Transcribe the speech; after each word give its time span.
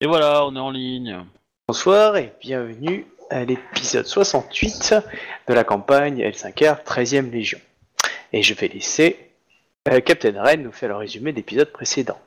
Et 0.00 0.06
voilà, 0.06 0.46
on 0.46 0.56
est 0.56 0.60
en 0.60 0.70
ligne. 0.70 1.18
Bonsoir 1.68 2.16
et 2.16 2.32
bienvenue 2.40 3.06
à 3.28 3.44
l'épisode 3.44 4.06
68 4.06 4.94
de 5.48 5.54
la 5.54 5.64
campagne 5.64 6.20
L5R 6.22 6.84
13e 6.84 7.30
Légion. 7.30 7.58
Et 8.32 8.42
je 8.42 8.54
vais 8.54 8.68
laisser 8.68 9.16
euh, 9.88 10.00
Captain 10.00 10.40
Ren 10.42 10.56
nous 10.58 10.72
faire 10.72 10.88
le 10.88 10.96
résumé 10.96 11.32
de 11.32 11.36
l'épisode 11.36 11.70
précédent. 11.70 12.18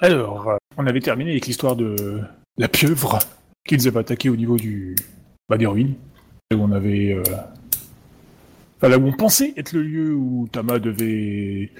Alors, 0.00 0.48
euh, 0.48 0.56
on 0.76 0.86
avait 0.86 1.00
terminé 1.00 1.32
avec 1.32 1.46
l'histoire 1.46 1.76
de 1.76 2.20
la 2.56 2.68
pieuvre 2.68 3.18
qui 3.66 3.76
nous 3.76 3.86
avait 3.86 4.00
attaqué 4.00 4.28
au 4.28 4.36
niveau 4.36 4.56
du 4.56 4.94
bah, 5.48 5.58
des 5.58 5.66
ruines. 5.66 5.94
Où 6.54 6.58
on 6.58 6.72
avait. 6.72 7.12
euh, 7.12 7.22
Enfin, 8.78 8.88
là 8.88 8.98
où 8.98 9.06
on 9.06 9.12
pensait 9.12 9.54
être 9.56 9.72
le 9.72 9.82
lieu 9.82 10.14
où 10.14 10.48
Tama 10.52 10.78
devait 10.78 11.70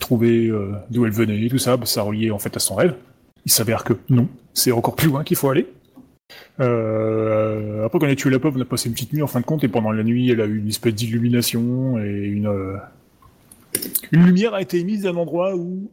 trouver 0.00 0.48
euh, 0.48 0.72
d'où 0.90 1.06
elle 1.06 1.12
venait, 1.12 1.48
tout 1.48 1.58
ça, 1.58 1.76
bah, 1.76 1.86
ça 1.86 2.02
reliait 2.02 2.32
en 2.32 2.40
fait 2.40 2.56
à 2.56 2.60
son 2.60 2.74
rêve. 2.74 2.96
Il 3.46 3.52
s'avère 3.52 3.84
que 3.84 3.94
non, 4.08 4.28
c'est 4.52 4.72
encore 4.72 4.96
plus 4.96 5.08
loin 5.08 5.24
qu'il 5.24 5.36
faut 5.36 5.50
aller. 5.50 5.66
Euh, 6.60 7.84
après 7.84 7.98
qu'on 7.98 8.06
ait 8.06 8.16
tué 8.16 8.30
la 8.30 8.38
pauvre, 8.38 8.58
on 8.58 8.62
a 8.62 8.64
passé 8.64 8.88
une 8.88 8.94
petite 8.94 9.12
nuit 9.12 9.22
en 9.22 9.26
fin 9.26 9.40
de 9.40 9.44
compte, 9.44 9.64
et 9.64 9.68
pendant 9.68 9.92
la 9.92 10.02
nuit, 10.02 10.30
elle 10.30 10.40
a 10.40 10.46
eu 10.46 10.58
une 10.58 10.68
espèce 10.68 10.94
d'illumination, 10.94 11.98
et 11.98 12.10
une, 12.10 12.46
euh, 12.46 12.76
une 14.12 14.24
lumière 14.24 14.54
a 14.54 14.62
été 14.62 14.78
émise 14.78 15.06
à 15.06 15.10
un 15.10 15.16
endroit 15.16 15.54
où, 15.56 15.90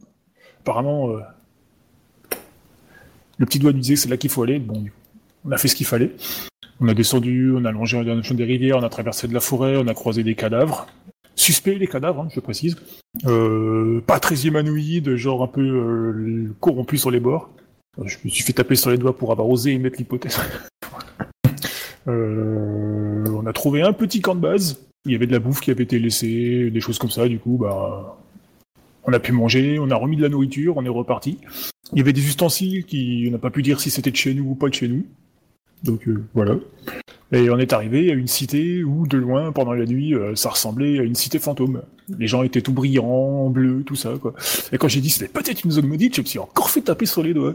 apparemment, 0.60 1.10
euh, 1.10 1.20
le 3.38 3.46
petit 3.46 3.58
doigt 3.58 3.72
nous 3.72 3.80
disait 3.80 3.94
que 3.94 4.00
c'est 4.00 4.08
là 4.08 4.16
qu'il 4.16 4.30
faut 4.30 4.42
aller. 4.42 4.58
Bon, 4.58 4.84
on 5.44 5.50
a 5.50 5.58
fait 5.58 5.68
ce 5.68 5.74
qu'il 5.74 5.86
fallait. 5.86 6.12
On 6.80 6.88
a 6.88 6.94
descendu, 6.94 7.52
on 7.54 7.64
a 7.64 7.72
longé 7.72 8.02
direction 8.02 8.34
des 8.34 8.44
rivières, 8.44 8.78
on 8.78 8.82
a 8.82 8.88
traversé 8.88 9.28
de 9.28 9.34
la 9.34 9.40
forêt, 9.40 9.76
on 9.76 9.86
a 9.86 9.94
croisé 9.94 10.22
des 10.22 10.34
cadavres. 10.34 10.86
Suspects 11.34 11.78
les 11.78 11.86
cadavres, 11.86 12.22
hein, 12.22 12.28
je 12.34 12.40
précise. 12.40 12.76
Euh, 13.26 14.00
pas 14.06 14.20
très 14.20 14.46
humanoïdes, 14.46 15.16
genre 15.16 15.42
un 15.42 15.48
peu 15.48 15.62
euh, 15.62 16.54
corrompus 16.60 17.00
sur 17.00 17.10
les 17.10 17.20
bords. 17.20 17.50
Je 18.02 18.16
me 18.24 18.30
suis 18.30 18.42
fait 18.42 18.52
taper 18.52 18.74
sur 18.74 18.90
les 18.90 18.98
doigts 18.98 19.16
pour 19.16 19.32
avoir 19.32 19.48
osé 19.48 19.72
émettre 19.72 19.98
l'hypothèse. 19.98 20.38
Euh, 22.08 23.24
on 23.28 23.46
a 23.46 23.52
trouvé 23.52 23.80
un 23.80 23.92
petit 23.92 24.20
camp 24.20 24.34
de 24.34 24.40
base. 24.40 24.80
Il 25.04 25.12
y 25.12 25.14
avait 25.14 25.28
de 25.28 25.32
la 25.32 25.38
bouffe 25.38 25.60
qui 25.60 25.70
avait 25.70 25.84
été 25.84 26.00
laissée, 26.00 26.68
des 26.68 26.80
choses 26.80 26.98
comme 26.98 27.10
ça. 27.10 27.28
Du 27.28 27.38
coup, 27.38 27.58
bah, 27.60 28.18
on 29.04 29.12
a 29.12 29.20
pu 29.20 29.30
manger, 29.32 29.78
on 29.78 29.90
a 29.90 29.94
remis 29.94 30.16
de 30.16 30.22
la 30.22 30.28
nourriture, 30.28 30.76
on 30.76 30.84
est 30.84 30.88
reparti. 30.88 31.38
Il 31.92 31.98
y 31.98 32.00
avait 32.00 32.12
des 32.12 32.26
ustensiles 32.26 32.84
qui, 32.84 33.26
on 33.28 33.32
n'a 33.32 33.38
pas 33.38 33.50
pu 33.50 33.62
dire 33.62 33.80
si 33.80 33.90
c'était 33.90 34.10
de 34.10 34.16
chez 34.16 34.34
nous 34.34 34.50
ou 34.50 34.54
pas 34.54 34.68
de 34.68 34.74
chez 34.74 34.88
nous. 34.88 35.04
Donc 35.82 36.06
euh, 36.08 36.24
voilà. 36.34 36.56
Et 37.32 37.48
on 37.48 37.58
est 37.58 37.72
arrivé 37.72 38.10
à 38.10 38.14
une 38.14 38.26
cité 38.26 38.84
où, 38.84 39.06
de 39.06 39.16
loin, 39.16 39.52
pendant 39.52 39.72
la 39.72 39.86
nuit, 39.86 40.14
euh, 40.14 40.34
ça 40.34 40.50
ressemblait 40.50 40.98
à 40.98 41.02
une 41.02 41.14
cité 41.14 41.38
fantôme. 41.38 41.82
Les 42.18 42.26
gens 42.26 42.42
étaient 42.42 42.60
tout 42.60 42.72
brillants, 42.72 43.48
bleus, 43.48 43.84
tout 43.86 43.96
ça, 43.96 44.12
quoi. 44.20 44.34
Et 44.70 44.78
quand 44.78 44.88
j'ai 44.88 45.00
dit 45.00 45.08
c'était 45.08 45.32
peut-être 45.32 45.64
une 45.64 45.70
zone 45.70 45.86
maudite, 45.86 46.14
je 46.14 46.20
me 46.20 46.26
suis 46.26 46.38
encore 46.38 46.68
fait 46.68 46.82
taper 46.82 47.06
sur 47.06 47.22
les 47.22 47.32
doigts. 47.32 47.54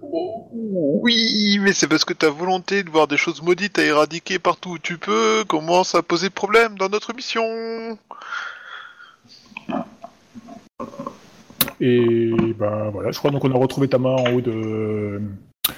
Oui, 0.00 1.58
mais 1.60 1.74
c'est 1.74 1.88
parce 1.88 2.04
que 2.06 2.14
ta 2.14 2.30
volonté 2.30 2.82
de 2.82 2.90
voir 2.90 3.06
des 3.06 3.18
choses 3.18 3.42
maudites 3.42 3.78
à 3.78 3.84
éradiquer 3.84 4.38
partout 4.38 4.70
où 4.70 4.78
tu 4.78 4.96
peux 4.96 5.44
commence 5.46 5.94
à 5.94 6.02
poser 6.02 6.30
problème 6.30 6.78
dans 6.78 6.88
notre 6.88 7.14
mission. 7.14 7.44
Et 11.80 12.30
bah 12.58 12.90
voilà, 12.92 13.10
je 13.10 13.18
crois 13.18 13.30
donc 13.30 13.44
on 13.44 13.50
a 13.50 13.58
retrouvé 13.58 13.88
ta 13.88 13.98
main 13.98 14.14
en 14.14 14.32
haut 14.32 14.40
de. 14.40 15.20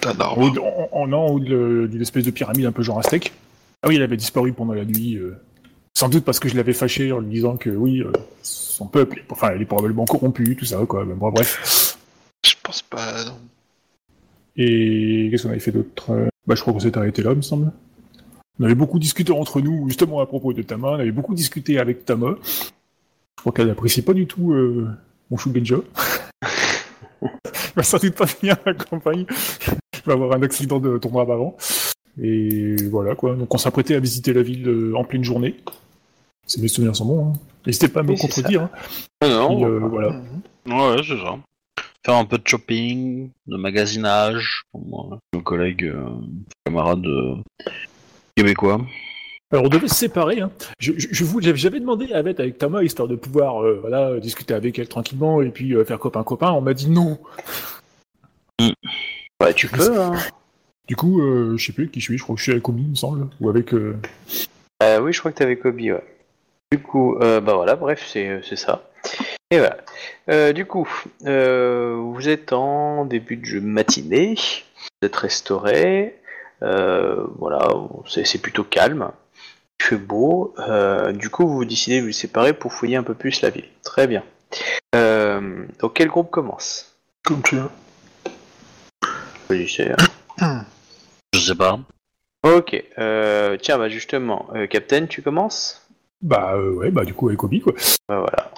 Un 0.04 0.10
En 0.16 0.20
arbre. 0.20 0.88
en, 0.92 1.38
d'une 1.38 2.00
espèce 2.02 2.24
de 2.24 2.30
pyramide 2.30 2.66
un 2.66 2.72
peu 2.72 2.82
genre 2.82 2.98
aztèque. 2.98 3.32
Ah 3.82 3.88
oui, 3.88 3.96
elle 3.96 4.02
avait 4.02 4.16
disparu 4.16 4.52
pendant 4.52 4.72
la 4.74 4.84
nuit. 4.84 5.16
euh, 5.16 5.36
sans 5.96 6.08
doute 6.08 6.24
parce 6.24 6.40
que 6.40 6.48
je 6.48 6.56
l'avais 6.56 6.72
fâché 6.74 7.12
en 7.12 7.20
lui 7.20 7.30
disant 7.30 7.56
que 7.56 7.70
oui, 7.70 8.00
euh, 8.02 8.12
son 8.42 8.86
peuple, 8.86 9.18
est- 9.20 9.32
enfin, 9.32 9.50
elle 9.54 9.62
est 9.62 9.66
probablement 9.66 10.04
corrompue, 10.04 10.56
tout 10.56 10.64
ça, 10.64 10.78
quoi. 10.86 11.04
Mais 11.04 11.14
bon, 11.14 11.30
bref. 11.30 11.96
Je 12.44 12.54
pense 12.62 12.82
pas. 12.82 13.24
non. 13.24 13.38
Et 14.56 15.28
qu'est-ce 15.30 15.44
qu'on 15.44 15.50
avait 15.50 15.58
fait 15.60 15.72
d'autre? 15.72 16.28
Bah, 16.46 16.54
je 16.54 16.60
crois 16.60 16.72
qu'on 16.72 16.80
s'est 16.80 16.96
arrêté 16.96 17.22
là, 17.22 17.30
il 17.32 17.36
me 17.36 17.42
semble. 17.42 17.70
On 18.58 18.64
avait 18.64 18.74
beaucoup 18.74 18.98
discuté 18.98 19.32
entre 19.32 19.60
nous, 19.60 19.86
justement 19.88 20.20
à 20.20 20.26
propos 20.26 20.52
de 20.54 20.62
Tama. 20.62 20.88
On 20.92 20.94
avait 20.94 21.10
beaucoup 21.12 21.34
discuté 21.34 21.78
avec 21.78 22.04
Tama. 22.06 22.36
Je 22.42 23.40
crois 23.42 23.52
qu'elle 23.52 23.66
n'apprécie 23.68 24.00
pas 24.02 24.14
du 24.14 24.26
tout 24.26 24.52
euh, 24.52 24.88
mon 25.30 25.36
Shugenja. 25.36 25.76
Il 27.22 27.28
va 27.76 27.82
sans 27.82 27.98
doute 27.98 28.14
pas 28.14 28.26
finir 28.26 28.56
la 28.66 28.74
campagne. 28.74 29.26
Il 29.28 30.00
va 30.04 30.12
avoir 30.14 30.32
un 30.32 30.42
accident 30.42 30.78
de 30.80 30.98
tournoi 30.98 31.22
avant. 31.22 31.56
Et 32.22 32.76
voilà, 32.90 33.14
quoi. 33.14 33.34
Donc, 33.34 33.54
on 33.54 33.58
s'apprêtait 33.58 33.94
à 33.94 34.00
visiter 34.00 34.32
la 34.32 34.42
ville 34.42 34.66
euh, 34.68 34.96
en 34.96 35.04
pleine 35.04 35.24
journée. 35.24 35.56
Si 36.46 36.60
mes 36.60 36.68
souvenirs 36.68 36.94
sont 36.96 37.04
bons. 37.06 37.28
hein. 37.28 37.32
N'hésitez 37.66 37.88
pas 37.88 38.00
à 38.00 38.02
me 38.02 38.10
Oui, 38.12 38.18
contredire. 38.18 38.62
hein. 38.62 38.70
Non, 39.28 39.54
Puis, 39.56 39.64
euh, 39.64 39.78
voilà. 39.80 40.12
Mhm. 40.12 40.78
Ouais, 40.78 40.96
c'est 41.02 41.16
ça. 41.18 41.36
Faire 42.04 42.14
un 42.14 42.24
peu 42.24 42.38
de 42.38 42.46
shopping, 42.46 43.30
de 43.48 43.56
magasinage, 43.56 44.62
pour 44.70 44.86
moi, 44.86 45.18
nos 45.34 45.40
collègues, 45.40 45.84
euh, 45.84 46.08
camarades 46.64 47.04
euh, 47.06 47.34
québécois. 48.36 48.80
Alors 49.52 49.64
on 49.66 49.68
devait 49.68 49.88
se 49.88 49.94
séparer. 49.94 50.40
Hein. 50.40 50.50
Je, 50.78 50.92
je, 50.96 51.08
je 51.10 51.24
vous- 51.24 51.40
j'avais 51.40 51.78
demandé 51.78 52.12
à 52.12 52.18
être 52.20 52.40
avec 52.40 52.58
Tama 52.58 52.82
histoire 52.82 53.06
de 53.06 53.14
pouvoir 53.16 53.62
euh, 53.62 53.78
voilà, 53.80 54.18
discuter 54.18 54.54
avec 54.54 54.78
elle 54.78 54.88
tranquillement 54.88 55.40
et 55.40 55.50
puis 55.50 55.74
euh, 55.74 55.84
faire 55.84 55.98
copain-copain. 55.98 56.50
On 56.50 56.60
m'a 56.60 56.74
dit 56.74 56.90
non. 56.90 57.18
bah, 59.38 59.52
tu 59.52 59.68
peux, 59.68 60.00
hein. 60.00 60.14
Du 60.88 60.96
coup, 60.96 61.20
euh, 61.20 61.56
je 61.56 61.64
sais 61.66 61.72
plus 61.72 61.84
avec 61.84 61.92
qui 61.92 62.00
je 62.00 62.04
suis. 62.06 62.18
Je 62.18 62.22
crois 62.22 62.34
que 62.34 62.38
je 62.40 62.44
suis 62.44 62.52
avec 62.52 62.68
Omi, 62.68 62.82
il 62.82 62.90
me 62.90 62.94
semble. 62.94 63.28
Ou 63.40 63.48
avec... 63.48 63.72
euh, 63.72 63.96
oui, 65.00 65.12
je 65.12 65.20
crois 65.20 65.30
que 65.32 65.38
t'avais 65.38 65.56
Kobe, 65.56 65.80
ouais. 65.80 66.04
Du 66.72 66.80
coup, 66.80 67.16
bah 67.20 67.40
voilà, 67.40 67.76
bref, 67.76 68.04
c'est 68.08 68.40
ça. 68.56 68.88
Et 69.52 69.58
voilà. 69.58 70.52
Du 70.52 70.64
coup, 70.66 70.88
vous 71.20 72.28
êtes 72.28 72.52
en 72.52 73.04
début 73.04 73.36
de 73.36 73.44
jeu 73.44 73.60
matinée, 73.60 74.34
vous 74.36 75.06
êtes 75.06 75.16
restauré, 75.16 76.16
voilà, 76.60 77.68
c'est 78.06 78.42
plutôt 78.42 78.64
calme, 78.64 79.10
beau, 79.94 80.54
euh, 80.58 81.12
du 81.12 81.30
coup 81.30 81.46
vous 81.46 81.64
décidez 81.64 82.00
de 82.00 82.06
vous 82.06 82.12
séparer 82.12 82.52
pour 82.52 82.72
fouiller 82.72 82.96
un 82.96 83.02
peu 83.02 83.14
plus 83.14 83.40
la 83.42 83.50
ville. 83.50 83.68
Très 83.84 84.06
bien. 84.06 84.22
Euh, 84.94 85.64
donc 85.80 85.94
quel 85.94 86.08
groupe 86.08 86.30
commence? 86.30 86.96
Comme 87.24 87.42
tu 87.42 87.56
veux. 87.56 87.68
Choisissez. 89.46 89.92
Je 91.34 91.38
sais 91.40 91.54
pas. 91.54 91.78
Ok, 92.44 92.82
euh, 92.98 93.56
tiens, 93.60 93.78
bah 93.78 93.88
justement, 93.88 94.46
euh, 94.54 94.66
Captain, 94.66 95.06
tu 95.06 95.22
commences? 95.22 95.86
Bah 96.22 96.54
euh, 96.54 96.72
ouais, 96.74 96.90
bah 96.90 97.04
du 97.04 97.12
coup 97.14 97.28
avec 97.28 97.42
Omi, 97.42 97.60
quoi. 97.60 97.72
Bah 98.08 98.20
voilà. 98.20 98.52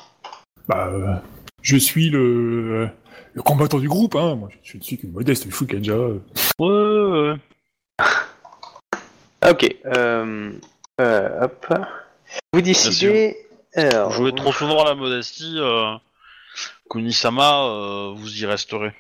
Bah, 0.69 0.89
euh, 0.93 1.15
je 1.63 1.77
suis 1.77 2.11
le, 2.11 2.89
le 3.33 3.43
combattant 3.43 3.79
du 3.79 3.89
groupe, 3.89 4.15
hein. 4.15 4.35
Moi, 4.37 4.49
je 4.63 4.77
ne 4.77 4.83
suis 4.83 4.99
qu'une 4.99 5.13
modeste 5.13 5.51
Fukaja. 5.51 5.93
euh. 5.93 6.21
Ouais, 6.59 6.69
ouais, 6.69 7.31
ouais. 7.31 7.37
Ok, 9.51 9.77
euh, 9.87 10.53
euh, 11.01 11.45
hop. 11.45 11.67
Vous 12.53 12.61
décidez. 12.61 13.37
Alors, 13.75 14.11
Jouez 14.13 14.35
trop 14.35 14.53
souvent 14.53 14.83
à 14.83 14.89
la 14.89 14.95
modestie, 14.95 15.57
euh, 15.59 15.95
Kunisama, 16.91 17.65
euh, 17.67 18.13
vous 18.17 18.43
y 18.43 18.47
resterez. 18.47 18.93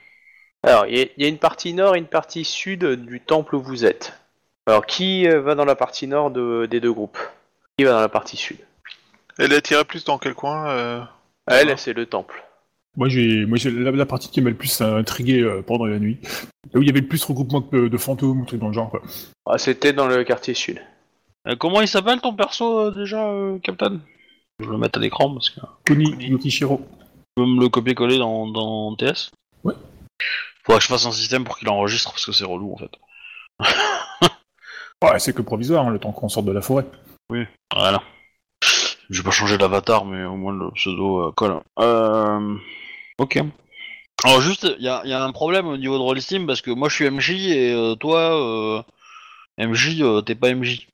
Alors, 0.62 0.86
il 0.86 0.98
y, 0.98 1.00
a- 1.02 1.06
il 1.16 1.22
y 1.22 1.26
a 1.26 1.28
une 1.28 1.38
partie 1.38 1.72
nord 1.72 1.96
et 1.96 1.98
une 1.98 2.06
partie 2.06 2.44
sud 2.44 2.84
du 2.84 3.20
temple 3.20 3.56
où 3.56 3.62
vous 3.62 3.84
êtes. 3.84 4.12
Alors, 4.66 4.86
qui 4.86 5.26
euh, 5.26 5.40
va 5.40 5.54
dans 5.54 5.64
la 5.64 5.74
partie 5.76 6.06
nord 6.06 6.30
de- 6.30 6.66
des 6.66 6.80
deux 6.80 6.92
groupes? 6.92 7.18
Qui 7.78 7.84
va 7.84 7.92
dans 7.92 8.00
la 8.00 8.08
partie 8.08 8.36
sud? 8.36 8.58
Elle 9.38 9.54
attirait 9.54 9.84
plus 9.84 10.04
dans 10.04 10.18
quel 10.18 10.34
coin 10.34 10.68
euh... 10.68 11.00
Elle, 11.46 11.78
c'est 11.78 11.94
le 11.94 12.06
temple. 12.06 12.44
Moi, 12.96 13.08
j'ai, 13.08 13.46
moi, 13.46 13.56
j'ai 13.56 13.70
la, 13.70 13.90
la 13.92 14.06
partie 14.06 14.28
qui 14.28 14.40
m'a 14.42 14.50
le 14.50 14.56
plus 14.56 14.80
intrigué 14.80 15.40
euh, 15.40 15.62
pendant 15.62 15.86
la 15.86 15.98
nuit. 15.98 16.18
Là 16.72 16.80
où 16.80 16.82
il 16.82 16.88
y 16.88 16.90
avait 16.90 17.00
le 17.00 17.06
plus 17.08 17.24
regroupement 17.24 17.60
de, 17.60 17.88
de 17.88 17.96
fantômes, 17.96 18.40
ou 18.42 18.44
trucs 18.44 18.60
dans 18.60 18.66
le 18.68 18.74
genre, 18.74 18.90
quoi. 18.90 19.00
Ah, 19.46 19.56
C'était 19.56 19.92
dans 19.92 20.08
le 20.08 20.24
quartier 20.24 20.52
sud. 20.54 20.82
Euh, 21.48 21.56
comment 21.56 21.80
il 21.80 21.88
s'appelle 21.88 22.20
ton 22.20 22.34
perso 22.34 22.80
euh, 22.80 22.90
déjà, 22.90 23.26
euh, 23.26 23.58
Captain? 23.58 24.00
Je 24.60 24.66
vais 24.66 24.72
le 24.72 24.78
mettre 24.78 24.98
à 24.98 25.02
l'écran 25.02 25.32
parce 25.32 25.50
que 25.50 25.60
Kuni 25.84 26.14
Yukishiro. 26.18 26.78
tu 26.78 27.24
peux 27.36 27.46
me 27.46 27.60
le 27.60 27.68
copier-coller 27.68 28.18
dans, 28.18 28.46
dans 28.48 28.94
TS 28.96 29.30
Ouais. 29.64 29.74
Faudra 30.64 30.78
que 30.78 30.84
je 30.84 30.88
fasse 30.88 31.06
un 31.06 31.12
système 31.12 31.44
pour 31.44 31.58
qu'il 31.58 31.68
enregistre 31.68 32.10
parce 32.10 32.26
que 32.26 32.32
c'est 32.32 32.44
relou 32.44 32.74
en 32.74 32.76
fait. 32.76 32.90
Ouais, 35.00 35.20
c'est 35.20 35.32
que 35.32 35.42
provisoire, 35.42 35.86
hein, 35.86 35.90
le 35.90 36.00
temps 36.00 36.10
qu'on 36.10 36.28
sorte 36.28 36.46
de 36.46 36.50
la 36.50 36.60
forêt. 36.60 36.84
Voilà. 37.72 38.02
Je 39.08 39.20
vais 39.20 39.24
pas 39.24 39.30
changer 39.30 39.56
d'avatar, 39.56 40.04
mais 40.04 40.24
au 40.24 40.34
moins 40.34 40.52
le 40.52 40.72
pseudo 40.72 41.30
colle. 41.36 41.60
Euh... 41.78 42.56
Ok. 43.18 43.38
Alors 44.24 44.40
juste, 44.40 44.66
il 44.78 44.84
y 44.84 44.88
a, 44.88 45.02
y 45.06 45.12
a 45.12 45.22
un 45.22 45.30
problème 45.30 45.68
au 45.68 45.76
niveau 45.76 45.96
de 45.96 46.02
Rollsteam 46.02 46.46
parce 46.46 46.60
que 46.60 46.72
moi 46.72 46.88
je 46.88 46.94
suis 46.96 47.08
MJ 47.08 47.30
et 47.30 47.72
euh, 47.72 47.94
toi, 47.94 48.34
euh, 48.34 48.82
MJ, 49.58 50.00
euh, 50.00 50.20
t'es 50.20 50.34
pas 50.34 50.52
MJ. 50.52 50.88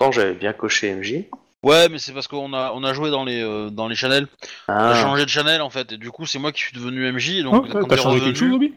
Ah, 0.00 0.04
pourtant, 0.04 0.12
j'avais 0.12 0.34
bien 0.34 0.52
coché 0.52 0.94
MJ. 0.94 1.24
Ouais, 1.64 1.88
mais 1.88 1.98
c'est 1.98 2.12
parce 2.12 2.28
qu'on 2.28 2.52
a, 2.52 2.70
on 2.72 2.84
a 2.84 2.92
joué 2.92 3.10
dans 3.10 3.24
les, 3.24 3.42
euh, 3.42 3.68
dans 3.70 3.88
les 3.88 3.96
channels. 3.96 4.28
On 4.68 4.72
a 4.72 4.90
Ah, 4.92 4.94
changé 4.94 5.24
de 5.24 5.28
channel 5.30 5.60
en 5.60 5.70
fait, 5.70 5.90
et 5.92 5.96
du 5.96 6.10
coup 6.12 6.24
c'est 6.24 6.38
moi 6.38 6.52
qui 6.52 6.60
suis 6.60 6.72
devenu 6.72 7.04
MJ. 7.12 7.30
Et 7.30 7.40
Oh, 7.40 7.50
donc 7.50 7.68
t'as- 7.68 7.80
quand 7.80 7.88
t'as 7.88 7.96
changé 7.96 8.20
revenu- 8.20 8.24
quelque 8.32 8.38
chose, 8.38 8.54
Obi? 8.54 8.74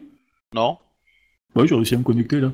Non. 0.52 0.78
Ouais, 1.54 1.66
j'ai 1.68 1.74
réussi 1.76 1.94
à 1.94 1.98
me 1.98 2.02
connecter, 2.02 2.40
là. 2.40 2.48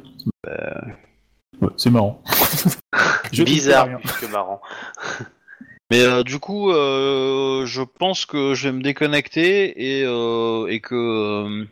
Ouais, 1.62 1.68
c'est 1.78 1.88
marrant. 1.90 2.22
Je 3.32 3.42
bizarre, 3.42 3.88
que 4.20 4.26
marrant. 4.26 4.60
Mais 5.90 6.02
euh, 6.02 6.22
du 6.22 6.38
coup, 6.38 6.70
euh, 6.70 7.64
je 7.64 7.80
pense 7.82 8.26
que 8.26 8.52
je 8.54 8.68
vais 8.68 8.72
me 8.72 8.82
déconnecter 8.82 9.98
et, 10.00 10.04
euh, 10.04 10.66
et 10.66 10.80
que 10.80 10.94
euh, 10.94 11.64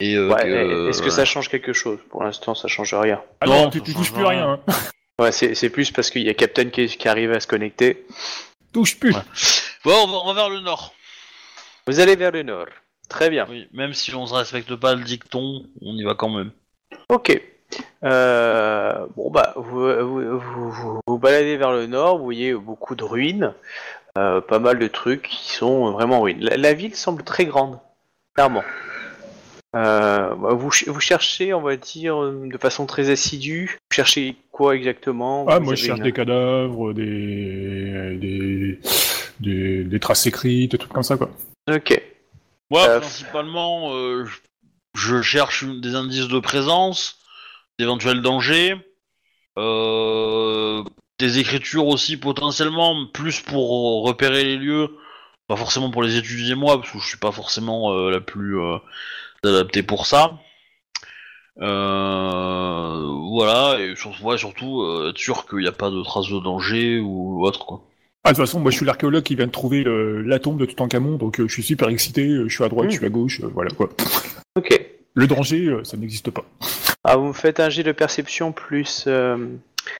Et 0.00 0.14
euh, 0.16 0.28
Ouais, 0.32 0.42
que- 0.42 0.88
Est-ce 0.88 1.02
que 1.02 1.10
ça 1.10 1.24
change 1.26 1.48
quelque 1.50 1.72
chose? 1.74 1.98
Pour 2.08 2.22
l'instant, 2.24 2.54
ça 2.54 2.68
change 2.68 2.94
rien. 2.94 3.20
Ah 3.42 3.46
Non, 3.46 3.64
non, 3.64 3.70
tu, 3.70 3.82
tu 3.82 3.92
touches 3.92 4.12
plus 4.12 4.24
à 4.24 4.28
rien. 4.28 4.48
hein. 4.48 4.60
Ouais, 5.20 5.32
c'est 5.32 5.70
plus 5.70 5.90
parce 5.90 6.10
qu'il 6.10 6.22
y 6.22 6.28
a 6.28 6.34
Captain 6.34 6.70
qui, 6.70 6.86
qui 6.86 7.08
arrive 7.08 7.32
à 7.32 7.40
se 7.40 7.46
connecter. 7.46 8.06
Touche 8.72 8.98
plus. 9.00 9.14
Ouais. 9.14 9.22
Bon, 9.84 9.94
on 10.04 10.06
va, 10.06 10.18
on 10.24 10.26
va 10.26 10.34
vers 10.34 10.50
le 10.50 10.60
nord. 10.60 10.94
Vous 11.86 11.98
allez 12.00 12.14
vers 12.16 12.30
le 12.30 12.42
nord. 12.42 12.66
Très 13.08 13.30
bien. 13.30 13.46
Oui, 13.48 13.66
même 13.72 13.94
si 13.94 14.14
on 14.14 14.26
ne 14.26 14.32
respecte 14.32 14.74
pas 14.76 14.94
le 14.94 15.02
dicton, 15.02 15.64
on 15.82 15.94
y 15.96 16.04
va 16.04 16.14
quand 16.14 16.28
même. 16.28 16.52
Ok. 17.08 17.40
Euh, 18.04 19.06
bon 19.16 19.30
bah, 19.30 19.52
vous, 19.56 19.80
vous, 20.06 20.38
vous, 20.40 20.70
vous- 20.70 21.00
vous 21.06 21.18
baladez 21.18 21.56
vers 21.56 21.72
le 21.72 21.86
nord, 21.86 22.18
vous 22.18 22.24
voyez 22.24 22.54
beaucoup 22.54 22.94
de 22.94 23.04
ruines, 23.04 23.52
euh, 24.16 24.40
pas 24.40 24.58
mal 24.58 24.78
de 24.78 24.86
trucs 24.86 25.22
qui 25.28 25.52
sont 25.52 25.90
vraiment 25.92 26.18
en 26.18 26.22
ruines. 26.22 26.40
La, 26.44 26.56
la 26.56 26.72
ville 26.74 26.94
semble 26.94 27.24
très 27.24 27.44
grande, 27.44 27.78
clairement. 28.34 28.62
Euh, 29.76 30.34
bah, 30.34 30.54
vous, 30.54 30.72
ch- 30.72 30.88
vous 30.88 31.00
cherchez, 31.00 31.52
on 31.52 31.60
va 31.60 31.76
dire, 31.76 32.18
de 32.22 32.56
façon 32.58 32.86
très 32.86 33.10
assidue. 33.10 33.78
Vous 33.90 33.94
cherchez 33.94 34.36
quoi 34.50 34.74
exactement? 34.74 35.44
Ah, 35.48 35.58
Vous 35.58 35.66
moi 35.66 35.74
je 35.74 35.84
cherche 35.84 35.98
une- 35.98 36.04
des 36.04 36.12
cadavres, 36.12 36.92
des, 36.94 38.16
des, 38.18 38.80
des, 39.40 39.84
des 39.84 40.00
traces 40.00 40.26
écrites, 40.26 40.70
des 40.72 40.78
trucs 40.78 40.92
comme 40.92 41.02
ça 41.02 41.16
quoi. 41.18 41.30
Ok. 41.70 42.00
Moi, 42.70 42.86
Euh, 42.88 43.00
principalement, 43.00 43.94
euh, 43.94 44.24
je- 44.94 45.20
cherche 45.22 45.64
des 45.64 45.94
indices 45.94 46.28
de 46.28 46.38
présence, 46.40 47.18
d'éventuels 47.78 48.22
dangers, 48.22 48.74
euh, 49.58 50.82
des 51.18 51.38
écritures 51.38 51.86
aussi 51.86 52.16
potentiellement, 52.16 53.06
plus 53.12 53.40
pour 53.40 54.04
repérer 54.04 54.44
les 54.44 54.56
lieux, 54.56 54.88
pas 55.46 55.56
forcément 55.56 55.90
pour 55.90 56.02
les 56.02 56.16
étudier 56.16 56.54
moi, 56.54 56.78
parce 56.80 56.90
que 56.92 56.98
je 56.98 57.06
suis 57.06 57.18
pas 57.18 57.32
forcément 57.32 57.92
euh, 57.92 58.10
la 58.10 58.20
plus 58.20 58.58
euh, 59.44 59.48
adaptée 59.60 59.82
pour 59.82 60.06
ça. 60.06 60.38
Euh, 61.60 63.06
voilà, 63.30 63.80
et 63.80 63.94
surtout, 63.96 64.22
ouais, 64.24 64.38
surtout 64.38 64.82
euh, 64.82 65.10
être 65.10 65.18
sûr 65.18 65.46
qu'il 65.46 65.58
n'y 65.58 65.66
a 65.66 65.72
pas 65.72 65.90
de 65.90 66.02
traces 66.02 66.28
de 66.28 66.38
danger 66.38 66.98
ou 67.00 67.44
autre 67.44 67.66
quoi. 67.66 67.82
Ah, 68.24 68.30
de 68.30 68.36
toute 68.36 68.44
façon, 68.46 68.60
moi 68.60 68.70
je 68.70 68.76
suis 68.76 68.86
l'archéologue 68.86 69.22
qui 69.22 69.34
vient 69.34 69.46
de 69.46 69.50
trouver 69.52 69.82
le- 69.82 70.22
la 70.22 70.38
tombe 70.38 70.58
de 70.58 70.66
Toutankhamon, 70.66 71.16
donc 71.16 71.40
euh, 71.40 71.48
je 71.48 71.52
suis 71.52 71.62
super 71.62 71.88
excité, 71.88 72.28
euh, 72.28 72.48
je 72.48 72.54
suis 72.54 72.64
à 72.64 72.68
droite, 72.68 72.90
je 72.90 72.96
suis 72.96 73.06
à 73.06 73.08
gauche, 73.08 73.40
euh, 73.42 73.50
voilà 73.52 73.70
quoi. 73.70 73.88
Ok. 74.56 74.80
Le 75.14 75.26
danger, 75.26 75.66
euh, 75.66 75.82
ça 75.84 75.96
n'existe 75.96 76.30
pas. 76.30 76.44
Ah, 77.02 77.16
vous 77.16 77.26
me 77.28 77.32
faites 77.32 77.58
un 77.58 77.70
jet 77.70 77.82
de 77.82 77.92
perception 77.92 78.52
plus 78.52 79.04
euh, 79.08 79.48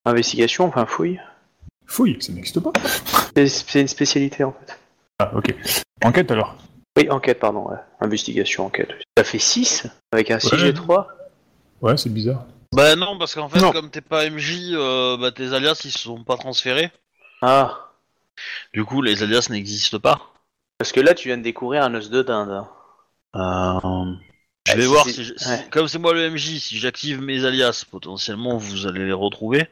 investigation, 0.04 0.64
enfin 0.66 0.86
fouille. 0.86 1.18
Fouille, 1.86 2.18
ça 2.20 2.32
n'existe 2.32 2.60
pas. 2.60 2.72
C'est 3.34 3.48
c'est 3.48 3.80
une 3.80 3.88
spécialité 3.88 4.44
en 4.44 4.52
fait. 4.52 4.78
Ah, 5.18 5.32
ok. 5.34 5.54
Enquête 6.04 6.30
alors. 6.30 6.56
Oui, 6.98 7.10
enquête, 7.10 7.38
pardon. 7.40 7.68
ouais. 7.68 7.76
Investigation, 8.00 8.66
enquête. 8.66 8.90
Ça 9.16 9.24
fait 9.24 9.38
6 9.38 9.86
avec 10.12 10.30
un 10.30 10.38
6 10.38 10.52
Ouais. 10.52 10.58
g 10.58 10.74
3 10.74 11.08
Ouais, 11.80 11.96
c'est 11.96 12.12
bizarre. 12.12 12.44
Bah 12.74 12.96
non, 12.96 13.16
parce 13.18 13.34
qu'en 13.34 13.48
fait, 13.48 13.60
Non. 13.60 13.72
comme 13.72 13.90
t'es 13.90 14.00
pas 14.00 14.28
MJ, 14.28 14.72
euh, 14.72 15.16
bah, 15.16 15.32
tes 15.32 15.52
alias 15.54 15.80
ils 15.84 15.90
se 15.92 16.00
sont 16.00 16.22
pas 16.24 16.36
transférés. 16.36 16.90
Ah, 17.40 17.84
Du 18.72 18.84
coup, 18.84 19.00
les 19.02 19.22
alias 19.22 19.48
n'existent 19.50 19.98
pas. 20.00 20.20
parce 20.78 20.92
que 20.92 21.00
là 21.00 21.12
tu 21.14 21.26
viens 21.28 21.38
de 21.38 21.42
découvrir 21.42 21.82
un 21.82 21.94
os 21.94 22.08
de 22.10 22.22
dinde. 22.22 22.50
hein. 22.50 22.68
Euh, 23.34 24.14
Je 24.66 24.72
Ah, 24.72 24.76
vais 24.76 24.82
si 24.82 24.88
voir 24.88 25.04
c'est- 25.06 25.12
si, 25.12 25.24
je- 25.24 25.34
si- 25.36 25.48
ouais. 25.48 25.66
comme 25.70 25.88
c'est 25.88 25.98
moi 25.98 26.12
le 26.12 26.20
MJ, 26.30 26.58
si 26.60 26.78
j'active 26.78 27.20
mes 27.22 27.44
alias, 27.44 27.84
potentiellement 27.90 28.58
vous 28.58 28.86
allez 28.86 29.04
les 29.06 29.12
retrouver. 29.12 29.66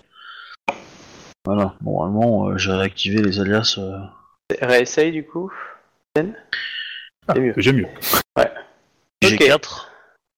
Voilà, 1.45 1.75
normalement 1.85 2.49
euh, 2.49 2.57
j'ai 2.59 2.73
réactivé 2.73 3.21
les 3.23 3.39
alias. 3.41 3.77
euh. 3.79 3.99
Réessaye 4.63 5.13
du 5.13 5.25
coup. 5.27 5.53
Ah, 7.29 7.33
C'est 7.35 7.41
mieux. 7.41 7.55
J'aime 7.57 7.77
mieux. 7.77 7.89
J'ai 9.23 9.35
Ok. 9.35 9.45
4. 9.47 9.93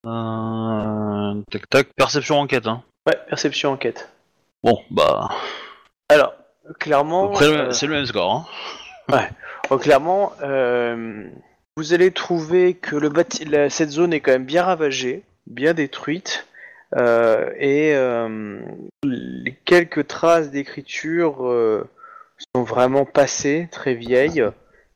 Euh... 0.06 1.42
Tac 1.50 1.68
tac, 1.68 1.88
perception 1.96 2.38
enquête. 2.38 2.66
Hein. 2.66 2.82
Ouais, 3.06 3.16
perception, 3.28 3.72
enquête. 3.72 4.08
Bon, 4.62 4.78
bah, 4.90 5.28
Alors, 6.08 6.34
clairement, 6.78 7.30
après, 7.30 7.46
euh, 7.46 7.70
c'est 7.72 7.86
le 7.86 7.94
même 7.94 8.06
score. 8.06 8.46
Hein. 9.10 9.28
bon, 9.68 9.78
clairement, 9.78 10.32
euh, 10.42 11.24
vous 11.76 11.92
allez 11.92 12.10
trouver 12.12 12.74
que 12.74 12.96
le 12.96 13.08
bâti- 13.08 13.48
la- 13.48 13.70
cette 13.70 13.90
zone 13.90 14.12
est 14.12 14.20
quand 14.20 14.32
même 14.32 14.44
bien 14.44 14.62
ravagée, 14.64 15.22
bien 15.46 15.74
détruite, 15.74 16.46
euh, 16.96 17.50
et 17.58 17.94
euh, 17.94 18.60
les 19.04 19.54
quelques 19.64 20.06
traces 20.06 20.50
d'écriture 20.50 21.46
euh, 21.46 21.88
sont 22.54 22.62
vraiment 22.62 23.04
passées, 23.04 23.68
très 23.70 23.94
vieilles, 23.94 24.44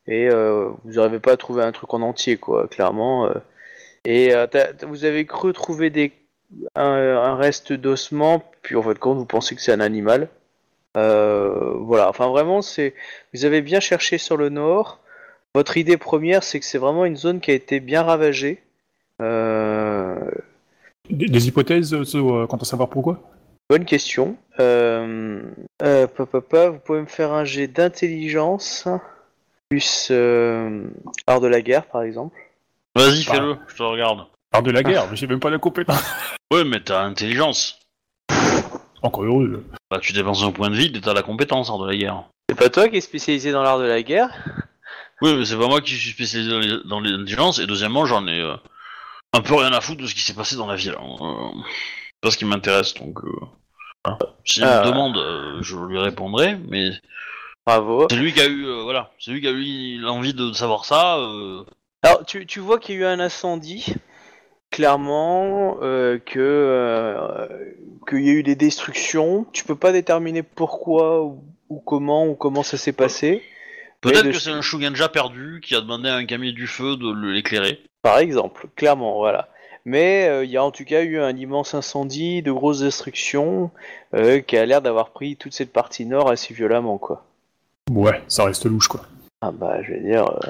et 0.06 0.28
euh, 0.28 0.68
vous 0.84 0.92
n'arrivez 0.94 1.20
pas 1.20 1.32
à 1.32 1.36
trouver 1.36 1.62
un 1.62 1.72
truc 1.72 1.92
en 1.94 2.02
entier, 2.02 2.36
quoi, 2.36 2.68
clairement. 2.68 3.26
euh. 3.26 3.34
et 4.04 4.34
euh, 4.34 4.46
vous 4.86 5.04
avez 5.04 5.26
cru 5.26 5.52
trouver 5.52 5.90
des, 5.90 6.12
un, 6.74 6.84
un 6.84 7.36
reste 7.36 7.72
d'ossement, 7.72 8.42
puis 8.62 8.76
en 8.76 8.82
fait, 8.82 8.98
quand 8.98 9.14
vous 9.14 9.26
pensez 9.26 9.54
que 9.54 9.62
c'est 9.62 9.72
un 9.72 9.80
animal. 9.80 10.28
Voilà, 10.94 12.08
enfin 12.08 12.28
vraiment, 12.28 12.60
c'est 12.62 12.94
vous 13.32 13.44
avez 13.44 13.62
bien 13.62 13.80
cherché 13.80 14.18
sur 14.18 14.36
le 14.36 14.50
nord. 14.50 14.98
Votre 15.54 15.76
idée 15.76 15.96
première, 15.96 16.42
c'est 16.42 16.60
que 16.60 16.66
c'est 16.66 16.78
vraiment 16.78 17.04
une 17.04 17.16
zone 17.16 17.40
qui 17.40 17.50
a 17.50 17.54
été 17.54 17.80
bien 17.80 18.02
ravagée. 18.02 18.62
Des, 21.10 21.26
des 21.26 21.48
hypothèses 21.48 22.02
sur, 22.04 22.46
quant 22.48 22.56
à 22.58 22.64
savoir 22.64 22.88
pourquoi? 22.90 23.20
Bonne 23.70 23.84
question. 23.86 24.36
Euh, 24.60 25.40
euh, 25.82 26.06
pa, 26.06 26.26
pa, 26.26 26.40
pa, 26.42 26.68
vous 26.68 26.78
pouvez 26.78 27.00
me 27.00 27.06
faire 27.06 27.32
un 27.32 27.44
jet 27.44 27.68
d'intelligence 27.68 28.86
plus 29.72 30.08
euh, 30.10 30.84
art 31.26 31.40
de 31.40 31.46
la 31.46 31.62
guerre, 31.62 31.86
par 31.86 32.02
exemple. 32.02 32.36
Vas-y, 32.94 33.24
Bah. 33.24 33.32
fais-le, 33.32 33.56
je 33.68 33.74
te 33.76 33.82
regarde. 33.82 34.26
Art 34.52 34.62
de 34.62 34.70
la 34.70 34.82
guerre, 34.82 35.06
j'ai 35.16 35.26
même 35.26 35.40
pas 35.40 35.48
la 35.48 35.58
compétence. 35.58 35.96
Ouais, 36.52 36.64
mais 36.64 36.80
t'as 36.80 37.00
intelligence. 37.04 37.78
Encore 39.00 39.24
heureux. 39.24 39.64
Bah, 39.90 39.98
tu 39.98 40.12
dépenses 40.12 40.42
un 40.42 40.52
point 40.52 40.68
de 40.68 40.74
vide 40.76 40.96
et 40.98 41.00
t'as 41.00 41.14
la 41.14 41.22
compétence 41.22 41.70
hein, 41.70 41.78
de 41.78 41.86
la 41.86 41.96
guerre. 41.96 42.24
C'est 42.50 42.54
pas 42.58 42.68
toi 42.68 42.90
qui 42.90 42.98
es 42.98 43.00
spécialisé 43.00 43.52
dans 43.52 43.62
l'art 43.62 43.78
de 43.78 43.86
la 43.86 44.02
guerre? 44.02 44.28
Oui, 45.22 45.34
mais 45.34 45.46
c'est 45.46 45.56
pas 45.56 45.66
moi 45.68 45.80
qui 45.80 45.94
suis 45.94 46.10
spécialisé 46.10 46.50
dans 46.50 46.58
les- 46.60 46.84
dans 46.86 47.00
l'intelligence, 47.00 47.58
et 47.58 47.66
deuxièmement, 47.66 48.04
j'en 48.04 48.26
ai 48.26 48.38
euh, 48.38 48.54
un 49.32 49.40
peu 49.40 49.54
rien 49.54 49.72
à 49.72 49.80
foutre 49.80 50.02
de 50.02 50.06
ce 50.06 50.14
qui 50.14 50.20
s'est 50.20 50.34
passé 50.34 50.56
dans 50.56 50.66
la 50.66 50.76
ville. 50.76 50.94
hein. 51.00 51.16
Euh, 51.22 51.48
c'est 51.54 52.20
pas 52.20 52.30
ce 52.30 52.36
qui 52.36 52.44
m'intéresse, 52.44 52.92
donc... 52.92 53.18
Euh, 53.24 53.30
voilà. 54.04 54.18
S'il 54.44 54.64
Ah. 54.64 54.82
me 54.82 54.90
demande, 54.90 55.16
euh, 55.16 55.62
je 55.62 55.74
lui 55.78 55.98
répondrai, 55.98 56.58
mais 56.68 56.90
Bravo. 57.66 58.06
c'est 58.10 58.16
lui 58.16 58.32
qui 58.32 58.40
a 58.40 58.46
eu, 58.46 58.66
euh, 58.66 58.82
voilà, 58.82 59.10
c'est 59.18 59.30
lui 59.30 59.40
qui 59.40 59.46
a 59.46 59.50
eu 59.50 59.98
l'envie 59.98 60.34
de 60.34 60.52
savoir 60.52 60.84
ça. 60.84 61.18
euh, 61.18 61.64
Alors, 62.02 62.24
tu, 62.26 62.44
tu 62.46 62.60
vois 62.60 62.78
qu'il 62.78 62.96
y 62.96 62.98
a 62.98 63.00
eu 63.02 63.04
un 63.04 63.20
incendie, 63.20 63.94
clairement, 64.70 65.78
euh, 65.82 66.18
que 66.18 66.38
euh, 66.40 67.46
qu'il 68.08 68.24
y 68.26 68.30
a 68.30 68.32
eu 68.32 68.42
des 68.42 68.56
destructions. 68.56 69.46
Tu 69.52 69.64
peux 69.64 69.76
pas 69.76 69.92
déterminer 69.92 70.42
pourquoi 70.42 71.22
ou, 71.24 71.44
ou 71.68 71.80
comment 71.80 72.26
ou 72.26 72.34
comment 72.34 72.62
ça 72.62 72.76
s'est 72.76 72.92
passé. 72.92 73.42
Peut-être 74.00 74.24
Mais 74.24 74.28
de- 74.28 74.32
que 74.32 74.40
c'est 74.40 74.50
un 74.50 74.62
Shuganja 74.62 75.08
perdu 75.08 75.60
qui 75.62 75.76
a 75.76 75.80
demandé 75.80 76.08
à 76.08 76.16
un 76.16 76.24
camion 76.26 76.50
du 76.52 76.66
feu 76.66 76.96
de 76.96 77.12
le- 77.12 77.32
l'éclairer. 77.32 77.80
Par 78.02 78.18
exemple, 78.18 78.66
clairement, 78.74 79.14
voilà. 79.18 79.48
Mais 79.84 80.26
euh, 80.28 80.44
il 80.44 80.50
y 80.50 80.56
a 80.56 80.64
en 80.64 80.72
tout 80.72 80.84
cas 80.84 81.02
eu 81.02 81.20
un 81.20 81.36
immense 81.36 81.74
incendie, 81.74 82.42
de 82.42 82.50
grosses 82.50 82.80
destructions, 82.80 83.70
euh, 84.14 84.40
qui 84.40 84.56
a 84.56 84.66
l'air 84.66 84.82
d'avoir 84.82 85.10
pris 85.10 85.36
toute 85.36 85.52
cette 85.52 85.72
partie 85.72 86.06
nord 86.06 86.28
assez 86.28 86.52
violemment, 86.54 86.98
quoi. 86.98 87.24
Ouais, 87.90 88.22
ça 88.28 88.44
reste 88.44 88.64
louche 88.66 88.88
quoi. 88.88 89.02
Ah 89.40 89.50
bah, 89.50 89.82
je 89.82 89.92
veux 89.92 90.00
dire, 90.00 90.24
euh, 90.28 90.48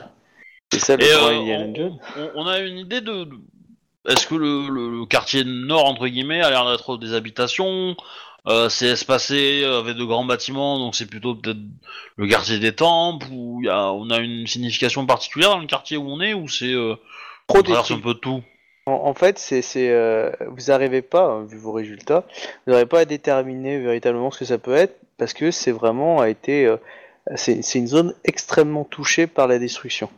c'est 0.72 0.80
ça 0.80 0.96
le 0.96 1.04
Et 1.04 1.12
euh, 1.12 1.40
Indiana 1.40 1.74
Jones. 1.74 1.98
on, 2.16 2.42
on 2.42 2.46
a 2.46 2.58
une 2.60 2.78
idée 2.78 3.00
de... 3.00 3.24
de- 3.24 3.40
Est-ce 4.08 4.26
que 4.26 4.34
le, 4.34 4.68
le- 4.68 4.98
le 4.98 5.06
quartier 5.06 5.44
nord, 5.44 5.86
entre 5.86 6.06
guillemets, 6.08 6.42
a 6.42 6.50
l'air 6.50 6.70
d'être 6.70 6.98
des 6.98 7.14
habitations 7.14 7.96
euh, 8.48 8.68
C'est 8.68 8.88
espacé 8.88 9.64
avec 9.64 9.96
de 9.96 10.04
grands 10.04 10.24
bâtiments, 10.26 10.78
donc 10.78 10.94
c'est 10.94 11.06
plutôt 11.06 11.34
peut-être 11.34 11.58
le 12.16 12.26
quartier 12.28 12.58
des 12.58 12.74
temples, 12.74 13.26
ou 13.32 13.60
il 13.62 13.66
y 13.66 13.70
a, 13.70 13.92
on 13.92 14.10
a 14.10 14.18
une 14.18 14.46
signification 14.46 15.06
particulière 15.06 15.50
dans 15.50 15.60
le 15.60 15.66
quartier 15.66 15.96
où 15.96 16.06
on 16.08 16.20
est, 16.20 16.34
ou 16.34 16.48
c'est... 16.48 16.74
Euh, 16.74 16.96
on 17.48 17.54
Trop 17.54 17.62
traverse 17.62 17.90
un 17.90 17.98
peu 17.98 18.14
de 18.14 18.18
tout? 18.18 18.42
En, 18.86 18.92
en 18.92 19.14
fait, 19.14 19.38
c'est, 19.38 19.62
c'est, 19.62 19.90
euh, 19.90 20.30
vous 20.48 20.66
n'arrivez 20.68 21.02
pas, 21.02 21.24
hein, 21.26 21.44
vu 21.44 21.56
vos 21.56 21.72
résultats, 21.72 22.24
vous 22.66 22.72
n'arrivez 22.72 22.88
pas 22.88 23.00
à 23.00 23.04
déterminer 23.04 23.78
véritablement 23.78 24.30
ce 24.30 24.38
que 24.40 24.44
ça 24.44 24.58
peut 24.58 24.74
être, 24.74 24.96
parce 25.18 25.32
que 25.32 25.50
c'est 25.50 25.72
vraiment 25.72 26.20
a 26.20 26.28
été, 26.28 26.66
euh, 26.66 26.76
c'est, 27.36 27.62
c'est 27.62 27.78
une 27.78 27.86
zone 27.86 28.14
extrêmement 28.24 28.84
touchée 28.84 29.26
par 29.26 29.46
la 29.46 29.58
destruction. 29.58 30.08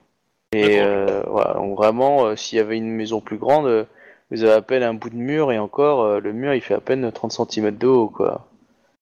Et 0.55 0.81
euh, 0.81 1.23
voilà, 1.27 1.55
donc 1.55 1.77
vraiment, 1.77 2.27
euh, 2.27 2.37
s'il 2.37 2.59
y 2.59 2.61
avait 2.61 2.77
une 2.77 2.91
maison 2.91 3.21
plus 3.21 3.39
grande, 3.39 3.67
euh, 3.67 3.85
vous 4.31 4.45
avez 4.45 4.53
à 4.53 4.63
peine 4.63 4.83
un 4.83 4.95
bout 4.95 5.11
de 5.11 5.17
mur, 5.17 5.53
et 5.53 5.59
encore, 5.59 6.21
le 6.21 6.33
mur 6.33 6.55
il 6.55 6.61
fait 6.61 6.75
à 6.75 6.81
peine 6.81 7.11
30 7.11 7.51
cm 7.51 7.77
de 7.77 7.87
haut, 7.87 8.09
quoi. 8.09 8.47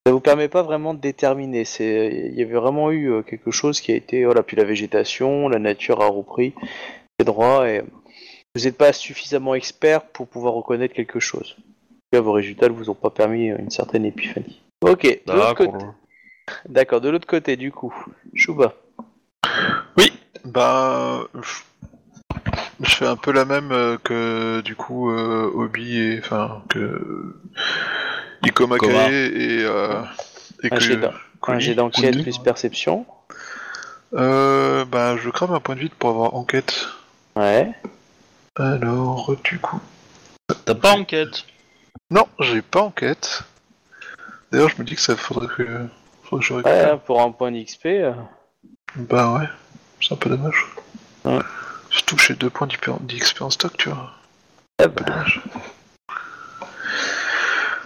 Ça 0.04 0.12
vous 0.12 0.20
permet 0.20 0.48
pas 0.48 0.62
vraiment 0.62 0.94
de 0.94 1.00
déterminer. 1.00 1.64
C'est, 1.64 2.30
il 2.32 2.38
y 2.38 2.42
avait 2.42 2.54
vraiment 2.54 2.90
eu 2.90 3.22
quelque 3.22 3.52
chose 3.52 3.80
qui 3.80 3.92
a 3.92 3.94
été, 3.94 4.24
voilà, 4.24 4.42
puis 4.42 4.56
la 4.56 4.64
végétation, 4.64 5.48
la 5.48 5.60
nature 5.60 6.02
a 6.02 6.08
repris 6.08 6.54
ses 7.20 7.24
droits 7.24 7.68
et 7.70 7.82
vous 8.54 8.64
n'êtes 8.64 8.76
pas 8.76 8.92
suffisamment 8.92 9.54
expert 9.54 10.02
pour 10.02 10.26
pouvoir 10.26 10.54
reconnaître 10.54 10.92
quelque 10.92 11.20
chose. 11.20 11.56
En 11.58 11.62
tout 11.62 12.08
cas, 12.14 12.20
vos 12.20 12.32
résultats 12.32 12.68
ne 12.68 12.74
vous 12.74 12.90
ont 12.90 12.94
pas 12.94 13.10
permis 13.10 13.46
une 13.46 13.70
certaine 13.70 14.04
épiphanie. 14.04 14.60
Ok, 14.82 15.04
de 15.04 15.32
l'autre 15.32 15.54
côté. 15.54 15.84
D'accord, 16.68 17.00
de 17.00 17.08
l'autre 17.08 17.26
côté, 17.26 17.56
du 17.56 17.72
coup. 17.72 17.94
Chouba. 18.34 18.74
Bah. 20.44 21.20
je- 21.40 22.84
fais 22.84 23.06
un 23.06 23.14
peu 23.16 23.30
la 23.30 23.44
même 23.44 23.70
euh, 23.70 23.96
que 24.02 24.60
du 24.62 24.74
coup 24.74 25.10
euh, 25.10 25.48
Obi 25.54 25.96
et 25.98 26.18
enfin 26.18 26.62
que 26.68 27.36
Iko 28.42 28.66
Koma. 28.66 28.74
Makae 29.04 29.12
et, 29.12 29.64
euh, 29.64 30.02
et 30.64 30.68
Un. 30.72 30.76
Un 31.46 31.58
jet 31.60 31.74
d'enquête 31.74 32.22
plus 32.22 32.38
perception. 32.38 33.06
Euh, 34.14 34.84
bah 34.84 35.16
je 35.16 35.30
crame 35.30 35.52
un 35.52 35.60
point 35.60 35.76
de 35.76 35.80
vide 35.80 35.94
pour 35.94 36.10
avoir 36.10 36.34
enquête. 36.34 36.88
Ouais. 37.36 37.72
Alors 38.56 39.34
du 39.44 39.58
coup. 39.60 39.80
T'as 40.64 40.74
pas 40.74 40.92
enquête? 40.92 41.44
Non, 42.10 42.26
j'ai 42.40 42.62
pas 42.62 42.82
enquête. 42.82 43.44
D'ailleurs 44.50 44.68
je 44.70 44.76
me 44.78 44.84
dis 44.84 44.96
que 44.96 45.00
ça 45.00 45.16
faudrait 45.16 45.46
que, 45.56 45.86
faudrait 46.38 46.40
que 46.40 46.46
je 46.46 46.54
Ouais, 46.54 46.62
récupère. 46.62 46.94
hein, 46.94 46.98
pour 46.98 47.20
un 47.22 47.30
point 47.32 47.50
d'XP. 47.52 47.86
euh, 47.86 48.12
Bah 48.96 49.32
ouais, 49.34 49.48
c'est 50.00 50.12
un 50.12 50.16
peu 50.16 50.30
dommage. 50.30 50.66
Ouais. 51.24 51.40
Surtout 51.90 52.16
que 52.16 52.22
j'ai 52.22 52.34
deux 52.34 52.50
points 52.50 52.66
d'XP 52.66 52.90
d'XP 53.00 53.42
en 53.42 53.50
stock, 53.50 53.76
tu 53.76 53.88
vois. 53.90 54.10
ah 54.78 54.84
Un 54.84 54.88
bah, 54.88 54.92
peu 54.96 55.04
dommage. 55.04 55.42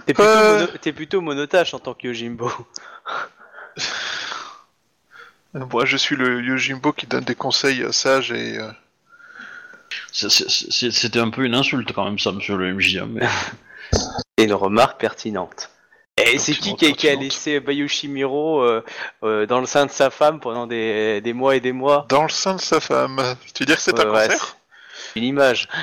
T'es 0.05 0.13
plutôt, 0.13 0.29
Euh. 0.29 0.59
mono- 0.65 0.77
t'es 0.81 0.93
plutôt 0.93 1.21
monotache 1.21 1.73
en 1.73 1.79
tant 1.79 1.93
que 1.93 2.07
Yojimbo. 2.07 2.49
Euh, 5.55 5.65
Moi 5.71 5.85
je 5.85 5.97
suis 5.97 6.15
le 6.15 6.41
Yojimbo 6.43 6.91
qui 6.93 7.07
donne 7.07 7.23
des 7.23 7.35
conseils 7.35 7.81
euh, 7.83 7.91
sages 7.91 8.31
et... 8.31 8.57
euh, 8.59 8.71
C'est- 10.11 10.29
c'est- 10.29 10.49
c'est- 10.49 10.91
C'était 10.91 11.19
un 11.19 11.29
peu 11.29 11.43
une 11.45 11.55
insulte 11.55 11.91
quand 11.93 12.05
même 12.05 12.19
ça, 12.19 12.31
monsieur 12.31 12.57
le 12.57 12.73
MJ. 12.73 12.97
hein, 12.97 13.07
mais... 13.09 13.27
C'est 14.37 14.45
une 14.45 14.53
remarque 14.53 14.99
pertinente. 14.99 15.69
Et 16.17 16.39
c'est 16.39 16.53
qui 16.55 16.75
qui 16.75 16.87
a, 16.87 16.91
qui 16.93 17.07
a 17.07 17.11
pertinente. 17.11 17.21
laissé 17.21 17.59
Bayushimiro 17.59 18.61
euh, 18.61 18.83
euh, 19.23 19.45
dans 19.45 19.59
le 19.59 19.65
sein 19.67 19.85
de 19.85 19.91
sa 19.91 20.09
femme 20.09 20.39
pendant 20.39 20.65
des, 20.67 21.21
des 21.21 21.33
mois 21.33 21.55
et 21.55 21.59
des 21.59 21.71
mois? 21.71 22.05
Dans 22.09 22.23
le 22.23 22.29
sein 22.29 22.55
de 22.55 22.61
sa 22.61 22.79
femme. 22.79 23.35
Tu 23.53 23.61
veux 23.63 23.67
dire 23.67 23.75
que 23.75 23.81
c'est 23.81 23.99
un 23.99 24.11
Ouais, 24.11 24.27
cancer? 24.27 24.57
Une 25.15 25.23
image. 25.23 25.67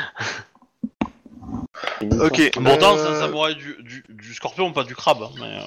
Une 2.01 2.21
Ok. 2.21 2.51
Pourtant, 2.55 2.97
c'est 2.97 3.07
un 3.07 3.21
samouraï 3.21 3.55
du, 3.55 3.77
du, 3.81 4.05
du 4.09 4.35
scorpion, 4.35 4.73
pas 4.73 4.83
du 4.85 4.97
crabe. 4.97 5.23
hein, 5.23 5.31
Mais, 5.39 5.59
euh, 5.59 5.61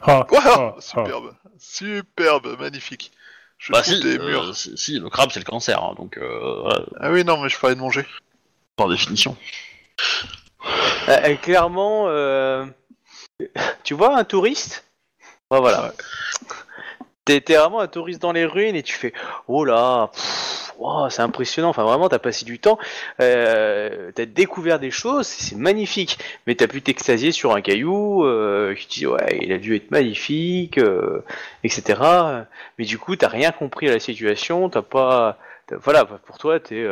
Ah, 0.00 0.26
Wow, 0.30 0.38
ah, 0.44 0.74
ah. 0.76 0.80
superbe. 0.80 1.34
Superbe, 1.58 2.56
magnifique. 2.58 3.12
Je 3.58 3.72
Bah 3.72 3.82
trouve 3.82 3.94
si, 3.94 4.00
des 4.02 4.18
euh, 4.18 4.26
murs. 4.26 4.56
si, 4.56 4.76
si, 4.76 4.98
le 4.98 5.08
crabe 5.10 5.30
c'est 5.32 5.40
le 5.40 5.44
cancer, 5.44 5.82
hein, 5.82 5.94
donc 5.96 6.16
euh, 6.18 6.68
Ah 7.00 7.10
oui, 7.10 7.24
non, 7.24 7.38
mais 7.42 7.48
je 7.48 7.58
parlais 7.58 7.74
de 7.74 7.80
manger. 7.80 8.06
par 8.76 8.88
définition. 8.88 9.36
Euh, 11.08 11.16
euh, 11.24 11.36
clairement, 11.36 12.04
euh, 12.08 12.66
tu 13.82 13.94
vois 13.94 14.16
un 14.18 14.24
touriste? 14.24 14.84
Voilà. 15.50 15.94
T'es 17.24 17.40
vraiment 17.48 17.80
un 17.80 17.88
touriste 17.88 18.20
dans 18.20 18.32
les 18.32 18.44
ruines 18.44 18.76
et 18.76 18.82
tu 18.82 18.94
fais 18.94 19.12
Oh 19.48 19.64
là, 19.64 20.10
wow, 20.78 21.08
c'est 21.10 21.22
impressionnant. 21.22 21.70
Enfin, 21.70 21.84
vraiment, 21.84 22.08
t'as 22.08 22.18
passé 22.18 22.44
du 22.44 22.58
temps. 22.58 22.78
T'as 23.18 24.26
découvert 24.26 24.78
des 24.78 24.90
choses, 24.90 25.26
c'est 25.26 25.56
magnifique. 25.56 26.18
Mais 26.46 26.54
t'as 26.54 26.66
pu 26.66 26.82
t'extasier 26.82 27.32
sur 27.32 27.54
un 27.54 27.60
caillou. 27.62 28.24
Euh, 28.24 28.74
tu 28.74 28.86
te 28.86 28.94
dis 28.94 29.06
Ouais, 29.06 29.38
il 29.42 29.52
a 29.52 29.58
dû 29.58 29.76
être 29.76 29.90
magnifique, 29.90 30.80
etc. 31.64 32.00
Mais 32.78 32.84
du 32.84 32.98
coup, 32.98 33.16
t'as 33.16 33.28
rien 33.28 33.52
compris 33.52 33.88
à 33.88 33.92
la 33.92 34.00
situation. 34.00 34.68
T'as 34.70 34.82
pas. 34.82 35.38
Voilà, 35.70 36.04
pour 36.04 36.38
toi, 36.38 36.60
t'es. 36.60 36.86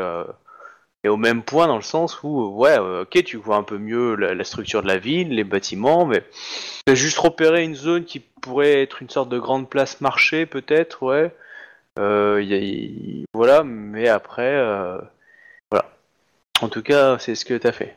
Et 1.06 1.08
au 1.08 1.16
même 1.16 1.44
point 1.44 1.68
dans 1.68 1.76
le 1.76 1.82
sens 1.82 2.20
où, 2.24 2.42
euh, 2.42 2.48
ouais, 2.48 2.76
euh, 2.80 3.02
ok, 3.02 3.22
tu 3.22 3.36
vois 3.36 3.54
un 3.54 3.62
peu 3.62 3.78
mieux 3.78 4.16
la, 4.16 4.42
structure 4.42 4.82
de 4.82 4.88
la 4.88 4.98
ville, 4.98 5.28
les 5.28 5.44
bâtiments, 5.44 6.04
mais 6.04 6.24
t'as 6.84 6.96
juste 6.96 7.18
repéré 7.18 7.62
une 7.62 7.76
zone 7.76 8.04
qui 8.04 8.18
pourrait 8.18 8.82
être 8.82 9.02
une 9.02 9.08
sorte 9.08 9.28
de 9.28 9.38
grande 9.38 9.70
place 9.70 10.00
marché, 10.00 10.46
peut-être, 10.46 11.04
ouais. 11.04 11.32
Euh, 12.00 12.42
y 12.42 13.24
voilà, 13.34 13.62
mais 13.62 14.08
après, 14.08 14.52
euh, 14.56 14.98
voilà. 15.70 15.88
En 16.60 16.68
tout 16.68 16.82
cas, 16.82 17.18
c'est 17.20 17.36
ce 17.36 17.44
que 17.44 17.54
t'as 17.54 17.70
fait. 17.70 17.96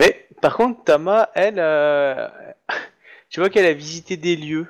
Mais 0.00 0.26
par 0.40 0.56
contre, 0.56 0.82
Tama, 0.84 1.28
elle, 1.34 1.56
tu 3.28 3.40
vois 3.40 3.50
qu'elle 3.50 3.66
a 3.66 3.74
visité 3.74 4.16
des 4.16 4.36
lieux. 4.36 4.68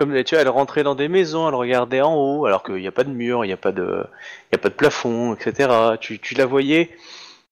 Comme 0.00 0.24
tu 0.24 0.34
vois, 0.34 0.40
elle 0.40 0.48
rentrait 0.48 0.82
dans 0.82 0.94
des 0.94 1.08
maisons, 1.08 1.46
elle 1.46 1.54
regardait 1.54 2.00
en 2.00 2.14
haut, 2.14 2.46
alors 2.46 2.62
qu'il 2.62 2.76
n'y 2.76 2.86
a 2.86 2.90
pas 2.90 3.04
de 3.04 3.10
mur, 3.10 3.44
il 3.44 3.48
n'y 3.48 3.52
a 3.52 3.58
pas 3.58 3.70
de, 3.70 4.02
il 4.50 4.54
y 4.54 4.56
a 4.56 4.58
pas 4.58 4.70
de 4.70 4.74
plafond, 4.74 5.34
etc. 5.34 5.68
Tu, 6.00 6.18
tu 6.18 6.34
la 6.34 6.46
voyais 6.46 6.88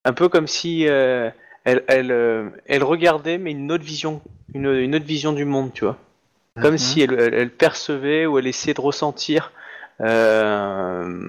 un 0.06 0.14
peu 0.14 0.30
comme 0.30 0.46
si 0.46 0.88
euh, 0.88 1.28
elle, 1.64 1.84
elle, 1.88 2.10
euh, 2.10 2.48
elle 2.64 2.82
regardait, 2.84 3.36
mais 3.36 3.50
une 3.50 3.70
autre 3.70 3.84
vision, 3.84 4.22
une, 4.54 4.64
une 4.74 4.94
autre 4.94 5.04
vision 5.04 5.34
du 5.34 5.44
monde, 5.44 5.74
tu 5.74 5.84
vois. 5.84 5.98
Comme 6.58 6.72
Mhm. 6.72 6.78
si 6.78 7.02
elle, 7.02 7.50
percevait 7.50 8.24
ou 8.24 8.38
elle 8.38 8.46
essayait 8.46 8.72
de 8.72 8.80
ressentir. 8.80 9.52
Euh, 10.00 11.20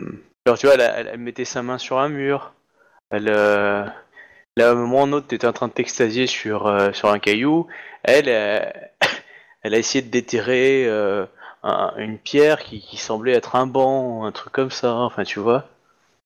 alors 0.45 0.57
tu 0.57 0.67
vois, 0.67 0.75
elle, 0.75 1.17
mettait 1.17 1.43
sa 1.43 1.61
main 1.63 1.77
sur 1.77 1.99
un 1.99 2.07
mur. 2.07 2.53
Elle, 3.11 3.27
euh, 3.27 3.83
là, 4.55 4.69
à 4.69 4.71
un 4.71 4.75
moment 4.75 5.01
ou 5.01 5.03
un 5.03 5.11
autre, 5.11 5.27
tu 5.27 5.35
étais 5.35 5.47
en 5.47 5.53
train 5.53 5.67
de 5.67 5.73
t'extasier 5.73 6.27
sur, 6.27 6.67
euh, 6.67 6.93
sur 6.93 7.09
un 7.09 7.19
caillou. 7.19 7.67
Elle, 8.03 8.29
euh, 8.29 8.61
elle 9.61 9.73
a 9.73 9.77
essayé 9.77 10.03
de 10.03 10.09
déterrer 10.09 10.85
euh, 10.87 11.25
un- 11.63 11.93
une 11.97 12.17
pierre 12.17 12.59
qui, 12.59 12.79
qui 12.79 12.97
semblait 12.97 13.33
être 13.33 13.55
un 13.55 13.67
banc, 13.67 14.23
un 14.25 14.31
truc 14.31 14.53
comme 14.53 14.71
ça. 14.71 14.93
Enfin, 14.93 15.23
tu 15.23 15.39
vois. 15.39 15.67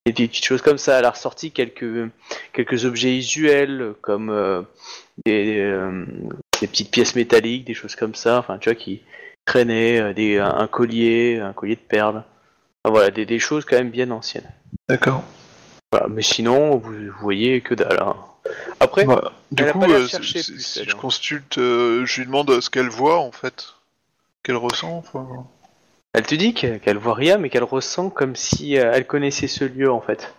Et 0.05 0.11
des 0.11 0.27
petites 0.27 0.45
choses 0.45 0.61
comme 0.61 0.77
ça. 0.77 0.99
Elle 0.99 1.05
a 1.05 1.11
ressorti 1.11 1.51
quelques, 1.51 2.09
quelques 2.51 2.85
objets 2.85 3.17
usuels, 3.17 3.93
comme 4.01 4.29
euh, 4.29 4.61
des, 5.25 5.59
euh, 5.59 6.05
des 6.59 6.67
petites 6.67 6.91
pièces 6.91 7.15
métalliques, 7.15 7.65
des 7.65 7.73
choses 7.73 7.95
comme 7.95 8.13
ça. 8.15 8.39
Enfin, 8.39 8.57
tu 8.57 8.69
vois, 8.69 8.75
qui 8.75 9.01
traînaient, 9.45 10.13
des, 10.13 10.39
un, 10.39 10.53
un 10.57 10.67
collier, 10.67 11.39
un 11.39 11.53
collier 11.53 11.75
de 11.75 11.81
perles. 11.81 12.23
Enfin, 12.83 12.93
voilà, 12.93 13.11
des, 13.11 13.25
des 13.25 13.39
choses 13.39 13.63
quand 13.65 13.77
même 13.77 13.91
bien 13.91 14.11
anciennes. 14.11 14.51
D'accord. 14.89 15.23
Voilà, 15.91 16.07
mais 16.09 16.21
sinon, 16.21 16.77
vous, 16.77 16.91
vous 16.93 17.19
voyez 17.21 17.61
que 17.61 17.73
dalle. 17.73 17.99
hein. 18.01 18.15
Après, 18.79 19.05
Bah, 19.05 19.31
du 19.51 19.63
elle 19.63 19.69
a 19.69 19.71
coup, 19.71 19.79
pas 19.79 19.89
euh, 19.89 20.07
chercher 20.07 20.43
si- 20.43 20.51
plus, 20.53 20.61
si 20.65 20.79
elle, 20.79 20.89
je 20.89 20.95
hein. 20.95 20.99
consulte, 20.99 21.57
euh, 21.57 22.05
je 22.05 22.19
lui 22.21 22.25
demande 22.27 22.59
ce 22.59 22.69
qu'elle 22.69 22.89
voit 22.89 23.19
en 23.19 23.31
fait, 23.31 23.73
qu'elle 24.43 24.57
ressent. 24.57 24.97
enfin. 24.97 25.45
elle 26.13 26.25
te 26.25 26.35
dit 26.35 26.53
qu'elle 26.53 26.79
qu'elle 26.79 26.97
voit 26.97 27.13
rien, 27.15 27.37
mais 27.37 27.49
qu'elle 27.49 27.63
ressent 27.63 28.09
comme 28.09 28.35
si 28.35 28.77
euh, 28.77 28.91
elle 28.93 29.07
connaissait 29.07 29.47
ce 29.47 29.63
lieu 29.63 29.89
en 29.91 30.01
fait. 30.01 30.33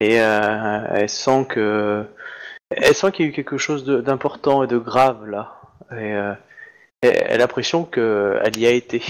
Et 0.00 0.20
euh, 0.20 0.84
elle 0.90 1.08
sent 1.08 1.46
que, 1.48 2.04
elle 2.70 2.94
sent 2.94 3.12
qu'il 3.12 3.24
y 3.26 3.28
a 3.28 3.30
eu 3.30 3.34
quelque 3.34 3.58
chose 3.58 3.84
de- 3.84 4.00
d'important 4.00 4.64
et 4.64 4.66
de 4.66 4.78
grave 4.78 5.26
là. 5.26 5.60
Et 5.92 6.12
euh, 6.14 6.34
elle 7.02 7.16
elle 7.16 7.32
a 7.34 7.36
l'impression 7.38 7.84
qu'elle 7.84 8.56
y 8.58 8.66
a 8.66 8.70
été. 8.72 9.02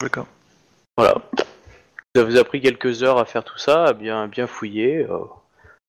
D'accord. 0.00 0.26
Voilà. 0.96 1.14
Ça 2.16 2.24
vous 2.24 2.36
a 2.36 2.44
pris 2.44 2.60
quelques 2.60 3.02
heures 3.04 3.18
à 3.18 3.24
faire 3.24 3.44
tout 3.44 3.56
ça, 3.58 3.84
à 3.84 3.92
bien, 3.92 4.26
bien 4.26 4.46
fouiller. 4.48 5.06
euh, 5.08 5.18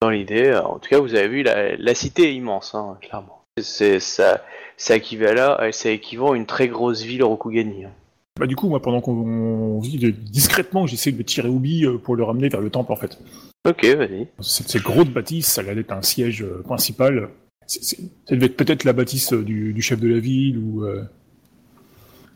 dans 0.04 0.10
l'idée, 0.10 0.48
euh, 0.48 0.62
en 0.62 0.80
tout 0.80 0.90
cas, 0.90 1.00
vous 1.00 1.16
avez 1.16 1.28
vu, 1.30 1.44
la, 1.44 1.78
la 1.78 1.96
cité 1.96 2.24
est 2.30 2.36
immense, 2.36 2.76
hein, 2.76 2.98
clairement. 3.02 3.42
C'est 3.62 4.00
ça, 4.02 4.42
ça 4.76 4.98
équivalent, 4.98 5.56
à- 5.58 5.72
ça 5.72 5.90
équivaut 5.92 6.34
à 6.34 6.38
une 6.38 6.46
très 6.46 6.68
grosse 6.68 7.04
ville 7.04 7.24
Rokugani. 7.24 7.86
hein. 7.86 7.92
Bah 8.40 8.48
du 8.48 8.56
coup, 8.56 8.68
moi, 8.68 8.82
pendant 8.82 9.00
qu'on 9.00 9.80
vit 9.80 9.98
discrètement, 10.12 10.88
j'essaie 10.88 11.12
de 11.12 11.22
tirer 11.24 11.48
Obi 11.50 11.86
euh, 11.86 11.98
pour 11.98 12.16
le 12.16 12.24
ramener 12.24 12.50
vers 12.50 12.62
le 12.62 12.70
temple, 12.70 12.92
en 12.92 12.96
fait. 12.96 13.18
Ok, 13.66 13.86
vas-y. 13.86 14.28
Cette, 14.42 14.82
grosse 14.82 15.08
bâtisse, 15.08 15.48
ça 15.48 15.62
allait 15.62 15.82
être 15.82 15.94
un 15.94 16.02
siège 16.02 16.42
euh, 16.42 16.62
principal. 16.64 17.30
Ça 17.68 17.96
devait 18.32 18.48
être 18.48 18.58
peut-être 18.58 18.84
la 18.84 18.92
bâtisse 18.94 19.32
euh, 19.34 19.44
du, 19.44 19.72
du 19.72 19.82
chef 19.82 20.00
de 20.02 20.08
la 20.10 20.20
ville 20.20 20.58
ou 20.58 20.84
euh, 20.84 21.04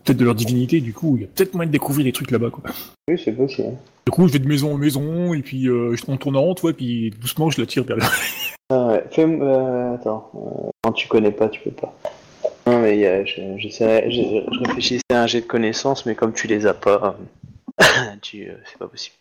peut-être 0.07 0.17
de 0.19 0.25
leur 0.25 0.35
divinité. 0.35 0.79
Du 0.81 0.93
coup, 0.93 1.15
il 1.17 1.21
y 1.21 1.25
a 1.25 1.27
peut-être 1.27 1.53
moyen 1.53 1.67
de 1.67 1.71
découvrir 1.73 2.05
des 2.05 2.11
trucs 2.11 2.31
là-bas. 2.31 2.49
Quoi. 2.49 2.63
Oui, 3.09 3.21
c'est 3.23 3.31
possible. 3.33 3.73
Du 4.05 4.11
coup, 4.11 4.27
je 4.27 4.33
vais 4.33 4.39
de 4.39 4.47
maison 4.47 4.73
en 4.73 4.77
maison 4.77 5.33
et 5.33 5.41
puis 5.41 5.67
euh, 5.67 5.95
je- 5.95 6.03
on 6.07 6.17
tourne 6.17 6.37
en 6.37 6.41
rond, 6.41 6.55
tu 6.55 6.61
vois, 6.61 6.73
puis 6.73 7.11
doucement, 7.19 7.49
je 7.49 7.59
la 7.61 7.67
tire 7.67 7.83
vers 7.83 7.97
le... 7.97 8.03
Ah 8.69 8.87
ouais, 8.87 9.03
fais, 9.11 9.23
euh, 9.25 9.93
attends, 9.95 10.29
euh, 10.35 10.69
quand 10.81 10.91
tu 10.93 11.07
connais 11.07 11.31
pas, 11.31 11.47
tu 11.49 11.61
peux 11.61 11.71
pas. 11.71 11.93
Non 12.65 12.79
mais 12.81 12.95
il 12.97 12.99
y 13.01 13.05
a- 13.05 13.23
je, 13.23 13.41
j'essaierai- 13.57 14.09
je, 14.11 14.53
je 14.53 14.59
réfléchissais 14.65 15.01
à 15.11 15.21
un 15.23 15.27
jet 15.27 15.39
de 15.41 15.45
connaissances, 15.45 16.05
mais 16.05 16.15
comme 16.15 16.33
tu 16.33 16.47
les 16.47 16.65
as 16.67 16.73
pas, 16.73 17.17
euh, 17.79 17.83
tu, 18.21 18.43
euh, 18.49 18.53
c'est 18.65 18.77
pas 18.77 18.87
possible. 18.87 19.15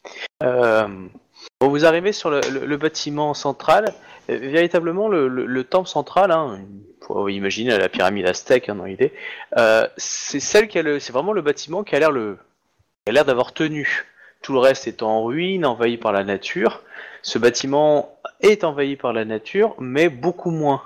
Bon, 1.61 1.69
vous 1.69 1.87
arrivez 1.87 2.13
sur 2.13 2.31
le, 2.31 2.77
bâtiment 2.77 3.35
central, 3.35 3.95
Euh, 4.29 4.39
véritablement 4.39 5.09
le, 5.09 5.29
le- 5.29 5.47
le 5.47 5.65
temple 5.65 5.89
central, 5.89 6.33
hein, 6.33 6.59
faut 7.07 7.29
imaginer 7.29 7.79
la 7.79 7.89
pyramide 7.89 8.27
aztèque 8.27 8.69
hein, 8.69 8.75
dans 8.75 8.85
l'idée, 8.85 9.13
euh, 9.57 9.87
c'est 9.97 11.13
vraiment 11.13 11.33
le 11.33 11.43
bâtiment 11.43 11.85
qui 11.85 11.95
a 11.95 12.01
l'air 12.01 13.25
d'avoir 13.25 13.53
tenu. 13.53 14.05
Tout 14.43 14.53
le 14.53 14.59
reste 14.59 14.89
est 14.89 15.03
en 15.05 15.23
ruine, 15.25 15.65
envahi 15.65 15.97
par 15.97 16.13
la 16.13 16.25
nature. 16.25 16.83
Ce 17.23 17.39
bâtiment 17.39 18.19
est 18.41 18.65
envahi 18.65 18.97
par 18.97 19.13
la 19.13 19.25
nature, 19.25 19.75
mais 19.79 20.09
beaucoup 20.09 20.51
moins. 20.51 20.83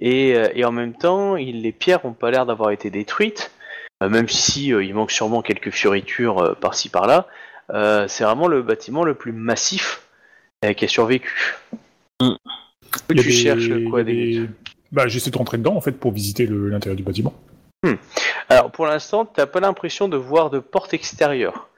Et, 0.00 0.34
euh, 0.34 0.66
en 0.66 0.72
même 0.72 0.94
temps, 0.94 1.34
les 1.34 1.72
pierres 1.72 2.00
n'ont 2.04 2.14
pas 2.14 2.30
l'air 2.30 2.46
d'avoir 2.46 2.70
été 2.70 2.88
détruites, 2.90 3.50
même 4.00 4.28
si 4.28 4.68
il 4.68 4.94
manque 4.94 5.10
sûrement 5.10 5.42
quelques 5.42 5.70
fioritures 5.70 6.56
par-ci 6.60 6.88
par-là. 6.88 7.26
Euh, 7.70 8.06
c'est 8.08 8.24
vraiment 8.24 8.48
le 8.48 8.62
bâtiment 8.62 9.04
le 9.04 9.14
plus 9.14 9.32
massif 9.32 10.02
euh, 10.64 10.72
qui 10.72 10.84
a 10.84 10.88
survécu. 10.88 11.56
Mm. 12.22 12.32
Tu 13.08 13.14
des- 13.14 13.30
cherches 13.30 13.70
quoi 13.90 14.02
des... 14.02 14.12
des- 14.40 14.48
Bah, 14.92 15.06
j'essaie 15.08 15.30
de 15.30 15.36
rentrer 15.38 15.58
dedans, 15.58 15.76
en 15.76 15.80
fait, 15.80 15.92
pour 15.92 16.12
visiter 16.12 16.46
l'intérieur 16.46 16.96
du 16.96 17.02
bâtiment. 17.02 17.34
Alors 18.48 18.70
pour 18.72 18.86
l'instant, 18.86 19.24
t'as 19.24 19.46
pas 19.46 19.60
l'impression 19.60 20.08
de 20.08 20.16
voir 20.16 20.50
de 20.50 20.58
porte 20.58 20.94
extérieure. 20.94 21.68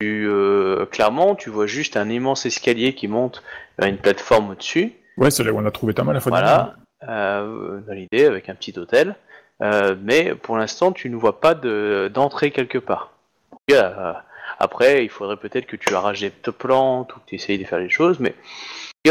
Tu, 0.00 0.26
euh, 0.26 0.86
clairement, 0.86 1.34
tu 1.36 1.50
vois 1.50 1.66
juste 1.66 1.96
un 1.96 2.08
immense 2.08 2.44
escalier 2.46 2.94
qui 2.94 3.06
monte 3.06 3.42
vers 3.78 3.88
une 3.88 3.98
plateforme 3.98 4.50
au-dessus. 4.50 4.92
Ouais, 5.16 5.30
c'est 5.30 5.44
là 5.44 5.52
où 5.52 5.58
on 5.58 5.64
a 5.64 5.70
trouvé 5.70 5.94
Tama 5.94 6.12
la 6.12 6.20
fois 6.20 6.30
Voilà, 6.30 6.74
euh, 7.08 7.80
dans 7.86 7.92
l'idée, 7.92 8.24
avec 8.24 8.48
un 8.48 8.54
petit 8.56 8.76
hôtel. 8.76 9.14
Euh, 9.62 9.94
mais 10.02 10.34
pour 10.34 10.56
l'instant, 10.56 10.90
tu 10.90 11.08
ne 11.08 11.14
vois 11.16 11.40
pas 11.40 11.54
de- 11.54 12.10
d'entrée 12.12 12.50
quelque 12.50 12.78
part. 12.78 13.12
En 13.52 13.56
tout 13.56 13.62
cas, 13.76 13.94
euh, 13.96 14.12
après, 14.58 15.04
il 15.04 15.10
faudrait 15.10 15.36
peut-être 15.36 15.66
que 15.66 15.76
tu 15.76 15.94
arraches 15.94 16.20
des 16.20 16.30
plantes 16.30 17.14
ou 17.14 17.20
que 17.20 17.26
tu 17.26 17.34
essayes 17.36 17.58
de 17.58 17.64
faire 17.64 17.78
les 17.78 17.90
choses, 17.90 18.18
mais 18.20 18.34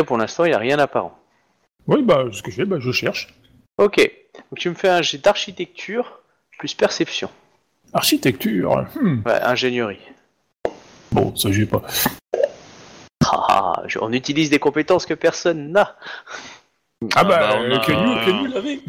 pour 0.05 0.17
l'instant, 0.17 0.45
il 0.45 0.49
n'y 0.49 0.55
a 0.55 0.59
rien 0.59 0.77
d'apparent. 0.77 1.17
Oui, 1.87 2.01
bah, 2.01 2.25
ce 2.31 2.41
que 2.41 2.49
je 2.51 2.55
fais, 2.57 2.65
bah, 2.65 2.77
je 2.79 2.91
cherche. 2.91 3.33
Ok, 3.77 3.97
donc 3.97 4.59
tu 4.59 4.69
me 4.69 4.75
fais 4.75 4.89
un 4.89 5.01
jet 5.01 5.17
d'architecture 5.17 6.19
plus 6.57 6.73
perception. 6.73 7.29
Architecture. 7.93 8.87
hmm, 8.95 9.21
Ouais, 9.25 9.41
ingénierie. 9.43 9.99
Bon, 11.11 11.35
ça, 11.35 11.51
j'ai 11.51 11.65
pas. 11.65 11.81
Ah, 13.25 13.73
ah, 13.75 13.83
on 14.01 14.11
utilise 14.13 14.49
des 14.49 14.59
compétences 14.59 15.05
que 15.05 15.13
personne 15.13 15.71
n'a. 15.71 15.95
Ah 17.15 17.23
bah, 17.23 17.39
bah, 17.39 17.55
on 17.57 17.63
euh, 17.63 17.75
a- 17.75 17.85
que 17.85 17.91
nous, 17.91 18.15
que 18.25 18.31
nous 18.31 18.45
l'avait. 18.53 18.79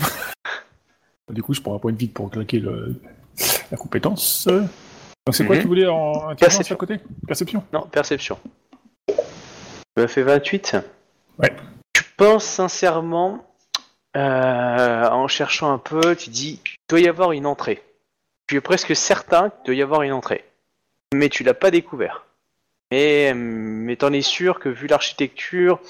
du 1.31 1.43
coup, 1.43 1.53
je 1.53 1.61
prends 1.61 1.75
un 1.75 1.79
point 1.79 1.93
de 1.93 1.99
vide 1.99 2.13
pour 2.13 2.31
claquer 2.31 2.61
le... 2.61 3.01
la 3.71 3.77
compétence. 3.77 4.49
Donc, 5.26 5.35
c'est 5.35 5.45
quoi 5.47 5.54
Mhm. 5.54 5.61
que 5.61 5.62
tu 5.62 5.69
voulais 5.69 5.87
en 5.87 6.28
intelligence 6.28 6.38
Perception. 6.38 6.75
à 6.75 6.78
côté 6.78 7.00
Perception 7.26 7.64
Non, 7.73 7.83
perception. 7.87 8.38
Tu 9.09 9.14
m'as 9.97 10.07
fait 10.09 10.23
28 10.23 10.76
Ouais. 11.38 11.52
Tu 11.95 12.04
penses 12.16 12.45
sincèrement, 12.45 13.47
euh, 14.16 15.09
en 15.09 15.26
cherchant 15.28 15.73
un 15.73 15.78
peu, 15.78 16.14
tu 16.14 16.31
dis, 16.31 16.61
il 16.64 16.76
doit 16.88 17.00
y 17.00 17.09
avoir 17.09 17.33
une 17.33 17.47
entrée. 17.47 17.83
Tu 18.47 18.57
es 18.57 18.61
presque 18.61 18.95
certain 18.95 19.50
qu'il 19.50 19.64
doit 19.66 19.75
y 19.75 19.83
avoir 19.83 20.02
une 20.02 20.12
entrée. 20.12 20.45
Mais 21.14 21.28
tu 21.31 21.43
l'as 21.43 21.54
pas 21.54 21.71
découvert. 21.71 22.26
Mais, 22.90 23.33
mais 23.35 23.97
t'en 23.97 24.12
es 24.12 24.21
sûr 24.21 24.61
que 24.61 24.69
vu 24.69 24.87
l'architecture, 24.88 25.81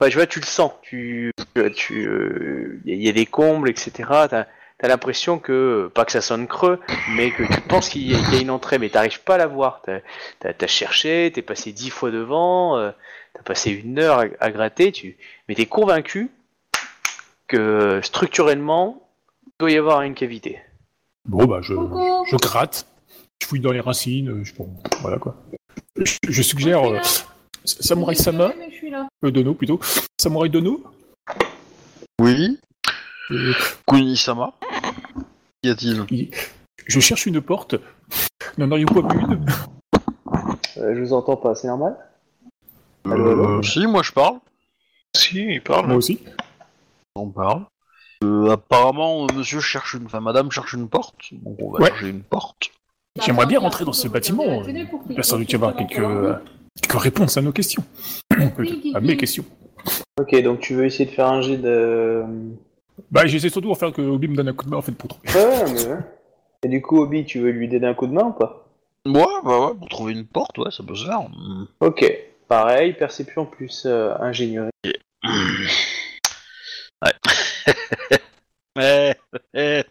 bah, 0.00 0.08
tu 0.10 0.16
vois, 0.16 0.26
tu 0.26 0.40
le 0.40 0.44
sens. 0.46 0.72
Tu, 0.82 1.30
tu, 1.76 2.06
euh, 2.06 2.80
y 2.84 2.92
a- 2.92 2.96
y 2.96 3.08
a 3.08 3.12
des 3.12 3.26
combles, 3.26 3.70
etc. 3.70 3.92
T'as 4.28 4.46
as, 4.82 4.88
l'impression 4.88 5.38
que, 5.38 5.90
pas 5.94 6.04
que 6.04 6.12
ça 6.12 6.20
sonne 6.20 6.46
creux, 6.46 6.80
mais 7.16 7.30
que 7.30 7.42
tu 7.42 7.60
penses 7.62 7.88
qu'il 7.88 8.10
y, 8.10 8.14
a- 8.14 8.18
qu'il 8.18 8.34
y 8.34 8.38
a 8.38 8.40
une 8.40 8.50
entrée, 8.50 8.78
mais 8.78 8.90
t'arrives 8.90 9.22
pas 9.22 9.34
à 9.34 9.38
la 9.38 9.46
voir. 9.46 9.80
T'as 9.84 10.00
T'as 10.40 10.52
as 10.60 10.66
cherché, 10.66 11.30
t'es 11.34 11.42
passé 11.42 11.72
dix 11.72 11.90
fois 11.90 12.10
devant, 12.10 12.76
euh, 12.78 12.90
t'as 13.34 13.42
passé 13.42 13.70
une 13.70 13.98
heure 13.98 14.18
à, 14.20 14.24
à 14.40 14.50
gratter, 14.50 14.92
tu... 14.92 15.16
mais 15.48 15.54
t'es 15.54 15.66
convaincu 15.66 16.30
que 17.48 18.00
structurellement, 18.02 19.06
il 19.46 19.52
doit 19.60 19.70
y 19.70 19.76
avoir 19.78 20.02
une 20.02 20.14
cavité. 20.14 20.58
Bon, 21.26 21.44
bah, 21.46 21.60
je, 21.62 21.74
je 21.74 22.36
gratte. 22.36 22.86
Je 23.42 23.46
fouille 23.46 23.60
dans 23.60 23.72
les 23.72 23.80
racines. 23.80 24.42
Je, 24.44 24.54
bon, 24.54 24.68
voilà 25.00 25.18
quoi. 25.18 25.36
Je, 25.96 26.14
je 26.28 26.42
suggère 26.42 26.82
euh, 26.84 26.98
Samurai 27.64 28.14
Sama, 28.14 28.52
euh, 29.24 29.30
Dono 29.30 29.54
plutôt. 29.54 29.80
Samurai 30.18 30.48
Dono? 30.48 30.82
Oui. 32.20 32.58
Kunisama. 33.88 34.52
Qu'y 35.62 35.70
a-t-il? 35.70 36.04
Il- 36.10 36.30
je 36.86 37.00
cherche 37.00 37.26
une 37.26 37.40
porte. 37.40 37.76
N'en 38.58 38.70
auriez-vous 38.70 39.02
pas 39.02 39.14
vu 39.14 39.20
une 39.20 39.44
je 40.76 41.00
vous 41.00 41.12
entends 41.12 41.36
pas, 41.36 41.54
c'est 41.54 41.68
normal? 41.68 41.96
Allô, 43.04 43.26
Euh, 43.26 43.32
allô? 43.32 43.62
Si, 43.62 43.86
moi 43.86 44.02
je 44.02 44.10
parle. 44.10 44.38
Si, 45.16 45.38
il 45.38 45.62
parle. 45.62 45.86
Moi 45.86 45.96
aussi. 45.96 46.18
On 47.14 47.28
parle. 47.28 47.64
Euh, 48.24 48.50
apparemment, 48.50 49.26
monsieur 49.32 49.60
cherche 49.60 49.94
une... 49.94 50.06
Enfin, 50.06 50.20
madame 50.20 50.50
cherche 50.50 50.72
une 50.72 50.88
porte. 50.88 51.14
Donc 51.32 51.56
on 51.62 51.70
va 51.70 51.78
Ouais. 51.80 51.86
chercher 51.90 52.08
une 52.08 52.22
porte. 52.22 52.70
J'aimerais 53.24 53.46
bien 53.46 53.60
rentrer 53.60 53.84
dans 53.84 53.92
ce 53.92 54.08
bâtiment. 54.08 54.62
Il 55.08 55.20
a 55.20 55.22
sans 55.22 55.38
doute 55.38 55.52
y 55.52 55.54
avoir 55.54 55.76
quelques, 55.76 55.92
quelques 56.82 57.00
réponses 57.00 57.36
à 57.36 57.42
nos 57.42 57.52
questions. 57.52 57.84
à 58.94 59.00
mes 59.00 59.16
questions. 59.16 59.44
Ok, 60.20 60.34
donc 60.42 60.58
tu 60.60 60.74
veux 60.74 60.86
essayer 60.86 61.06
de 61.06 61.10
faire 61.14 61.28
un 61.28 61.40
jet 61.40 61.56
de... 61.56 62.24
Bah, 63.10 63.26
j'essaie 63.26 63.48
surtout 63.48 63.70
de 63.70 63.74
faire 63.74 63.92
que 63.92 64.02
Obi 64.02 64.28
me 64.28 64.36
donne 64.36 64.48
un 64.48 64.52
coup 64.52 64.64
de 64.64 64.70
main 64.70 64.76
en 64.76 64.82
fait 64.82 64.92
pour 64.92 65.08
trouver. 65.08 65.28
Ouais, 65.34 65.72
mais 65.72 65.86
ouais. 65.86 65.98
Et 66.62 66.68
du 66.68 66.80
coup, 66.80 67.00
Obi, 67.00 67.24
tu 67.24 67.40
veux 67.40 67.50
lui 67.50 67.68
donner 67.68 67.86
un 67.86 67.94
coup 67.94 68.06
de 68.06 68.12
main 68.12 68.24
ou 68.24 68.32
pas? 68.32 68.66
Ouais, 69.06 69.22
bah 69.44 69.66
ouais, 69.66 69.74
pour 69.74 69.88
trouver 69.88 70.12
une 70.14 70.26
porte, 70.26 70.56
ouais, 70.58 70.70
ça 70.70 70.82
peut 70.82 70.94
se 70.94 71.04
faire. 71.04 71.20
Ok, 71.80 72.04
pareil, 72.48 72.94
perception 72.94 73.44
plus 73.44 73.84
euh, 73.86 74.14
ingénierie. 74.20 74.70
Ouais. 77.02 77.12
Ouais, 78.76 79.16
ouais. 79.54 79.84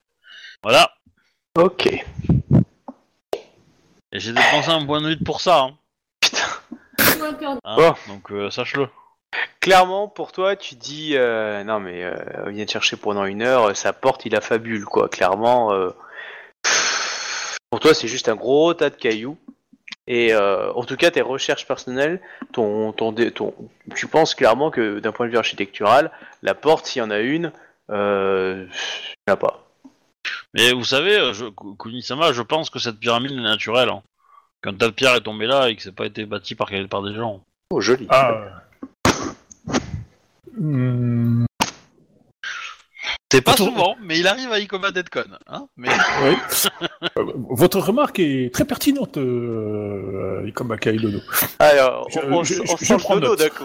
voilà. 0.62 0.92
Ok. 1.56 1.86
Et 4.12 4.20
j'ai 4.20 4.32
dépensé 4.32 4.68
un 4.68 4.84
point 4.84 5.00
de 5.00 5.08
vide 5.08 5.24
pour 5.24 5.40
ça. 5.40 5.60
Hein. 5.62 5.78
Hein, 7.64 7.76
Bon. 7.76 7.94
Donc 8.08 8.30
euh, 8.32 8.50
sache-le. 8.50 8.88
Clairement, 9.60 10.08
pour 10.08 10.32
toi, 10.32 10.56
tu 10.56 10.74
dis 10.74 11.12
euh, 11.16 11.62
non 11.64 11.80
mais 11.80 12.02
euh, 12.02 12.14
on 12.46 12.50
vient 12.50 12.64
de 12.64 12.70
chercher 12.70 12.96
pendant 12.96 13.24
une 13.26 13.42
heure, 13.42 13.70
euh, 13.70 13.74
sa 13.74 13.92
porte, 13.92 14.24
il 14.24 14.34
a 14.34 14.40
fabule 14.40 14.86
quoi. 14.86 15.08
Clairement, 15.08 15.72
euh, 15.72 15.90
pour 17.70 17.80
toi, 17.80 17.92
c'est 17.94 18.08
juste 18.08 18.28
un 18.28 18.36
gros 18.36 18.72
tas 18.74 18.90
de 18.90 18.96
cailloux. 18.96 19.36
Et 20.06 20.32
euh, 20.32 20.72
en 20.72 20.82
tout 20.82 20.96
cas, 20.96 21.10
tes 21.10 21.20
recherches 21.20 21.66
personnelles, 21.66 22.20
ton, 22.52 22.92
ton, 22.92 23.12
ton, 23.12 23.54
tu 23.94 24.08
penses 24.08 24.34
clairement 24.34 24.70
que 24.70 24.98
d'un 24.98 25.12
point 25.12 25.26
de 25.26 25.30
vue 25.30 25.38
architectural, 25.38 26.10
la 26.42 26.54
porte, 26.54 26.86
s'il 26.86 27.00
y 27.00 27.04
en 27.04 27.10
a 27.10 27.20
une, 27.20 27.52
euh, 27.90 28.66
il 28.66 29.28
n'y 29.28 29.30
en 29.30 29.34
a 29.34 29.36
pas. 29.36 29.68
Mais 30.54 30.72
vous 30.72 30.84
savez, 30.84 31.32
je, 31.32 31.44
Ku- 31.44 31.76
Kunisama, 31.78 32.32
je 32.32 32.42
pense 32.42 32.70
que 32.70 32.80
cette 32.80 32.98
pyramide 32.98 33.32
est 33.32 33.36
naturelle. 33.36 33.90
Hein. 33.90 34.02
Qu'un 34.62 34.74
tas 34.74 34.86
de 34.86 34.92
pierre 34.92 35.14
est 35.14 35.20
tombé 35.20 35.46
là 35.46 35.68
et 35.68 35.76
que 35.76 35.82
c'est 35.82 35.94
pas 35.94 36.06
été 36.06 36.24
bâti 36.24 36.56
par, 36.56 36.70
par 36.90 37.02
des 37.02 37.14
gens. 37.14 37.44
Oh, 37.70 37.80
joli. 37.80 38.08
Ah. 38.10 38.62
Hmm, 40.58 41.44
C'est 43.32 43.40
pas 43.42 43.52
Attends. 43.52 43.66
souvent, 43.66 43.96
mais 44.02 44.18
il 44.18 44.26
arrive 44.26 44.50
à 44.52 44.58
Ikoma 44.58 44.90
Deadcon. 44.90 45.24
Hein 45.46 45.66
mais... 45.76 45.88
oui. 46.24 46.36
Euh, 47.16 47.24
Votre 47.50 47.78
remarque 47.80 48.18
est 48.18 48.52
très 48.52 48.64
pertinente, 48.66 49.16
euh, 49.16 50.42
euh, 50.44 50.50
comme 50.52 50.70
Akai 50.70 50.92
Dono. 50.92 51.18
Alors, 51.58 52.08
Je- 52.10 52.18
on, 52.20 52.44
je- 52.44 52.92
on 52.92 52.98
prends 52.98 53.14
dodo 53.14 53.28
note. 53.28 53.38
d'un 53.38 53.48
coup. 53.48 53.64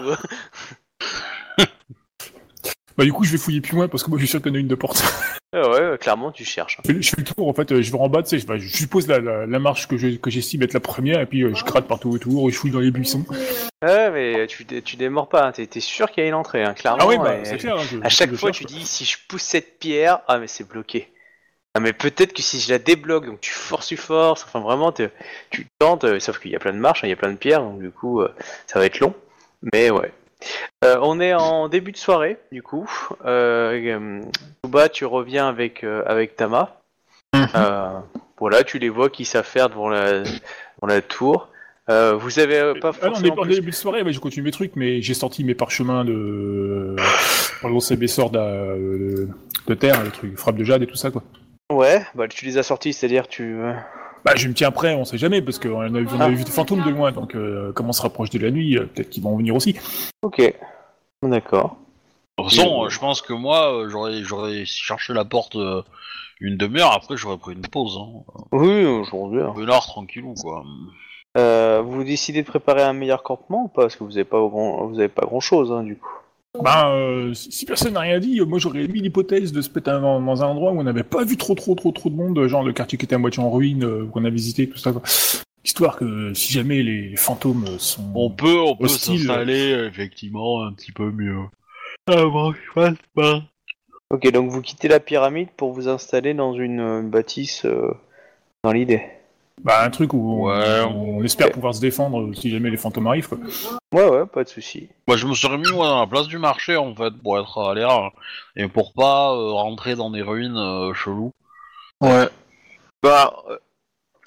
Bah, 2.96 3.04
du 3.04 3.12
coup, 3.12 3.24
je 3.24 3.32
vais 3.32 3.38
fouiller 3.38 3.60
plus 3.60 3.76
loin 3.76 3.88
parce 3.88 4.02
que 4.02 4.08
moi, 4.08 4.18
je 4.18 4.24
suis 4.24 4.30
sûr 4.30 4.40
qu'il 4.40 4.50
y 4.50 4.54
en 4.54 4.56
a 4.56 4.60
une 4.60 4.68
de 4.68 4.74
porte. 4.74 5.02
Ah 5.52 5.68
ouais, 5.70 5.80
clairement, 6.06 6.30
tu 6.30 6.44
cherches. 6.44 6.78
Je 6.86 6.92
fais, 6.92 7.02
je 7.02 7.08
fais 7.10 7.16
le 7.18 7.24
tour, 7.24 7.48
en 7.48 7.52
fait, 7.52 7.72
euh, 7.72 7.82
je 7.82 7.90
vais 7.90 7.98
en 7.98 8.08
bas, 8.08 8.22
tu 8.22 8.28
sais, 8.28 8.38
je, 8.38 8.56
je 8.58 8.76
suppose 8.76 9.08
la, 9.08 9.18
la, 9.18 9.44
la 9.44 9.58
marche 9.58 9.88
que 9.88 9.96
je- 9.96 10.16
que 10.16 10.30
j'estime 10.30 10.62
être 10.62 10.72
la 10.72 10.78
première, 10.78 11.20
et 11.20 11.26
puis 11.26 11.42
euh, 11.42 11.52
je 11.52 11.64
gratte 11.64 11.88
partout 11.88 12.10
autour, 12.10 12.48
je 12.48 12.54
fouille 12.56 12.70
dans 12.70 12.78
les 12.78 12.92
buissons. 12.92 13.24
Ouais, 13.82 14.10
mais 14.12 14.46
tu, 14.46 14.64
dé- 14.64 14.82
tu 14.82 14.94
démords 14.96 15.28
pas, 15.28 15.46
hein. 15.48 15.52
t'es 15.52 15.66
t'es 15.66 15.80
sûr 15.80 16.08
qu'il 16.12 16.22
y 16.22 16.26
a 16.26 16.28
une 16.28 16.34
entrée, 16.34 16.62
hein, 16.62 16.74
clairement. 16.74 17.02
Ah 17.02 17.06
oui, 17.08 17.18
bah, 17.18 17.44
c'est 17.44 17.56
clair. 17.56 17.76
hein, 17.76 17.82
je- 17.90 17.98
À 18.04 18.08
chaque 18.08 18.32
fois, 18.34 18.52
cherche, 18.52 18.58
tu 18.58 18.64
dis 18.66 18.86
si 18.86 19.04
je 19.04 19.16
pousse 19.28 19.42
cette 19.42 19.80
pierre, 19.80 20.20
ah 20.28 20.38
mais 20.38 20.46
c'est 20.46 20.68
bloqué. 20.68 21.08
Ah 21.74 21.80
mais 21.80 21.92
peut-être 21.92 22.32
que 22.32 22.40
si 22.40 22.60
je 22.60 22.70
la 22.72 22.78
débloque, 22.78 23.26
donc 23.26 23.40
tu 23.40 23.50
forces, 23.50 23.88
tu 23.88 23.96
forces, 23.96 24.44
enfin 24.44 24.60
vraiment, 24.60 24.92
tu 24.92 25.10
tentes, 25.80 26.04
euh, 26.04 26.20
sauf 26.20 26.38
qu'il 26.38 26.52
y 26.52 26.56
a 26.56 26.60
plein 26.60 26.72
de 26.72 26.78
marches, 26.78 27.02
hein, 27.02 27.08
il 27.08 27.10
y 27.10 27.12
a 27.12 27.16
plein 27.16 27.32
de 27.32 27.36
pierres, 27.36 27.62
donc 27.62 27.80
du 27.80 27.90
coup, 27.90 28.20
euh, 28.22 28.32
ça 28.68 28.78
va 28.78 28.86
être 28.86 29.00
long. 29.00 29.12
Mais 29.74 29.90
ouais. 29.90 30.12
Euh, 30.84 30.98
on 31.02 31.20
est 31.20 31.34
en 31.34 31.68
début 31.68 31.92
de 31.92 31.96
soirée, 31.96 32.38
du 32.52 32.62
coup. 32.62 32.88
Euh, 33.24 34.20
euh, 34.74 34.88
tu 34.92 35.04
reviens 35.04 35.48
avec, 35.48 35.84
euh, 35.84 36.02
avec 36.06 36.36
Tama. 36.36 36.80
Euh, 37.34 37.98
voilà, 38.38 38.64
tu 38.64 38.78
les 38.78 38.88
vois 38.88 39.10
qui 39.10 39.24
s'affairent 39.24 39.70
devant 39.70 39.88
la, 39.88 40.20
devant 40.22 40.86
la 40.88 41.00
tour. 41.02 41.48
Euh, 41.88 42.14
vous 42.16 42.38
avez 42.38 42.58
euh, 42.58 42.74
pas 42.74 42.90
Ah 43.00 43.06
non, 43.06 43.12
on 43.12 43.14
est 43.14 43.28
forcément 43.28 43.34
en 43.34 43.42
plus- 43.42 43.54
début 43.54 43.70
de 43.70 43.74
soirée, 43.76 44.12
je 44.12 44.18
continue 44.20 44.44
mes 44.44 44.50
trucs, 44.50 44.74
mais 44.76 45.00
j'ai 45.02 45.14
sorti 45.14 45.44
mes 45.44 45.54
parchemins 45.54 46.04
de. 46.04 46.96
Pardon, 47.62 47.80
c'est 47.80 47.96
mes 47.96 48.08
sorts 48.08 48.30
de... 48.30 49.28
de 49.66 49.74
terre, 49.74 50.02
les 50.02 50.10
trucs, 50.10 50.36
frappe 50.36 50.56
de 50.56 50.64
jade 50.64 50.82
et 50.82 50.86
tout 50.86 50.96
ça, 50.96 51.10
quoi. 51.10 51.22
Ouais, 51.72 52.02
bah 52.14 52.28
tu 52.28 52.44
les 52.44 52.58
as 52.58 52.62
sortis, 52.62 52.92
c'est-à-dire 52.92 53.28
tu. 53.28 53.56
Bah, 54.26 54.32
je 54.34 54.48
me 54.48 54.54
tiens 54.54 54.72
prêt, 54.72 54.94
on 54.96 55.04
sait 55.04 55.18
jamais, 55.18 55.40
parce 55.40 55.60
qu'on 55.60 55.80
a, 55.80 55.88
vu- 55.88 56.08
Ah. 56.18 56.28
vu 56.28 56.42
des 56.42 56.50
fantômes 56.50 56.82
de 56.82 56.90
loin, 56.90 57.12
donc 57.12 57.36
euh, 57.36 57.72
comme 57.72 57.88
on 57.88 57.92
se 57.92 58.02
rapproche 58.02 58.28
de 58.30 58.40
la 58.40 58.50
nuit, 58.50 58.76
euh, 58.76 58.86
peut-être 58.86 59.08
qu'ils 59.08 59.22
vont 59.22 59.36
venir 59.36 59.54
aussi. 59.54 59.76
Ok. 60.22 60.42
D'accord. 61.22 61.76
De 62.36 62.42
toute 62.42 62.52
façon, 62.52 62.88
je 62.88 62.98
pense 62.98 63.22
que 63.22 63.32
moi, 63.32 63.72
euh, 63.72 63.88
j'aurais, 63.88 64.22
j'aurais 64.24 64.64
cherché 64.66 65.12
la 65.14 65.24
porte 65.24 65.54
euh, 65.56 65.80
une 66.40 66.56
demi-heure, 66.56 66.92
après 66.92 67.16
j'aurais 67.16 67.38
pris 67.38 67.52
une 67.54 67.62
pause. 67.62 67.98
Hein. 68.02 68.24
Oui, 68.52 68.84
aujourd'hui. 68.84 69.40
hein. 69.42 69.54
Une 69.56 69.70
heure 69.70 69.86
tranquillou, 69.86 70.34
quoi. 70.34 70.64
Euh, 71.38 71.80
vous 71.84 72.02
décidez 72.02 72.42
de 72.42 72.46
préparer 72.48 72.82
un 72.82 72.94
meilleur 72.94 73.22
campement 73.22 73.64
ou 73.64 73.68
pas? 73.68 73.82
Parce 73.82 73.94
que 73.96 74.02
vous 74.04 74.16
avez 74.16 74.24
pas 74.24 74.38
grand, 74.40 74.86
vous 74.86 74.98
avez 74.98 75.08
pas 75.08 75.24
grand 75.24 75.40
chose, 75.40 75.70
hein, 75.70 75.82
du 75.84 75.96
coup. 75.96 76.10
Bah, 76.62 76.90
euh, 76.92 77.34
si 77.34 77.64
personne 77.64 77.94
n'a 77.94 78.00
rien 78.00 78.18
dit, 78.18 78.40
euh, 78.40 78.44
moi 78.44 78.58
j'aurais 78.58 78.86
mis 78.86 79.00
l'hypothèse 79.00 79.52
de 79.52 79.62
se 79.62 79.70
péter 79.70 79.90
dans, 79.90 80.20
dans 80.20 80.42
un 80.42 80.46
endroit 80.46 80.72
où 80.72 80.80
on 80.80 80.84
n'avait 80.84 81.02
pas 81.02 81.24
vu 81.24 81.36
trop 81.36 81.54
trop 81.54 81.74
trop 81.74 81.92
trop 81.92 82.10
de 82.10 82.14
monde, 82.14 82.46
genre 82.46 82.64
le 82.64 82.72
quartier 82.72 82.98
qui 82.98 83.04
était 83.04 83.14
à 83.14 83.18
moitié 83.18 83.42
en 83.42 83.50
ruine, 83.50 83.84
euh, 83.84 84.06
qu'on 84.06 84.24
a 84.24 84.30
visité, 84.30 84.68
tout 84.68 84.78
ça, 84.78 84.92
quoi. 84.92 85.02
Histoire 85.66 85.96
que 85.96 86.32
si 86.32 86.52
jamais 86.52 86.84
les, 86.84 87.16
fantômes 87.16 87.66
sont... 87.78 88.12
On 88.14 88.30
peut, 88.30 88.60
on 88.60 88.76
peut 88.76 88.86
s'installer 88.86 89.72
euh, 89.72 89.88
effectivement 89.88 90.64
un 90.64 90.72
petit 90.72 90.92
peu 90.92 91.10
mieux. 91.10 91.40
Ah 92.06 92.24
bon, 92.24 92.52
je 92.52 92.72
passe 92.72 92.98
pas. 93.14 93.42
Ok, 94.10 94.30
donc 94.30 94.48
vous 94.48 94.62
quittez 94.62 94.86
la 94.86 95.00
pyramide 95.00 95.48
pour 95.56 95.72
vous 95.72 95.88
installer 95.88 96.34
dans 96.34 96.52
une 96.52 96.78
euh, 96.78 97.02
bâtisse 97.02 97.64
euh, 97.64 97.90
dans 98.62 98.70
l'idée. 98.70 99.02
Bah, 99.64 99.82
un 99.84 99.90
truc 99.90 100.12
où 100.12 100.48
Ouais. 100.48 100.82
on, 100.82 101.18
on 101.18 101.22
espère 101.24 101.50
pouvoir 101.50 101.74
se 101.74 101.80
défendre 101.80 102.32
si 102.34 102.50
jamais 102.50 102.70
les 102.70 102.76
fantômes 102.76 103.06
arrivent. 103.06 103.28
Quoi. 103.28 103.38
Ouais, 103.92 104.08
ouais, 104.08 104.26
pas 104.26 104.44
de 104.44 104.48
souci. 104.48 104.88
Moi, 105.08 105.16
je 105.16 105.26
me 105.26 105.34
serais 105.34 105.56
mis 105.58 105.70
moi 105.72 105.88
dans 105.88 106.00
la 106.00 106.06
place 106.06 106.28
du 106.28 106.38
marché 106.38 106.76
en 106.76 106.94
fait 106.94 107.10
pour 107.22 107.38
être 107.38 107.58
à 107.58 107.74
l'air 107.74 108.10
et 108.54 108.68
pour 108.68 108.92
pas 108.92 109.32
euh, 109.32 109.52
rentrer 109.52 109.94
dans 109.96 110.10
des 110.10 110.22
ruines 110.22 110.56
euh, 110.56 110.92
cheloues. 110.94 111.32
Ouais. 112.00 112.28
Bah, 113.02 113.34
euh, 113.48 113.56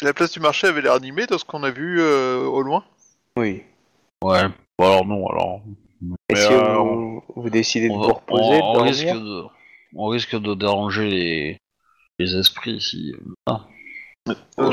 la 0.02 0.13
place 0.13 0.32
du 0.32 0.39
marché 0.39 0.68
avait 0.68 0.82
l'air 0.82 0.94
animée 0.94 1.26
dans 1.28 1.38
ce 1.38 1.46
qu'on 1.46 1.63
a 1.63 1.72
vu 1.72 2.02
euh, 2.02 2.39
au 2.46 2.62
loin. 2.62 2.84
Oui. 3.38 3.63
Ouais. 4.24 4.44
Bon, 4.78 4.86
alors 4.86 5.06
non, 5.06 5.28
alors. 5.30 5.62
Et 6.30 6.34
Mais, 6.34 6.36
si 6.36 6.54
euh, 6.54 6.76
vous, 6.78 7.24
vous 7.36 7.50
décidez 7.50 7.88
de 7.89 7.94
vous 7.94 8.02
reposer, 8.02 8.58
de 8.58 8.63
on- 8.63 8.82
risque 8.84 9.06
de, 9.06 9.44
on 9.96 10.08
risque 10.08 10.36
de 10.39 10.54
déranger 10.56 11.10
les, 11.10 11.58
les 12.18 12.36
esprits 12.36 12.82
si. 12.82 13.13
Ah. 13.46 13.65
Euh, 14.60 14.72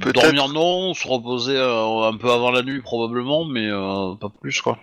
peut-être- 0.00 0.22
dormir 0.22 0.48
non, 0.48 0.94
se 0.94 1.06
reposer 1.08 1.56
euh, 1.56 2.08
un 2.08 2.16
peu 2.16 2.30
avant 2.30 2.50
la 2.50 2.62
nuit 2.62 2.80
probablement, 2.80 3.44
mais 3.44 3.68
euh, 3.70 4.14
pas 4.14 4.28
plus 4.40 4.60
quoi. 4.60 4.78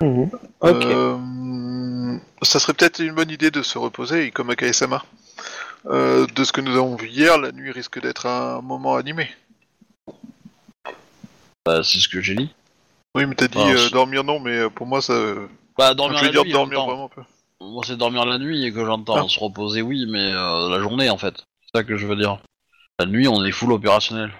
Ok. 0.00 0.84
Euh, 0.84 2.18
ça 2.42 2.58
serait 2.58 2.74
peut-être 2.74 2.98
une 3.00 3.14
bonne 3.14 3.30
idée 3.30 3.50
de 3.50 3.62
se 3.62 3.78
reposer, 3.78 4.30
comme 4.32 4.50
à 4.50 4.56
Kaesama. 4.56 5.04
Euh, 5.86 6.26
de 6.34 6.44
ce 6.44 6.52
que 6.52 6.60
nous 6.60 6.76
avons 6.76 6.96
vu 6.96 7.08
hier, 7.08 7.38
la 7.38 7.52
nuit 7.52 7.70
risque 7.70 8.00
d'être 8.00 8.26
un 8.26 8.60
moment 8.62 8.96
animé. 8.96 9.28
Bah, 11.64 11.82
c'est 11.84 11.98
ce 11.98 12.08
que 12.08 12.20
j'ai 12.20 12.34
dit. 12.34 12.50
Oui, 13.14 13.26
mais 13.26 13.34
t'as 13.34 13.48
dit 13.48 13.58
euh, 13.58 13.90
dormir 13.90 14.24
non, 14.24 14.40
mais 14.40 14.56
euh, 14.56 14.70
pour 14.70 14.86
moi 14.86 15.02
ça. 15.02 15.14
Bah, 15.76 15.94
dormir 15.94 16.18
je 16.18 16.24
veux 16.24 16.26
la 16.28 16.32
dire 16.32 16.44
nuit. 16.44 16.52
dormir 16.52 16.78
j'entends. 16.78 16.86
vraiment 16.88 17.04
un 17.06 17.08
peu. 17.08 17.22
Moi, 17.60 17.84
c'est 17.86 17.96
dormir 17.96 18.26
la 18.26 18.38
nuit 18.38 18.64
et 18.64 18.72
que 18.72 18.84
j'entends. 18.84 19.24
Ah. 19.24 19.28
Se 19.28 19.38
reposer, 19.38 19.82
oui, 19.82 20.06
mais 20.08 20.32
euh, 20.32 20.68
la 20.68 20.80
journée 20.80 21.10
en 21.10 21.18
fait. 21.18 21.44
C'est 21.62 21.78
ça 21.78 21.84
que 21.84 21.96
je 21.96 22.06
veux 22.06 22.16
dire. 22.16 22.38
La 22.98 23.06
nuit, 23.06 23.26
on 23.28 23.44
est 23.44 23.52
full 23.52 23.72
opérationnel. 23.72 24.30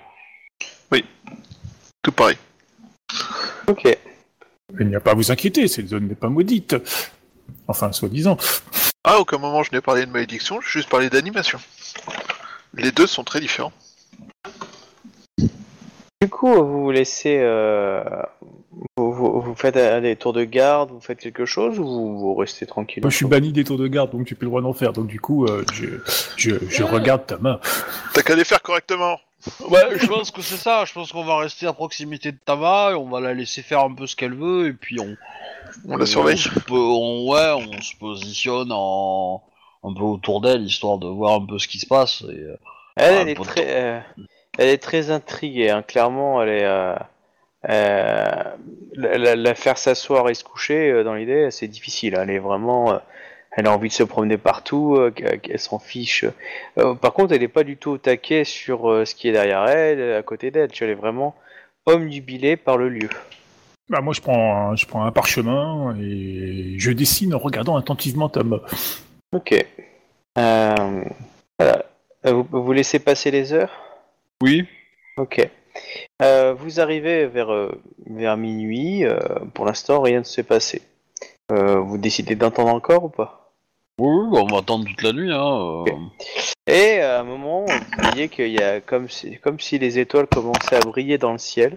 Tout 2.03 2.11
pareil. 2.11 2.37
Ok. 3.69 3.97
Il 4.81 4.89
n'y 4.89 4.97
a 4.97 5.01
pas 5.01 5.13
à 5.13 5.15
vous 5.15 5.31
inquiéter, 5.31 5.69
cette 5.69 5.87
zone 5.87 6.09
n'est 6.09 6.17
pas 6.17 6.29
maudite. 6.29 6.75
Enfin, 7.69 7.93
soi-disant. 7.93 8.37
À 9.05 9.21
aucun 9.21 9.39
moment 9.39 9.63
je 9.63 9.71
n'ai 9.71 9.81
parlé 9.81 10.05
de 10.05 10.11
malédiction, 10.11 10.61
j'ai 10.61 10.81
juste 10.81 10.89
parlé 10.89 11.11
d'animation. 11.11 11.61
Les 12.75 12.91
deux 12.91 13.07
sont 13.07 13.23
très 13.23 13.39
différents. 13.39 13.73
Du 15.39 16.29
coup, 16.29 16.53
vous 16.55 16.83
vous 16.83 16.91
laissez. 16.91 17.39
euh, 17.39 18.03
vous, 19.15 19.55
faites 19.57 19.77
euh, 19.77 20.01
des 20.01 20.17
tours 20.17 20.33
de 20.33 20.45
garde, 20.45 20.91
vous 20.91 21.01
faites 21.01 21.19
quelque 21.19 21.45
chose 21.47 21.79
ou 21.79 21.85
vous, 21.85 22.19
vous 22.19 22.35
restez 22.35 22.67
tranquille 22.67 23.03
Moi, 23.03 23.11
je 23.11 23.17
suis 23.17 23.27
banni 23.27 23.53
des 23.53 23.65
tours 23.65 23.79
de 23.79 23.87
garde, 23.87 24.11
donc 24.11 24.27
tu 24.27 24.35
peux 24.35 24.45
le 24.47 24.51
droit 24.51 24.61
d'en 24.63 24.73
faire. 24.73 24.93
Donc, 24.93 25.07
du 25.07 25.21
coup, 25.21 25.47
euh, 25.47 25.65
je, 25.73 25.87
je, 26.37 26.57
je 26.69 26.83
regarde 26.83 27.27
ta 27.27 27.37
main. 27.39 27.61
T'as 28.15 28.23
qu'à 28.23 28.35
les 28.35 28.45
faire 28.45 28.63
correctement. 28.63 29.19
Ouais, 29.69 29.99
je 29.99 30.07
pense 30.07 30.31
que 30.31 30.41
c'est 30.41 30.57
ça. 30.57 30.85
Je 30.85 30.93
pense 30.93 31.11
qu'on 31.13 31.25
va 31.25 31.37
rester 31.39 31.67
à 31.67 31.73
proximité 31.73 32.31
de 32.31 32.39
Tama 32.45 32.91
et 32.93 32.95
on 32.95 33.09
va 33.09 33.21
la 33.21 33.35
laisser 33.35 33.63
faire 33.63 33.81
un 33.81 33.93
peu 33.93 34.07
ce 34.07 34.15
qu'elle 34.15 34.35
veut 34.35 34.69
et 34.69 34.73
puis 34.73 35.01
on. 35.01 35.17
On 35.89 35.97
la 35.97 36.07
surveille. 36.07 36.39
on- 36.71 37.29
ouais, 37.29 37.51
on 37.57 37.81
se 37.83 37.97
positionne 37.97 38.71
en 38.71 39.43
un 39.85 39.93
peu 39.95 40.03
autour 40.05 40.41
d'elle 40.43 40.63
histoire 40.63 40.99
de 40.99 41.09
voir 41.09 41.35
un 41.41 41.45
peu 41.47 41.59
ce 41.59 41.67
qui 41.67 41.81
se 41.81 41.87
passe. 41.87 42.23
Et, 42.23 42.39
euh, 42.39 42.57
Elle, 42.95 43.15
elle 43.23 43.29
est 43.31 43.35
très, 43.35 43.67
euh, 43.69 44.01
elle 44.59 44.69
est 44.69 44.79
très 44.79 45.11
intriguée. 45.11 45.71
hein. 45.71 45.83
Clairement, 45.83 46.41
elle 46.41 46.49
est. 46.51 46.65
euh, 46.65 46.95
euh, 47.69 48.43
la, 48.95 49.55
faire 49.55 49.79
s'asseoir 49.79 50.29
et 50.29 50.35
se 50.35 50.45
coucher, 50.45 50.91
euh, 50.91 51.05
dans 51.05 51.15
l'idée, 51.15 51.51
c'est 51.51 51.69
difficile. 51.69 52.17
Elle 52.19 52.31
est 52.31 52.39
vraiment. 52.39 52.93
euh, 52.93 52.99
elle 53.55 53.67
a 53.67 53.73
envie 53.73 53.89
de 53.89 53.93
se 53.93 54.03
promener 54.03 54.39
partout, 54.39 54.97
euh, 54.97 55.11
qu'elle 55.11 55.39
qu'elle 55.39 55.59
s'en 55.59 55.79
fiche. 55.79 56.25
Euh, 56.79 56.95
par 56.95 57.13
contre, 57.13 57.35
elle 57.35 57.43
n'est 57.43 57.49
pas 57.49 57.65
du 57.65 57.77
tout 57.77 57.91
au 57.91 57.99
taquet 57.99 58.45
sur 58.45 58.91
euh, 58.91 59.05
ce 59.05 59.15
qui 59.15 59.29
est 59.29 59.33
derrière 59.33 59.67
elle, 59.67 60.15
à 60.15 60.23
côté 60.23 60.51
d'elle. 60.51 60.71
Elle 60.81 60.89
est 60.89 60.95
vraiment 60.95 61.35
omnubilée 61.85 62.57
par 62.57 62.79
le 62.79 62.89
lieu. 62.89 63.11
Bah, 63.91 64.01
moi, 64.01 64.15
je 64.15 64.23
prends, 64.23 64.71
un, 64.71 64.77
je 64.77 64.87
prends 64.87 65.05
un 65.05 65.13
parchemin 65.13 65.95
et 66.01 66.77
je 66.79 66.93
dessine 66.93 67.35
en 67.35 67.39
regardant 67.39 67.77
attentivement 67.77 68.31
ta 68.31 68.43
main. 68.43 68.61
Ok. 69.33 69.55
Euh, 70.39 71.05
voilà. 71.59 71.85
Vous, 72.25 72.47
vous 72.51 72.73
laissez 72.73 73.01
passer 73.01 73.31
les 73.31 73.53
heures? 73.53 73.83
Oui. 74.41 74.67
Ok. 75.19 75.47
Euh, 76.21 76.55
vous 76.55 76.81
arrivez 76.81 77.27
vers, 77.27 77.53
euh, 77.53 77.73
vers 78.07 78.37
minuit. 78.37 79.05
euh, 79.05 79.19
pour 79.55 79.65
l'instant, 79.65 80.01
rien 80.01 80.21
ne 80.21 80.25
s'est 80.25 80.43
passé. 80.43 80.83
Euh, 81.51 81.81
vous 81.81 81.99
décidez 81.99 82.35
d'entendre 82.35 82.73
encore 82.73 83.05
ou 83.05 83.09
pas? 83.09 83.53
Oui, 83.99 84.09
oui, 84.31 84.39
on 84.41 84.47
va 84.47 84.59
attendre 84.59 84.87
toute 84.87 85.03
la 85.03 85.13
nuit. 85.13 85.33
Hein. 85.33 85.85
euh. 85.87 85.93
Et 86.67 87.01
à 87.01 87.21
un 87.21 87.25
moment, 87.25 87.65
vous 87.67 88.03
voyez 88.03 88.29
qu'il 88.29 88.49
y 88.49 88.63
a 88.63 88.81
comme 88.81 89.09
si, 89.09 89.39
comme 89.39 89.61
si 89.61 89.79
les 89.79 89.99
étoiles 89.99 90.27
commençaient 90.27 90.77
à 90.77 90.81
briller 90.81 91.19
dans 91.19 91.33
le 91.33 91.39
ciel. 91.39 91.77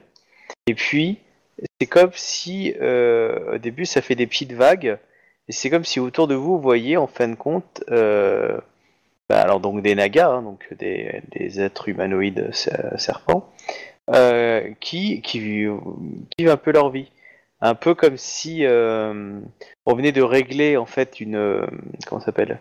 Et 0.67 0.75
puis, 0.75 1.17
c'est 1.79 1.87
comme 1.87 2.11
si, 2.13 2.73
euh, 2.81 3.55
au 3.55 3.57
début, 3.57 3.85
ça 3.85 4.01
fait 4.01 4.15
des 4.15 4.27
petites 4.27 4.53
vagues. 4.53 4.97
Et 5.47 5.51
c'est 5.51 5.69
comme 5.69 5.83
si 5.83 5.99
autour 5.99 6.27
de 6.27 6.35
vous, 6.35 6.55
vous 6.55 6.61
voyez, 6.61 6.97
en 6.97 7.07
fin 7.07 7.27
de 7.27 7.35
compte, 7.35 7.83
euh, 7.91 8.59
bah, 9.29 9.41
alors 9.41 9.59
donc 9.59 9.81
des 9.81 9.95
nagas, 9.95 10.29
hein, 10.29 10.41
donc 10.41 10.73
des, 10.77 11.21
des 11.31 11.61
êtres 11.61 11.89
humanoïdes 11.89 12.53
ser- 12.53 12.97
serpents, 12.97 13.51
euh, 14.13 14.69
qui, 14.79 15.21
qui, 15.21 15.39
vivent- 15.39 15.79
un 16.39 16.57
peu 16.57 16.71
leur 16.71 16.89
vie. 16.89 17.11
Un 17.61 17.73
peu 17.73 17.95
comme 17.95 18.17
si 18.17 18.65
euh, 18.65 19.39
on 19.85 19.95
venait 19.95 20.11
de 20.11 20.21
régler 20.21 20.77
en 20.77 20.85
fait 20.85 21.19
une 21.19 21.37
euh, 21.37 21.65
comment 22.05 22.21
s'appelle 22.21 22.59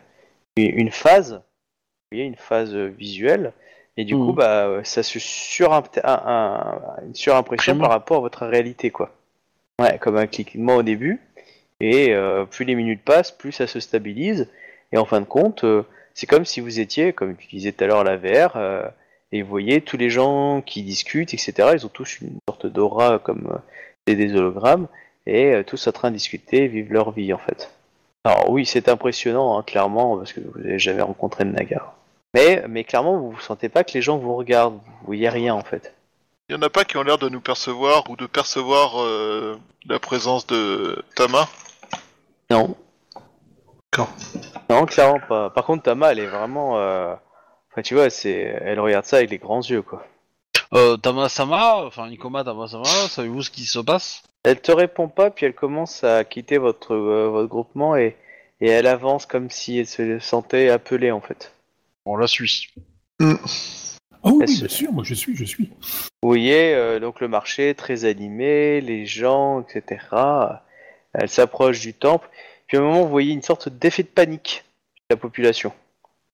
une 0.56 0.90
phase 0.90 1.32
vous 1.34 2.18
voyez, 2.18 2.24
une 2.24 2.36
phase 2.36 2.74
euh, 2.74 2.86
visuelle, 2.86 3.52
et 3.96 4.04
du 4.04 4.14
coup, 4.14 4.32
bah, 4.32 4.66
euh, 4.66 4.84
ça 4.84 5.02
se 5.02 5.18
surimp- 5.18 6.00
un- 6.04 6.22
un- 6.26 7.06
une 7.06 7.14
surimpression 7.14 7.76
par 7.78 7.90
rapport 7.90 8.18
à 8.18 8.20
votre 8.20 8.46
réalité, 8.46 8.90
quoi. 8.90 9.14
Ouais, 9.80 9.98
comme 9.98 10.16
un 10.16 10.26
clignement 10.28 10.76
au 10.76 10.82
début, 10.84 11.20
et 11.80 12.12
euh, 12.14 12.44
plus 12.44 12.64
les 12.64 12.76
minutes 12.76 13.02
passent, 13.04 13.32
plus 13.32 13.50
ça 13.52 13.66
se 13.66 13.80
stabilise, 13.80 14.48
et 14.92 14.98
en 14.98 15.04
fin 15.04 15.20
de 15.20 15.26
compte, 15.26 15.64
euh, 15.64 15.82
c'est 16.14 16.26
comme 16.26 16.44
si 16.44 16.60
vous 16.60 16.80
étiez, 16.80 17.12
comme 17.12 17.36
tu 17.36 17.48
disais 17.48 17.72
tout 17.72 17.84
à 17.84 17.86
l'heure, 17.86 18.04
la 18.04 18.16
VR, 18.16 18.56
euh, 18.56 18.88
et 19.32 19.42
vous 19.42 19.48
voyez 19.48 19.80
tous 19.80 19.96
les 19.96 20.10
gens 20.10 20.62
qui 20.62 20.82
discutent, 20.82 21.34
etc., 21.34 21.70
ils 21.74 21.84
ont 21.84 21.90
tous 21.90 22.20
une 22.20 22.38
sorte 22.48 22.66
d'aura 22.66 23.18
comme 23.18 23.60
euh, 24.08 24.14
des, 24.14 24.34
hologrammes, 24.34 24.86
et 25.26 25.52
euh, 25.54 25.62
tous 25.64 25.86
en 25.86 25.92
train 25.92 26.10
de 26.10 26.16
discuter, 26.16 26.68
vivent 26.68 26.92
leur 26.92 27.10
vie, 27.10 27.32
en 27.32 27.38
fait. 27.38 27.70
Alors 28.24 28.48
oui, 28.50 28.64
c'est 28.64 28.88
impressionnant, 28.88 29.58
hein, 29.58 29.62
clairement, 29.62 30.16
parce 30.16 30.32
que 30.32 30.40
vous 30.40 30.60
n'avez 30.60 30.78
jamais 30.78 31.02
rencontré 31.02 31.44
de 31.44 31.50
Naga. 31.50 31.94
Mais, 32.34 32.64
mais 32.68 32.84
clairement, 32.84 33.18
vous 33.18 33.32
ne 33.32 33.40
sentez 33.40 33.68
pas 33.68 33.84
que 33.84 33.92
les 33.92 34.02
gens 34.02 34.18
vous 34.18 34.34
regardent, 34.34 34.74
vous 34.74 35.06
voyez 35.06 35.28
rien 35.28 35.54
en 35.54 35.62
fait. 35.62 35.94
Il 36.48 36.52
y 36.54 36.58
en 36.58 36.62
a 36.62 36.68
pas 36.68 36.84
qui 36.84 36.96
ont 36.96 37.02
l'air 37.02 37.16
de 37.16 37.28
nous 37.28 37.40
percevoir 37.40 38.10
ou 38.10 38.16
de 38.16 38.26
percevoir 38.26 39.00
euh, 39.00 39.58
la 39.86 39.98
présence 39.98 40.46
de 40.46 41.02
Tama? 41.14 41.48
Non. 42.50 42.76
Non, 44.70 44.86
clairement 44.86 45.20
pas. 45.28 45.50
Par 45.50 45.64
contre, 45.64 45.82
Tama, 45.84 46.12
elle 46.12 46.18
est 46.20 46.26
vraiment... 46.26 46.78
euh, 46.78 47.14
Enfin, 47.70 47.82
tu 47.82 47.94
vois, 47.94 48.08
c'est... 48.10 48.56
elle 48.62 48.78
regarde 48.80 49.04
ça 49.04 49.16
avec 49.16 49.30
les 49.30 49.38
grands 49.38 49.60
yeux, 49.62 49.82
quoi. 49.82 50.06
Euh, 50.74 50.96
Tamasama, 50.96 51.84
enfin 51.84 52.08
Nikoma 52.08 52.42
Tamasama, 52.44 52.84
savez-vous 52.84 53.42
ce 53.42 53.50
qui 53.50 53.64
se 53.64 53.78
passe? 53.80 54.22
Elle 54.44 54.60
te 54.60 54.72
répond 54.72 55.08
pas, 55.08 55.30
puis 55.30 55.46
elle 55.46 55.54
commence 55.54 56.02
à 56.04 56.24
quitter 56.24 56.58
votre, 56.58 56.94
euh, 56.94 57.28
votre 57.28 57.48
groupement 57.48 57.96
et, 57.96 58.16
et 58.60 58.68
elle 58.68 58.86
avance 58.86 59.26
comme 59.26 59.50
si 59.50 59.78
elle 59.78 59.86
se 59.86 60.18
sentait 60.18 60.68
appelée, 60.70 61.10
en 61.10 61.20
fait. 61.20 61.52
On 62.06 62.16
la 62.16 62.26
suit. 62.26 62.72
Oh 63.20 64.30
oui, 64.32 64.44
Est-ce- 64.44 64.60
bien 64.60 64.68
sûr, 64.68 64.92
moi 64.92 65.04
je 65.04 65.14
suis, 65.14 65.36
je 65.36 65.44
suis. 65.44 65.70
Vous 66.22 66.28
voyez 66.28 66.74
euh, 66.74 66.98
donc 67.00 67.20
le 67.20 67.28
marché 67.28 67.74
très 67.74 68.04
animé, 68.04 68.80
les 68.80 69.04
gens, 69.06 69.60
etc. 69.62 69.98
Elle 71.12 71.28
s'approche 71.28 71.80
du 71.80 71.92
temple. 71.94 72.28
Puis 72.66 72.76
à 72.76 72.80
un 72.80 72.82
moment, 72.84 73.02
vous 73.02 73.08
voyez 73.10 73.32
une 73.32 73.42
sorte 73.42 73.68
d'effet 73.68 74.02
de 74.02 74.08
panique 74.08 74.64
de 75.10 75.14
la 75.14 75.16
population. 75.20 75.72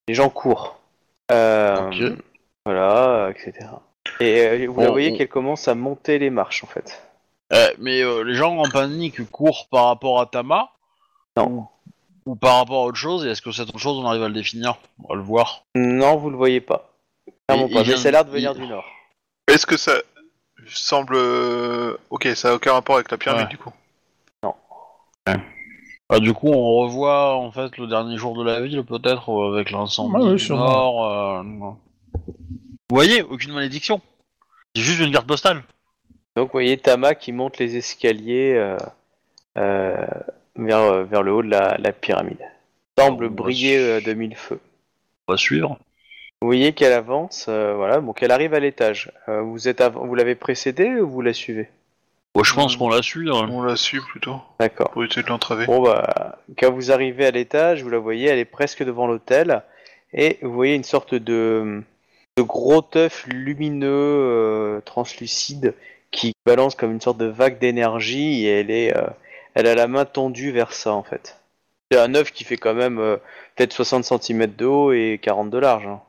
Les 0.08 0.14
gens 0.14 0.30
courent. 0.30 0.78
Euh, 1.32 1.88
Ok. 1.88 2.18
Voilà, 2.66 3.30
etc. 3.30 3.66
Et 4.20 4.46
euh, 4.46 4.66
vous 4.68 4.80
la 4.80 4.88
On- 4.88 4.92
voyez 4.92 5.12
on- 5.12 5.16
qu'elle 5.16 5.28
commence 5.28 5.66
à 5.68 5.74
monter 5.74 6.18
les 6.18 6.30
marches 6.30 6.62
en 6.62 6.66
fait. 6.66 7.02
Eh, 7.52 7.74
mais 7.78 8.00
euh, 8.02 8.22
les 8.22 8.34
gens 8.34 8.56
en 8.58 8.68
panique 8.68 9.28
courent 9.30 9.66
par 9.70 9.86
rapport 9.86 10.20
à 10.20 10.26
Tama? 10.26 10.70
Non. 11.36 11.66
Ou 12.26 12.36
par 12.36 12.56
rapport 12.58 12.82
à 12.82 12.86
autre 12.86 12.98
chose 12.98 13.24
Et 13.24 13.30
est-ce 13.30 13.40
que 13.42 13.50
cette 13.50 13.70
autre 13.70 13.78
chose, 13.78 13.98
on 13.98 14.06
arrive 14.06 14.22
à 14.22 14.28
le 14.28 14.34
définir? 14.34 14.76
On 15.02 15.08
va 15.08 15.14
le 15.16 15.22
voir. 15.22 15.64
Non, 15.74 16.16
vous 16.16 16.30
le 16.30 16.36
voyez 16.36 16.60
pas. 16.60 16.90
Clairement 17.48 17.66
Il- 17.68 17.72
pas. 17.74 17.80
il 17.80 17.82
Mais 17.82 17.94
vient- 17.94 17.96
ça 17.96 18.08
a 18.08 18.10
l'air 18.12 18.24
de 18.24 18.30
venir 18.30 18.52
il- 18.54 18.60
du 18.60 18.66
nord. 18.68 18.84
Est-ce 19.48 19.66
que 19.66 19.76
ça 19.76 19.94
semble... 20.68 21.14
euh, 21.16 21.96
Ok, 22.10 22.28
ça 22.34 22.50
a 22.50 22.54
aucun 22.54 22.72
rapport 22.74 22.96
avec 22.96 23.10
la 23.10 23.16
pyramide 23.16 23.44
Ouais. 23.44 23.50
du 23.50 23.58
coup. 23.58 23.72
Ah, 26.12 26.18
du 26.20 26.32
coup, 26.34 26.48
on 26.48 26.74
revoit 26.82 27.36
en 27.36 27.52
fait 27.52 27.76
le 27.78 27.86
dernier 27.86 28.16
jour 28.16 28.36
de 28.36 28.42
la 28.44 28.60
ville, 28.60 28.82
peut-être, 28.84 29.30
euh, 29.30 29.54
avec 29.54 29.70
ouais, 29.70 30.32
du 30.32 30.38
sûrement. 30.40 30.64
Nord. 30.64 31.06
euh. 31.06 31.42
Vous 31.46 32.96
voyez, 32.96 33.22
aucune 33.22 33.52
malédiction. 33.52 34.00
C'est 34.74 34.82
juste 34.82 35.00
une 35.00 35.12
carte 35.12 35.26
postale. 35.26 35.62
Donc 36.36 36.46
vous 36.48 36.52
voyez 36.52 36.76
Tama 36.76 37.14
qui 37.14 37.32
monte 37.32 37.58
les 37.58 37.76
escaliers 37.76 38.54
euh, 38.54 38.76
euh, 39.58 40.04
vers, 40.56 41.04
vers 41.04 41.22
le 41.22 41.32
haut 41.32 41.42
de 41.42 41.48
la, 41.50 41.76
la 41.78 41.92
pyramide. 41.92 42.38
Semble 42.98 43.26
On 43.26 43.28
va 43.28 43.34
briller 43.34 43.76
su- 43.78 43.82
euh, 43.84 44.00
de 44.00 44.12
mille 44.14 44.36
feux. 44.36 44.60
On 45.28 45.32
va 45.32 45.36
suivre. 45.36 45.78
Vous 46.42 46.48
voyez 46.48 46.72
qu'elle 46.72 46.92
avance, 46.92 47.46
euh, 47.48 47.74
voilà, 47.74 48.00
bon, 48.00 48.12
qu'elle 48.12 48.30
arrive 48.30 48.54
à 48.54 48.60
l'étage. 48.60 49.12
Euh, 49.28 49.42
vous 49.42 49.68
êtes, 49.68 49.80
av- 49.80 49.98
vous 49.98 50.14
l'avez 50.14 50.34
précédée 50.34 51.00
ou 51.00 51.08
vous 51.08 51.20
la 51.20 51.32
suivez? 51.32 51.68
Bon, 52.34 52.44
je 52.44 52.54
pense 52.54 52.76
Hmm. 52.76 52.78
qu'on 52.78 52.88
la 52.90 53.02
suit. 53.02 53.28
hein. 53.28 53.48
On 53.50 53.62
la 53.62 53.76
suit 53.76 54.00
plutôt, 54.00 54.40
D'accord. 54.60 54.90
pour 54.90 55.02
éviter 55.02 55.22
de 55.22 55.28
l'entraver. 55.28 55.66
Bon 55.66 55.82
bah, 55.82 56.38
quand 56.58 56.70
vous 56.72 56.92
arrivez 56.92 57.26
à 57.26 57.30
l'étage, 57.32 57.82
vous 57.82 57.90
la 57.90 57.98
voyez, 57.98 58.28
elle 58.28 58.38
est 58.38 58.44
presque 58.44 58.84
devant 58.84 59.06
l'hôtel, 59.06 59.62
et 60.12 60.38
vous 60.42 60.52
voyez 60.52 60.74
une 60.74 60.84
sorte 60.84 61.14
de, 61.14 61.82
de 62.36 62.42
gros 62.42 62.84
œuf 62.96 63.26
lumineux, 63.26 63.88
euh, 63.90 64.80
translucide, 64.82 65.74
qui 66.12 66.32
balance 66.46 66.74
comme 66.76 66.92
une 66.92 67.00
sorte 67.00 67.18
de 67.18 67.26
vague 67.26 67.58
d'énergie, 67.58 68.44
et 68.46 68.60
elle 68.60 68.70
est, 68.70 68.96
euh, 68.96 69.06
elle 69.54 69.66
a 69.66 69.74
la 69.74 69.88
main 69.88 70.04
tendue 70.04 70.52
vers 70.52 70.72
ça 70.72 70.92
en 70.92 71.02
fait. 71.02 71.36
C'est 71.90 71.98
un 71.98 72.14
œuf 72.14 72.30
qui 72.32 72.44
fait 72.44 72.56
quand 72.56 72.74
même 72.74 73.00
euh, 73.00 73.16
peut-être 73.56 73.72
60 73.72 74.04
cm 74.22 74.46
de 74.54 74.64
haut 74.66 74.92
et 74.92 75.18
40 75.20 75.50
de 75.50 75.58
large. 75.58 75.86
hein. 75.88 76.00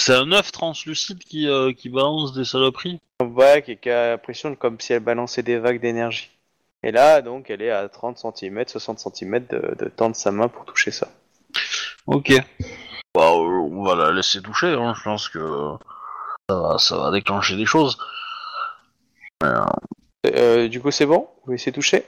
C'est 0.00 0.14
un 0.14 0.30
œuf 0.32 0.52
translucide 0.52 1.18
qui, 1.18 1.48
euh, 1.48 1.72
qui 1.72 1.88
balance 1.88 2.32
des 2.32 2.44
saloperies. 2.44 2.98
Ouais, 3.22 3.62
qui, 3.62 3.76
qui 3.76 3.90
a 3.90 4.10
l'impression 4.10 4.54
comme 4.54 4.78
si 4.80 4.92
elle 4.92 5.00
balançait 5.00 5.42
des 5.42 5.58
vagues 5.58 5.80
d'énergie. 5.80 6.30
Et 6.84 6.92
là, 6.92 7.20
donc, 7.20 7.50
elle 7.50 7.62
est 7.62 7.70
à 7.72 7.88
30 7.88 8.18
cm, 8.36 8.64
60 8.68 8.98
cm 9.00 9.46
de, 9.48 9.74
de 9.76 9.88
tendre 9.88 10.14
sa 10.14 10.30
main 10.30 10.48
pour 10.48 10.64
toucher 10.64 10.92
ça. 10.92 11.08
Ok. 12.06 12.32
Bah, 13.14 13.32
euh, 13.32 13.68
on 13.72 13.82
va 13.82 13.96
la 13.96 14.12
laisser 14.12 14.40
toucher. 14.40 14.68
Hein. 14.68 14.94
Je 14.96 15.02
pense 15.02 15.28
que 15.28 15.40
ça 16.48 16.56
va, 16.56 16.78
ça 16.78 16.96
va 16.96 17.10
déclencher 17.10 17.56
des 17.56 17.66
choses. 17.66 17.98
Euh, 20.26 20.68
du 20.68 20.80
coup, 20.80 20.90
c'est 20.90 21.06
bon? 21.06 21.28
Vous 21.44 21.52
laissez 21.52 21.72
toucher? 21.72 22.04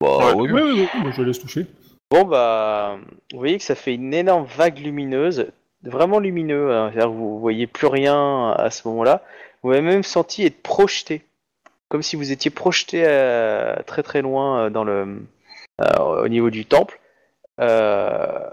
Bah, 0.00 0.18
Ouais. 0.18 0.32
oui, 0.34 0.50
Oui, 0.52 0.62
oui, 0.62 0.88
oui, 0.94 1.00
moi 1.00 1.10
je 1.10 1.20
la 1.22 1.28
laisse 1.28 1.40
toucher. 1.40 1.66
Bon, 2.10 2.24
bah, 2.24 2.98
vous 3.32 3.38
voyez 3.38 3.58
que 3.58 3.64
ça 3.64 3.74
fait 3.74 3.94
une 3.94 4.14
énorme 4.14 4.44
vague 4.44 4.78
lumineuse, 4.78 5.48
vraiment 5.88 6.18
lumineux. 6.18 6.72
hein. 6.74 6.90
Que 6.94 7.04
vous 7.06 7.38
voyez 7.40 7.66
plus 7.66 7.86
rien 7.86 8.50
à 8.52 8.70
ce 8.70 8.86
moment-là. 8.88 9.22
Vous 9.62 9.72
avez 9.72 9.80
même 9.82 10.02
senti 10.02 10.44
être 10.44 10.62
projeté, 10.62 11.22
comme 11.88 12.02
si 12.02 12.16
vous 12.16 12.30
étiez 12.32 12.50
projeté 12.50 13.02
euh, 13.06 13.74
très 13.86 14.02
très 14.02 14.22
loin 14.22 14.66
euh, 14.66 14.70
dans 14.70 14.84
le, 14.84 15.22
euh, 15.80 16.22
au 16.24 16.28
niveau 16.28 16.50
du 16.50 16.66
temple. 16.66 17.00
Euh, 17.60 18.48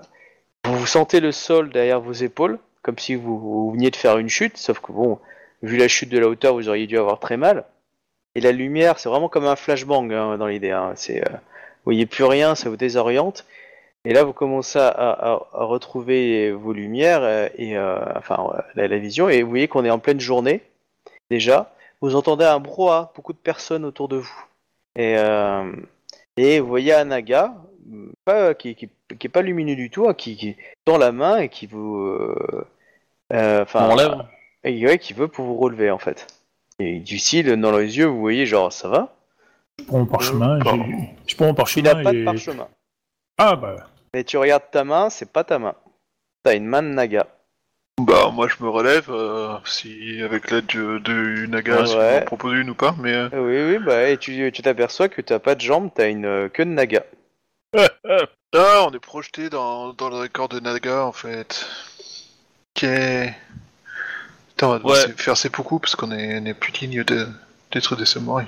vous 0.66 0.86
sentez 0.86 1.20
le 1.20 1.32
sol 1.32 1.70
derrière 1.70 2.00
vos 2.00 2.14
épaules, 2.14 2.58
comme 2.82 2.98
si 2.98 3.16
vous, 3.16 3.38
vous 3.38 3.72
veniez 3.72 3.92
de 3.92 3.96
faire 3.96 4.18
une 4.18 4.30
chute, 4.30 4.58
sauf 4.58 4.80
que 4.80 4.92
bon, 4.92 5.20
vu 5.62 5.78
la 5.78 5.88
chute 5.88 6.10
de 6.10 6.20
la 6.20 6.28
hauteur, 6.28 6.54
vous 6.54 6.70
auriez 6.70 6.88
dû 6.88 6.98
avoir 6.98 7.20
très 7.20 7.38
mal. 7.38 7.66
Et 8.36 8.42
la 8.42 8.52
lumière, 8.52 8.98
c'est 8.98 9.10
vraiment 9.10 9.30
comme 9.30 9.46
un 9.46 9.56
flashbang 9.56 10.10
hein, 10.12 10.38
dans 10.38 10.48
l'idée. 10.48 10.72
hein. 10.72 10.94
C'est, 10.96 11.22
euh, 11.22 11.30
vous 11.32 11.92
voyez 11.92 12.06
plus 12.06 12.24
rien, 12.24 12.56
ça 12.56 12.70
vous 12.70 12.78
désoriente. 12.78 13.46
Et 14.06 14.14
là, 14.14 14.24
vous 14.24 14.34
commencez 14.34 14.80
à, 14.80 14.88
à- 14.90 15.48
à 15.54 15.64
retrouver 15.64 16.52
vos 16.52 16.74
lumières 16.74 17.24
euh, 17.24 17.48
et 17.56 17.78
euh, 17.78 18.00
enfin 18.18 18.38
euh, 18.54 18.62
la, 18.76 18.88
la 18.88 18.98
vision. 18.98 19.30
Et 19.30 19.42
vous 19.44 19.50
voyez 19.50 19.68
qu'on 19.68 19.86
est 19.86 19.90
en 19.90 20.00
pleine 20.00 20.20
journée 20.20 20.62
déjà. 21.32 21.74
Vous 22.02 22.16
entendez 22.16 22.44
un 22.44 22.60
brouhaha, 22.60 23.14
beaucoup 23.16 23.32
de 23.32 23.38
personnes 23.38 23.86
autour 23.86 24.10
de 24.10 24.18
vous. 24.18 24.46
Et, 24.98 25.16
euh, 25.18 25.72
et 26.36 26.60
vous 26.60 26.68
voyez 26.68 26.92
Anaga, 26.94 27.56
pas, 28.26 28.54
qui, 28.54 28.76
qui, 28.76 28.90
qui 29.18 29.28
est 29.28 29.30
pas 29.30 29.42
lumineux 29.42 29.78
du 29.78 29.90
tout, 29.90 30.08
hein, 30.10 30.14
qui, 30.14 30.36
qui 30.36 30.58
tend 30.84 30.98
la 30.98 31.14
main 31.14 31.38
et 31.38 31.48
qui 31.50 31.66
vous, 31.66 31.98
euh, 31.98 32.66
euh, 33.32 33.64
enfin, 33.64 33.88
on 33.88 33.94
enlève. 33.94 34.26
et 34.66 34.86
ouais, 34.86 34.98
qui 34.98 35.14
veut 35.14 35.30
pour 35.30 35.46
vous 35.46 35.56
relever 35.58 35.92
en 35.92 35.98
fait. 35.98 36.28
Et 36.80 37.00
du 37.00 37.20
style, 37.20 37.56
dans 37.56 37.78
les 37.78 37.98
yeux, 37.98 38.06
vous 38.08 38.20
voyez 38.20 38.46
genre 38.46 38.74
ça 38.74 38.90
va. 38.90 39.16
Je 39.80 39.86
prends 39.86 40.00
mon 40.00 40.06
parchemin, 40.06 40.60
Euh, 40.60 40.84
je 41.26 41.36
prends 41.36 41.46
mon 41.46 41.54
parchemin 41.54 41.94
n'as 41.94 42.04
pas 42.04 42.12
de 42.12 42.26
parchemin. 42.26 42.68
Ah 43.38 43.56
bah, 43.56 43.76
Mais 44.14 44.24
tu 44.24 44.38
regardes 44.38 44.70
ta 44.72 44.84
main, 44.84 45.10
c'est 45.10 45.32
pas 45.32 45.44
ta 45.44 45.60
main. 45.60 45.76
T'as 46.44 46.56
une 46.56 46.66
main 46.66 46.84
de 46.84 46.90
Naga. 46.90 47.28
Bah, 48.02 48.30
moi 48.34 48.48
je 48.48 48.64
me 48.64 48.70
relève, 48.70 49.10
euh, 49.10 49.56
si 49.66 50.22
avec 50.24 50.50
l'aide 50.52 50.66
de, 50.68 50.98
de 51.00 51.46
Naga, 51.46 51.82
Ouais. 51.82 51.88
si 51.88 51.96
on 51.96 52.18
en 52.18 52.22
propose 52.26 52.58
une 52.58 52.70
ou 52.72 52.76
pas, 52.76 52.96
mais. 53.00 53.14
euh, 53.14 53.30
Oui, 53.34 53.78
oui, 53.78 53.84
bah, 53.84 54.10
et 54.10 54.18
tu 54.18 54.52
tu 54.52 54.62
t'aperçois 54.62 55.10
que 55.10 55.22
t'as 55.22 55.40
pas 55.40 55.56
de 55.56 55.62
jambes, 55.62 55.90
t'as 55.94 56.10
une 56.10 56.26
euh, 56.26 56.50
queue 56.50 56.66
de 56.66 56.72
Naga. 56.72 57.04
Ah, 58.56 58.86
on 58.88 58.92
est 58.94 59.00
projeté 59.00 59.50
dans, 59.50 59.94
dans 59.94 60.10
le 60.10 60.16
record 60.18 60.48
de 60.48 60.60
Naga 60.60 61.06
en 61.06 61.12
fait. 61.12 61.66
Ok. 62.76 62.88
Putain, 64.50 64.68
on 64.68 64.70
va 64.70 64.78
devoir 64.78 64.96
Ouais. 65.08 65.14
faire 65.18 65.34
beaucoup 65.52 65.80
parce 65.80 65.96
qu'on 65.96 66.12
est, 66.12 66.40
on 66.40 66.46
est 66.46 66.54
plus 66.54 66.72
digne 66.72 67.04
de- 67.04 67.28
d'être 67.72 67.96
des 67.96 68.06
samouraïs. 68.06 68.48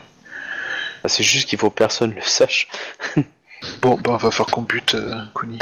Bah, 1.01 1.09
c'est 1.09 1.23
juste 1.23 1.49
qu'il 1.49 1.57
faut 1.57 1.71
que 1.71 1.75
personne 1.75 2.13
le 2.13 2.21
sache. 2.21 2.67
Bon, 3.81 3.95
bah 3.95 4.11
on 4.13 4.17
va 4.17 4.31
faire 4.31 4.45
qu'on 4.47 4.61
bute 4.63 4.95
euh, 4.95 5.15
Kuni. 5.35 5.59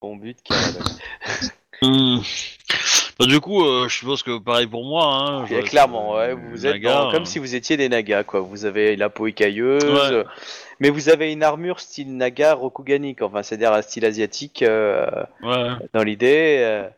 Bon 0.00 0.16
but, 0.16 0.38
carrément. 0.42 0.84
Hmm. 1.82 2.18
Bah, 3.18 3.26
du 3.26 3.38
coup, 3.40 3.62
euh, 3.64 3.86
je 3.88 3.96
suppose 3.98 4.22
que 4.22 4.38
pareil 4.38 4.66
pour 4.66 4.84
moi. 4.84 5.04
Hein, 5.06 5.44
Et 5.50 5.56
je- 5.62 5.66
clairement, 5.66 6.14
ouais, 6.14 6.30
euh, 6.30 6.36
vous 6.50 6.66
êtes 6.66 6.72
Naga, 6.74 6.94
dans- 6.94 7.10
comme 7.12 7.22
euh, 7.22 7.26
si 7.26 7.38
vous 7.38 7.54
étiez 7.54 7.76
des 7.76 7.88
Nagas, 7.90 8.24
quoi. 8.24 8.40
Vous 8.40 8.64
avez 8.64 8.96
la 8.96 9.10
peau 9.10 9.26
écailleuse, 9.26 9.84
Ouais. 9.84 10.12
euh, 10.16 10.24
mais 10.78 10.88
vous 10.88 11.10
avez 11.10 11.32
une 11.32 11.42
armure 11.42 11.80
style 11.80 12.16
Naga 12.16 12.54
Rokugani, 12.54 13.14
quoi. 13.14 13.26
enfin, 13.26 13.42
c'est-à-dire 13.42 13.72
un 13.74 13.82
style 13.82 14.06
asiatique 14.06 14.62
euh, 14.62 15.06
Ouais. 15.42 15.68
dans 15.92 16.02
l'idée. 16.02 16.56
euh, 16.60 16.88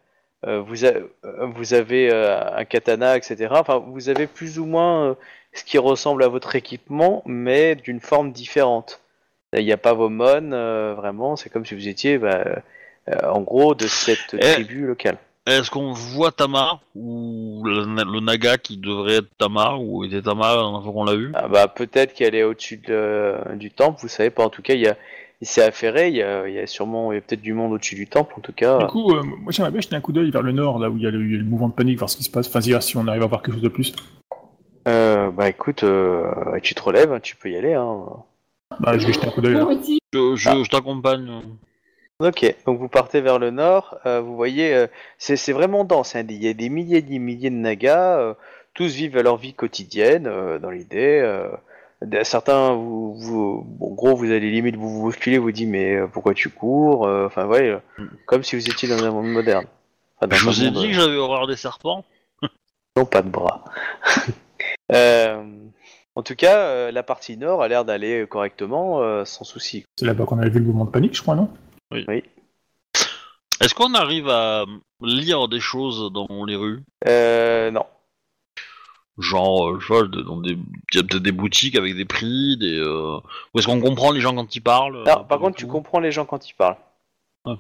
euh, 0.47 0.61
vous, 0.61 0.85
a- 0.85 0.89
euh, 0.89 1.47
vous 1.55 1.73
avez 1.75 2.11
euh, 2.13 2.41
un 2.57 2.65
katana, 2.65 3.17
etc. 3.17 3.49
Enfin, 3.53 3.79
vous 3.85 4.09
avez 4.09 4.27
plus 4.27 4.59
ou 4.59 4.65
moins 4.67 5.11
euh, 5.11 5.15
ce 5.53 5.63
qui 5.65 5.79
ressemble 5.79 6.23
à 6.25 6.29
votre 6.29 6.55
équipement, 6.57 7.23
mais 7.27 7.75
d'une 7.77 8.01
forme 8.01 8.33
différente. 8.33 9.01
Il 9.57 9.65
n'y 9.65 9.73
a 9.73 9.77
pas 9.77 9.93
vos 9.93 10.09
mon, 10.09 10.53
euh, 10.53 10.95
vraiment. 10.97 11.37
C'est 11.37 11.51
comme 11.51 11.67
si 11.67 11.75
vous 11.75 11.89
étiez, 11.89 12.19
bah, 12.19 12.43
euh, 13.09 13.15
en 13.31 13.41
gros, 13.43 13.75
de 13.75 13.87
cette 13.87 14.35
Eh. 14.35 14.39
tribu 14.39 14.87
locale. 14.87 15.19
Est-ce 15.47 15.71
qu'on 15.73 15.93
voit 15.93 16.31
Tama 16.31 16.81
ou 16.95 17.63
le, 17.65 17.85
le 17.85 18.21
Naga 18.21 18.59
qui 18.59 18.77
devrait 18.77 19.17
être 19.17 19.29
Tama 19.39 19.75
ou 19.77 20.05
était 20.05 20.23
Tama 20.23 20.55
la 20.55 20.63
dernière 20.63 20.83
fois 20.85 20.93
qu'on 20.93 21.05
l'a 21.05 21.17
vu? 21.17 21.33
Ah 21.35 21.49
bah 21.49 21.67
peut-être 21.67 22.15
qu'elle 22.15 22.37
est 22.37 22.45
au-dessus 22.45 22.77
de- 22.77 23.35
du 23.57 23.73
temple, 23.73 23.99
vous 24.03 24.07
savez 24.09 24.31
pas. 24.31 24.45
En 24.45 24.51
tout 24.51 24.63
cas, 24.63 24.75
il 24.75 24.81
y 24.81 24.87
a, 24.87 24.97
il 25.41 25.47
s'est 25.49 25.65
affairé. 25.65 26.11
Il 26.11 26.15
y 26.15 26.23
a, 26.23 26.47
il 26.47 26.55
y 26.55 26.61
a 26.61 26.67
sûrement, 26.69 27.11
il 27.11 27.17
y 27.17 27.19
a 27.19 27.21
peut-être 27.23 27.43
du 27.43 27.55
monde 27.55 27.73
au-dessus 27.73 27.97
du 27.97 28.07
temple. 28.07 28.35
En 28.39 28.41
tout 28.41 28.53
cas, 28.53 28.79
du 28.79 28.87
coup, 28.87 29.11
euh, 29.17 29.23
moi 29.41 29.51
j'aimerais 29.51 29.73
bien 29.73 29.81
jeter 29.81 29.97
un 29.97 30.01
coup 30.01 30.13
d'œil 30.13 30.31
vers 30.31 30.43
le 30.43 30.53
nord, 30.53 30.79
là 30.79 30.89
où 30.89 30.97
il 30.97 31.03
y, 31.03 31.07
a 31.09 31.11
le 31.11 31.21
il 31.25 31.33
y 31.33 31.35
a 31.35 31.39
le 31.39 31.45
mouvement 31.45 31.69
de 31.69 31.75
panique, 31.75 31.99
voir 31.99 32.09
ce 32.09 32.17
qui 32.17 32.23
se 32.23 32.31
passe. 32.31 32.47
Enfin, 32.49 32.61
si 32.81 32.97
on 32.97 33.09
arrive 33.09 33.25
à 33.25 33.27
voir 33.27 33.43
quelque 33.43 33.55
chose 33.55 33.63
de 33.63 33.69
plus. 33.69 33.93
Euh, 34.87 35.31
bah 35.33 35.49
écoute, 35.49 35.83
euh, 35.83 36.25
tu 36.63 36.75
te 36.77 36.83
relèves, 36.83 37.13
hein, 37.13 37.21
tu 37.21 37.35
peux 37.35 37.51
y 37.51 37.57
aller. 37.57 37.75
Hein. 37.75 38.05
Bah, 38.81 38.99
je 38.99 39.07
vais 39.07 39.13
jeter 39.13 39.27
un 39.27 39.31
coup 39.31 39.41
d'œil 39.41 39.55
là. 39.55 39.67
Je, 40.13 40.35
je- 40.37 40.49
Ah. 40.49 40.57
je 40.63 40.69
t'accompagne. 40.71 41.43
Ok, 42.21 42.55
donc 42.67 42.79
vous 42.79 42.89
partez 42.89 43.21
vers 43.21 43.39
le 43.39 43.51
nord. 43.51 43.97
euh, 44.07 44.21
vous 44.21 44.37
voyez, 44.37 44.75
euh, 44.75 44.87
c'est 45.19 45.37
c'est 45.37 45.53
vraiment 45.53 45.85
dense. 45.85 46.15
hein, 46.15 46.25
Il 46.29 46.43
y 46.43 46.49
a 46.49 46.55
des 46.55 46.69
milliers 46.69 46.99
et 46.99 47.03
des 47.03 47.19
milliers 47.19 47.51
de 47.51 47.57
nagas. 47.57 48.19
euh, 48.21 48.35
tous 48.75 48.95
vivent 48.95 49.19
leur 49.21 49.37
vie 49.37 49.55
quotidienne 49.55 50.27
euh, 50.27 50.59
dans 50.59 50.71
l'idée. 50.71 51.21
euh, 51.23 51.49
certains, 52.25 52.73
vous, 52.75 53.15
vous, 53.15 53.63
bon, 53.67 53.91
en 53.91 53.95
gros, 53.95 54.17
vous 54.17 54.31
allez 54.31 54.51
limite 54.51 54.77
vous 54.77 54.89
vous 54.89 55.03
bousculer, 55.03 55.39
vous 55.39 55.53
dites 55.53 55.69
mais 55.69 55.97
euh, 55.97 56.07
pourquoi 56.07 56.33
tu 56.35 56.49
cours 56.49 57.07
euh, 57.07 57.27
Enfin, 57.27 57.47
ouais, 57.47 57.69
euh, 57.71 57.79
comme 58.27 58.43
si 58.43 58.57
vous 58.57 58.69
étiez 58.69 58.89
dans 58.89 59.03
un 59.05 59.11
monde 59.11 59.29
moderne. 59.31 59.67
Enfin, 60.17 60.29
dans 60.29 60.37
Je 60.37 60.49
un 60.49 60.51
vous 60.51 60.63
ai 60.63 60.71
monde, 60.71 60.75
dit 60.83 60.89
que 60.89 60.95
j'avais 60.95 61.17
horreur 61.17 61.47
des 61.47 61.57
serpents. 61.57 62.05
Non, 62.97 63.05
pas 63.07 63.23
de 63.23 63.29
bras. 63.31 63.65
Euh, 64.93 65.43
en 66.15 66.23
tout 66.23 66.35
cas, 66.35 66.59
euh, 66.59 66.91
la 66.91 67.03
partie 67.03 67.37
nord 67.37 67.63
a 67.63 67.69
l'air 67.69 67.85
d'aller 67.85 68.27
correctement, 68.29 69.03
euh, 69.03 69.25
sans 69.25 69.45
souci. 69.45 69.85
C'est 69.99 70.07
là-bas 70.07 70.25
qu'on 70.27 70.39
avait 70.39 70.51
vu 70.51 70.59
le 70.59 70.67
mouvement 70.67 70.85
de 70.85 70.91
panique, 70.91 71.17
je 71.17 71.23
crois, 71.23 71.35
non? 71.35 71.51
Oui. 71.91 72.23
Est-ce 73.61 73.75
qu'on 73.75 73.95
arrive 73.95 74.29
à 74.29 74.65
lire 75.01 75.49
des 75.49 75.61
choses 75.61 76.11
dans 76.13 76.45
les 76.45 76.57
rues? 76.57 76.83
Euh, 77.07 77.71
non. 77.71 77.87
Genre, 79.19 79.69
euh, 79.69 79.79
je 79.79 79.87
sais 79.87 80.01
pas, 80.01 80.03
de- 80.03 80.23
dans 80.23 80.41
des, 80.41 80.53
il 80.53 80.97
y 80.97 80.99
a 80.99 81.03
peut-être 81.03 81.23
des 81.23 81.33
boutiques 81.33 81.77
avec 81.77 81.95
des 81.95 82.05
prix, 82.07 82.57
des. 82.59 82.79
Euh... 82.79 83.19
Ou 83.55 83.59
est-ce 83.59 83.67
qu'on 83.67 83.81
comprend 83.81 84.11
les 84.11 84.21
gens 84.21 84.35
quand 84.35 84.57
ils 84.57 84.63
parlent 84.63 84.97
euh, 84.97 85.05
Non, 85.05 85.25
par 85.25 85.39
contre, 85.39 85.57
tu 85.57 85.67
comprends 85.67 86.01
les 86.01 86.13
gens 86.13 86.25
quand 86.25 86.49
ils 86.49 86.55
parlent. 86.55 86.79
Ah. 87.45 87.57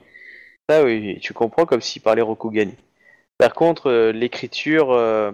Ça, 0.68 0.82
oui, 0.82 0.98
oui, 0.98 1.20
tu 1.20 1.34
comprends 1.34 1.66
comme 1.66 1.82
s'ils 1.82 2.02
parlaient 2.02 2.22
Rokugani. 2.22 2.74
Par 3.38 3.52
contre, 3.52 3.90
euh, 3.90 4.12
l'écriture, 4.12 4.92
euh, 4.92 5.30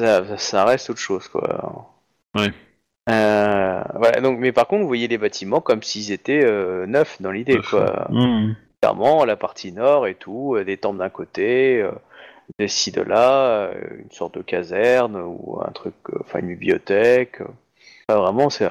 ça, 0.00 0.36
ça 0.36 0.64
reste 0.64 0.90
autre 0.90 1.00
chose, 1.00 1.28
quoi. 1.28 1.95
Ouais. 2.36 2.52
Euh, 3.08 3.82
voilà, 3.94 4.20
donc, 4.20 4.38
mais 4.38 4.52
par 4.52 4.66
contre, 4.66 4.82
vous 4.82 4.88
voyez 4.88 5.08
les 5.08 5.18
bâtiments 5.18 5.60
comme 5.60 5.82
s'ils 5.82 6.10
étaient 6.12 6.44
euh, 6.44 6.86
neufs 6.86 7.20
dans 7.22 7.30
l'idée, 7.30 7.60
quoi. 7.70 8.06
Mmh. 8.10 8.54
clairement 8.82 9.24
la 9.24 9.36
partie 9.36 9.72
nord 9.72 10.06
et 10.06 10.14
tout, 10.14 10.54
euh, 10.56 10.64
des 10.64 10.76
temples 10.76 10.98
d'un 10.98 11.08
côté, 11.10 11.80
euh, 11.82 11.92
des 12.58 12.68
ci 12.68 12.90
de 12.92 13.02
là, 13.02 13.68
euh, 13.68 13.72
une 14.02 14.10
sorte 14.10 14.36
de 14.36 14.42
caserne 14.42 15.16
ou 15.16 15.60
un 15.66 15.70
truc, 15.72 15.94
euh, 16.10 16.18
enfin 16.20 16.40
une 16.40 16.48
bibliothèque. 16.48 17.40
euh. 17.40 17.46
Enfin, 18.08 18.20
vraiment, 18.20 18.50
c'est. 18.50 18.68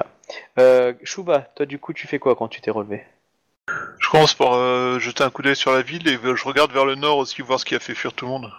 Euh, 0.58 0.92
Shuba, 1.04 1.40
toi 1.54 1.66
du 1.66 1.78
coup, 1.78 1.92
tu 1.92 2.06
fais 2.06 2.18
quoi 2.18 2.34
quand 2.36 2.48
tu 2.48 2.60
t'es 2.60 2.70
relevé? 2.70 3.04
Je 3.98 4.08
commence 4.10 4.34
par 4.34 4.54
euh, 4.54 4.98
jeter 4.98 5.24
un 5.24 5.30
coup 5.30 5.42
d'œil 5.42 5.56
sur 5.56 5.72
la 5.72 5.82
ville 5.82 6.06
et 6.08 6.16
je 6.22 6.44
regarde 6.44 6.72
vers 6.72 6.84
le 6.84 6.94
nord 6.94 7.18
aussi 7.18 7.42
voir 7.42 7.58
ce 7.58 7.64
qui 7.64 7.74
a 7.74 7.80
fait 7.80 7.94
fuir 7.94 8.12
tout 8.12 8.24
le 8.26 8.30
monde. 8.32 8.52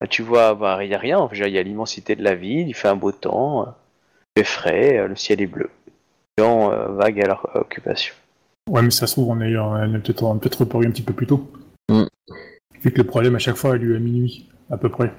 Bah, 0.00 0.06
Tu 0.06 0.22
vois, 0.22 0.54
bah 0.54 0.78
il 0.84 0.90
y 0.90 0.94
a 0.94 0.98
rien. 0.98 1.28
Il 1.32 1.48
y 1.48 1.58
a 1.58 1.62
l'immensité 1.62 2.14
de 2.14 2.22
la 2.22 2.34
ville, 2.34 2.68
il 2.68 2.74
fait 2.74 2.88
un 2.88 2.96
beau 2.96 3.10
temps, 3.12 3.62
euh, 3.62 3.70
fait 4.38 4.44
frais, 4.44 4.98
euh, 4.98 5.08
le 5.08 5.16
ciel 5.16 5.40
est 5.40 5.46
bleu. 5.46 5.70
Les 6.36 6.44
gens 6.44 6.70
euh, 6.72 6.88
vaguent 6.88 7.22
à 7.22 7.26
leur 7.26 7.50
occupation. 7.54 8.14
Ouais, 8.70 8.82
mais 8.82 8.90
ça 8.90 9.06
se 9.06 9.14
trouve, 9.14 9.30
on 9.30 9.40
est, 9.40 9.56
on 9.56 9.94
est 9.94 9.98
peut-être 9.98 10.22
on 10.22 10.36
est 10.36 10.40
peut-être 10.40 10.60
reparu 10.60 10.86
un 10.86 10.90
petit 10.90 11.02
peu 11.02 11.12
plus 11.12 11.26
tôt. 11.26 11.50
Mm. 11.90 12.04
Vu 12.82 12.92
que 12.92 12.98
le 12.98 13.04
problème 13.04 13.34
à 13.34 13.38
chaque 13.38 13.56
fois 13.56 13.74
a 13.74 13.76
lieu 13.76 13.96
à 13.96 13.98
minuit, 13.98 14.48
à 14.70 14.76
peu 14.76 14.88
près. 14.88 15.12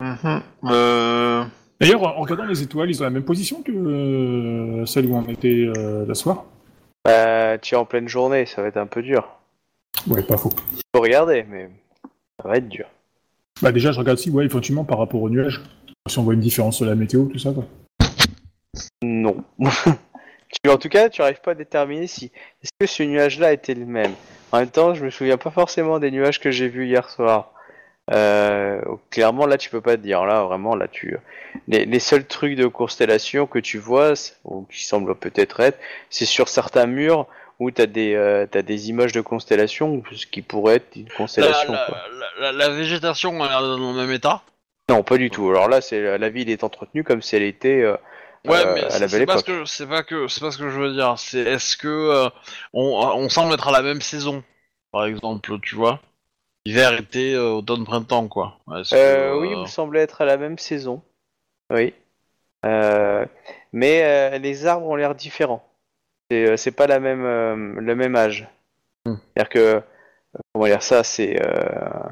Mhm. 0.00 0.42
Euh, 0.64 1.44
D'ailleurs, 1.80 2.02
en 2.02 2.20
regardant 2.22 2.44
les 2.44 2.62
étoiles, 2.62 2.90
ils 2.90 3.00
ont 3.00 3.04
la 3.04 3.10
même 3.10 3.24
position 3.24 3.62
que 3.62 3.72
euh, 3.72 4.86
celle 4.86 5.06
où 5.06 5.16
on 5.16 5.28
était 5.28 5.70
euh, 5.76 6.04
la 6.06 6.14
soir 6.14 6.44
Bah, 7.04 7.58
tu 7.58 7.74
es 7.74 7.78
en 7.78 7.84
pleine 7.84 8.08
journée, 8.08 8.46
ça 8.46 8.62
va 8.62 8.68
être 8.68 8.76
un 8.76 8.86
peu 8.86 9.02
dur. 9.02 9.28
Ouais, 10.08 10.22
pas 10.22 10.36
faux. 10.36 10.50
Faut 10.94 11.02
regarder, 11.02 11.44
mais 11.48 11.70
ça 12.42 12.48
va 12.48 12.56
être 12.56 12.68
dur. 12.68 12.86
Bah 13.62 13.70
déjà, 13.70 13.92
je 13.92 13.98
regarde 13.98 14.18
si, 14.18 14.30
ouais, 14.30 14.46
effectivement, 14.46 14.84
par 14.84 14.98
rapport 14.98 15.22
aux 15.22 15.30
nuages. 15.30 15.62
Si 16.08 16.18
on 16.18 16.24
voit 16.24 16.34
une 16.34 16.40
différence 16.40 16.76
sur 16.76 16.86
la 16.86 16.94
météo, 16.94 17.26
tout 17.26 17.38
ça, 17.38 17.52
quoi. 17.52 17.64
Non. 19.02 19.44
tu, 19.58 20.70
en 20.70 20.76
tout 20.78 20.88
cas, 20.88 21.08
tu 21.08 21.22
arrives 21.22 21.40
pas 21.40 21.52
à 21.52 21.54
déterminer 21.54 22.06
si 22.06 22.26
est-ce 22.62 22.70
que 22.78 22.86
ce 22.86 23.02
nuage-là 23.02 23.52
était 23.52 23.74
le 23.74 23.86
même. 23.86 24.12
En 24.52 24.58
même 24.58 24.70
temps, 24.70 24.94
je 24.94 25.04
me 25.04 25.10
souviens 25.10 25.36
pas 25.36 25.50
forcément 25.50 25.98
des 25.98 26.10
nuages 26.10 26.40
que 26.40 26.50
j'ai 26.50 26.68
vus 26.68 26.86
hier 26.86 27.08
soir. 27.10 27.50
Euh, 28.10 28.80
clairement, 29.10 29.46
là, 29.46 29.56
tu 29.56 29.70
peux 29.70 29.80
pas 29.80 29.96
te 29.96 30.02
dire. 30.02 30.24
Là, 30.26 30.42
vraiment, 30.44 30.76
là, 30.76 30.88
tu 30.88 31.16
les, 31.68 31.86
les 31.86 31.98
seuls 31.98 32.26
trucs 32.26 32.54
de 32.56 32.66
constellation 32.66 33.46
que 33.46 33.58
tu 33.58 33.78
vois, 33.78 34.12
ou 34.44 34.66
qui 34.70 34.84
semblent 34.84 35.14
peut-être 35.14 35.60
être, 35.60 35.78
c'est 36.10 36.26
sur 36.26 36.48
certains 36.48 36.86
murs 36.86 37.26
où 37.60 37.70
t'as 37.70 37.86
des 37.86 38.14
euh, 38.14 38.46
t'as 38.50 38.62
des 38.62 38.90
images 38.90 39.12
de 39.12 39.20
constellations, 39.20 40.02
ce 40.12 40.26
qui 40.26 40.42
pourrait 40.42 40.74
être 40.76 40.96
une 40.96 41.06
La, 41.08 41.14
constellation. 41.14 41.72
la- 41.72 41.86
quoi. 41.86 41.98
la- 42.40 42.52
la- 42.52 42.52
la 42.52 42.68
végétation 42.74 43.42
a 43.42 43.48
l'air 43.48 43.60
dans 43.62 43.92
le 43.92 43.96
même 44.06 44.10
état. 44.10 44.42
Non, 44.90 45.02
pas 45.02 45.16
du 45.16 45.30
tout. 45.30 45.48
Alors 45.48 45.68
là, 45.68 45.80
c'est 45.80 46.18
la 46.18 46.28
ville 46.28 46.50
est 46.50 46.62
entretenue 46.64 47.04
comme 47.04 47.22
si 47.22 47.36
elle 47.36 47.42
était 47.44 47.80
euh, 47.80 47.96
Ouais, 48.46 48.66
euh, 48.66 48.74
mais 48.74 49.08
c'est 49.08 49.26
pas, 49.26 49.38
ce 49.38 49.44
que 49.44 49.64
c'est 49.64 49.86
pas 49.86 50.02
que 50.02 50.28
c'est 50.28 50.40
pas 50.40 50.50
ce 50.50 50.58
que 50.58 50.68
je 50.68 50.78
veux 50.78 50.92
dire. 50.92 51.18
C'est 51.18 51.40
est-ce 51.40 51.76
que 51.76 51.88
euh, 51.88 52.28
on, 52.72 52.82
on 52.82 53.28
semble 53.28 53.54
être 53.54 53.68
à 53.68 53.72
la 53.72 53.82
même 53.82 54.02
saison, 54.02 54.42
par 54.92 55.06
exemple, 55.06 55.58
tu 55.62 55.74
vois? 55.74 56.00
Hiver, 56.66 56.94
été, 56.98 57.34
euh, 57.34 57.50
automne, 57.52 57.84
printemps, 57.84 58.28
quoi. 58.28 58.58
Est-ce 58.76 58.90
que, 58.90 58.96
Euh, 58.96 59.38
oui, 59.38 59.52
euh, 59.52 59.56
vous 59.60 59.66
semblez 59.66 60.00
être 60.00 60.22
à 60.22 60.24
la 60.24 60.36
même 60.36 60.58
saison. 60.58 61.02
Oui. 61.70 61.94
Euh, 62.64 63.24
mais 63.72 64.02
euh, 64.02 64.38
les 64.38 64.66
arbres 64.66 64.86
ont 64.86 64.96
l'air 64.96 65.14
différents. 65.14 65.66
C'est 66.30 66.48
euh, 66.48 66.56
c'est 66.56 66.70
pas 66.70 66.86
la 66.86 67.00
même, 67.00 67.24
euh, 67.24 67.54
le 67.80 67.94
même 67.94 68.16
âge. 68.16 68.48
Hmm. 69.04 69.16
C'est-à-dire 69.36 69.48
que, 69.50 69.58
euh, 69.58 69.80
comment 70.52 70.66
dire 70.66 70.82
ça, 70.82 71.02
c'est. 71.04 71.38
euh, 71.42 72.08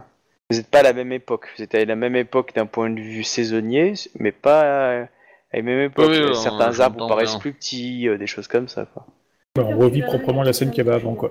vous 0.51 0.59
n'êtes 0.59 0.69
pas 0.71 0.81
à 0.81 0.83
la 0.83 0.93
même 0.93 1.13
époque. 1.13 1.49
Vous 1.57 1.63
êtes 1.63 1.75
à 1.75 1.85
la 1.85 1.97
même 1.97 2.17
époque 2.17 2.55
d'un 2.55 2.67
point 2.67 2.91
de 2.91 3.01
vue 3.01 3.25
saisonnier, 3.25 3.95
mais 4.19 4.33
pas 4.33 5.07
la 5.53 5.63
même 5.63 5.81
époque. 5.81 6.09
Oui, 6.11 6.19
oui, 6.23 6.35
Certains 6.37 6.81
arbres 6.81 7.01
vous 7.03 7.09
paraissent 7.09 7.31
bien. 7.33 7.39
plus 7.41 7.53
petits, 7.53 8.09
euh, 8.09 8.19
des 8.19 8.27
choses 8.27 8.49
comme 8.49 8.69
ça. 8.69 8.87
Quoi. 8.87 9.07
Bah, 9.55 9.63
on 9.67 9.79
revit 9.79 10.03
proprement 10.03 10.43
la 10.43 10.53
scène 10.53 10.71
qu'il 10.71 10.85
y 10.85 10.87
avait 10.89 10.97
avant, 10.97 11.15
quoi. 11.15 11.31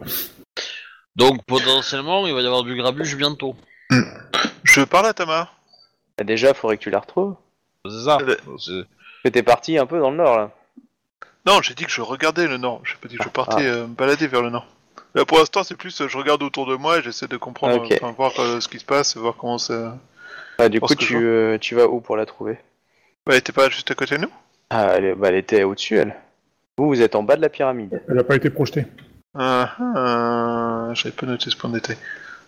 Donc 1.16 1.44
potentiellement, 1.46 2.26
il 2.28 2.34
va 2.34 2.42
y 2.42 2.46
avoir 2.46 2.64
du 2.64 2.76
grabuge 2.76 3.16
bientôt. 3.18 3.56
Je 4.64 4.82
parle 4.82 5.08
à 5.08 5.14
Tama. 5.14 5.50
Bah, 6.18 6.24
déjà, 6.24 6.54
faudrait 6.54 6.78
que 6.78 6.84
tu 6.84 6.90
la 6.90 7.00
retrouves. 7.00 7.36
C'est 7.86 8.04
ça. 8.06 8.18
T'es 9.32 9.44
parti 9.44 9.78
un 9.78 9.86
peu 9.86 10.00
dans 10.00 10.12
le 10.12 10.18
nord 10.18 10.38
là. 10.38 10.52
Non, 11.46 11.62
j'ai 11.64 11.74
dit 11.74 11.86
que 11.86 11.92
je 11.92 12.02
regardais 12.02 12.48
le 12.48 12.58
nord. 12.58 12.82
J'ai 12.86 12.96
pas 13.02 13.08
dit 13.08 13.18
que 13.18 13.24
je 13.24 13.30
Ah. 13.30 13.32
partais 13.34 13.66
euh, 13.66 13.88
me 13.88 13.94
balader 13.96 14.28
vers 14.28 14.42
le 14.44 14.52
nord. 14.52 14.68
Là, 15.16 15.26
pour 15.26 15.40
l'instant, 15.40 15.64
c'est 15.64 15.76
plus 15.76 16.00
euh, 16.02 16.08
je 16.08 16.18
regarde 16.18 16.42
autour 16.44 16.68
de 16.68 16.76
moi 16.76 17.00
et 17.00 17.02
j'essaie 17.02 17.28
de 17.28 17.36
comprendre, 17.38 17.82
enfin, 17.92 18.12
voir 18.12 18.32
euh, 18.40 18.60
ce 18.62 18.68
qui 18.68 18.78
se 18.80 18.86
passe, 18.86 19.18
voir 19.18 19.36
comment 19.36 19.58
ça. 19.58 19.98
Ah, 20.60 20.70
du 20.70 20.80
coup, 20.80 20.94
tu, 20.96 21.18
euh, 21.18 21.58
tu 21.58 21.74
vas 21.76 21.88
où 21.88 22.00
pour 22.00 22.16
la 22.16 22.26
trouver? 22.28 22.60
Ouais, 23.28 23.40
t'es 23.42 23.52
pas 23.52 23.70
juste 23.70 23.90
à 23.92 23.96
côté 23.96 24.16
de 24.18 24.22
nous 24.22 24.32
Ah, 24.70 24.94
elle, 24.96 25.06
est- 25.06 25.16
bah, 25.16 25.30
elle 25.30 25.36
était 25.36 25.64
au-dessus, 25.64 25.98
elle. 25.98 26.16
Vous, 26.78 26.88
vous 26.88 27.02
êtes 27.02 27.16
en 27.16 27.24
bas 27.24 27.36
de 27.36 27.42
la 27.42 27.50
pyramide. 27.50 28.02
Elle 28.08 28.16
n'a 28.16 28.24
pas 28.24 28.36
été 28.36 28.50
projetée. 28.50 28.86
Ah, 29.38 29.76
ah, 29.96 30.90
J'avais 30.94 31.12
pas 31.12 31.26
noté 31.26 31.50
ce 31.50 31.56
point 31.56 31.70
de 31.70 31.76
détail. 31.76 31.98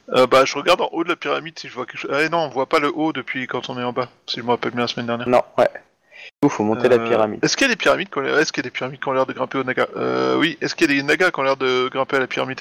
Euh, 0.09 0.27
bah, 0.27 0.43
je 0.45 0.55
regarde 0.57 0.81
en 0.81 0.89
haut 0.91 1.03
de 1.03 1.09
la 1.09 1.15
pyramide 1.15 1.57
si 1.57 1.67
je 1.69 1.73
vois 1.73 1.85
quelque 1.85 1.97
chose. 1.99 2.11
Ah 2.13 2.27
non, 2.29 2.39
on 2.39 2.49
voit 2.49 2.67
pas 2.67 2.79
le 2.79 2.91
haut 2.93 3.13
depuis 3.13 3.47
quand 3.47 3.69
on 3.69 3.79
est 3.79 3.83
en 3.83 3.93
bas, 3.93 4.09
si 4.27 4.39
je 4.39 4.43
me 4.45 4.49
rappelle 4.49 4.71
bien 4.71 4.81
la 4.81 4.87
semaine 4.87 5.05
dernière. 5.05 5.29
Non, 5.29 5.41
ouais. 5.57 5.69
Du 5.73 6.31
coup, 6.41 6.49
faut 6.49 6.63
monter 6.63 6.89
la 6.89 6.95
Euh, 6.95 7.07
pyramide. 7.07 7.39
Est-ce 7.43 7.55
qu'il 7.55 7.67
y 7.67 7.69
a 7.69 7.73
des 7.73 7.77
pyramides 7.77 8.09
qui 8.09 8.17
ont 8.17 8.21
l'air... 8.21 8.37
Est-ce 8.37 8.51
qu'il 8.51 8.63
y 8.63 8.65
a 8.65 8.69
des 8.69 8.73
pyramides 8.73 8.99
qui 8.99 9.07
ont 9.07 9.13
l'air 9.13 9.25
de 9.25 9.33
grimper 9.33 9.59
au 9.59 9.63
Naga? 9.63 9.87
Euh, 9.95 10.37
Oui. 10.37 10.57
Est-ce 10.61 10.75
qu'il 10.75 10.89
y 10.89 10.93
a 10.93 10.95
des 10.97 11.03
Nagas 11.03 11.31
qui 11.31 11.39
ont 11.39 11.43
l'air 11.43 11.55
de 11.57 11.87
grimper 11.89 12.17
à 12.17 12.19
la 12.19 12.27
pyramide? 12.27 12.59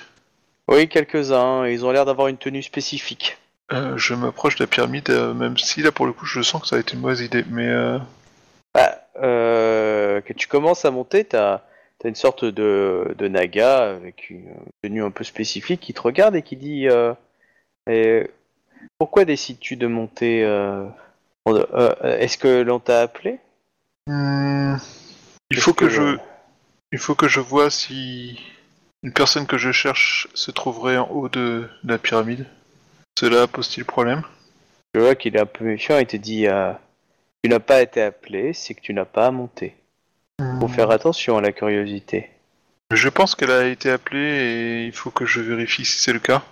Oui, 0.68 0.88
quelques-uns. 0.88 1.66
Ils 1.66 1.84
ont 1.84 1.90
l'air 1.90 2.04
d'avoir 2.04 2.28
une 2.28 2.36
tenue 2.36 2.62
spécifique. 2.62 3.38
Euh, 3.72 3.96
Je 3.96 4.14
m'approche 4.14 4.56
de 4.56 4.64
la 4.64 4.68
pyramide, 4.68 5.10
euh, 5.10 5.34
même 5.34 5.56
si 5.58 5.82
là 5.82 5.90
pour 5.92 6.06
le 6.06 6.12
coup 6.12 6.26
je 6.26 6.42
sens 6.42 6.62
que 6.62 6.68
ça 6.68 6.76
a 6.76 6.78
été 6.78 6.94
une 6.94 7.00
mauvaise 7.00 7.20
idée. 7.20 7.44
Mais 7.50 7.68
euh... 7.68 7.98
Bah, 8.74 8.98
que 9.14 10.32
tu 10.32 10.46
commences 10.48 10.84
à 10.84 10.90
monter, 10.90 11.24
t'as 11.24 11.60
as 12.04 12.08
une 12.08 12.14
sorte 12.16 12.44
de, 12.44 13.14
de 13.16 13.28
naga 13.28 13.90
avec 13.90 14.28
une 14.30 14.52
tenue 14.82 15.04
un 15.04 15.10
peu 15.12 15.22
spécifique 15.24 15.80
qui 15.80 15.94
te 15.94 16.00
regarde 16.00 16.34
et 16.34 16.42
qui 16.42 16.56
dit 16.56 16.88
Et 17.88 18.30
Pourquoi 18.98 19.24
décides-tu 19.24 19.76
de 19.76 19.86
monter 19.86 20.40
Est-ce 21.46 22.38
que 22.38 22.62
l'on 22.62 22.80
t'a 22.80 23.02
appelé? 23.02 23.38
Hmm, 24.08 24.76
il 25.50 25.60
faut 25.60 25.74
que, 25.74 25.84
que- 25.84 25.90
je, 25.90 26.16
il 26.90 26.98
faut 26.98 27.14
que 27.14 27.28
je 27.28 27.40
vois 27.40 27.70
si 27.70 28.40
une 29.02 29.12
personne 29.12 29.46
que 29.46 29.58
je 29.58 29.70
cherche 29.70 30.28
se 30.34 30.50
trouverait 30.50 30.96
en 30.96 31.08
haut 31.10 31.28
de 31.28 31.68
la 31.84 31.98
pyramide. 31.98 32.46
Cela 33.18 33.46
pose-t-il 33.46 33.84
problème 33.84 34.22
Je 34.94 35.00
vois 35.00 35.14
qu'il 35.14 35.36
est 35.36 35.40
un 35.40 35.46
peu 35.46 35.64
méfiant 35.64 35.98
et 35.98 36.06
te 36.06 36.16
dit 36.16 36.46
euh, 36.46 36.72
Tu 37.42 37.50
n'as 37.50 37.60
pas 37.60 37.82
été 37.82 38.02
appelé, 38.02 38.52
c'est 38.52 38.74
que 38.74 38.80
tu 38.80 38.94
n'as 38.94 39.04
pas 39.04 39.26
à 39.26 39.30
monter. 39.30 39.76
Faut 40.60 40.68
faire 40.68 40.90
attention 40.90 41.36
à 41.36 41.40
la 41.40 41.52
curiosité. 41.52 42.30
Je 42.90 43.08
pense 43.08 43.34
qu'elle 43.34 43.50
a 43.52 43.66
été 43.68 43.90
appelée 43.90 44.18
et 44.18 44.84
il 44.86 44.92
faut 44.92 45.10
que 45.10 45.24
je 45.24 45.40
vérifie 45.40 45.84
si 45.84 46.02
c'est 46.02 46.12
le 46.12 46.18
cas, 46.18 46.42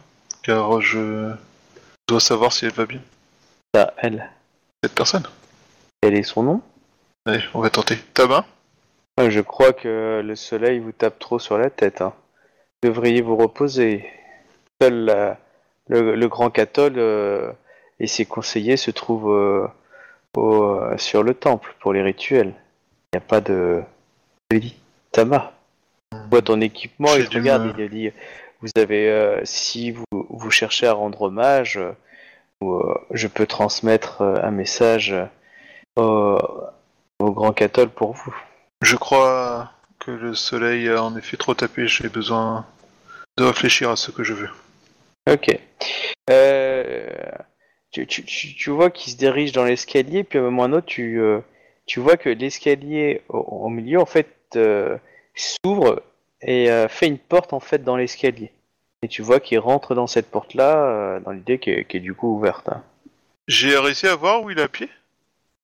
car 0.42 0.80
je 0.80 1.32
dois 2.08 2.20
savoir 2.20 2.52
si 2.52 2.66
elle 2.66 2.72
va 2.72 2.86
bien. 2.86 3.00
Ça, 3.74 3.92
elle. 3.98 4.30
Cette 4.82 4.94
personne. 4.94 5.26
Quel 6.00 6.14
est 6.14 6.22
son 6.22 6.42
nom? 6.44 6.62
Allez, 7.26 7.42
on 7.52 7.60
va 7.60 7.68
tenter. 7.70 7.96
Ta 8.14 8.26
main 8.26 8.44
Ah, 9.16 9.28
Je 9.28 9.40
crois 9.40 9.72
que 9.72 10.22
le 10.24 10.36
soleil 10.36 10.78
vous 10.78 10.92
tape 10.92 11.18
trop 11.18 11.38
sur 11.38 11.58
la 11.58 11.68
tête. 11.68 12.00
Hein. 12.00 12.14
Vous 12.82 12.88
devriez 12.90 13.22
vous 13.22 13.36
reposer. 13.36 14.08
Seul 14.80 15.04
la- 15.04 15.38
le, 15.90 16.14
le 16.14 16.28
grand 16.28 16.50
cathol 16.50 16.94
euh, 16.96 17.52
et 17.98 18.06
ses 18.06 18.24
conseillers 18.24 18.76
se 18.78 18.90
trouvent 18.90 19.32
euh, 19.32 19.66
au- 20.36 20.62
euh, 20.64 20.96
sur 20.96 21.22
le 21.22 21.34
temple 21.34 21.74
pour 21.80 21.92
les 21.92 22.02
rituels. 22.02 22.54
Il 23.12 23.18
n'y 23.18 23.24
a 23.24 23.26
pas 23.26 23.40
de... 23.40 23.82
Tama, 25.12 25.52
vois 26.30 26.42
ton 26.42 26.60
équipement, 26.60 27.08
te 27.26 27.30
du 27.30 27.38
regarde, 27.38 27.74
il 27.78 27.88
dit, 27.88 28.10
vous 28.62 28.68
avez, 28.76 29.40
si 29.44 29.90
vous, 29.90 30.04
vous 30.12 30.50
cherchez 30.50 30.86
à 30.86 30.92
rendre 30.92 31.22
hommage, 31.22 31.78
je 33.10 33.26
peux 33.26 33.46
transmettre 33.46 34.22
un 34.22 34.50
message 34.50 35.14
au, 35.96 36.38
au 37.18 37.30
grand 37.32 37.52
cathol 37.52 37.88
pour 37.88 38.12
vous. 38.12 38.34
Je 38.82 38.96
crois 38.96 39.70
que 39.98 40.10
le 40.10 40.34
soleil 40.34 40.88
a 40.88 41.02
en 41.02 41.16
effet 41.16 41.36
trop 41.36 41.54
tapé, 41.54 41.86
j'ai 41.86 42.08
besoin 42.08 42.66
de 43.36 43.44
réfléchir 43.44 43.90
à 43.90 43.96
ce 43.96 44.10
que 44.10 44.22
je 44.24 44.34
veux. 44.34 44.50
Ok. 45.28 45.58
Euh, 46.30 47.08
tu, 47.90 48.06
tu, 48.06 48.24
tu, 48.24 48.54
tu 48.54 48.70
vois 48.70 48.90
qu'il 48.90 49.12
se 49.12 49.16
dirige 49.18 49.52
dans 49.52 49.64
l'escalier, 49.64 50.24
puis 50.24 50.38
à 50.38 50.42
un 50.42 50.44
moment 50.44 50.62
ou 50.62 50.64
à 50.64 50.68
un 50.68 50.72
autre, 50.74 50.86
tu, 50.86 51.20
euh, 51.20 51.40
tu 51.86 52.00
vois 52.00 52.16
que 52.16 52.28
l'escalier 52.28 53.22
au, 53.28 53.38
au 53.38 53.68
milieu, 53.68 54.00
en 54.00 54.06
fait, 54.06 54.28
euh, 54.56 54.96
s'ouvre 55.34 56.02
et 56.40 56.70
euh, 56.70 56.88
fait 56.88 57.06
une 57.06 57.18
porte, 57.18 57.52
en 57.52 57.60
fait, 57.60 57.82
dans 57.82 57.96
l'escalier. 57.96 58.52
Et 59.02 59.08
tu 59.08 59.22
vois 59.22 59.40
qu'il 59.40 59.58
rentre 59.58 59.94
dans 59.94 60.06
cette 60.06 60.30
porte-là, 60.30 61.20
dans 61.20 61.30
l'idée 61.32 61.58
qui 61.58 61.70
est, 61.70 61.84
qui 61.84 61.96
est 61.96 62.00
du 62.00 62.14
coup 62.14 62.36
ouverte. 62.36 62.68
hein. 62.68 62.82
J'ai 63.48 63.76
réussi 63.78 64.06
à 64.06 64.14
voir 64.14 64.42
où 64.42 64.50
il 64.50 64.58
est 64.58 64.62
à 64.62 64.68
pied? 64.68 64.88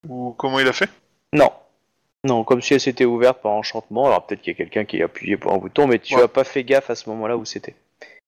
Ou 0.08 0.34
comment 0.38 0.58
il 0.58 0.66
a 0.66 0.72
fait? 0.72 0.88
Non. 1.32 1.52
Non, 2.24 2.44
comme 2.44 2.62
si 2.62 2.74
elle 2.74 2.80
s'était 2.80 3.04
ouverte 3.04 3.42
par 3.42 3.52
enchantement. 3.52 4.06
Alors 4.06 4.26
peut-être 4.26 4.40
qu'il 4.40 4.52
y 4.52 4.56
a 4.56 4.56
quelqu'un 4.56 4.84
qui 4.84 5.00
a 5.02 5.04
appuyé 5.04 5.36
pour 5.36 5.52
un 5.52 5.58
bouton, 5.58 5.86
mais 5.86 5.98
tu 5.98 6.16
Ouais. 6.16 6.22
as 6.22 6.28
pas 6.28 6.44
fait 6.44 6.64
gaffe 6.64 6.88
à 6.90 6.94
ce 6.94 7.08
moment-là 7.10 7.36
où 7.36 7.44
c'était. 7.44 7.74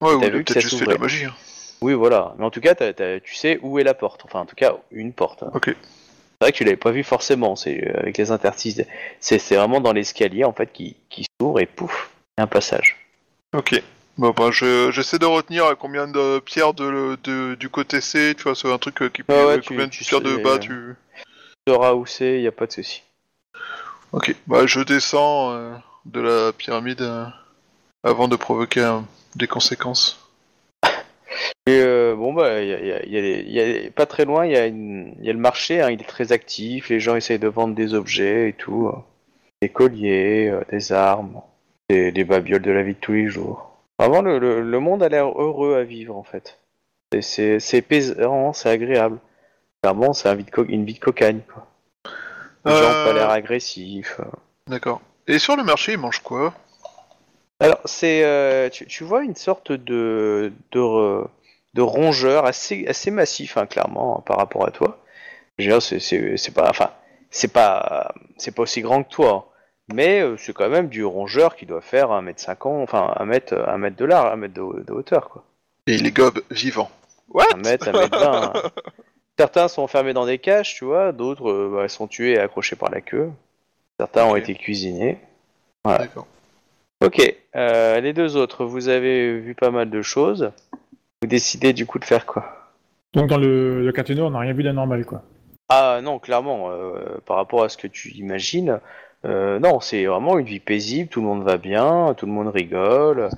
Ouais, 0.00 0.14
ou 0.14 0.20
peut-être 0.20 0.60
juste 0.60 0.78
fait 0.78 0.84
de 0.86 0.90
la 0.92 0.98
magie. 0.98 1.24
hein. 1.24 1.34
Oui, 1.80 1.94
voilà. 1.94 2.34
Mais 2.38 2.44
en 2.44 2.50
tout 2.50 2.60
cas, 2.60 2.74
tu 2.74 3.34
sais 3.34 3.58
où 3.62 3.78
est 3.78 3.84
la 3.84 3.94
porte. 3.94 4.22
Enfin, 4.24 4.40
en 4.40 4.46
tout 4.46 4.56
cas, 4.56 4.74
une 4.90 5.12
porte. 5.12 5.42
hein. 5.42 5.50
Ok. 5.54 5.66
C'est 5.66 6.44
vrai 6.44 6.52
que 6.52 6.56
tu 6.56 6.64
l'avais 6.64 6.76
pas 6.76 6.92
vu 6.92 7.02
forcément, 7.02 7.56
c'est 7.56 7.84
euh, 7.84 7.98
avec 8.00 8.16
les 8.16 8.30
interstices. 8.30 8.80
C'est 9.18 9.38
vraiment 9.56 9.80
dans 9.80 9.92
l'escalier 9.92 10.44
en 10.44 10.52
fait 10.52 10.72
qui, 10.72 10.94
qui 11.08 11.26
s'ouvre 11.40 11.58
et 11.58 11.66
pouf, 11.66 12.10
il 12.36 12.40
y 12.40 12.42
a 12.42 12.44
un 12.44 12.46
passage. 12.46 12.96
Ok. 13.56 13.82
Bon, 14.18 14.32
je, 14.52 14.90
j'essaie 14.92 15.18
de 15.18 15.26
retenir 15.26 15.66
à 15.66 15.74
combien 15.74 16.06
de 16.06 16.38
pierres 16.38 16.74
de, 16.74 17.16
de- 17.24 17.56
du 17.56 17.68
côté 17.68 18.00
C, 18.00 18.34
tu 18.36 18.44
vois, 18.44 18.54
c'est 18.54 18.72
un 18.72 18.78
truc 18.78 19.02
euh, 19.02 19.08
qui 19.08 19.24
peut. 19.24 19.32
Ouais, 19.32 19.44
ouais, 19.46 19.52
euh, 19.54 19.60
tu- 19.60 19.68
combien 19.68 19.86
de 19.86 19.90
tu 19.90 20.04
pierres 20.04 20.20
sais, 20.20 20.24
de 20.26 20.36
bas 20.36 20.54
euh, 20.54 20.58
tu. 20.58 20.94
Tu 21.66 21.72
sauras 21.72 21.94
où 21.94 22.06
c'est, 22.06 22.36
il 22.38 22.42
y 22.42 22.46
a 22.48 22.52
pas 22.52 22.66
de 22.66 22.72
souci. 22.72 23.02
Ok. 24.12 24.34
Bah, 24.46 24.66
je 24.66 24.80
descends 24.80 25.52
euh, 25.52 25.74
de 26.06 26.20
la 26.20 26.52
pyramide 26.52 27.02
euh, 27.02 27.26
avant 28.04 28.28
de 28.28 28.36
provoquer 28.36 29.00
des 29.36 29.46
conséquences. 29.46 30.24
Et 31.66 31.80
euh, 31.82 32.14
bon 32.16 32.32
bah, 32.32 32.62
il 32.62 32.68
y 32.68 32.72
a, 32.72 32.80
y 32.80 32.92
a- 32.92 33.02
il 33.04 33.12
y 33.12 33.18
a 33.18 33.20
des- 33.20 33.44
il 33.46 33.52
y 33.52 33.86
a- 33.86 33.90
pas 33.90 34.06
très 34.06 34.24
loin, 34.24 34.46
il 34.46 34.52
y, 34.52 34.56
a 34.56 34.66
une- 34.66 35.14
il 35.20 35.26
y 35.26 35.30
a 35.30 35.32
le 35.32 35.38
marché, 35.38 35.82
hein, 35.82 35.90
il 35.90 36.00
est 36.00 36.04
très 36.08 36.32
actif. 36.32 36.88
Les 36.88 36.98
gens 37.00 37.14
essayent 37.16 37.38
de 37.38 37.48
vendre 37.48 37.74
des 37.74 37.92
objets 37.94 38.48
et 38.48 38.52
tout, 38.54 38.88
euh, 38.88 38.92
des 39.60 39.68
colliers, 39.68 40.48
euh, 40.48 40.62
des 40.70 40.92
armes, 40.92 41.42
des, 41.90 42.10
des 42.10 42.24
babioles 42.24 42.62
de 42.62 42.70
la 42.70 42.82
vie 42.82 42.94
de 42.94 42.98
tous 42.98 43.12
les 43.12 43.28
jours. 43.28 43.70
Vraiment, 43.98 44.22
le, 44.22 44.38
le- 44.38 44.62
le 44.62 44.80
monde 44.80 45.02
a 45.02 45.08
l'air 45.08 45.26
heureux 45.28 45.76
à 45.76 45.84
vivre 45.84 46.16
en 46.16 46.22
fait. 46.22 46.58
C'est- 47.12 47.22
C'est 47.22 47.82
c'est 48.54 48.70
agréable. 48.70 49.18
Clairement, 49.82 50.12
c'est 50.12 50.28
un 50.28 50.34
une 50.70 50.84
vie 50.86 50.94
de 50.94 50.98
cocagne. 51.00 51.40
Quoi. 51.52 51.66
Les 52.64 52.72
gens 52.72 52.78
ont 52.78 53.04
pas 53.04 53.08
Euh, 53.10 53.12
l'air 53.14 53.30
agressifs. 53.30 54.20
D'accord. 54.66 55.00
Et 55.26 55.38
sur 55.38 55.56
le 55.56 55.64
marché, 55.64 55.92
ils 55.92 55.98
mangent 55.98 56.22
quoi? 56.22 56.54
Alors, 57.60 57.80
c'est, 57.84 58.22
euh, 58.24 58.68
tu, 58.70 58.86
tu 58.86 59.04
vois 59.04 59.24
une 59.24 59.34
sorte 59.34 59.72
de, 59.72 60.52
de, 60.70 61.24
de 61.74 61.82
rongeur 61.82 62.44
assez, 62.46 62.86
assez 62.86 63.10
massif, 63.10 63.56
hein, 63.56 63.66
clairement, 63.66 64.20
par 64.26 64.36
rapport 64.38 64.66
à 64.66 64.70
toi. 64.70 64.98
Je 65.58 65.64
veux 65.64 65.70
dire, 65.72 65.82
c'est, 65.82 65.98
c'est, 66.00 66.36
c'est 66.36 66.54
pas, 66.54 66.68
enfin, 66.70 66.90
c'est 67.30 67.52
pas, 67.52 68.14
c'est 68.36 68.52
pas 68.54 68.62
aussi 68.62 68.80
grand 68.80 69.02
que 69.02 69.08
toi, 69.10 69.30
hein. 69.32 69.44
mais 69.94 70.20
euh, 70.20 70.36
c'est 70.36 70.52
quand 70.54 70.68
même 70.68 70.88
du 70.88 71.04
rongeur 71.04 71.56
qui 71.56 71.66
doit 71.66 71.80
faire 71.80 72.10
1m50, 72.10 72.82
enfin 72.82 73.12
1 73.18 73.24
mètre, 73.24 73.54
1 73.68 73.76
mètre 73.78 73.96
de 73.96 74.04
large, 74.04 74.32
1 74.32 74.36
mètre 74.36 74.54
de, 74.54 74.82
de 74.84 74.92
hauteur, 74.92 75.28
quoi. 75.28 75.44
Et 75.88 75.96
les 75.98 76.12
gobes 76.12 76.40
vivants. 76.50 76.90
What? 77.28 77.44
1 77.54 77.56
mètre, 77.56 77.88
1 77.88 77.92
mètre 77.92 78.18
20. 78.18 78.42
hein. 78.44 78.52
Certains 79.38 79.68
sont 79.68 79.82
enfermés 79.82 80.12
dans 80.12 80.26
des 80.26 80.38
cages, 80.38 80.74
tu 80.74 80.84
vois, 80.84 81.12
d'autres 81.12 81.48
euh, 81.50 81.70
bah, 81.74 81.88
sont 81.88 82.06
tués 82.08 82.32
et 82.34 82.38
accrochés 82.38 82.76
par 82.76 82.90
la 82.90 83.00
queue. 83.00 83.30
Certains 83.98 84.24
ont 84.26 84.32
Ok. 84.32 84.38
été 84.38 84.54
cuisinés. 84.54 85.18
D'accord. 85.84 86.26
Ok, 87.04 87.34
euh, 87.54 88.00
les 88.00 88.12
deux 88.12 88.36
autres, 88.36 88.64
vous 88.64 88.88
avez 88.88 89.38
vu 89.38 89.54
pas 89.54 89.70
mal 89.70 89.88
de 89.88 90.02
choses. 90.02 90.50
Vous 91.22 91.28
décidez 91.28 91.72
du 91.72 91.86
coup 91.86 91.98
de 91.98 92.04
faire 92.04 92.26
quoi? 92.26 92.72
Donc 93.14 93.28
dans 93.28 93.38
le, 93.38 93.84
le 93.88 94.22
on 94.22 94.30
n'a 94.30 94.38
rien 94.40 94.52
vu 94.52 94.62
d'anormal, 94.62 95.04
quoi. 95.04 95.22
Ah 95.68 96.00
non, 96.02 96.18
clairement, 96.18 96.70
euh, 96.70 97.18
par 97.26 97.36
rapport 97.36 97.62
à 97.62 97.68
ce 97.68 97.76
que 97.76 97.86
tu 97.86 98.10
imagines, 98.12 98.80
euh, 99.24 99.58
non, 99.58 99.80
c'est 99.80 100.06
vraiment 100.06 100.38
une 100.38 100.46
vie 100.46 100.60
paisible, 100.60 101.08
tout 101.08 101.20
le 101.20 101.26
monde 101.26 101.44
va 101.44 101.56
bien, 101.58 102.14
tout 102.16 102.26
le 102.26 102.32
monde 102.32 102.48
rigole, 102.48 103.28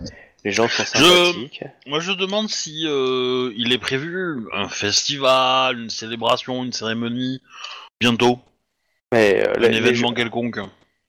les 0.45 0.53
gens 0.53 0.69
sont 0.69 0.83
Je- 0.85 0.89
sympathiques. 0.89 1.65
Moi, 1.87 2.01
je 2.01 2.13
demande 2.13 2.49
si 2.49 2.87
euh, 2.87 3.53
il 3.57 3.73
est 3.73 3.79
prévu 3.79 4.47
un 4.55 4.69
festival, 4.69 5.79
une 5.81 5.91
célébration, 5.91 6.65
une 6.65 6.73
cérémonie 6.73 7.43
bientôt, 8.01 8.39
Mais 9.13 9.47
euh, 9.47 9.55
un 9.59 9.63
événement 9.73 10.09
gens, 10.09 10.15
quelconque. 10.15 10.61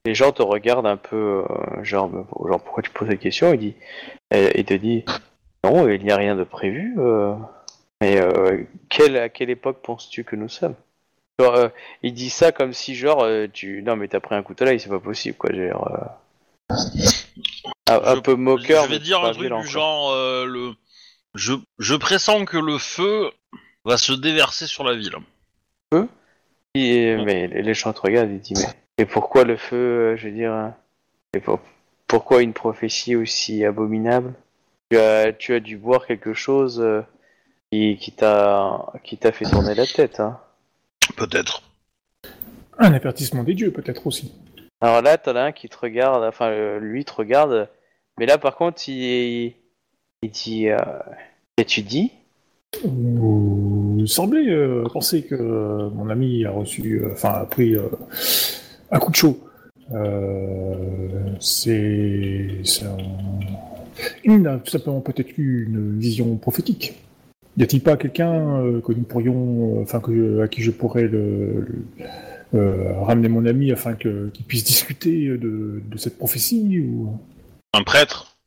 Les 0.06 0.16
gens 0.16 0.32
te 0.32 0.42
regardent 0.42 0.88
un 0.88 0.98
peu, 0.98 1.44
euh, 1.50 1.84
genre, 1.84 2.10
bon, 2.10 2.26
genre, 2.48 2.62
pourquoi 2.62 2.84
tu 2.84 2.90
poses 2.92 3.10
la 3.10 3.18
question 3.18 3.54
Il 3.54 3.60
dit, 3.60 3.76
et, 4.32 4.64
te 4.64 4.74
dit, 4.74 5.04
non, 5.64 5.88
il 5.88 6.04
n'y 6.04 6.12
a 6.12 6.18
rien 6.18 6.36
de 6.36 6.44
prévu. 6.44 6.96
euh, 6.98 7.36
mais 8.02 8.20
euh, 8.20 8.64
quelle, 8.90 9.18
à 9.18 9.30
quelle 9.30 9.50
époque 9.52 9.82
penses-tu 9.84 10.24
que 10.24 10.36
nous 10.36 10.50
sommes? 10.50 10.76
Genre, 11.40 11.70
il 12.04 12.14
dit 12.14 12.30
ça 12.30 12.52
comme 12.52 12.74
si 12.74 12.94
genre 12.96 13.26
tu 13.54 13.82
non 13.84 13.96
mais 13.96 14.08
t'as 14.08 14.20
pris 14.20 14.36
un 14.36 14.44
couteau 14.44 14.66
là, 14.66 14.78
c'est 14.78 14.90
pas 14.90 15.00
possible 15.00 15.38
quoi. 15.38 15.52
Genre, 15.54 15.90
un, 17.90 18.02
un 18.04 18.16
Je- 18.16 18.20
peu 18.22 18.36
moqueur. 18.36 18.86
je 18.86 18.90
vais 18.90 19.00
dire 19.00 19.20
un 19.24 19.32
truc 19.32 19.42
violent, 19.48 19.62
du 19.62 19.68
genre 19.68 20.12
le. 20.46 20.74
Je, 21.36 21.54
je 21.80 21.96
pressens 21.96 22.46
que 22.46 22.58
le 22.58 22.78
feu 22.78 23.32
va 23.86 23.98
se 23.98 24.14
déverser 24.14 24.68
sur 24.68 24.84
la 24.84 24.96
ville. 24.96 25.16
Et- 26.74 27.16
mais 27.18 27.48
les 27.48 27.62
les 27.64 27.74
gens 27.74 27.92
te 27.94 28.02
regardent 28.02 28.32
et 28.32 28.38
disent 28.40 28.66
mais 28.66 28.74
et 29.02 29.06
pourquoi 29.06 29.44
le 29.44 29.58
feu 29.58 29.76
euh, 29.76 30.16
Je 30.18 30.28
veux 30.28 30.34
dire, 30.34 30.74
et 31.36 31.40
pour- 31.40 31.60
pourquoi 32.08 32.42
une 32.44 32.54
prophétie 32.54 33.16
aussi 33.16 33.66
abominable? 33.66 34.34
Tu 34.90 34.98
as, 34.98 35.34
tu 35.34 35.54
as 35.54 35.60
dû 35.60 35.78
boire 35.78 36.06
quelque 36.06 36.34
chose 36.34 36.80
euh, 36.82 37.02
qui, 37.72 37.98
qui 37.98 38.12
t'a 38.12 38.92
qui 39.04 39.18
t'a 39.18 39.32
fait 39.32 39.46
tourner 39.46 39.74
la 39.74 39.88
tête. 39.88 40.20
Hein. 40.20 40.38
Peut-être. 41.18 41.64
Un 42.78 42.94
avertissement 42.94 43.44
des 43.44 43.54
dieux, 43.54 43.72
peut-être 43.72 44.06
aussi. 44.08 44.34
Alors 44.82 45.02
là, 45.02 45.18
t'en 45.18 45.36
as 45.36 45.42
un 45.44 45.52
qui 45.52 45.70
te 45.70 45.78
regarde, 45.78 46.24
enfin 46.24 46.50
euh, 46.50 46.80
lui 46.80 47.06
te 47.06 47.14
regarde, 47.14 47.70
mais 48.20 48.26
là 48.26 48.38
par 48.38 48.56
contre 48.56 48.88
il, 48.90 49.54
il 50.22 50.30
dit 50.32 50.70
euh, 50.70 50.78
et 51.58 51.66
tu 51.66 51.82
dis 51.82 52.12
Vous 52.84 54.04
semblez 54.08 54.50
euh, 54.50 54.84
penser 54.92 55.24
que 55.24 55.36
euh, 55.36 55.90
mon 55.92 56.10
ami 56.10 56.46
a 56.46 56.52
reçu, 56.52 57.02
euh, 57.04 57.14
enfin 57.14 57.30
a 57.30 57.46
pris 57.46 57.76
euh, 58.92 58.96
un 58.96 59.00
coup 59.00 59.12
de 59.12 59.16
chaud. 59.16 59.40
Euh, 59.94 61.36
c'est, 61.40 62.48
Il 64.24 64.48
a 64.48 64.58
tout 64.58 64.72
simplement 64.72 65.02
peut-être 65.02 65.38
eu 65.38 65.66
une 65.68 66.00
vision 66.00 66.36
prophétique. 66.38 66.94
Y 67.58 67.64
a-t-il 67.64 67.82
pas 67.82 67.98
quelqu'un 67.98 68.62
euh, 68.62 68.80
que 68.80 68.94
nous 68.94 69.04
pourrions, 69.04 69.80
euh, 69.80 69.82
enfin 69.82 70.00
que 70.00 70.42
à 70.42 70.48
qui 70.48 70.62
je 70.62 70.72
pourrais 70.72 71.04
le, 71.04 71.66
le- 71.68 71.86
euh, 72.54 72.94
ramener 73.02 73.28
mon 73.30 73.46
ami 73.46 73.72
afin 73.72 73.94
que, 73.94 74.30
qu'il 74.30 74.46
puisse 74.46 74.64
discuter 74.64 75.28
de, 75.30 75.82
de 75.86 75.98
cette 75.98 76.18
prophétie 76.18 76.80
ou... 76.82 77.18
Un 77.74 77.84
prêtre? 77.84 78.38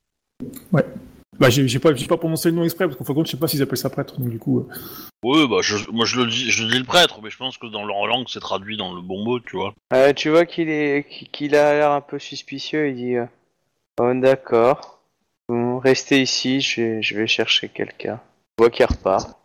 Bah 1.41 1.51
j'ai, 1.51 1.67
j'ai 1.67 1.79
pas, 1.79 1.95
j'ai 1.95 2.07
pas 2.07 2.17
prononcé 2.17 2.51
le 2.51 2.57
nom 2.57 2.65
exprès 2.65 2.87
parce 2.87 2.97
qu'en 2.97 3.05
fin 3.05 3.13
de 3.13 3.19
compte 3.19 3.27
je 3.27 3.33
sais 3.33 3.37
pas 3.37 3.49
s'ils 3.49 3.61
appellent 3.63 3.77
ça 3.79 3.91
prêtre 3.91 4.19
donc 4.21 4.29
du 4.31 4.39
coup. 4.39 4.61
euh, 4.61 4.69
Oui, 5.25 5.49
bah 5.49 5.59
je, 5.63 5.77
moi 5.91 6.05
je 6.05 6.21
le 6.21 6.27
dis, 6.27 6.51
je 6.51 6.65
dis 6.65 6.79
le 6.79 6.85
prêtre, 6.85 7.21
mais 7.23 7.31
je 7.31 7.37
pense 7.37 7.59
que 7.59 7.67
dans 7.67 7.85
leur 7.85 8.07
langue 8.07 8.27
c'est 8.29 8.41
traduit 8.41 8.77
dans 8.77 8.95
le 8.95 9.01
bon 9.01 9.25
mot, 9.25 9.41
tu 9.41 9.57
vois. 9.57 9.75
Euh, 9.93 10.13
tu 10.13 10.31
vois 10.31 10.47
qu'il 10.47 10.69
est 10.71 11.07
qu'il 11.33 11.55
a 11.57 11.73
l'air 11.75 11.91
un 11.91 12.01
peu 12.01 12.19
suspicieux, 12.19 12.89
il 12.89 12.97
dit 12.97 13.17
euh, 13.17 13.27
Oh 14.01 14.13
d'accord. 14.15 15.01
Bon, 15.49 15.79
restez 15.79 16.23
ici, 16.23 16.61
je 16.61 16.81
vais, 16.81 17.03
je 17.03 17.17
vais 17.17 17.27
chercher 17.27 17.69
quelqu'un. 17.69 18.21
Tu 18.57 18.63
vois 18.63 18.71
qu'il 18.71 18.87
repart. 18.87 19.37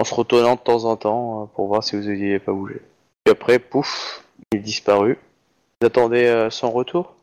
En 0.00 0.04
se 0.04 0.14
retournant 0.14 0.54
de 0.54 0.60
temps 0.60 0.84
en 0.84 0.96
temps 0.96 1.42
euh, 1.42 1.46
pour 1.54 1.68
voir 1.68 1.82
si 1.82 1.96
vous 1.96 2.04
n'aviez 2.04 2.38
pas 2.38 2.52
bougé. 2.52 2.80
Puis 3.24 3.32
après, 3.32 3.58
pouf, 3.58 4.24
il 4.52 4.58
est 4.58 4.62
disparu. 4.62 5.18
Vous 5.80 5.86
attendez 5.86 6.24
euh, 6.26 6.50
son 6.50 6.70
retour? 6.70 7.14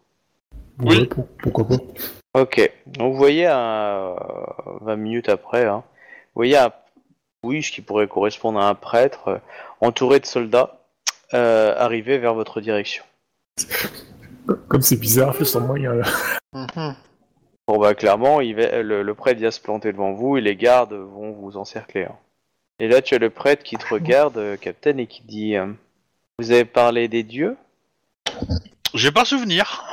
Oui. 0.80 1.00
ouais, 1.00 1.06
pour- 1.06 1.28
pourquoi 1.42 1.68
pas. 1.68 1.76
Ok. 2.36 2.70
Donc 2.88 3.14
vous 3.14 3.18
voyez 3.18 3.46
un, 3.48 4.10
euh, 4.10 4.16
20 4.82 4.96
minutes 4.98 5.30
après, 5.30 5.66
hein, 5.66 5.84
vous 6.34 6.40
voyez 6.40 6.58
un, 6.58 6.72
oui, 7.44 7.64
ce 7.64 7.72
qui 7.72 7.82
pourrait 7.82 8.08
correspondre 8.08 8.60
à 8.60 8.68
un 8.68 8.76
prêtre 8.76 9.28
euh, 9.30 9.38
entouré 9.80 10.20
de 10.20 10.26
soldats 10.26 10.80
euh, 11.34 11.74
arriver 11.78 12.18
vers 12.18 12.34
votre 12.34 12.60
direction. 12.60 13.04
Comme 14.68 14.82
c'est 14.82 14.98
bizarre, 15.00 15.34
je 15.34 15.44
sens 15.46 15.64
moyen. 15.64 15.94
là. 15.94 16.06
Mhm. 16.54 16.96
Bon 17.68 17.80
bah 17.80 17.96
clairement, 17.96 18.42
il 18.42 18.56
va- 18.56 18.84
le, 18.84 19.02
le 19.02 19.14
prêtre 19.16 19.40
vient 19.40 19.50
se 19.50 19.60
planter 19.62 19.92
devant 19.92 20.12
vous 20.14 20.38
et 20.38 20.42
les 20.42 20.56
gardes 20.56 20.94
vont 20.94 21.32
vous 21.32 21.58
encercler. 21.58 22.04
hein. 22.04 22.16
Et 22.80 22.90
là, 22.90 23.02
tu 23.02 23.16
as 23.16 23.20
le 23.20 23.30
prêtre 23.30 23.64
qui 23.64 23.78
te 23.78 23.88
regarde, 23.94 24.38
euh, 24.38 24.58
Captain, 24.58 24.98
et 24.98 25.08
qui 25.08 25.24
dit 25.24 25.56
euh, 25.56 25.68
Vous 26.38 26.52
avez 26.52 26.66
parlé 26.66 27.08
des 27.08 27.24
dieux? 27.24 27.56
J'ai 28.94 29.12
pas 29.14 29.24
souvenir. 29.26 29.86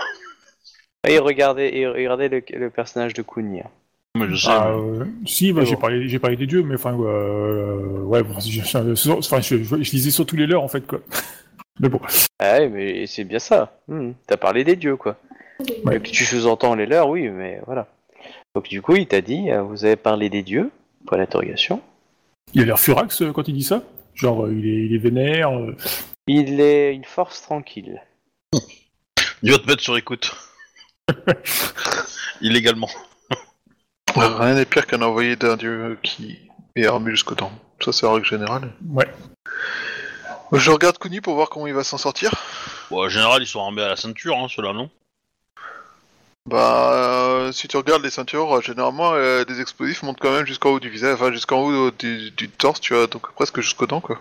Et 1.09 1.19
regardez, 1.19 1.71
et 1.75 1.87
regardez 1.89 2.29
le, 2.29 2.43
le 2.55 2.71
personnage 2.71 3.15
de 3.15 3.23
Kuni. 3.23 3.61
hein. 3.61 3.71
Mais 4.15 4.27
je 4.29 4.37
sais. 4.37 4.49
Ah, 4.51 4.69
euh, 4.71 5.05
si, 5.27 5.53
bah, 5.53 5.65
j'ai 5.65 5.75
bon. 5.75 5.81
parlé, 5.81 6.07
j'ai 6.09 6.19
parlé 6.19 6.37
des 6.37 6.47
dieux, 6.47 6.63
mais 6.63 6.75
enfin, 6.75 6.95
euh, 7.01 7.99
ouais, 8.03 8.23
bon, 8.23 8.35
je, 8.41 8.61
je, 8.61 8.95
je- 8.95 9.11
enfin, 9.11 9.41
je, 9.41 9.63
je- 9.63 9.83
je 9.83 9.91
lisais 9.93 10.11
sur 10.11 10.27
tous 10.27 10.37
les 10.37 10.47
leurs 10.47 10.63
en 10.63 10.69
fait, 10.69 10.87
quoi. 10.87 11.01
Mais 11.81 11.89
bon, 11.89 12.01
Ah 12.39 12.59
ouais, 12.59 12.69
mais 12.69 13.07
c'est 13.07 13.25
bien 13.25 13.39
ça. 13.39 13.81
Hmm, 13.89 14.11
T'as 14.27 14.37
parlé 14.37 14.63
des 14.63 14.77
dieux, 14.77 14.97
quoi. 14.97 15.17
Ouais. 15.85 15.97
Et 15.97 16.01
que 16.01 16.11
tu 16.11 16.25
sous-entends 16.27 16.75
les 16.75 16.85
leurs, 16.85 17.09
oui, 17.09 17.31
mais 17.31 17.63
voilà. 17.65 17.89
Donc 18.55 18.69
du 18.69 18.83
coup, 18.83 18.95
il 18.95 19.07
t'a 19.07 19.23
dit 19.23 19.51
euh, 19.51 19.63
Vous 19.63 19.87
avez 19.87 19.97
parlé 19.97 20.29
des 20.29 20.43
dieux 20.43 20.71
Point 21.07 21.17
d'interrogation. 21.19 21.81
il 22.53 22.61
a 22.61 22.65
l'air 22.67 22.79
furax 22.79 23.23
euh, 23.23 23.33
quand 23.33 23.49
il 23.49 23.55
dit 23.55 23.63
ça. 23.63 23.83
Genre, 24.15 24.45
euh, 24.45 24.53
il 24.55 24.67
est, 24.69 24.85
il 24.85 24.95
est 24.95 24.99
vénère. 24.99 25.51
euh, 25.59 25.75
Il 26.27 26.61
est 26.61 26.95
une 26.95 27.05
force 27.07 27.41
tranquille. 27.41 28.03
Il 29.43 29.51
va 29.51 29.59
te 29.59 29.67
mettre 29.67 29.83
sur 29.83 29.97
écoute. 29.97 30.31
Illégalement. 32.41 32.89
Ouais, 34.17 34.27
rien 34.27 34.55
n'est 34.55 34.67
pire 34.67 34.87
qu'un 34.87 35.03
envoyé 35.03 35.37
d'un 35.37 35.57
dieu 35.57 35.99
qui 36.03 36.39
est 36.77 36.87
armé 36.87 37.11
jusqu'aux 37.11 37.35
dents. 37.35 37.53
Ça, 37.81 37.93
c'est 37.93 38.07
la 38.07 38.13
règle 38.13 38.27
générale. 38.27 38.73
ouais. 38.91 39.09
Je 40.53 40.71
regarde 40.71 40.99
Kuni 40.99 41.23
pour 41.23 41.35
voir 41.35 41.49
comment 41.49 41.67
il 41.67 41.73
va 41.73 41.83
s'en 41.83 41.97
sortir. 41.97 42.31
Bon, 42.91 43.05
en 43.05 43.09
général, 43.09 43.43
ils 43.43 43.47
sont 43.47 43.61
armés 43.61 43.83
à 43.83 43.89
la 43.89 43.97
ceinture, 43.97 44.37
hein, 44.37 44.49
ceux-là, 44.55 44.75
non? 44.75 44.91
Bah, 46.47 46.91
euh, 46.93 47.53
si 47.53 47.69
tu 47.69 47.77
regardes 47.77 48.03
les 48.03 48.11
ceintures, 48.11 48.59
euh, 48.59 48.61
généralement, 48.61 49.15
euh, 49.15 49.45
des 49.45 49.61
explosifs 49.61 50.03
montent 50.03 50.19
quand 50.21 50.33
même 50.33 50.45
jusqu'en 50.45 50.71
haut 50.71 50.81
du 50.81 50.91
visage, 50.91 51.15
enfin 51.15 51.33
jusqu'en 51.33 51.61
haut 51.61 51.91
du, 51.93 52.33
du 52.33 52.51
torse, 52.51 52.81
tu 52.81 52.95
vois, 52.95 53.07
donc 53.07 53.33
presque 53.33 53.61
jusqu'aux 53.61 53.87
dents, 53.87 54.01
quoi. 54.01 54.21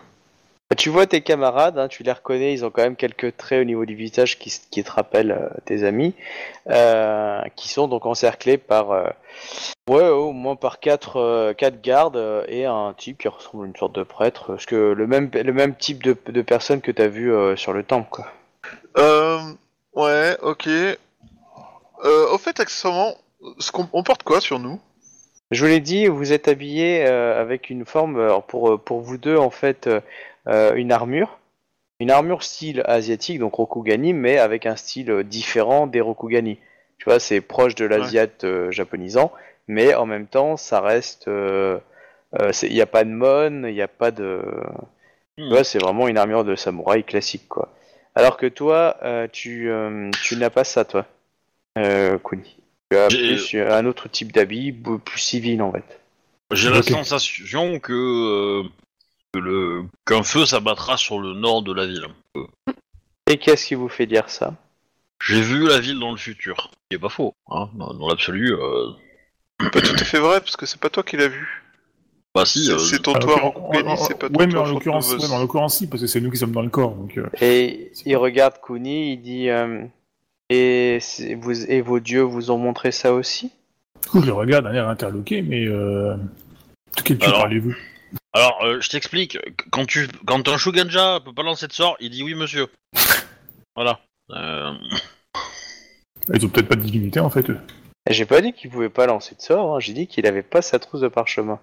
Bah, 0.72 0.76
Tu 0.76 0.90
vois 0.90 1.06
tes 1.06 1.20
camarades, 1.20 1.78
hein, 1.78 1.90
tu 1.90 2.02
les 2.04 2.14
reconnais, 2.14 2.54
ils 2.54 2.64
ont 2.64 2.70
quand 2.70 2.82
même 2.82 2.96
quelques 2.96 3.36
traits 3.36 3.60
au 3.60 3.66
niveau 3.66 3.86
du 3.86 3.94
visage 3.94 4.40
qui, 4.40 4.50
te 4.50 4.90
rappellent 4.90 5.34
euh, 5.34 5.50
tes 5.66 5.84
amis, 5.84 6.16
euh, 6.70 7.42
qui 7.58 7.68
sont 7.68 7.90
donc 7.90 8.06
encerclés 8.06 8.58
par, 8.58 8.92
euh, 8.92 9.10
ouais, 9.90 10.08
au 10.08 10.32
moins 10.32 10.56
par 10.56 10.80
quatre, 10.80 11.18
euh, 11.18 11.54
quatre 11.54 11.82
gardes 11.82 12.46
et 12.48 12.64
un 12.64 12.94
type 12.98 13.18
qui 13.18 13.28
ressemble 13.28 13.66
à 13.66 13.68
une 13.68 13.76
sorte 13.76 13.94
de 13.94 14.04
prêtre, 14.04 14.46
parce 14.48 14.66
que 14.66 14.94
le 14.94 15.08
même, 15.08 15.30
le 15.34 15.52
même 15.52 15.76
type 15.76 16.04
de, 16.04 16.16
de 16.28 16.42
personne 16.42 16.80
que 16.80 16.92
t'as 16.92 17.08
vu 17.08 17.34
euh, 17.34 17.58
sur 17.58 17.74
le 17.74 17.84
temple, 17.84 18.08
quoi. 18.10 18.28
Ouais, 19.94 20.38
ok. 20.42 20.70
Au 22.02 22.38
fait, 22.38 22.62
accessoirement, 22.62 23.14
ce 23.60 23.74
qu'on 23.74 23.90
on 23.92 24.04
porte 24.04 24.24
quoi 24.24 24.40
sur 24.40 24.58
nous? 24.58 24.80
Je 25.52 25.66
vous 25.66 25.70
l'ai 25.70 25.82
dit, 25.82 26.08
vous 26.08 26.32
êtes 26.32 26.48
habillés 26.48 27.06
euh, 27.06 27.40
avec 27.40 27.70
une 27.70 27.86
forme, 27.86 28.18
alors 28.18 28.44
pour, 28.44 28.82
pour 28.82 29.02
vous 29.02 29.18
deux, 29.18 29.36
en 29.36 29.50
fait, 29.50 29.88
euh, 29.88 30.00
euh, 30.48 30.76
une 30.76 30.92
armure. 30.92 31.40
Une 32.00 32.10
armure 32.12 32.42
style 32.42 32.82
asiatique, 32.86 33.40
donc 33.40 33.54
Rokugani, 33.54 34.14
mais 34.14 34.38
avec 34.40 34.66
un 34.66 34.76
style 34.76 35.24
différent 35.24 35.86
des 35.86 36.02
Rokugani. 36.02 36.58
Tu 36.98 37.06
vois, 37.06 37.20
c'est 37.20 37.42
proche 37.42 37.76
de 37.76 37.86
l'asiate 37.86 38.44
euh, 38.44 38.72
japonisant, 38.72 39.32
mais 39.68 39.94
en 39.94 40.06
même 40.06 40.28
temps, 40.28 40.58
ça 40.58 40.82
reste, 40.82 41.28
euh, 41.28 41.80
Il 42.64 42.74
n'y 42.74 42.82
a 42.82 42.86
pas 42.88 43.04
de 43.04 43.10
mon, 43.10 43.68
il 43.68 43.74
n'y 43.74 43.82
a 43.82 43.88
pas 43.88 44.12
de. 44.12 44.42
Tu 45.38 45.44
Hmm. 45.44 45.50
vois, 45.50 45.64
c'est 45.64 45.80
vraiment 45.80 46.08
une 46.08 46.18
armure 46.18 46.44
de 46.44 46.56
samouraï 46.56 47.04
classique, 47.04 47.48
quoi. 47.48 47.70
Alors 48.16 48.36
que 48.36 48.48
toi, 48.48 48.98
tu, 49.32 49.72
tu 50.24 50.36
n'as 50.36 50.50
pas 50.50 50.66
ça, 50.66 50.84
toi, 50.84 51.06
Kuni. 51.76 52.58
Tu 52.92 52.98
as 52.98 53.08
plus 53.08 53.56
un 53.56 53.86
autre 53.86 54.10
type 54.10 54.34
d'habit, 54.34 54.74
plus 54.74 55.20
civil, 55.20 55.62
en 55.62 55.72
fait. 55.72 56.02
J'ai 56.52 56.70
la 56.70 56.84
sensation 56.84 57.80
que, 57.80 57.94
euh, 57.94 58.64
que 58.64 58.70
le 59.40 59.84
qu'un 60.06 60.24
feu 60.24 60.46
s'abattra 60.46 60.98
sur 60.98 61.20
le 61.20 61.34
nord 61.34 61.64
de 61.64 61.74
la 61.74 61.88
ville. 61.88 62.08
Et 63.28 63.38
qu'est-ce 63.38 63.68
qui 63.68 63.76
vous 63.76 63.88
fait 63.90 64.06
dire 64.06 64.30
ça? 64.30 64.56
J'ai 65.24 65.42
vu 65.42 65.68
la 65.68 65.80
ville 65.80 66.00
dans 66.00 66.12
le 66.12 66.18
futur. 66.18 66.70
Ce 66.74 66.78
qui 66.90 66.96
est 66.96 67.00
pas 67.00 67.10
faux, 67.10 67.34
hein. 67.50 67.70
Dans, 67.76 68.08
l'absolu, 68.08 68.54
euh, 68.54 68.90
Pas 69.72 69.82
tout 69.82 69.94
à 69.94 70.04
fait 70.04 70.20
vrai, 70.20 70.40
parce 70.42 70.58
que 70.58 70.66
c'est 70.66 70.80
pas 70.80 70.90
toi 70.90 71.04
qui 71.04 71.16
l'as 71.16 71.28
vu. 71.28 71.64
bah 72.36 72.46
si. 72.46 72.66
C'est 72.66 72.72
euh, 72.72 72.78
c'est 72.80 73.00
ton 73.00 73.14
En 73.14 73.20
toit 73.20 73.46
en 73.46 73.96
c'est 73.98 74.18
pas 74.18 74.30
ton 74.30 74.36
ouais, 74.40 74.48
mais 74.48 74.54
toit 74.54 74.64
en 74.64 74.72
l'occurrence, 74.72 75.12
ouais, 75.12 75.18
mais 75.20 75.34
en 75.34 75.40
l'occurrence, 75.40 75.78
si, 75.78 75.88
parce 75.88 76.02
que 76.02 76.08
c'est 76.08 76.20
nous 76.20 76.32
qui 76.32 76.38
sommes 76.38 76.52
dans 76.52 76.64
le 76.64 76.70
corps. 76.70 76.96
Donc, 76.96 77.18
euh, 77.18 77.28
Et 77.40 77.92
C'est 77.94 78.10
il 78.10 78.16
regarde 78.18 78.56
Kuni, 78.62 79.14
il 79.14 79.22
dit 79.22 79.50
euh, 79.50 79.84
et, 80.50 80.98
c'est- 81.00 81.36
vous, 81.36 81.72
et 81.72 81.82
vos 81.82 82.00
dieux 82.00 82.24
vous 82.24 82.52
ont 82.52 82.58
montré 82.58 82.92
ça 82.92 83.14
aussi? 83.14 83.52
Du 84.02 84.10
coup, 84.10 84.22
je 84.22 84.26
le 84.26 84.34
regarde 84.34 84.66
d'un 84.66 84.74
air 84.74 84.90
interloqué, 84.90 85.44
mais 85.44 85.68
euh, 85.68 86.16
de 86.98 87.02
quel 87.04 87.20
dieu 87.20 87.32
parlez-vous? 87.32 87.76
Alors, 88.34 88.64
euh, 88.64 88.80
je 88.80 88.90
t'explique. 88.90 89.38
Quand 89.72 89.86
tu, 89.86 90.08
quand 90.26 90.48
un 90.48 90.58
Shuganja 90.58 91.20
peut 91.20 91.34
pas 91.34 91.44
lancer 91.44 91.68
de 91.68 91.74
sort, 91.74 91.98
il 92.00 92.10
dit 92.12 92.24
oui, 92.24 92.34
monsieur. 92.34 92.68
voilà. 93.76 94.00
Euh, 94.32 94.72
Ils 96.34 96.46
ont 96.46 96.50
peut-être 96.50 96.68
pas 96.70 96.76
de 96.76 96.82
divinité 96.82 97.20
en 97.20 97.30
fait. 97.30 97.50
eux. 97.50 97.60
J'ai 98.10 98.26
pas 98.26 98.42
dit 98.42 98.54
qu'il 98.54 98.70
pouvait 98.72 98.90
pas 98.90 99.06
lancer 99.06 99.36
de 99.36 99.42
sort, 99.42 99.76
hein, 99.76 99.80
j'ai 99.80 99.94
dit 99.94 100.08
qu'il 100.08 100.26
avait 100.26 100.42
pas 100.44 100.62
sa 100.62 100.80
trousse 100.80 101.02
de 101.02 101.08
parchemin. 101.08 101.60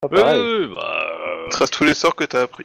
Pareil. 0.00 0.40
ouais, 0.40 0.74
bah, 0.74 1.06
euh, 1.08 1.48
Trace 1.50 1.70
tous 1.70 1.84
les 1.84 1.94
sorts 1.94 2.14
que 2.14 2.24
t'as 2.24 2.42
appris. 2.42 2.64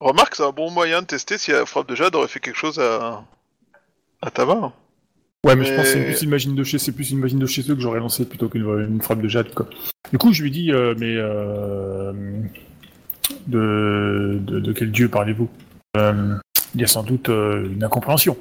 Remarque, 0.00 0.34
c'est 0.36 0.42
un 0.44 0.50
bon 0.50 0.70
moyen 0.70 1.00
de 1.00 1.06
tester 1.06 1.38
si 1.38 1.52
la 1.52 1.64
frappe 1.64 1.88
de 1.88 1.94
Jade 1.94 2.14
aurait 2.14 2.28
fait 2.28 2.40
quelque 2.40 2.58
chose 2.58 2.78
à, 2.78 3.24
à 4.20 4.30
ta 4.30 4.44
main. 4.44 4.72
Ouais, 5.44 5.56
mais, 5.56 5.64
je 5.64 5.74
pense 5.74 5.86
que 5.86 5.92
c'est 5.92 6.04
plus 6.04 6.22
une 6.22 6.30
machine 6.30 6.54
de 6.54 6.64
chez, 6.64 6.78
c'est 6.78 6.92
plus 6.92 7.10
une 7.12 7.20
machine 7.20 7.38
de 7.38 7.46
chez 7.46 7.62
eux 7.70 7.74
que 7.74 7.80
j'aurais 7.80 8.00
lancé 8.00 8.28
plutôt 8.28 8.48
qu'une 8.48 8.62
une 8.62 9.00
frappe 9.00 9.22
de 9.22 9.28
jade 9.28 9.54
quoi. 9.54 9.68
Du 10.12 10.18
coup, 10.18 10.32
je 10.32 10.42
lui 10.42 10.50
dis, 10.50 10.72
euh, 10.72 10.94
mais 10.98 11.14
euh, 11.16 12.12
de, 13.46 14.38
de, 14.40 14.60
de 14.60 14.72
quel 14.72 14.90
dieu 14.92 15.08
parlez-vous 15.08 15.48
Euh, 15.96 16.36
Il 16.74 16.80
y 16.80 16.84
a 16.84 16.86
sans 16.86 17.02
doute 17.02 17.28
euh, 17.28 17.68
une 17.72 17.82
incompréhension. 17.84 18.36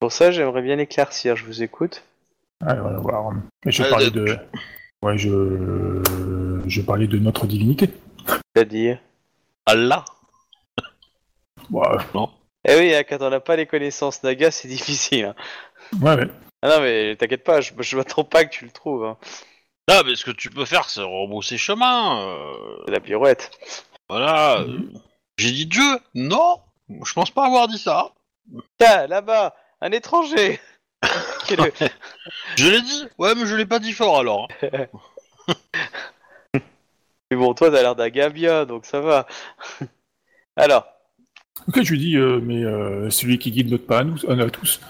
Pour 0.00 0.12
ça, 0.12 0.30
j'aimerais 0.30 0.62
bien 0.62 0.78
éclaircir, 0.78 1.36
je 1.36 1.44
vous 1.44 1.62
écoute. 1.62 2.02
Alors, 2.64 2.86
on 2.86 2.90
va 2.90 2.98
voir. 2.98 3.32
Mais 3.64 3.72
je 3.72 3.82
parlais 3.84 4.10
de- 4.10 4.36
ouais, 5.02 5.16
je, 5.18 6.02
je 6.66 6.80
parlais 6.82 7.06
de 7.06 7.18
notre 7.18 7.46
divinité. 7.46 7.90
C'est-à-dire 8.54 8.98
Allah. 9.66 10.04
Ouais, 11.70 11.82
Eh 12.66 12.74
oui, 12.76 12.94
hein, 12.94 13.02
quand 13.08 13.18
on 13.20 13.30
n'a 13.30 13.40
pas 13.40 13.56
les 13.56 13.66
connaissances 13.66 14.22
Naga, 14.22 14.50
c'est 14.50 14.68
difficile. 14.68 15.26
hein. 15.26 15.34
ouais, 16.00 16.14
ouais. 16.16 16.28
Ah 16.62 16.68
non, 16.70 16.80
mais 16.80 17.14
t'inquiète 17.16 17.44
pas, 17.44 17.60
je, 17.60 17.72
je 17.78 17.96
m'attends 17.96 18.24
pas 18.24 18.44
que 18.44 18.50
tu 18.50 18.64
le 18.64 18.70
trouves. 18.72 19.04
hein. 19.04 19.16
Ah, 19.90 20.02
mais 20.04 20.16
ce 20.16 20.24
que 20.24 20.30
tu 20.32 20.50
peux 20.50 20.64
faire, 20.64 20.88
c'est 20.90 21.00
rebrousser 21.02 21.56
chemin. 21.56 22.20
euh, 22.28 22.54
C'est 22.86 22.92
la 22.92 23.00
pirouette. 23.00 23.50
Voilà. 24.08 24.60
euh, 24.60 24.78
J'ai 25.36 25.50
dit 25.52 25.66
Dieu 25.66 25.98
Non 26.14 26.60
Je 27.04 27.12
pense 27.12 27.30
pas 27.30 27.46
avoir 27.46 27.68
dit 27.68 27.78
ça. 27.78 28.12
Tiens, 28.78 29.06
là-bas, 29.06 29.54
un 29.80 29.92
étranger 29.92 30.60
Quel 31.46 31.60
est 31.60 31.80
le- 31.80 31.88
Je 32.56 32.68
l'ai 32.68 32.82
dit 32.82 33.04
Ouais, 33.18 33.34
mais 33.34 33.46
je 33.46 33.54
l'ai 33.54 33.66
pas 33.66 33.78
dit 33.78 33.92
fort 33.92 34.18
alors. 34.18 34.48
Mais 37.30 37.36
bon, 37.36 37.52
toi, 37.52 37.70
t'as 37.70 37.82
l'air 37.82 37.94
d'un 37.94 38.08
gars 38.08 38.30
bien, 38.30 38.64
donc 38.64 38.86
ça 38.86 39.00
va. 39.00 39.26
Alors, 40.56 40.86
Ok, 41.66 41.82
je 41.82 41.90
lui 41.90 41.98
dis, 41.98 42.16
euh, 42.16 42.40
mais 42.42 42.64
euh, 42.64 43.10
celui 43.10 43.38
qui 43.38 43.50
guide 43.50 43.70
notre 43.70 43.84
pas 43.84 43.98
à 43.98 44.04
nous, 44.04 44.16
à 44.30 44.34
nous 44.34 44.48
tous. 44.48 44.80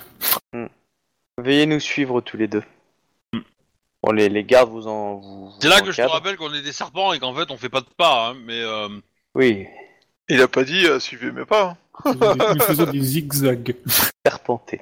veuillez 1.38 1.66
nous 1.66 1.80
suivre 1.80 2.20
tous 2.20 2.36
les 2.36 2.46
deux. 2.46 2.62
Bon, 4.02 4.12
les, 4.12 4.28
les 4.28 4.44
gardes 4.44 4.70
vous 4.70 4.86
en. 4.86 5.16
vous- 5.16 5.52
C'est 5.60 5.68
là 5.68 5.80
que 5.80 5.90
je 5.90 5.96
te 5.96 6.02
encadrent. 6.02 6.14
rappelle 6.14 6.36
qu'on 6.36 6.52
est 6.54 6.62
des 6.62 6.72
serpents 6.72 7.12
et 7.12 7.18
qu'en 7.18 7.34
fait 7.34 7.50
on 7.50 7.56
fait 7.56 7.68
pas 7.68 7.80
de 7.80 7.86
pas, 7.96 8.28
hein, 8.30 8.36
mais 8.44 8.60
euh, 8.62 8.88
Oui, 9.34 9.66
Il 10.28 10.40
a 10.40 10.46
pas 10.48 10.62
dit 10.64 10.86
euh, 10.86 11.00
suivez 11.00 11.32
mes 11.32 11.44
pas. 11.44 11.76
hein. 12.04 12.14
Nous 12.54 12.60
faisons 12.60 12.84
des 12.92 13.00
zigzags. 13.00 13.74
serpenté. 14.24 14.80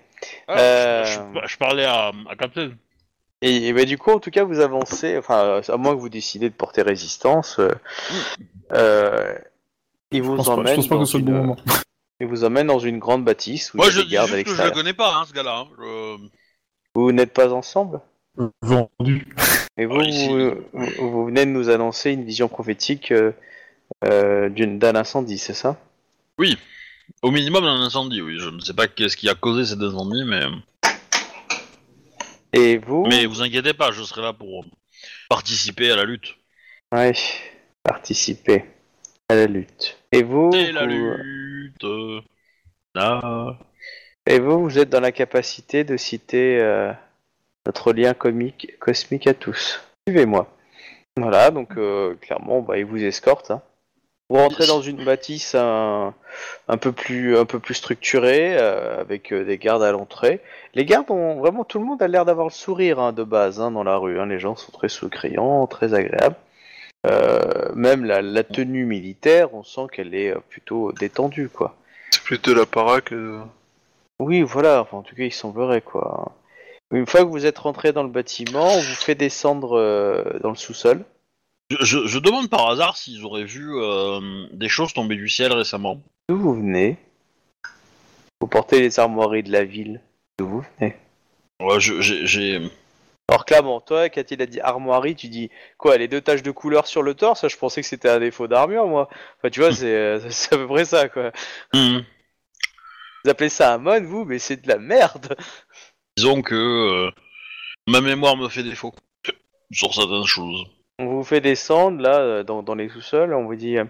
ah, 0.48 0.58
Euh. 0.58 1.04
je, 1.04 1.40
je- 1.42 1.46
je 1.48 1.56
parlais 1.56 1.84
à, 1.84 2.12
à 2.28 2.36
Captain. 2.36 2.72
Et, 3.42 3.68
et 3.68 3.72
bah, 3.72 3.84
du 3.84 3.96
coup, 3.98 4.10
en 4.10 4.18
tout 4.18 4.30
cas, 4.30 4.44
vous 4.44 4.60
avancez, 4.60 5.16
enfin, 5.18 5.60
à 5.68 5.76
moins 5.76 5.94
que 5.94 6.00
vous 6.00 6.08
décidez 6.08 6.48
de 6.50 6.54
porter 6.54 6.80
résistance, 6.82 7.58
euh, 7.58 7.70
euh, 8.72 9.34
il 10.10 10.22
Je 10.22 10.22
vous 10.28 10.36
pense 10.36 10.46
pas, 10.46 10.54
je 10.54 10.60
emmène 10.60 10.76
pense 10.76 10.88
pas 10.88 10.94
que 10.94 10.98
dans 11.00 11.04
ce 11.06 11.10
soit 11.12 11.20
le 11.20 11.26
bon 11.26 11.32
une- 11.32 11.36
moment. 11.38 11.56
il 12.20 12.26
vous 12.26 12.44
emmène 12.44 12.66
dans 12.66 12.78
une 12.78 12.98
grande 12.98 13.24
bâtisse 13.24 13.72
où 13.74 13.76
Moi 13.78 13.86
il 13.86 13.90
y 13.90 13.92
je 13.92 13.98
a 13.98 14.02
des 14.02 14.08
dis 14.08 14.12
gardes 14.14 14.30
à 14.30 14.36
juste 14.36 14.44
que 14.44 14.50
je 14.52 14.56
le 14.56 14.62
l'extérieur. 14.68 14.74
connais 14.74 14.94
pas, 14.94 15.16
hein, 15.16 15.24
ce 15.28 15.32
gars-là. 15.34 15.58
hein. 15.58 15.68
Je- 15.78 16.16
Vous 16.94 17.12
n'êtes 17.12 17.32
pas 17.34 17.52
ensemble? 17.52 18.00
Vendu. 18.62 19.26
Et 19.78 19.86
vous, 19.86 19.94
vous, 20.98 21.26
venez 21.26 21.44
de 21.46 21.50
nous 21.50 21.68
annoncer 21.68 22.10
une 22.12 22.24
vision 22.24 22.48
prophétique 22.48 23.12
euh, 23.12 23.32
euh, 24.04 24.48
d'une- 24.48 24.78
d'un 24.78 24.94
incendie, 24.94 25.38
c'est 25.38 25.54
ça? 25.54 25.78
Au 27.22 27.30
minimum 27.30 27.64
un 27.64 27.80
incendie, 27.82 28.20
oui. 28.20 28.36
Je 28.38 28.48
ne 28.48 28.60
sais 28.60 28.74
pas 28.74 28.88
qu'est-ce 28.88 29.16
qui 29.16 29.28
a 29.28 29.34
causé 29.34 29.64
cet 29.64 29.80
incendie, 29.80 30.24
mais 30.24 30.42
Et 32.52 32.78
vous? 32.78 33.06
mais 33.06 33.26
vous 33.26 33.42
inquiétez 33.42 33.74
pas, 33.74 33.90
je 33.92 34.02
serai 34.02 34.22
là 34.22 34.32
pour 34.32 34.64
participer 35.28 35.90
à 35.90 35.96
la 35.96 36.04
lutte. 36.04 36.36
Ouais, 36.92 37.12
participez 37.82 38.64
à 39.28 39.34
la 39.34 39.46
lutte. 39.46 39.98
Et 40.12 40.22
vous, 40.22 40.50
C'est 40.52 40.72
la 40.72 40.86
vous- 40.86 40.92
lutte. 41.22 41.84
euh, 41.84 42.20
Là. 42.94 43.58
et 44.26 44.38
vous, 44.38 44.62
vous 44.62 44.78
êtes 44.78 44.88
dans 44.88 45.00
la 45.00 45.12
capacité 45.12 45.84
de 45.84 45.96
citer 45.96 46.58
euh, 46.60 46.92
notre 47.66 47.92
lien 47.92 48.14
comique, 48.14 48.78
cosmique 48.78 49.26
à 49.26 49.34
tous. 49.34 49.80
Suivez-moi. 50.08 50.46
Voilà, 51.18 51.50
donc 51.50 51.76
euh, 51.76 52.14
clairement, 52.20 52.60
bah, 52.60 52.78
il 52.78 52.84
vous 52.84 53.02
escorte. 53.02 53.50
hein. 53.50 53.62
Vous 54.28 54.36
rentrez 54.38 54.66
dans 54.66 54.80
une 54.80 55.04
bâtisse 55.04 55.54
un, 55.54 56.12
un 56.66 56.76
peu 56.78 56.90
plus 56.90 57.36
un 57.38 57.44
peu 57.44 57.60
plus 57.60 57.74
structurée 57.74 58.56
euh, 58.58 59.00
avec 59.00 59.32
euh, 59.32 59.44
des 59.44 59.56
gardes 59.56 59.84
à 59.84 59.92
l'entrée. 59.92 60.40
Les 60.74 60.84
gardes 60.84 61.10
ont 61.10 61.36
vraiment 61.36 61.62
tout 61.64 61.78
le 61.78 61.84
monde 61.84 62.02
a 62.02 62.08
l'air 62.08 62.24
d'avoir 62.24 62.46
le 62.48 62.52
sourire 62.52 62.98
hein, 62.98 63.12
de 63.12 63.22
base 63.22 63.60
hein, 63.60 63.70
dans 63.70 63.84
la 63.84 63.96
rue. 63.96 64.18
hein. 64.18 64.26
Les 64.26 64.40
gens 64.40 64.56
sont 64.56 64.72
très 64.72 64.88
souriants, 64.88 65.66
très 65.66 65.94
agréables. 65.94 66.36
Même 67.76 68.04
la, 68.04 68.20
la 68.20 68.42
tenue 68.42 68.84
militaire, 68.84 69.54
on 69.54 69.62
sent 69.62 69.86
qu'elle 69.92 70.12
est 70.12 70.34
plutôt 70.48 70.90
détendue 70.90 71.48
quoi. 71.48 71.76
C'est 72.10 72.22
plus 72.22 72.42
de 72.42 72.52
la 72.52 72.66
para 72.66 73.00
que. 73.00 73.38
Oui, 74.18 74.42
voilà. 74.42 74.80
Enfin, 74.80 74.96
en 74.96 75.02
tout 75.02 75.14
cas, 75.14 75.22
il 75.22 75.32
semblerait 75.32 75.82
quoi. 75.82 76.32
Une 76.92 77.06
fois 77.06 77.20
que 77.24 77.30
vous 77.30 77.46
êtes 77.46 77.58
rentré 77.58 77.92
dans 77.92 78.02
le 78.04 78.08
bâtiment, 78.10 78.64
on 78.68 78.80
vous 78.80 78.94
fait 78.94 79.14
descendre 79.16 79.76
euh, 79.76 80.22
dans 80.40 80.50
le 80.50 80.56
sous-sol. 80.56 81.04
Je, 81.70 81.76
je- 81.84 82.06
je 82.06 82.18
demande 82.20 82.48
par 82.48 82.68
hasard 82.70 82.96
s'ils 82.96 83.24
auraient 83.24 83.44
vu 83.44 83.72
euh, 83.74 84.46
des 84.52 84.68
choses 84.68 84.92
tomber 84.92 85.16
du 85.16 85.28
ciel 85.28 85.52
récemment. 85.52 86.00
D'où 86.28 86.36
vous 86.38 86.54
venez? 86.54 86.96
Vous 88.40 88.46
portez 88.46 88.80
les 88.80 89.00
armoiries 89.00 89.42
de 89.42 89.50
la 89.50 89.64
ville. 89.64 90.00
D'où 90.38 90.46
vous 90.46 90.64
venez? 90.78 90.94
Ouais, 91.60 91.80
je- 91.80 92.00
j'ai-. 92.00 92.70
Alors 93.28 93.44
clairement, 93.44 93.80
toi, 93.80 94.08
quand 94.08 94.30
il 94.30 94.40
a 94.40 94.46
dit 94.46 94.60
armoirie, 94.60 95.16
tu 95.16 95.26
dis 95.28 95.50
quoi 95.78 95.96
Les 95.96 96.06
deux 96.06 96.20
taches 96.20 96.44
de 96.44 96.52
couleur 96.52 96.86
sur 96.86 97.02
le 97.02 97.14
torse? 97.14 97.48
Je 97.48 97.56
pensais 97.56 97.80
que 97.80 97.86
c'était 97.88 98.08
un 98.10 98.20
défaut 98.20 98.46
d'armure, 98.46 98.86
moi. 98.86 99.08
Enfin, 99.38 99.50
tu 99.50 99.58
vois, 99.60 99.72
c'est 99.72 99.86
euh, 99.92 100.20
c'est 100.30 100.54
à 100.54 100.58
peu 100.58 100.68
près 100.68 100.84
ça, 100.84 101.08
quoi. 101.08 101.32
Hmm. 101.72 101.98
Vous 103.24 103.30
appelez 103.30 103.48
ça 103.48 103.74
un 103.74 103.78
mon, 103.78 104.00
vous, 104.04 104.24
mais 104.24 104.38
c'est 104.38 104.62
de 104.62 104.68
la 104.68 104.78
merde. 104.78 105.34
Disons 106.16 106.42
que 106.42 106.54
euh, 106.54 107.10
ma 107.86 108.00
mémoire 108.00 108.36
me 108.36 108.48
fait 108.48 108.62
défaut 108.62 108.94
sur 109.70 109.94
certaines 109.94 110.24
choses. 110.26 110.64
On 110.98 111.06
vous 111.06 111.24
fait 111.24 111.40
descendre 111.40 112.00
là 112.00 112.18
euh, 112.20 112.42
dans, 112.42 112.62
dans 112.62 112.74
les 112.74 112.88
sous-sols. 112.88 113.34
On 113.34 113.44
vous 113.44 113.56
dit 113.56 113.76
euh, 113.76 113.84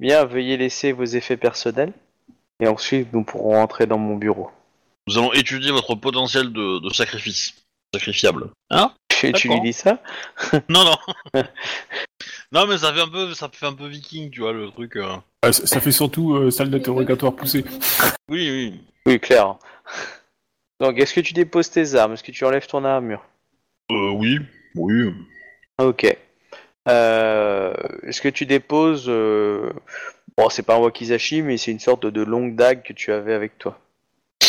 bien, 0.00 0.24
veuillez 0.24 0.56
laisser 0.56 0.92
vos 0.92 1.04
effets 1.04 1.36
personnels. 1.36 1.92
Et 2.60 2.66
ensuite, 2.68 3.12
nous 3.12 3.24
pourrons 3.24 3.60
entrer 3.62 3.86
dans 3.86 3.98
mon 3.98 4.16
bureau. 4.16 4.50
Nous 5.06 5.16
allons 5.18 5.32
étudier 5.32 5.70
votre 5.70 5.94
potentiel 5.94 6.52
de, 6.52 6.80
de 6.80 6.92
sacrifice. 6.92 7.54
Sacrifiable. 7.94 8.50
Hein? 8.70 8.92
Tu, 9.08 9.32
tu 9.32 9.48
lui 9.48 9.60
dis 9.60 9.72
ça? 9.72 9.98
Non, 10.68 10.84
non. 10.84 10.96
non, 12.52 12.66
mais 12.66 12.78
ça 12.78 12.92
fait 12.92 13.00
un 13.00 13.08
peu, 13.08 13.34
ça 13.34 13.48
fait 13.52 13.66
un 13.66 13.72
peu 13.74 13.86
viking, 13.86 14.30
tu 14.30 14.40
vois, 14.40 14.52
le 14.52 14.70
truc. 14.70 14.96
euh. 14.96 15.16
Ah, 15.42 15.52
ça, 15.52 15.66
ça 15.66 15.80
fait 15.80 15.92
surtout 15.92 16.34
euh, 16.34 16.50
salle 16.50 16.70
d'interrogatoire 16.70 17.34
poussée. 17.34 17.64
Oui, 18.28 18.50
oui. 18.50 18.80
Oui, 19.06 19.20
clair. 19.20 19.56
Donc, 20.80 20.98
est-ce 20.98 21.12
que 21.14 21.20
tu 21.20 21.32
déposes 21.34 21.70
tes 21.70 21.94
armes? 21.94 22.14
Est-ce 22.14 22.22
que 22.24 22.32
tu 22.32 22.44
enlèves 22.44 22.66
ton 22.66 22.84
armure? 22.84 23.22
Euh, 23.90 24.10
oui, 24.12 24.38
oui. 24.76 25.12
Ok. 25.78 26.16
Euh, 26.88 27.74
Est-ce 28.04 28.20
que 28.20 28.28
tu 28.28 28.46
déposes 28.46 29.06
euh, 29.08 29.70
Bon, 30.36 30.48
c'est 30.48 30.62
pas 30.62 30.76
un 30.76 30.78
wakizashi, 30.78 31.42
mais 31.42 31.58
c'est 31.58 31.70
une 31.72 31.80
sorte 31.80 32.02
de, 32.04 32.10
de 32.10 32.22
longue 32.22 32.56
dague 32.56 32.82
que 32.82 32.92
tu 32.94 33.12
avais 33.12 33.34
avec 33.34 33.58
toi, 33.58 33.78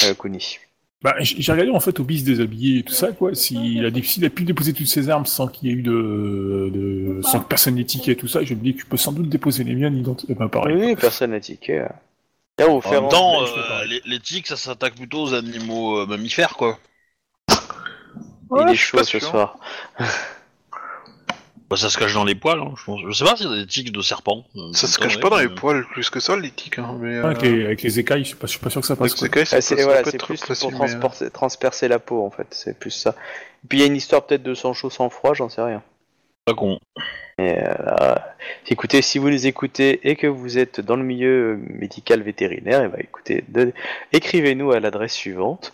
euh, 0.06 0.14
Kuni. 0.14 0.58
Bah, 1.04 1.16
j- 1.20 1.36
j'ai 1.40 1.52
regardé 1.52 1.72
en 1.72 1.80
fait 1.80 2.00
au 2.00 2.04
bis 2.04 2.24
déshabillé 2.24 2.80
et 2.80 2.84
tout 2.84 2.94
ça, 2.94 3.12
quoi. 3.12 3.34
S'il 3.36 3.84
a, 3.86 3.90
dé- 3.90 4.04
s'il 4.04 4.24
a 4.24 4.30
pu 4.30 4.44
déposer 4.44 4.72
toutes 4.72 4.88
ses 4.88 5.10
armes 5.10 5.26
sans 5.26 5.48
qu'il 5.48 5.68
y 5.68 5.72
ait 5.72 5.76
eu 5.76 5.82
de, 5.82 6.70
de 6.72 7.22
sans 7.24 7.40
que 7.42 7.48
personne 7.48 7.76
n'ait 7.76 7.84
tiqué 7.84 8.12
et 8.12 8.16
tout 8.16 8.28
ça, 8.28 8.44
je 8.44 8.54
me 8.54 8.60
dis 8.62 8.74
que 8.76 8.80
tu 8.82 8.86
peux 8.86 8.98
sans 8.98 9.12
doute 9.12 9.28
déposer 9.28 9.64
les 9.64 9.74
miennes. 9.76 9.98
ident- 10.02 10.26
Eh 10.30 10.36
ben, 10.36 10.48
pareil. 10.48 10.76
Oui, 10.78 10.96
personne 10.96 11.32
n'a 11.32 11.40
tiqué. 11.40 11.82
ouais. 11.82 11.88
En 12.64 12.92
même 12.92 13.10
temps, 13.10 13.46
fais 13.46 13.60
euh, 13.60 13.86
les, 13.86 14.02
les 14.06 14.20
tiques, 14.20 14.48
ça 14.48 14.56
s'attaque 14.58 14.96
plutôt 14.96 15.24
aux 15.24 15.34
animaux 15.34 16.00
euh, 16.00 16.06
mammifères, 16.06 16.56
quoi. 16.56 16.80
il 17.50 18.70
est 18.70 18.76
chaud 18.76 19.04
ce 19.04 19.20
soir. 19.20 19.58
Bah, 21.70 21.78
ça 21.78 21.90
se 21.90 21.98
cache 21.98 22.14
dans 22.14 22.26
les 22.26 22.36
poils, 22.36 22.60
hein, 22.60 22.74
je 22.78 22.84
pense. 22.84 23.00
Je 23.08 23.14
sais 23.14 23.24
pas 23.24 23.38
s'il 23.38 23.50
y 23.50 23.54
a 23.54 23.56
des 23.56 23.66
tiques 23.66 23.94
de 23.94 24.02
serpents. 24.02 24.44
euh, 24.58 24.74
Ça 24.74 24.88
se 24.88 25.00
cache 25.00 25.20
pas 25.22 25.30
dans 25.30 25.38
les 25.38 25.48
poils 25.48 25.86
plus 25.88 26.10
que 26.10 26.20
ça, 26.20 26.36
les 26.36 26.52
tiques. 26.52 26.80
Hein, 26.80 26.98
mais, 27.00 27.20
Ah, 27.20 27.28
Avec, 27.28 27.44
les, 27.44 27.66
avec 27.66 27.82
les 27.82 27.98
écailles, 28.00 28.24
je 28.24 28.28
suis 28.30 28.36
pas, 28.36 28.48
je 28.48 28.52
suis 28.52 28.60
pas 28.60 28.70
sûr 28.70 28.82
que 28.82 28.88
ça 28.88 28.98
passe. 28.98 29.14
avec 29.24 29.38
Ah, 29.38 29.62
c'est 29.62 29.82
voilà, 29.82 30.04
plus 30.04 30.38
facile, 30.38 30.72
pour 31.00 31.12
mais, 31.22 31.30
transpercer 31.30 31.88
la 31.88 32.00
peau 32.00 32.26
en 32.26 32.30
fait, 32.30 32.48
c'est 32.52 32.78
plus 32.78 32.92
ça. 32.92 33.16
Et 33.64 33.68
puis 33.70 33.78
il 33.78 33.82
y 33.82 33.84
a 33.86 33.88
une 33.88 33.96
histoire 33.96 34.26
peut-être 34.26 34.44
de 34.44 34.54
sang 34.54 34.74
chaud, 34.74 34.90
sang 34.90 35.10
froid, 35.10 35.34
j'en 35.34 35.48
sais 35.48 35.62
rien. 35.62 35.82
Pas 36.44 36.56
con. 36.56 36.78
Euh, 37.50 38.16
écoutez, 38.68 39.02
si 39.02 39.18
vous 39.20 39.30
nous 39.30 39.48
écoutez 39.48 40.00
et 40.08 40.16
que 40.16 40.28
vous 40.28 40.58
êtes 40.58 40.80
dans 40.82 40.96
le 40.96 41.04
milieu 41.04 41.58
médical 41.70 42.22
vétérinaire, 42.22 42.84
et 42.84 42.88
bah 42.88 42.98
écoutez, 43.00 43.44
de- 43.50 43.74
écrivez-nous 44.14 44.72
à 44.72 44.80
l'adresse 44.80 45.14
suivante. 45.14 45.74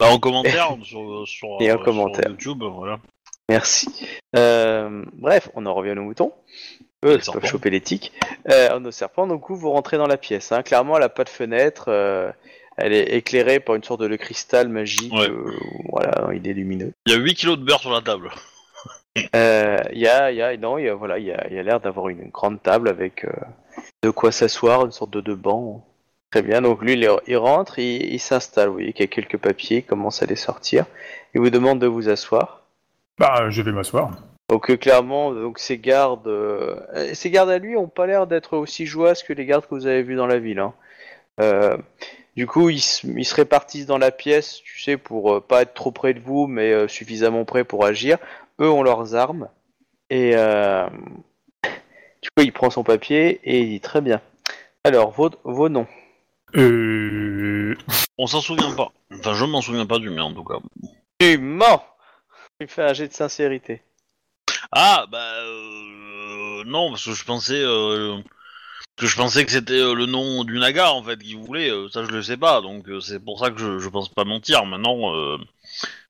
Bah, 0.00 0.06
en 0.10 0.18
commentaire 0.18 0.76
sur, 0.82 1.26
sur, 1.26 1.48
Et 1.60 1.70
en 1.70 1.76
sur 1.76 1.84
commentaire. 1.84 2.30
YouTube, 2.30 2.62
voilà. 2.62 2.98
Merci. 3.48 4.08
Euh, 4.36 5.04
bref, 5.14 5.50
on 5.54 5.66
en 5.66 5.74
revient 5.74 5.92
aux 5.92 6.02
moutons. 6.02 6.32
Eux, 7.04 7.16
Les 7.18 7.26
ils 7.26 7.32
peuvent 7.32 7.44
choper 7.46 7.68
les 7.70 7.80
tiques. 7.82 8.12
Euh, 8.50 8.78
nos 8.80 8.90
serpents, 8.90 9.26
donc 9.26 9.50
vous 9.50 9.70
rentrez 9.70 9.98
dans 9.98 10.06
la 10.06 10.16
pièce. 10.16 10.50
hein. 10.52 10.62
Clairement, 10.62 10.96
elle 10.96 11.02
n'a 11.02 11.08
pas 11.10 11.24
de 11.24 11.28
fenêtre. 11.28 11.84
euh, 11.88 12.30
elle 12.76 12.92
est 12.92 13.14
éclairée 13.14 13.60
par 13.60 13.76
une 13.76 13.84
sorte 13.84 14.00
de 14.02 14.16
cristal 14.16 14.68
magique. 14.68 15.12
Ouais. 15.12 15.28
euh, 15.30 15.52
voilà, 15.90 16.28
il 16.34 16.48
est 16.48 16.54
lumineux. 16.54 16.92
Il 17.06 17.12
y 17.12 17.14
a 17.14 17.18
8 17.18 17.34
kilos 17.34 17.58
de 17.58 17.62
beurre 17.64 17.78
sur 17.80 17.92
la 17.92 18.00
table. 18.00 18.30
Euh, 19.34 19.78
Il 19.92 19.98
y 19.98 20.08
a, 20.08 20.30
il 20.30 20.36
y 20.36 20.42
a, 20.42 20.56
non, 20.56 20.78
y 20.78 20.88
a, 20.88 20.94
voilà, 20.94 21.18
il 21.18 21.26
y 21.26 21.32
a, 21.32 21.48
y 21.52 21.58
a 21.58 21.62
l'air 21.62 21.80
d'avoir 21.80 22.08
une 22.08 22.30
grande 22.30 22.62
table 22.62 22.88
avec 22.88 23.24
euh, 23.24 23.30
de 24.02 24.10
quoi 24.10 24.32
s'asseoir, 24.32 24.84
une 24.84 24.92
sorte 24.92 25.10
de, 25.10 25.20
de 25.20 25.34
banc. 25.34 25.84
Très 26.30 26.42
bien. 26.42 26.62
Donc 26.62 26.82
lui, 26.82 26.94
il, 26.94 27.08
il 27.26 27.36
rentre, 27.36 27.78
il, 27.78 28.12
il 28.12 28.18
s'installe. 28.18 28.68
Vous 28.68 28.74
voyez 28.74 28.92
qu'il 28.92 29.04
y 29.04 29.08
a 29.08 29.12
quelques 29.12 29.38
papiers, 29.38 29.78
il 29.78 29.84
commence 29.84 30.22
à 30.22 30.26
les 30.26 30.36
sortir. 30.36 30.84
Il 31.34 31.40
vous 31.40 31.50
demande 31.50 31.78
de 31.78 31.86
vous 31.86 32.08
asseoir. 32.08 32.62
Bah, 33.18 33.50
je 33.50 33.62
vais 33.62 33.70
m'asseoir. 33.72 34.10
Donc 34.50 34.70
euh, 34.70 34.76
clairement, 34.76 35.32
donc 35.32 35.58
ces 35.58 35.78
gardes, 35.78 36.26
euh, 36.26 36.76
euh, 36.94 37.14
ces 37.14 37.30
gardes 37.30 37.48
à 37.50 37.58
lui 37.58 37.76
ont 37.76 37.88
pas 37.88 38.06
l'air 38.06 38.26
d'être 38.26 38.56
aussi 38.58 38.84
joyeux 38.84 39.14
que 39.26 39.32
les 39.32 39.46
gardes 39.46 39.64
que 39.64 39.74
vous 39.74 39.86
avez 39.86 40.02
vus 40.02 40.16
dans 40.16 40.26
la 40.26 40.38
ville. 40.38 40.58
hein. 40.58 40.74
Euh, 41.40 41.76
du 42.36 42.46
coup, 42.46 42.68
ils, 42.68 42.80
se- 42.80 43.06
ils 43.06 43.24
se 43.24 43.34
répartissent 43.34 43.86
dans 43.86 43.96
la 43.98 44.10
pièce, 44.10 44.60
tu 44.62 44.80
sais, 44.80 44.96
pour 44.96 45.34
euh, 45.34 45.40
pas 45.40 45.62
être 45.62 45.72
trop 45.74 45.92
près 45.92 46.14
de 46.14 46.20
vous, 46.20 46.46
mais 46.46 46.72
euh, 46.72 46.88
suffisamment 46.88 47.44
près 47.44 47.64
pour 47.64 47.84
agir. 47.86 48.18
Eux 48.60 48.70
ont 48.70 48.82
leurs 48.82 49.14
armes 49.14 49.48
et 50.10 50.32
euh, 50.34 50.88
du 52.24 52.30
coup, 52.30 52.42
il 52.42 52.52
prend 52.52 52.70
son 52.70 52.84
papier 52.84 53.40
et 53.44 53.60
il 53.60 53.68
dit 53.68 53.80
très 53.80 54.00
bien. 54.00 54.20
Alors, 54.84 55.10
vos, 55.10 55.30
vos 55.44 55.68
noms. 55.68 55.86
Euh... 56.56 57.76
On 58.16 58.26
s'en 58.26 58.40
souvient 58.40 58.74
pas. 58.74 58.92
Enfin, 59.12 59.34
je 59.34 59.44
m'en 59.44 59.60
souviens 59.60 59.86
pas 59.86 59.98
du 59.98 60.08
mien, 60.10 60.24
en 60.24 60.32
tout 60.32 60.44
cas. 60.44 60.58
Tu 61.18 61.36
mens. 61.38 61.82
Il 62.60 62.68
fait 62.68 62.82
un 62.82 62.92
jet 62.92 63.08
de 63.08 63.12
sincérité. 63.12 63.82
Ah, 64.72 65.06
bah... 65.10 65.18
Euh, 65.18 66.64
non, 66.64 66.90
parce 66.90 67.04
que 67.04 67.12
je 67.12 67.24
pensais... 67.24 67.60
Euh, 67.60 68.18
que 68.96 69.06
je 69.06 69.16
pensais 69.16 69.44
que 69.44 69.50
c'était 69.50 69.72
euh, 69.74 69.94
le 69.94 70.06
nom 70.06 70.44
du 70.44 70.58
Naga, 70.58 70.92
en 70.92 71.02
fait, 71.02 71.18
qu'il 71.18 71.36
voulait. 71.38 71.70
ça, 71.90 72.04
je 72.04 72.10
le 72.10 72.22
sais 72.22 72.36
pas. 72.36 72.60
Donc, 72.60 72.86
c'est 73.00 73.18
pour 73.22 73.38
ça 73.40 73.50
que 73.50 73.58
je, 73.58 73.78
je 73.78 73.88
pense 73.88 74.08
pas 74.08 74.24
mentir. 74.24 74.64
Maintenant, 74.64 75.14
euh, 75.14 75.38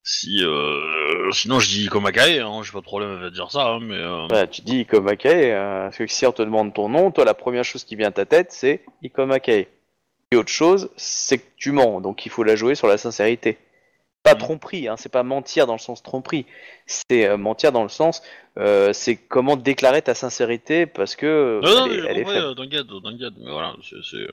si... 0.02 0.44
Euh, 0.44 1.30
sinon, 1.32 1.58
je 1.60 1.68
dis 1.68 1.86
Komakae, 1.86 2.40
hein, 2.40 2.60
j'ai 2.62 2.72
pas 2.72 2.78
de 2.78 2.84
problème 2.84 3.22
à 3.22 3.30
dire 3.30 3.50
ça, 3.50 3.66
hein, 3.68 3.80
mais... 3.80 3.96
euh, 3.96 4.26
Bah, 4.28 4.46
tu 4.46 4.62
dis 4.62 4.80
Ikomakei, 4.80 5.52
euh, 5.52 5.84
parce 5.84 5.96
que 5.98 6.06
si 6.06 6.26
on 6.26 6.32
te 6.32 6.42
demande 6.42 6.74
ton 6.74 6.88
nom, 6.88 7.10
toi 7.10 7.24
la 7.24 7.34
première 7.34 7.64
chose 7.64 7.84
qui 7.84 7.96
vient 7.96 8.08
à 8.08 8.12
ta 8.12 8.26
tête 8.26 8.52
c'est 8.52 8.84
Ikomakei. 9.02 9.68
Et 10.32 10.36
autre 10.36 10.50
chose, 10.50 10.90
c'est 10.96 11.38
que 11.38 11.44
tu 11.56 11.70
mens, 11.72 12.00
donc 12.00 12.26
il 12.26 12.30
faut 12.30 12.42
la 12.42 12.56
jouer 12.56 12.74
sur 12.74 12.88
la 12.88 12.98
sincérité. 12.98 13.58
Pas 14.24 14.32
Mhm. 14.34 14.38
tromperie, 14.40 14.88
hein, 14.88 14.96
c'est 14.96 15.12
pas 15.12 15.22
mentir 15.22 15.66
dans 15.66 15.74
le 15.74 15.78
sens 15.78 16.02
tromperie, 16.02 16.46
c'est 16.86 17.26
euh, 17.26 17.36
mentir 17.36 17.72
dans 17.72 17.82
le 17.82 17.90
sens, 17.90 18.22
euh, 18.58 18.92
c'est 18.94 19.16
comment 19.16 19.54
déclarer 19.56 20.00
ta 20.00 20.14
sincérité 20.14 20.86
parce 20.86 21.14
que 21.14 21.60
Non, 21.62 21.74
non, 21.74 21.86
elle, 21.86 21.92
j'ai 22.02 22.06
elle 22.08 22.18
est 22.18 22.24
faible. 22.24 22.46
euh, 22.46 22.54
mais 23.38 23.50
voilà, 23.52 23.74
c'est... 23.82 24.26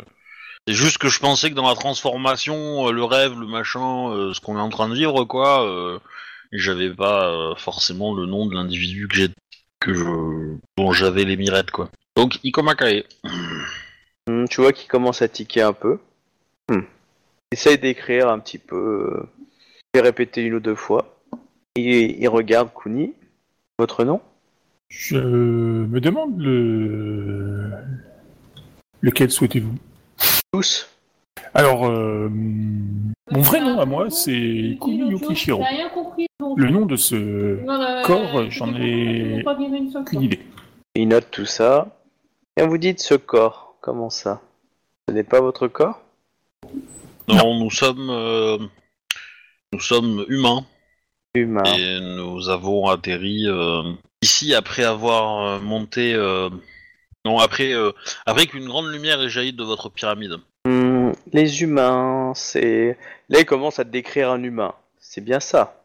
c'est- 0.67 0.73
juste 0.73 0.97
que 0.97 1.09
je 1.09 1.19
pensais 1.19 1.49
que 1.49 1.55
dans 1.55 1.67
la 1.67 1.75
transformation, 1.75 2.87
euh, 2.87 2.91
le 2.91 3.03
rêve, 3.03 3.39
le 3.39 3.47
machin, 3.47 4.09
euh, 4.09 4.33
ce 4.33 4.41
qu'on 4.41 4.57
est 4.57 4.61
en 4.61 4.69
train 4.69 4.89
de 4.89 4.95
vivre, 4.95 5.25
quoi, 5.25 5.65
euh, 5.67 5.99
j'avais 6.51 6.89
pas 6.89 7.27
euh, 7.27 7.55
forcément 7.55 8.13
le 8.13 8.25
nom 8.25 8.45
de 8.45 8.55
l'individu 8.55 9.07
que 9.07 9.15
j'ai, 9.15 9.29
que 9.79 9.93
je, 9.93 10.57
dont 10.77 10.91
j'avais 10.91 11.23
les 11.23 11.37
mirettes, 11.37 11.71
quoi. 11.71 11.89
Donc 12.15 12.39
Ikomakae. 12.43 13.03
Hmm, 14.27 14.45
tu 14.49 14.61
vois 14.61 14.73
qu'il 14.73 14.87
commence 14.87 15.21
à 15.21 15.27
tiquer 15.27 15.61
un 15.61 15.73
peu. 15.73 15.99
Hmm. 16.69 16.81
Essaye 17.51 17.77
d'écrire 17.77 18.29
un 18.29 18.39
petit 18.39 18.59
peu, 18.59 19.23
et 19.93 19.99
répéter 19.99 20.41
une 20.41 20.53
ou 20.53 20.59
deux 20.59 20.75
fois. 20.75 21.17
Il, 21.75 22.21
il 22.21 22.27
regarde 22.27 22.69
Kuni. 22.73 23.13
Votre 23.79 24.03
nom? 24.03 24.21
Je 24.89 25.17
me 25.17 25.99
demande 25.99 26.39
le... 26.39 27.71
Lequel 29.01 29.31
souhaitez-vous? 29.31 29.75
Tous 30.53 30.89
Alors, 31.53 31.87
euh, 31.87 32.29
mon 32.29 33.41
vrai 33.41 33.61
nom 33.61 33.79
à 33.79 33.85
moi, 33.85 34.09
c'est 34.09 34.77
Kumi 34.81 35.09
Yukishiro. 35.11 35.63
Le 36.57 36.69
nom 36.69 36.85
de 36.85 36.97
ce... 36.97 37.57
Corps, 38.05 38.49
j'en 38.49 38.75
ai 38.75 39.45
Aucune 39.95 40.21
idée. 40.23 40.41
Il 40.95 41.07
note 41.07 41.31
tout 41.31 41.45
ça. 41.45 41.97
Et 42.57 42.63
vous 42.63 42.77
dites 42.77 42.99
ce 42.99 43.13
corps. 43.15 43.77
Comment 43.79 44.09
ça? 44.09 44.41
Ce 45.07 45.13
n'est 45.13 45.23
pas 45.23 45.39
votre 45.39 45.69
corps? 45.69 46.01
Non, 47.29 47.57
nous 47.57 47.71
sommes, 47.71 48.09
euh, 48.09 48.57
nous 49.71 49.79
sommes 49.79 50.25
humains 50.27 50.65
Humain. 51.33 51.63
et 51.63 51.99
nous 52.01 52.49
avons 52.49 52.87
atterri 52.87 53.47
euh, 53.47 53.93
ici 54.21 54.53
après 54.53 54.83
avoir 54.83 55.61
monté, 55.61 56.13
euh, 56.13 56.49
non 57.25 57.39
après, 57.39 57.73
euh, 57.73 57.91
après 58.25 58.47
qu'une 58.47 58.65
grande 58.65 58.87
lumière 58.91 59.21
ait 59.21 59.29
jailli 59.29 59.53
de 59.53 59.63
votre 59.63 59.89
pyramide. 59.89 60.37
Hmm, 60.65 61.11
les 61.33 61.61
humains, 61.61 62.33
c'est... 62.35 62.97
Là, 63.29 63.39
il 63.39 63.45
commence 63.45 63.79
à 63.79 63.85
te 63.85 63.89
décrire 63.89 64.31
un 64.31 64.41
humain. 64.43 64.73
C'est 64.99 65.21
bien 65.21 65.39
ça. 65.39 65.83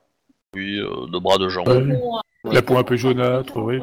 Oui, 0.55 0.79
euh, 0.79 1.07
de 1.11 1.19
bras 1.19 1.39
de 1.39 1.49
jambes. 1.49 1.69
Ouais. 1.69 2.55
La 2.55 2.63
peau 2.63 2.77
un 2.77 2.85
peu 2.85 2.97
jaunâtre, 2.97 3.57
oui. 3.57 3.81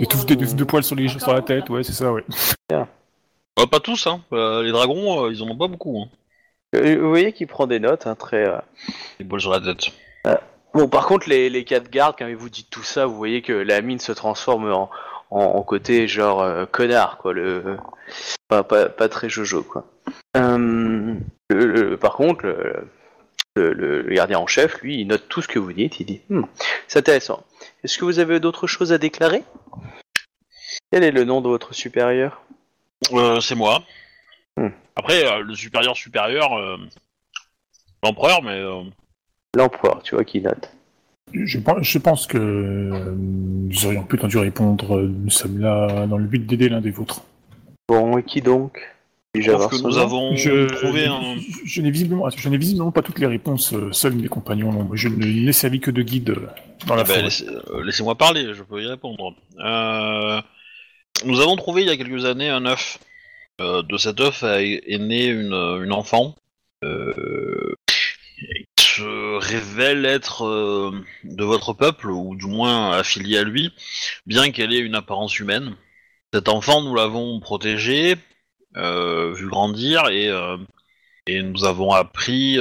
Des 0.00 0.06
touffes 0.06 0.26
de, 0.26 0.34
de- 0.34 0.54
de 0.54 0.64
poils 0.64 0.82
sur, 0.82 0.96
les, 0.96 1.08
sur 1.08 1.32
la 1.32 1.42
tête, 1.42 1.70
ouais, 1.70 1.82
c'est 1.82 1.92
ça, 1.92 2.12
ouais. 2.12 2.24
Euh, 2.72 3.66
pas 3.70 3.80
tous, 3.80 4.06
hein. 4.06 4.22
Euh, 4.32 4.62
les 4.62 4.72
dragons, 4.72 5.24
euh, 5.26 5.32
ils 5.32 5.42
en 5.42 5.48
ont 5.48 5.56
pas 5.56 5.68
beaucoup. 5.68 6.02
Hein. 6.02 6.08
Euh, 6.74 6.98
Vous 7.00 7.08
voyez 7.08 7.32
qu'il 7.32 7.46
prend 7.46 7.66
des 7.66 7.78
notes, 7.80 8.06
hein, 8.06 8.14
très... 8.14 8.48
euh, 8.48 8.58
Les 9.18 9.24
poils 9.24 9.40
sur 9.40 9.50
la 9.52 9.60
tête. 9.60 9.92
Bon, 10.72 10.88
par 10.88 11.06
contre, 11.06 11.28
les, 11.28 11.50
les 11.50 11.64
quatre 11.64 11.90
gardes, 11.90 12.14
quand 12.18 12.32
vous 12.32 12.48
dites 12.48 12.70
tout 12.70 12.84
ça, 12.84 13.06
vous 13.06 13.16
voyez 13.16 13.42
que 13.42 13.52
la 13.52 13.80
mine 13.80 13.98
se 13.98 14.12
transforme 14.12 14.72
en, 14.72 14.88
en, 15.30 15.40
en 15.40 15.62
côté 15.62 16.06
genre 16.08 16.42
euh, 16.42 16.66
connard, 16.66 17.18
quoi. 17.18 17.32
Le, 17.32 17.76
pas, 18.48 18.62
pas, 18.64 18.88
pas 18.88 19.08
très 19.08 19.28
jojo, 19.28 19.62
quoi. 19.62 19.86
Euh, 20.36 21.14
le- 21.50 21.66
le- 21.66 21.96
par 21.96 22.14
contre, 22.14 22.44
le, 23.56 24.04
gardien 24.14 24.38
en 24.38 24.46
chef, 24.46 24.80
lui, 24.82 25.00
il 25.00 25.06
note 25.06 25.28
tout 25.28 25.42
ce 25.42 25.48
que 25.48 25.58
vous 25.58 25.72
dites. 25.72 26.00
Il 26.00 26.06
dit 26.06 26.20
Hmm, 26.28 26.42
C'est 26.88 26.98
intéressant. 26.98 27.44
Est-ce 27.84 27.98
que 27.98 28.04
vous 28.04 28.18
avez 28.18 28.40
d'autres 28.40 28.66
choses 28.66 28.92
à 28.92 28.98
déclarer? 28.98 29.42
Quel 30.92 31.04
est 31.04 31.10
le 31.10 31.24
nom 31.24 31.40
de 31.40 31.48
votre 31.48 31.74
supérieur? 31.74 32.42
Euh, 33.12 33.40
c'est 33.40 33.54
moi. 33.54 33.82
Hmm. 34.56 34.68
Après, 34.96 35.24
euh, 35.26 35.40
le 35.42 35.54
supérieur 35.54 35.96
supérieur, 35.96 36.50
l'empereur, 38.02 38.42
mais 38.42 38.62
L'empereur, 39.56 40.00
tu 40.04 40.14
vois, 40.14 40.24
qui 40.24 40.40
note. 40.40 40.70
Je, 41.32 41.58
pense- 41.58 41.82
je 41.82 41.98
pense 41.98 42.26
que 42.26 42.38
euh, 42.38 43.14
nous 43.16 43.86
aurions 43.86 44.02
plutôt 44.04 44.26
dû 44.26 44.38
répondre 44.38 44.96
euh, 44.98 45.06
nous 45.08 45.30
sommes 45.30 45.58
là 45.58 46.06
dans 46.06 46.18
le 46.18 46.24
but 46.26 46.44
d'aider 46.46 46.68
l'un 46.68 46.80
des 46.80 46.90
vôtres. 46.90 47.22
Bon, 47.88 48.18
et 48.18 48.22
qui 48.22 48.40
donc? 48.40 48.78
Je 49.34 49.52
trouve 49.52 49.68
que 49.68 49.82
nous 49.86 49.96
avons 49.98 50.34
Je, 50.34 50.66
trouvé 50.66 51.06
un. 51.06 51.36
je, 51.36 51.58
je 51.64 51.82
n'ai 51.82 51.90
visiblement, 51.92 52.28
je 52.30 52.48
n'ai 52.48 52.58
visiblement 52.58 52.90
pas 52.90 53.02
toutes 53.02 53.20
les 53.20 53.26
réponses, 53.28 53.72
euh, 53.72 53.92
seuls 53.92 54.14
mes 54.14 54.26
compagnons 54.26 54.72
l'ont. 54.72 54.90
Je 54.94 55.06
ne 55.08 55.24
l'ai 55.24 55.52
servi 55.52 55.78
que 55.78 55.92
de 55.92 56.02
guide 56.02 56.34
dans 56.88 56.96
la 56.96 57.02
Eh 57.04 57.08
ben, 57.08 57.22
laissez- 57.24 57.46
Laissez-moi 57.84 58.16
parler, 58.16 58.52
je 58.54 58.62
peux 58.64 58.82
y 58.82 58.86
répondre. 58.86 59.34
Euh, 59.60 60.40
nous 61.24 61.40
avons 61.40 61.54
trouvé 61.54 61.82
il 61.82 61.86
y 61.88 61.90
a 61.90 61.96
quelques 61.96 62.24
années 62.24 62.48
un 62.48 62.66
œuf. 62.66 62.98
Euh, 63.60 63.82
de 63.82 63.96
cet 63.98 64.20
œuf 64.20 64.42
a- 64.42 64.62
est 64.62 64.98
née 64.98 65.26
une, 65.26 65.52
une 65.52 65.92
enfant 65.92 66.34
euh, 66.82 67.74
révèle 69.02 70.04
être 70.04 70.44
euh, 70.44 71.04
de 71.24 71.44
votre 71.44 71.72
peuple, 71.72 72.10
ou 72.10 72.36
du 72.36 72.46
moins 72.46 72.92
affiliée 72.92 73.38
à 73.38 73.44
lui, 73.44 73.72
bien 74.26 74.50
qu'elle 74.50 74.72
ait 74.72 74.80
une 74.80 74.94
apparence 74.94 75.38
humaine. 75.38 75.76
Cet 76.32 76.48
enfant, 76.48 76.82
nous 76.82 76.94
l'avons 76.94 77.40
protégé, 77.40 78.16
euh, 78.76 79.32
vu 79.32 79.48
grandir, 79.48 80.08
et, 80.08 80.28
euh, 80.28 80.56
et 81.26 81.42
nous 81.42 81.64
avons 81.64 81.92
appris 81.92 82.56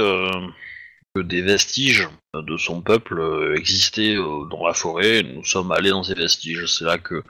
que 1.15 1.21
des 1.21 1.41
vestiges 1.41 2.07
de 2.33 2.57
son 2.57 2.81
peuple 2.81 3.53
existaient 3.57 4.15
dans 4.15 4.65
la 4.65 4.73
forêt. 4.73 5.23
Nous 5.23 5.43
sommes 5.43 5.71
allés 5.71 5.89
dans 5.89 6.03
ces 6.03 6.13
vestiges. 6.13 6.65
C'est 6.67 6.85
là 6.85 6.97
que 6.97 7.23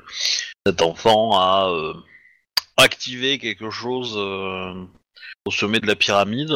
cet 0.66 0.82
enfant 0.82 1.39
a 1.39 1.72
activé 2.78 3.38
quelque 3.38 3.70
chose 3.70 4.18
au 4.18 5.51
sommet 5.51 5.80
de 5.80 5.88
la 5.88 5.95
pyramide. 5.95 6.53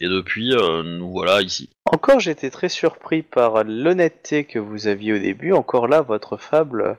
Et 0.00 0.08
depuis, 0.08 0.50
nous 0.50 1.10
voilà 1.10 1.42
ici. 1.42 1.68
Encore, 1.92 2.20
j'étais 2.20 2.50
très 2.50 2.68
surpris 2.70 3.22
par 3.22 3.64
l'honnêteté 3.64 4.44
que 4.44 4.58
vous 4.58 4.86
aviez 4.86 5.12
au 5.12 5.18
début. 5.18 5.52
Encore 5.52 5.88
là, 5.88 6.00
votre 6.00 6.36
fable 6.36 6.96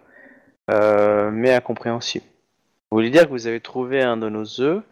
euh, 0.69 1.31
m'est 1.31 1.53
incompréhensible. 1.53 2.25
Vous 2.91 2.97
voulez 2.97 3.09
dire 3.09 3.23
que 3.23 3.29
vous 3.29 3.47
avez 3.47 3.59
trouvé 3.59 4.01
un 4.03 4.17
de 4.17 4.29
nos 4.29 4.61
œufs 4.61 4.83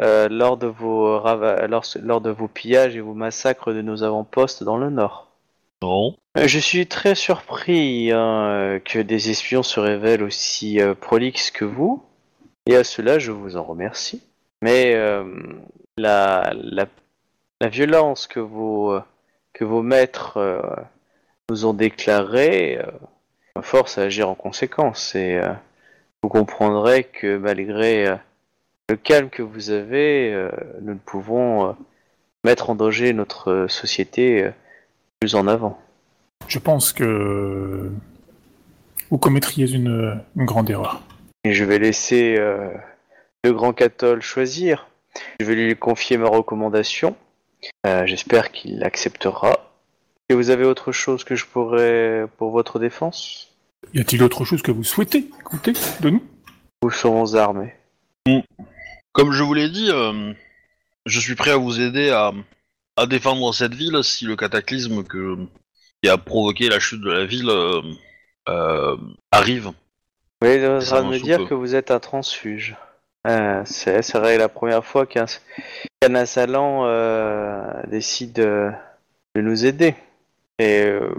euh, 0.00 0.28
lors, 0.30 0.56
de 0.56 0.66
vos 0.66 1.18
rava- 1.18 1.66
lors, 1.66 1.84
lors 2.02 2.22
de 2.22 2.30
vos 2.30 2.48
pillages 2.48 2.96
et 2.96 3.00
vos 3.00 3.12
massacres 3.12 3.72
de 3.74 3.82
nos 3.82 4.02
avant-postes 4.02 4.64
dans 4.64 4.78
le 4.78 4.88
nord. 4.88 5.28
Non. 5.82 6.16
Euh, 6.38 6.46
Je 6.46 6.58
suis 6.58 6.86
très 6.86 7.14
surpris 7.14 8.10
hein, 8.10 8.44
euh, 8.44 8.78
que 8.78 9.00
des 9.00 9.28
espions 9.30 9.62
se 9.62 9.80
révèlent 9.80 10.22
aussi 10.22 10.80
euh, 10.80 10.94
prolixes 10.94 11.50
que 11.50 11.66
vous, 11.66 12.02
et 12.66 12.74
à 12.74 12.84
cela 12.84 13.18
je 13.18 13.32
vous 13.32 13.56
en 13.58 13.64
remercie. 13.64 14.22
Mais 14.62 14.94
euh, 14.94 15.24
la, 15.98 16.54
la, 16.54 16.86
la 17.60 17.68
violence 17.68 18.26
que 18.26 18.40
vos, 18.40 18.98
que 19.52 19.64
vos 19.64 19.82
maîtres 19.82 20.36
euh, 20.36 20.60
nous 21.50 21.66
ont 21.66 21.74
déclarée 21.74 22.78
euh, 22.78 23.62
force 23.62 23.98
à 23.98 24.02
agir 24.02 24.28
en 24.28 24.34
conséquence, 24.34 25.14
et 25.14 25.36
euh, 25.36 25.52
vous 26.22 26.28
comprendrez 26.28 27.04
que 27.04 27.36
malgré 27.36 28.16
le 28.88 28.96
calme 28.96 29.28
que 29.28 29.42
vous 29.42 29.70
avez, 29.70 30.48
nous 30.80 30.94
ne 30.94 30.98
pouvons 30.98 31.76
mettre 32.44 32.70
en 32.70 32.74
danger 32.74 33.12
notre 33.12 33.66
société 33.68 34.50
plus 35.20 35.34
en 35.34 35.48
avant. 35.48 35.78
Je 36.46 36.58
pense 36.58 36.92
que 36.92 37.90
vous 39.10 39.18
commettriez 39.18 39.70
une, 39.70 40.22
une 40.36 40.44
grande 40.44 40.70
erreur. 40.70 41.02
Et 41.44 41.52
je 41.52 41.64
vais 41.64 41.78
laisser 41.78 42.36
euh, 42.38 42.70
le 43.44 43.52
grand 43.52 43.72
Cathol 43.72 44.22
choisir. 44.22 44.88
Je 45.40 45.44
vais 45.44 45.54
lui 45.54 45.76
confier 45.76 46.16
ma 46.16 46.28
recommandation. 46.28 47.16
Euh, 47.86 48.06
J'espère 48.06 48.52
qu'il 48.52 48.78
l'acceptera. 48.78 49.70
Et 50.28 50.34
vous 50.34 50.50
avez 50.50 50.64
autre 50.64 50.92
chose 50.92 51.24
que 51.24 51.36
je 51.36 51.44
pourrais 51.46 52.26
pour 52.38 52.50
votre 52.50 52.78
défense? 52.78 53.48
Y 53.92 54.00
a-t-il 54.00 54.22
autre 54.22 54.44
chose 54.44 54.62
que 54.62 54.70
vous 54.70 54.84
souhaitez? 54.84 55.28
Écouter 55.40 55.72
de 56.00 56.10
nous 56.10 56.22
sont 56.90 57.14
vos 57.20 57.36
armées? 57.36 57.74
Comme 59.12 59.32
je 59.32 59.42
vous 59.42 59.54
l'ai 59.54 59.68
dit, 59.68 59.90
euh, 59.90 60.32
je 61.06 61.20
suis 61.20 61.34
prêt 61.34 61.50
à 61.50 61.56
vous 61.56 61.80
aider 61.80 62.10
à, 62.10 62.32
à 62.96 63.06
défendre 63.06 63.52
cette 63.52 63.74
ville 63.74 64.02
si 64.02 64.24
le 64.24 64.36
cataclysme 64.36 65.04
que, 65.04 65.36
qui 66.02 66.08
a 66.08 66.16
provoqué 66.16 66.68
la 66.68 66.80
chute 66.80 67.00
de 67.02 67.10
la 67.10 67.24
ville 67.26 67.50
euh, 67.50 67.82
euh, 68.48 68.96
arrive. 69.30 69.72
En 70.42 70.80
Ça 70.80 71.02
me 71.02 71.18
dire 71.18 71.46
que 71.46 71.54
vous 71.54 71.74
êtes 71.74 71.90
un 71.90 72.00
transfuge. 72.00 72.76
Euh, 73.26 73.62
C'est 73.64 74.02
serait 74.02 74.38
la 74.38 74.48
première 74.48 74.84
fois 74.84 75.06
qu'un 75.06 75.26
qu'un 76.02 76.14
assailant 76.16 76.82
euh, 76.86 77.62
décide 77.88 78.32
de, 78.32 78.70
de 79.36 79.40
nous 79.40 79.64
aider. 79.64 79.94
Et 80.58 80.82
euh, 80.82 81.14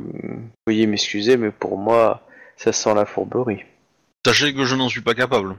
veuillez 0.67 0.87
m'excuser, 0.87 1.37
mais 1.37 1.51
pour 1.51 1.77
moi, 1.77 2.21
ça 2.57 2.71
sent 2.73 2.93
la 2.93 3.05
fourberie. 3.05 3.63
Sachez 4.25 4.53
que 4.53 4.65
je 4.65 4.75
n'en 4.75 4.89
suis 4.89 5.01
pas 5.01 5.13
capable. 5.15 5.55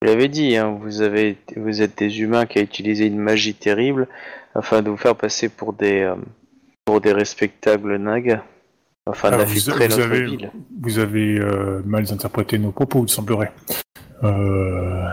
Vous 0.00 0.06
l'avez 0.08 0.28
dit, 0.28 0.56
hein, 0.56 0.78
vous, 0.80 1.02
avez, 1.02 1.36
vous 1.56 1.82
êtes 1.82 1.98
des 1.98 2.20
humains 2.20 2.46
qui 2.46 2.58
ont 2.58 2.62
utilisé 2.62 3.06
une 3.06 3.18
magie 3.18 3.54
terrible 3.54 4.06
afin 4.54 4.80
de 4.82 4.90
vous 4.90 4.96
faire 4.96 5.16
passer 5.16 5.48
pour 5.48 5.72
des, 5.72 6.02
euh, 6.02 6.14
pour 6.84 7.00
des 7.00 7.12
respectables 7.12 7.96
nagas, 7.96 8.42
afin 9.06 9.28
Alors, 9.32 9.46
vous- 9.46 9.70
avez- 9.70 10.24
ville. 10.24 10.50
Vous 10.80 10.98
avez 11.00 11.38
euh, 11.38 11.82
mal 11.84 12.04
interprété 12.12 12.58
nos 12.58 12.70
propos, 12.70 13.04
il 13.04 13.10
semblerait. 13.10 13.52
Euh, 14.22 15.08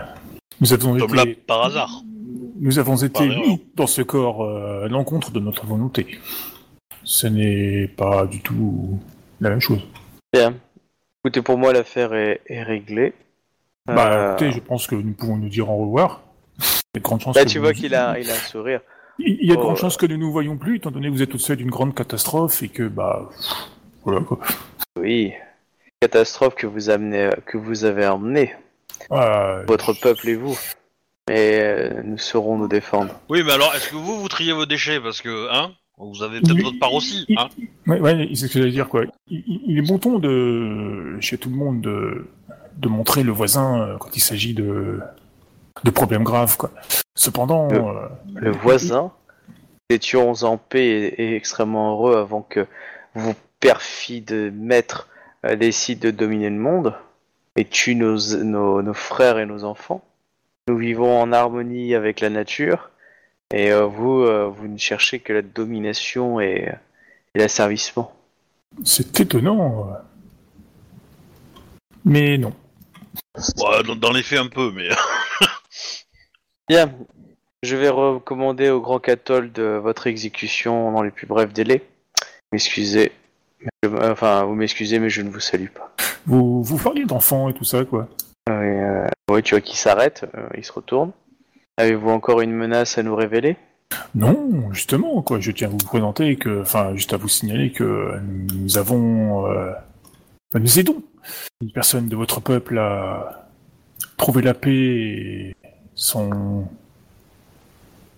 nous 0.60 0.72
avons 0.72 0.96
Comme 0.98 1.14
été, 1.18 1.30
là, 1.30 1.34
par 1.46 1.64
hasard. 1.66 2.02
Nous 2.58 2.78
avons 2.78 2.96
été 2.96 3.28
mis 3.28 3.62
dans 3.74 3.86
ce 3.86 4.02
corps 4.02 4.42
euh, 4.44 4.84
à 4.84 4.88
l'encontre 4.88 5.30
de 5.30 5.40
notre 5.40 5.66
volonté. 5.66 6.06
Ce 7.04 7.26
n'est 7.26 7.88
pas 7.88 8.26
du 8.26 8.40
tout 8.40 8.98
la 9.40 9.50
même 9.50 9.60
chose. 9.60 9.80
Bien. 10.32 10.54
Écoutez, 11.24 11.42
pour 11.42 11.58
moi, 11.58 11.72
l'affaire 11.72 12.14
est, 12.14 12.40
est 12.46 12.62
réglée. 12.62 13.12
Bah, 13.86 14.10
Euh, 14.12 14.30
écoutez, 14.30 14.50
je 14.52 14.60
pense 14.60 14.86
que 14.86 14.94
nous 14.96 15.12
pouvons 15.12 15.36
nous 15.36 15.48
dire 15.48 15.70
au 15.70 15.76
revoir. 15.76 16.22
Il 16.58 16.64
y 16.64 16.98
a 16.98 17.00
de 17.00 17.02
grandes 17.04 17.20
chances 17.20 17.36
Là, 17.36 17.44
que 17.44 17.48
tu 17.50 17.58
nous 17.58 17.64
vois 17.64 17.72
nous- 17.72 17.78
qu'il 17.78 17.94
a, 17.94 18.18
il 18.18 18.28
a 18.30 18.32
un 18.34 18.36
sourire. 18.36 18.80
Il 19.18 19.46
y 19.46 19.50
a 19.52 19.54
de 19.54 19.60
Oh. 19.60 19.64
grandes 19.64 19.76
chances 19.76 19.96
que 19.96 20.06
nous 20.06 20.16
nous 20.18 20.30
voyons 20.32 20.56
plus, 20.56 20.76
étant 20.76 20.90
donné 20.90 21.08
que 21.08 21.12
vous 21.12 21.22
êtes 21.22 21.34
au 21.34 21.38
seuil 21.38 21.56
d'une 21.56 21.70
grande 21.70 21.94
catastrophe 21.94 22.62
et 22.62 22.68
que, 22.68 22.82
bah, 22.88 23.30
voilà 24.04 24.20
quoi. 24.20 24.38
Oui. 24.98 25.32
Catastrophe 26.00 26.54
que 26.54 26.66
vous, 26.66 26.90
amenez, 26.90 27.30
que 27.46 27.56
vous 27.56 27.84
avez 27.84 28.06
emmenée, 28.06 28.54
Ah, 29.10 29.62
votre 29.66 29.92
peuple 29.94 30.28
et 30.28 30.34
vous. 30.34 30.58
Et 31.28 31.58
euh, 31.60 32.02
nous 32.04 32.18
saurons 32.18 32.56
nous 32.58 32.68
défendre. 32.68 33.12
Oui, 33.28 33.42
mais 33.44 33.52
alors, 33.52 33.74
est-ce 33.74 33.88
que 33.90 33.96
vous, 33.96 34.20
vous 34.20 34.28
triez 34.28 34.52
vos 34.52 34.66
déchets? 34.66 35.00
Parce 35.00 35.20
que, 35.20 35.52
hein 35.52 35.72
Vous 35.98 36.22
avez 36.22 36.40
peut-être 36.40 36.62
votre 36.62 36.78
part 36.78 36.94
aussi, 36.94 37.26
hein 37.36 37.48
Ouais, 37.88 37.98
ouais, 38.00 38.28
c'est 38.34 38.46
ce 38.46 38.52
que 38.52 38.60
j'allais 38.60 38.70
dire, 38.70 38.88
quoi. 38.88 39.02
Il, 39.28 39.76
est 39.76 39.82
bon 39.86 39.98
ton 39.98 40.18
de, 40.20 41.16
chez 41.20 41.36
tout 41.36 41.50
le 41.50 41.56
monde, 41.56 41.80
de, 41.80 42.28
de 42.76 42.88
montrer 42.88 43.24
le 43.24 43.32
voisin 43.32 43.80
euh, 43.80 43.96
quand 43.98 44.16
il 44.16 44.20
s'agit 44.20 44.54
de, 44.54 45.00
de 45.82 45.90
problèmes 45.90 46.22
graves, 46.22 46.56
quoi. 46.56 46.70
Cependant, 47.16 47.68
Le- 47.72 47.78
euh, 47.80 48.08
Le 48.36 48.50
voisin, 48.52 49.10
nous 49.90 49.96
étions 49.96 50.32
en 50.44 50.56
paix 50.58 50.86
et, 50.86 51.22
et 51.32 51.34
extrêmement 51.36 51.90
heureux 51.92 52.16
avant 52.16 52.42
que 52.42 52.66
vos 53.16 53.34
perfides 53.58 54.52
maîtres 54.54 55.08
euh, 55.44 55.56
décident 55.56 56.02
de 56.02 56.10
dominer 56.12 56.50
le 56.50 56.56
monde 56.56 56.94
et 57.56 57.64
tuent 57.64 57.96
nos, 57.96 58.16
nos, 58.44 58.80
nos 58.82 58.94
frères 58.94 59.38
et 59.38 59.46
nos 59.46 59.64
enfants. 59.64 60.04
Nous 60.68 60.76
vivons 60.76 61.20
en 61.20 61.32
harmonie 61.32 61.94
avec 61.94 62.20
la 62.20 62.28
nature 62.30 62.90
et 63.54 63.70
euh, 63.70 63.84
vous, 63.84 64.22
euh, 64.22 64.46
vous 64.48 64.66
ne 64.66 64.76
cherchez 64.78 65.20
que 65.20 65.32
la 65.32 65.42
domination 65.42 66.40
et, 66.40 66.72
et 67.34 67.38
l'asservissement. 67.38 68.12
c'est 68.84 69.20
étonnant. 69.20 69.88
euh. 69.90 69.94
Mais 72.04 72.36
non. 72.38 72.52
Ouais, 73.36 73.82
dans, 73.86 73.94
dans 73.96 74.12
les 74.12 74.22
faits, 74.22 74.38
un 74.40 74.48
peu, 74.48 74.72
mais... 74.72 74.88
Bien, 76.68 76.92
je 77.62 77.76
vais 77.76 77.88
recommander 77.88 78.70
au 78.70 78.80
grand 78.80 78.98
cathol 78.98 79.52
de 79.52 79.78
votre 79.80 80.08
exécution 80.08 80.90
dans 80.90 81.02
les 81.02 81.12
plus 81.12 81.26
brefs 81.28 81.52
délais. 81.52 81.82
M'excusez, 82.50 83.12
je- 83.84 83.88
enfin 84.10 84.44
vous 84.44 84.54
m'excusez 84.54 84.98
mais 84.98 85.10
je 85.10 85.22
ne 85.22 85.30
vous 85.30 85.38
salue 85.40 85.68
pas. 85.68 85.92
Vous, 86.26 86.62
vous 86.64 86.76
parliez 86.78 87.04
d'enfants 87.04 87.48
et 87.48 87.54
tout 87.54 87.64
ça, 87.64 87.84
quoi. 87.84 88.08
Oui, 88.48 88.54
euh, 88.54 89.06
oui, 89.30 89.42
tu 89.42 89.54
vois 89.54 89.60
qu'il 89.60 89.76
s'arrête, 89.76 90.24
euh, 90.36 90.48
il 90.56 90.64
se 90.64 90.72
retourne. 90.72 91.12
Avez-vous 91.76 92.10
encore 92.10 92.40
une 92.40 92.52
menace 92.52 92.96
à 92.96 93.02
nous 93.02 93.16
révéler? 93.16 93.56
Non, 94.14 94.72
justement, 94.72 95.20
quoi. 95.22 95.40
Je 95.40 95.50
tiens 95.50 95.68
à 95.68 95.70
vous 95.70 95.76
présenter 95.78 96.36
que, 96.36 96.62
enfin, 96.62 96.94
juste 96.94 97.12
à 97.12 97.16
vous 97.16 97.28
signaler 97.28 97.70
que 97.70 98.18
nous 98.54 98.78
avons, 98.78 99.46
euh, 99.46 99.72
nous 100.54 100.78
aidons 100.78 101.02
une 101.60 101.72
personne 101.72 102.08
de 102.08 102.16
votre 102.16 102.40
peuple 102.40 102.78
à 102.78 103.48
trouver 104.16 104.42
la 104.42 104.54
paix 104.54 104.70
et 104.70 105.56
son, 105.94 106.66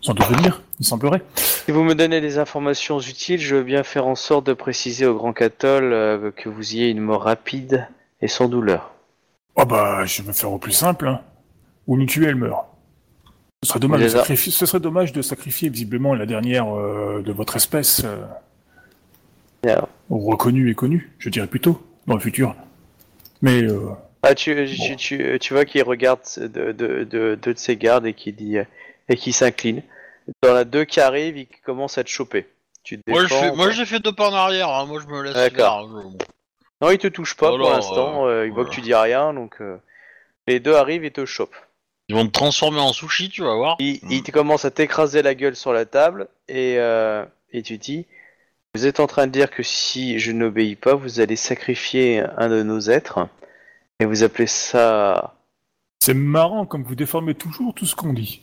son 0.00 0.14
devenir, 0.14 0.62
il 0.78 0.86
semblerait. 0.86 1.22
Si 1.34 1.70
vous 1.70 1.84
me 1.84 1.94
donnez 1.94 2.20
des 2.20 2.38
informations 2.38 3.00
utiles, 3.00 3.40
je 3.40 3.56
veux 3.56 3.62
bien 3.62 3.82
faire 3.82 4.06
en 4.06 4.14
sorte 4.14 4.46
de 4.46 4.52
préciser 4.52 5.06
au 5.06 5.14
grand 5.14 5.32
cathol 5.32 5.92
euh, 5.92 6.30
que 6.30 6.48
vous 6.48 6.74
ayez 6.74 6.90
une 6.90 7.00
mort 7.00 7.22
rapide 7.22 7.88
et 8.20 8.28
sans 8.28 8.48
douleur. 8.48 8.92
Oh 9.60 9.64
bah, 9.66 10.04
je 10.06 10.22
vais 10.22 10.32
faire 10.32 10.52
au 10.52 10.58
plus 10.58 10.72
simple, 10.72 11.08
hein. 11.08 11.20
Ou 11.88 11.96
nous 11.96 12.06
tuer, 12.06 12.26
elle 12.26 12.36
meurt. 12.36 12.66
Ce 13.64 13.70
serait 13.70 13.80
dommage, 13.80 14.02
de 14.02 14.08
sacrifier, 14.08 14.52
ce 14.52 14.66
serait 14.66 14.78
dommage 14.80 15.12
de 15.12 15.20
sacrifier 15.20 15.68
visiblement 15.68 16.14
la 16.14 16.26
dernière 16.26 16.68
euh, 16.76 17.22
de 17.24 17.32
votre 17.32 17.56
espèce, 17.56 18.04
euh, 18.04 19.76
reconnue 20.10 20.70
et 20.70 20.74
connue, 20.74 21.10
je 21.18 21.28
dirais 21.28 21.48
plutôt, 21.48 21.82
dans 22.06 22.14
le 22.14 22.20
futur. 22.20 22.54
Mais 23.42 23.62
euh, 23.64 23.90
Ah, 24.22 24.34
tu, 24.36 24.54
Bon. 24.54 24.64
tu, 24.66 24.96
tu, 24.96 25.38
tu 25.40 25.54
vois 25.54 25.64
qu'il 25.64 25.82
regarde 25.82 26.20
de, 26.36 26.46
de, 26.46 27.04
de, 27.04 27.34
deux 27.34 27.54
de 27.54 27.58
ses 27.58 27.76
gardes 27.76 28.06
et 28.06 28.14
qui 28.14 28.32
dit 28.32 28.58
et 29.08 29.16
qui 29.16 29.32
s'incline. 29.32 29.82
Dans 30.42 30.52
la 30.52 30.64
deux 30.64 30.84
qui 30.84 31.00
arrive, 31.00 31.36
il 31.36 31.48
commence 31.64 31.98
à 31.98 32.04
te 32.04 32.08
choper. 32.10 32.46
Tu 32.84 32.98
te 32.98 33.10
moi, 33.10 33.22
je 33.22 33.26
fais- 33.34 33.52
moi, 33.56 33.70
j'ai 33.70 33.86
fait 33.86 33.98
deux 33.98 34.12
pas 34.12 34.30
en 34.30 34.34
arrière, 34.34 34.68
hein. 34.68 34.86
Moi, 34.86 35.00
je 35.00 35.06
me 35.12 35.22
laisse 35.22 35.34
D'accord. 35.34 35.88
faire, 35.90 36.10
Non, 36.80 36.90
il 36.90 36.98
te 36.98 37.08
touche 37.08 37.34
pas 37.36 37.46
pour 37.48 37.56
Alors, 37.56 37.70
l'instant. 37.72 38.26
euh, 38.28 38.46
il 38.46 38.52
voit 38.52 38.62
voilà. 38.62 38.70
que 38.70 38.74
tu 38.74 38.80
dis 38.82 38.94
rien, 38.94 39.34
donc 39.34 39.60
euh, 39.60 39.78
les 40.46 40.60
deux 40.60 40.74
arrivent 40.74 41.04
et 41.04 41.10
te 41.10 41.24
chopent. 41.26 41.56
Ils 42.08 42.14
vont 42.14 42.26
te 42.26 42.30
transformer 42.32 42.80
en 42.80 42.92
sushi, 42.92 43.28
tu 43.28 43.42
vas 43.42 43.54
voir. 43.54 43.76
Il, 43.80 44.00
il 44.10 44.22
te 44.22 44.30
commence 44.30 44.64
à 44.64 44.70
t'écraser 44.70 45.20
la 45.22 45.34
gueule 45.34 45.56
sur 45.56 45.72
la 45.72 45.84
table 45.84 46.28
et, 46.48 46.76
euh, 46.78 47.24
et 47.52 47.62
tu 47.62 47.76
dis 47.78 48.06
Vous 48.74 48.86
êtes 48.86 49.00
en 49.00 49.06
train 49.06 49.26
de 49.26 49.32
dire 49.32 49.50
que 49.50 49.62
si 49.62 50.18
je 50.18 50.32
n'obéis 50.32 50.76
pas, 50.76 50.94
vous 50.94 51.20
allez 51.20 51.36
sacrifier 51.36 52.22
un 52.38 52.48
de 52.48 52.62
nos 52.62 52.80
êtres 52.80 53.28
et 54.00 54.06
vous 54.06 54.22
appelez 54.22 54.46
ça. 54.46 55.34
c'est 56.00 56.14
marrant 56.14 56.64
comme 56.64 56.84
vous 56.84 56.94
déformez 56.94 57.34
toujours 57.34 57.74
tout 57.74 57.84
ce 57.86 57.94
qu'on 57.96 58.12
dit. 58.14 58.40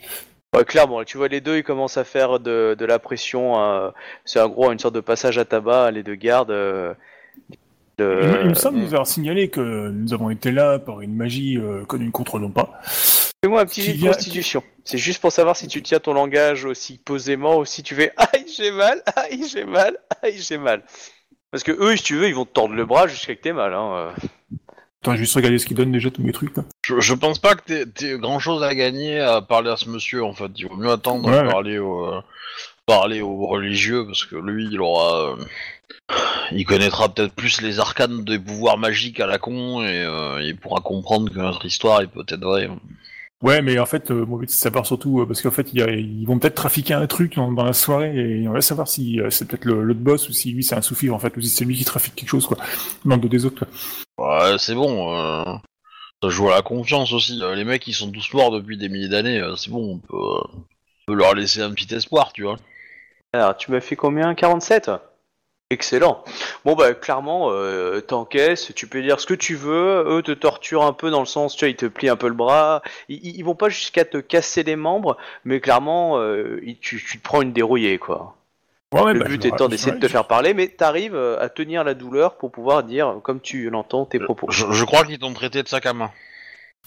Ouais, 0.55 0.63
clairement, 0.65 1.03
tu 1.03 1.17
vois 1.17 1.27
les 1.27 1.41
deux, 1.41 1.57
ils 1.57 1.63
commencent 1.63 1.97
à 1.97 2.03
faire 2.03 2.39
de, 2.39 2.75
de 2.77 2.86
la 2.86 2.99
pression. 2.99 3.59
euh, 3.59 3.89
c'est 4.25 4.39
en 4.39 4.47
gros 4.49 4.71
une 4.71 4.79
sorte 4.79 4.93
de 4.95 4.99
passage 4.99 5.38
à 5.39 5.45
tabac, 5.45 5.89
les 5.91 6.03
deux 6.03 6.15
gardes. 6.15 6.51
euh, 6.51 6.93
le- 7.99 8.19
Il, 8.23 8.27
me- 8.29 8.41
il 8.43 8.49
me 8.49 8.53
semble 8.53 8.77
nous 8.77 8.87
avoir 8.93 9.07
signalé 9.07 9.49
que 9.49 9.89
nous 9.89 10.13
avons 10.13 10.29
été 10.29 10.51
là 10.51 10.79
par 10.79 11.01
une 11.01 11.15
magie 11.15 11.57
euh, 11.57 11.85
que 11.85 11.95
nous 11.97 12.05
ne 12.05 12.11
contrôlons 12.11 12.51
pas. 12.51 12.71
Fais-moi 13.43 13.61
un 13.61 13.65
petit 13.65 13.81
jet 13.83 13.93
de 13.93 14.07
constitution. 14.07 14.63
C'est 14.83 14.97
juste 14.97 15.21
pour 15.21 15.31
savoir 15.31 15.55
si 15.55 15.67
tu 15.67 15.81
tiens 15.81 15.99
ton 15.99 16.13
langage 16.13 16.65
aussi 16.65 16.97
posément 16.97 17.57
ou 17.59 17.65
si 17.65 17.83
tu 17.83 17.95
fais 17.95 18.11
aïe 18.17 18.45
j'ai 18.57 18.71
mal, 18.71 19.01
aïe 19.15 19.43
j'ai 19.51 19.65
mal, 19.65 19.97
aïe 20.23 20.37
j'ai 20.39 20.57
mal. 20.57 20.83
Parce 21.51 21.63
que 21.63 21.71
eux, 21.71 21.95
si 21.95 22.03
tu 22.03 22.15
veux, 22.15 22.27
ils 22.27 22.35
vont 22.35 22.45
te 22.45 22.51
tordre 22.53 22.73
le 22.75 22.85
bras 22.85 23.07
jusqu'à 23.07 23.33
que 23.35 23.41
t'aies 23.41 23.53
mal. 23.53 23.73
Hein. 23.73 23.93
euh. 23.95 24.11
Attends, 25.01 25.11
je 25.11 25.17
vais 25.19 25.23
juste 25.25 25.35
regarder 25.35 25.59
ce 25.59 25.65
qu'ils 25.67 25.77
donnent 25.77 25.91
déjà 25.91 26.09
tous 26.09 26.23
mes 26.23 26.31
trucs. 26.31 26.57
Là. 26.57 26.63
Je, 26.85 26.99
je 26.99 27.13
pense 27.13 27.37
pas 27.39 27.53
que 27.55 27.83
t'aies- 27.83 28.17
grand 28.17 28.39
chose 28.39 28.63
à 28.63 28.73
gagner 28.73 29.19
à 29.19 29.41
parler 29.41 29.69
à 29.69 29.77
ce 29.77 29.87
monsieur 29.89 30.23
en 30.23 30.33
fait. 30.33 30.51
Il 30.57 30.67
vaut 30.67 30.75
mieux 30.75 30.89
attendre 30.89 31.29
Ouais, 31.29 31.37
de 31.37 31.45
ouais. 31.45 31.51
parler 31.51 31.77
au 31.77 32.05
euh, 32.07 32.21
parler 32.87 33.21
aux 33.21 33.45
religieux 33.45 34.05
parce 34.05 34.25
que 34.25 34.35
lui 34.35 34.67
il 34.71 34.81
aura 34.81 35.33
euh, 35.33 35.35
il 36.51 36.65
connaîtra 36.65 37.09
peut-être 37.13 37.33
plus 37.33 37.61
les 37.61 37.79
arcanes 37.79 38.23
des 38.23 38.39
pouvoirs 38.39 38.77
magiques 38.77 39.19
à 39.19 39.27
la 39.27 39.37
con 39.37 39.81
et 39.83 40.03
euh, 40.03 40.41
il 40.43 40.57
pourra 40.57 40.81
comprendre 40.81 41.31
que 41.31 41.39
notre 41.39 41.65
histoire 41.65 42.01
est 42.01 42.07
peut-être 42.07 42.41
vraie. 42.43 42.69
Ouais, 43.41 43.61
mais 43.61 43.77
en 43.79 43.85
fait, 43.85 44.11
euh, 44.11 44.25
mon 44.25 44.37
but 44.37 44.49
c'est 44.49 44.55
de 44.57 44.61
savoir 44.61 44.85
surtout 44.85 45.21
euh, 45.21 45.25
parce 45.27 45.41
qu'en 45.41 45.51
fait, 45.51 45.67
il 45.73 45.79
y 45.79 45.83
a- 45.83 45.91
ils 45.91 46.25
vont 46.25 46.39
peut-être 46.39 46.55
trafiquer 46.55 46.93
un 46.93 47.05
truc 47.05 47.35
dans, 47.35 47.51
dans 47.51 47.65
la 47.65 47.73
soirée 47.73 48.15
et 48.41 48.47
on 48.47 48.53
va 48.53 48.61
savoir 48.61 48.87
si 48.87 49.19
euh, 49.19 49.29
c'est 49.29 49.45
peut-être 49.47 49.65
le- 49.65 49.83
l'autre 49.83 49.99
boss 49.99 50.29
ou 50.29 50.33
si 50.33 50.51
lui 50.51 50.63
c'est 50.63 50.75
un 50.75 50.81
sous 50.81 50.95
en 51.11 51.19
fait 51.19 51.35
ou 51.37 51.41
si 51.41 51.49
c'est 51.49 51.65
lui 51.65 51.75
qui 51.75 51.85
trafique 51.85 52.15
quelque 52.15 52.29
chose 52.29 52.47
quoi. 52.47 52.57
Dans 53.03 53.17
le 53.17 53.27
des 53.29 53.45
autres. 53.45 53.65
Quoi. 54.17 54.49
Ouais, 54.51 54.57
c'est 54.57 54.73
bon. 54.75 55.13
euh, 55.15 55.43
ça 56.23 56.29
joue 56.29 56.49
à 56.49 56.55
la 56.55 56.61
confiance 56.61 57.13
aussi. 57.13 57.39
Les 57.55 57.63
mecs 57.65 57.85
ils 57.87 57.93
sont 57.93 58.11
tous 58.11 58.33
morts 58.33 58.51
depuis 58.51 58.77
des 58.77 58.89
milliers 58.89 59.09
d'années. 59.09 59.43
C'est 59.57 59.69
bon, 59.69 59.95
on 59.95 59.99
peut, 59.99 60.15
on 60.15 60.63
peut 61.07 61.13
leur 61.15 61.35
laisser 61.35 61.61
un 61.61 61.71
petit 61.73 61.93
espoir, 61.93 62.33
tu 62.33 62.43
vois. 62.43 62.57
Alors, 63.33 63.55
tu 63.57 63.69
m'as 63.71 63.81
fait 63.81 63.95
combien? 63.95 64.33
47 64.33 64.89
Excellent. 65.72 66.24
Bon 66.63 66.76
bah 66.76 66.93
clairement, 66.93 67.47
euh, 67.49 67.99
t'encaisses, 67.99 68.72
tu 68.76 68.86
peux 68.86 69.01
dire 69.01 69.20
ce 69.20 69.26
que 69.26 69.34
tu 69.34 69.55
veux, 69.55 70.03
eux 70.07 70.22
te 70.22 70.32
torturent 70.32 70.84
un 70.84 70.93
peu 70.93 71.09
dans 71.09 71.22
le 71.22 71.26
sens, 71.26 71.55
tu 71.55 71.66
vois, 71.66 71.70
ils 71.70 71.76
te 71.76 71.88
plient 71.88 72.09
un 72.09 72.16
peu 72.16 72.28
le 72.28 72.36
bras, 72.36 72.84
ils, 73.09 73.36
ils 73.36 73.43
vont 73.43 73.55
pas 73.55 73.70
jusqu'à 73.70 74.05
te 74.05 74.18
casser 74.18 74.61
les 74.61 74.76
membres, 74.76 75.18
mais 75.43 75.59
clairement, 75.59 76.20
euh, 76.20 76.59
ils- 76.63 76.78
tu, 76.78 77.03
tu 77.03 77.18
te 77.18 77.24
prends 77.24 77.41
une 77.41 77.51
dérouillée 77.51 77.97
quoi. 77.97 78.36
Ouais, 78.91 79.13
le 79.13 79.20
bah, 79.20 79.26
but 79.26 79.43
étant 79.43 79.68
d'essayer 79.68 79.91
de 79.91 79.97
te 79.99 80.07
faire 80.07 80.28
parler, 80.28 80.53
mais 80.53 80.68
t'arrives 80.68 81.16
euh, 81.16 81.41
à 81.41 81.49
tenir 81.49 81.84
la 81.84 81.95
douleur 81.95 82.36
pour 82.38 82.51
pouvoir 82.51 82.84
dire, 82.84 83.16
comme 83.24 83.41
tu 83.41 83.68
l'entends, 83.72 84.05
tes 84.05 84.20
propos. 84.20 84.47
Je, 84.51 84.72
je 84.72 84.86
crois 84.86 85.03
qu'ils 85.03 85.18
t'ont 85.18 85.34
traité 85.34 85.63
de 85.63 85.68
sac 85.68 85.88
à 85.88 85.93
main. 85.93 86.11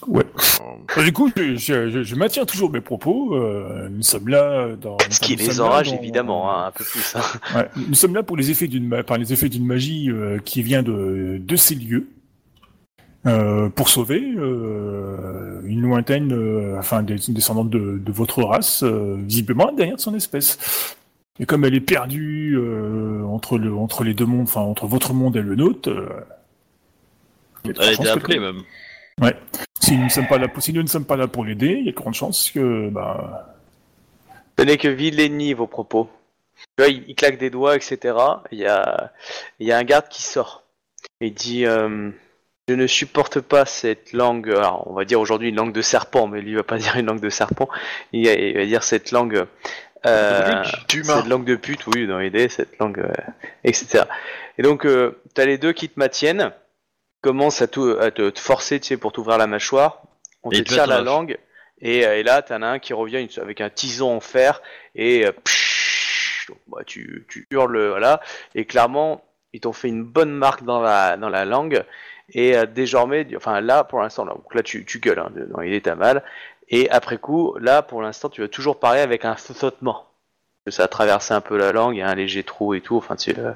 Ouais. 0.07 0.23
Euh, 0.25 0.63
Bah, 0.95 1.03
du 1.03 1.11
coup, 1.13 1.29
je, 1.35 1.55
je- 1.55 1.89
je- 1.89 2.03
je 2.03 2.15
maintiens 2.15 2.45
toujours 2.45 2.71
mes 2.71 2.81
propos. 2.81 3.35
euh, 3.35 3.89
nous 3.91 4.01
sommes 4.01 4.29
là 4.29 4.69
dans. 4.75 4.97
Ce 5.09 5.19
qui 5.19 5.35
nous 5.35 5.43
les 5.43 5.61
enrage 5.61 5.89
dans- 5.91 5.97
évidemment, 5.97 6.49
hein, 6.51 6.67
un 6.67 6.71
peu 6.71 6.83
plus. 6.83 7.15
hein. 7.15 7.21
Ouais, 7.55 7.69
nous 7.87 7.93
sommes 7.95 8.15
là 8.15 8.23
pour 8.23 8.37
les 8.37 8.49
effets 8.49 8.67
d'une 8.67 9.03
par 9.03 9.17
les 9.17 9.33
effets 9.33 9.49
d'une 9.49 9.65
magie 9.65 10.09
euh, 10.09 10.39
qui 10.39 10.63
vient 10.63 10.83
de, 10.83 11.37
de 11.39 11.55
ces 11.55 11.75
lieux 11.75 12.07
euh, 13.27 13.67
pour 13.69 13.89
sauver 13.89 14.23
euh, 14.37 15.61
une 15.65 15.81
lointaine, 15.81 16.31
euh, 16.31 16.79
enfin 16.79 17.03
des 17.03 17.27
une 17.27 17.33
descendante 17.33 17.69
de, 17.69 17.97
de 18.03 18.11
votre 18.11 18.41
race, 18.43 18.83
euh, 18.83 19.17
visiblement 19.19 19.71
derrière 19.73 19.97
de 19.97 20.01
son 20.01 20.15
espèce. 20.15 20.95
Et 21.41 21.45
comme 21.45 21.65
elle 21.65 21.75
est 21.75 21.81
perdue 21.81 22.55
euh, 22.57 23.23
entre 23.25 23.57
le 23.57 23.73
entre 23.75 24.03
les 24.05 24.13
deux 24.13 24.25
mondes, 24.25 24.43
enfin 24.47 24.61
entre 24.61 24.87
votre 24.87 25.13
monde 25.13 25.35
et 25.35 25.41
le 25.41 25.55
nôtre, 25.55 25.89
euh, 25.89 26.07
Elle 27.65 27.79
a 27.81 27.91
été 27.91 28.07
appelée 28.09 28.39
même. 28.39 28.61
Si 29.79 29.97
nous 29.97 30.03
ne 30.05 30.09
sommes 30.09 30.27
pas 30.27 30.37
là 30.37 30.47
pour, 30.47 30.61
si 30.61 30.73
nous 30.73 30.83
ne 30.83 30.87
sommes 30.87 31.05
pas 31.05 31.15
là 31.17 31.27
pour 31.27 31.45
l'aider, 31.45 31.77
il 31.79 31.85
y 31.85 31.89
a 31.89 31.91
de 31.91 31.95
grandes 31.97 32.13
chances 32.13 32.51
que 32.51 32.89
bah 32.89 33.55
Ce 34.57 34.63
n'est 34.65 34.77
que 34.77 34.87
vilainy 34.87 35.53
vos 35.53 35.67
propos. 35.67 36.09
Tu 36.77 36.83
vois, 36.83 36.87
il, 36.91 37.03
il 37.07 37.15
claque 37.15 37.37
des 37.37 37.49
doigts, 37.49 37.75
etc. 37.75 38.15
Il 38.51 38.59
y 38.59 38.65
a, 38.65 39.11
il 39.59 39.67
y 39.67 39.71
a 39.71 39.77
un 39.77 39.83
garde 39.83 40.07
qui 40.09 40.21
sort. 40.21 40.63
Il 41.21 41.33
dit 41.33 41.65
euh, 41.65 42.11
Je 42.67 42.75
ne 42.75 42.85
supporte 42.87 43.39
pas 43.39 43.65
cette 43.65 44.13
langue. 44.13 44.49
Alors, 44.49 44.85
on 44.91 44.93
va 44.93 45.05
dire 45.05 45.19
aujourd'hui 45.19 45.49
une 45.49 45.55
langue 45.55 45.73
de 45.73 45.81
serpent, 45.81 46.27
mais 46.27 46.41
lui 46.41 46.51
il 46.51 46.55
va 46.57 46.63
pas 46.63 46.77
dire 46.85 46.95
une 46.97 47.05
langue 47.07 47.21
de 47.21 47.29
serpent. 47.29 47.69
Il, 48.11 48.25
va- 48.27 48.33
il 48.33 48.57
va 48.57 48.65
dire 48.65 48.83
cette 48.83 49.11
langue. 49.11 49.45
Euh, 50.05 50.63
cette 51.03 51.27
langue 51.27 51.45
de 51.45 51.55
pute, 51.55 51.85
oui, 51.87 52.07
dans 52.07 52.19
l'idée, 52.19 52.47
cette 52.47 52.77
langue, 52.79 52.99
euh, 52.99 53.11
etc. 53.65 54.03
Et 54.57 54.61
donc, 54.61 54.85
euh, 54.85 55.21
t'as 55.33 55.45
les 55.45 55.57
deux 55.57 55.73
qui 55.73 55.89
te 55.89 55.99
maintiennent, 55.99 56.51
commencent 57.21 57.61
à, 57.61 57.67
tout, 57.67 57.95
à 57.99 58.11
te, 58.11 58.29
te 58.29 58.39
forcer, 58.39 58.79
tu 58.79 58.87
sais, 58.87 58.97
pour 58.97 59.11
t'ouvrir 59.11 59.37
la 59.37 59.47
mâchoire. 59.47 60.01
On 60.43 60.51
Et 60.51 60.63
te 60.63 60.69
tire 60.69 60.87
la 60.87 60.97
la- 60.97 61.01
langue, 61.01 61.37
et, 61.81 62.05
euh, 62.05 62.17
et 62.17 62.23
là, 62.23 62.41
t'en 62.41 62.61
as 62.61 62.67
un 62.67 62.79
qui 62.79 62.93
revient 62.93 63.27
avec 63.41 63.61
un 63.61 63.69
tison 63.69 64.15
en 64.15 64.19
fer, 64.21 64.61
et 64.95 65.25
euh, 65.25 65.31
donc, 66.47 66.57
bah, 66.67 66.83
tu, 66.85 67.25
tu 67.29 67.47
hurles, 67.51 67.89
voilà, 67.89 68.21
et 68.55 68.65
clairement, 68.65 69.23
ils 69.53 69.59
t'ont 69.61 69.73
fait 69.73 69.89
une 69.89 70.03
bonne 70.03 70.31
marque 70.31 70.63
dans 70.63 70.81
la, 70.81 71.17
dans 71.17 71.29
la 71.29 71.45
langue, 71.45 71.83
et 72.31 72.55
euh, 72.57 72.65
désormais, 72.65 73.27
enfin 73.35 73.61
là, 73.61 73.83
pour 73.83 74.01
l'instant, 74.01 74.25
là, 74.25 74.33
donc 74.33 74.53
là, 74.55 74.63
tu, 74.63 74.85
tu 74.85 74.99
gueules, 74.99 75.19
hein, 75.19 75.31
dans 75.49 75.59
l'idée, 75.61 75.81
t'as 75.81 75.95
mal, 75.95 76.23
et 76.69 76.89
après 76.89 77.17
coup, 77.17 77.55
là, 77.59 77.81
pour 77.81 78.01
l'instant, 78.01 78.29
tu 78.29 78.41
vas 78.41 78.47
toujours 78.47 78.79
parler 78.79 79.01
avec 79.01 79.25
un 79.25 79.35
sautement. 79.37 80.08
Ça 80.67 80.83
a 80.83 80.87
traversé 80.87 81.33
un 81.33 81.41
peu 81.41 81.57
la 81.57 81.71
langue, 81.71 81.95
il 81.95 81.99
y 81.99 82.01
a 82.01 82.09
un 82.09 82.15
léger 82.15 82.43
trou 82.43 82.73
et 82.73 82.81
tout, 82.81 82.97
enfin, 82.97 83.15
tu, 83.15 83.33
euh, 83.37 83.53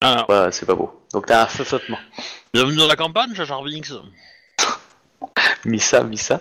Ah, 0.00 0.24
ouais, 0.28 0.52
c'est 0.52 0.64
pas 0.66 0.74
beau. 0.74 1.02
Donc 1.12 1.26
t'as 1.26 1.44
un 1.44 1.48
sautement. 1.48 1.98
bienvenue 2.54 2.76
dans 2.76 2.86
la 2.86 2.96
campagne, 2.96 3.34
Binks. 3.34 3.92
Missa, 5.64 6.04
Missa. 6.04 6.40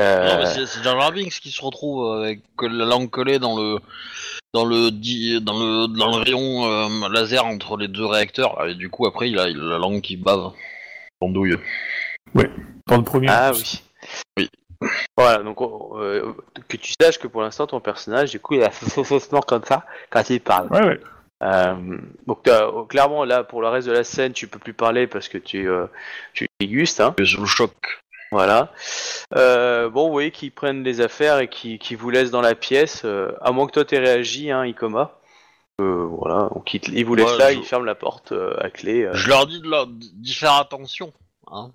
Euh, 0.00 0.44
c'est 0.46 0.82
Jar 0.84 1.12
qui 1.12 1.50
se 1.50 1.60
retrouve 1.60 2.22
avec 2.22 2.42
que 2.56 2.66
la 2.66 2.84
langue 2.84 3.10
collée 3.10 3.40
dans 3.40 3.56
le 3.56 3.80
dans 4.54 4.64
le 4.64 4.90
dans 5.40 5.58
le 5.58 5.88
dans 5.88 6.16
le 6.16 6.22
rayon 6.22 6.66
euh, 6.66 7.08
laser 7.08 7.44
entre 7.44 7.76
les 7.76 7.88
deux 7.88 8.06
réacteurs 8.06 8.64
et 8.64 8.76
du 8.76 8.90
coup 8.90 9.06
après 9.06 9.28
il 9.28 9.38
a, 9.40 9.48
il 9.48 9.58
a 9.58 9.64
la 9.64 9.78
langue 9.78 10.00
qui 10.00 10.16
bave, 10.16 10.52
pendouille. 11.18 11.56
dans 12.86 12.96
le 12.96 13.02
premier. 13.02 13.26
Ah 13.28 13.50
oui. 13.52 13.82
Oui. 14.36 14.48
Voilà, 15.16 15.42
donc 15.42 15.60
euh, 15.60 16.32
que 16.68 16.76
tu 16.76 16.92
saches 17.00 17.18
que 17.18 17.26
pour 17.26 17.42
l'instant 17.42 17.66
ton 17.66 17.80
personnage, 17.80 18.30
du 18.30 18.40
coup, 18.40 18.54
il 18.54 18.62
a 18.62 18.70
ce 18.72 19.02
sautement 19.02 19.40
comme 19.40 19.64
ça 19.64 19.84
quand 20.10 20.28
il 20.30 20.40
parle. 20.40 20.68
Ouais, 20.72 20.84
ouais. 20.86 21.00
Euh, 21.42 21.98
donc 22.26 22.48
oh, 22.72 22.84
clairement 22.84 23.24
là, 23.24 23.44
pour 23.44 23.60
le 23.62 23.68
reste 23.68 23.86
de 23.88 23.92
la 23.92 24.04
scène, 24.04 24.32
tu 24.32 24.48
peux 24.48 24.58
plus 24.58 24.74
parler 24.74 25.06
parce 25.06 25.28
que 25.28 25.38
tu 25.38 25.68
euh, 25.68 25.86
tu 26.32 26.48
dégustes, 26.60 27.00
hein. 27.00 27.14
Sous 27.24 27.40
le 27.40 27.46
choc. 27.46 27.72
Voilà. 28.30 28.72
Euh, 29.36 29.88
bon, 29.88 30.06
vous 30.06 30.12
voyez 30.12 30.30
qu'ils 30.30 30.52
prennent 30.52 30.82
les 30.84 31.00
affaires 31.00 31.38
et 31.38 31.48
qui 31.48 31.78
qui 31.78 31.94
vous 31.94 32.10
laissent 32.10 32.30
dans 32.30 32.40
la 32.40 32.54
pièce, 32.54 33.02
euh, 33.04 33.32
à 33.40 33.52
moins 33.52 33.66
que 33.66 33.72
toi 33.72 33.84
t'aies 33.84 33.98
réagi, 33.98 34.50
hein, 34.50 34.64
Ikoma. 34.66 35.18
Euh, 35.80 36.06
voilà, 36.10 36.48
donc 36.54 36.74
ils, 36.74 37.04
vous 37.04 37.14
laissent 37.14 37.30
Ouais, 37.32 37.38
là, 37.38 37.52
je- 37.52 37.58
ils 37.60 37.64
ferment 37.64 37.84
la 37.84 37.94
porte 37.94 38.32
euh, 38.32 38.56
à 38.60 38.68
clé. 38.68 39.04
euh. 39.04 39.14
Je 39.14 39.28
leur 39.28 39.46
dis 39.46 39.60
de, 39.60 39.68
leur- 39.68 39.86
d'y 39.86 40.34
faire 40.34 40.54
attention, 40.54 41.12
hein. 41.52 41.70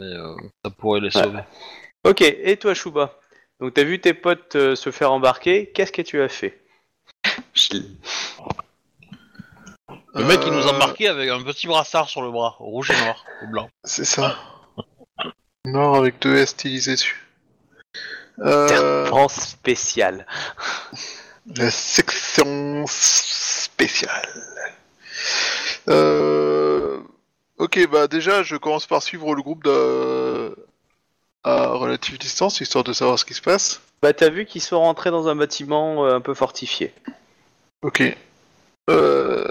Mais, 0.00 0.06
euh, 0.06 0.36
ça 0.64 0.70
pourrait 0.70 1.00
les 1.00 1.14
Ouais. 1.16 1.44
Ok, 2.08 2.22
et 2.22 2.56
toi, 2.56 2.74
Chouba 2.74 3.18
Donc, 3.60 3.74
t'as 3.74 3.84
vu 3.84 4.00
tes 4.00 4.14
potes 4.14 4.56
euh, 4.56 4.74
se 4.74 4.90
faire 4.90 5.12
embarquer, 5.12 5.70
qu'est-ce 5.72 5.92
que 5.92 6.02
tu 6.02 6.20
as 6.22 6.28
fait? 6.28 6.60
Je- 7.54 7.78
Le 10.14 10.24
mec 10.24 10.40
il 10.46 10.52
nous 10.52 10.66
a 10.66 10.74
Euh, 10.74 10.78
marqué 10.78 11.06
avec 11.08 11.28
un 11.30 11.42
petit 11.42 11.66
brassard 11.66 12.08
sur 12.08 12.22
le 12.22 12.30
bras, 12.30 12.56
rouge 12.58 12.90
et 12.90 12.96
noir, 13.04 13.24
ou 13.42 13.48
blanc. 13.48 13.68
C'est 13.84 14.04
ça. 14.04 14.36
Noir 15.64 15.96
avec 15.96 16.18
deux 16.20 16.36
S 16.36 16.50
stylisés 16.50 16.92
dessus. 16.92 17.24
Euh, 18.40 19.04
France 19.06 19.34
spéciale. 19.34 20.26
la 21.56 21.70
section 21.70 22.84
spéciale. 22.86 24.28
Euh, 25.88 27.00
ok, 27.58 27.88
bah 27.90 28.06
déjà, 28.08 28.42
je 28.42 28.56
commence 28.56 28.86
par 28.86 29.02
suivre 29.02 29.34
le 29.34 29.42
groupe 29.42 29.64
de... 29.64 30.56
à 31.44 31.68
relative 31.68 32.18
distance, 32.18 32.60
histoire 32.60 32.84
de 32.84 32.92
savoir 32.92 33.18
ce 33.18 33.24
qui 33.24 33.34
se 33.34 33.42
passe. 33.42 33.80
Bah, 34.02 34.12
t'as 34.12 34.30
vu 34.30 34.44
qu'ils 34.44 34.62
sont 34.62 34.78
rentrés 34.78 35.10
dans 35.10 35.28
un 35.28 35.36
bâtiment 35.36 36.06
euh, 36.06 36.16
un 36.16 36.20
peu 36.20 36.34
fortifié. 36.34 36.92
Ok. 37.82 38.02
Euh... 38.90 39.44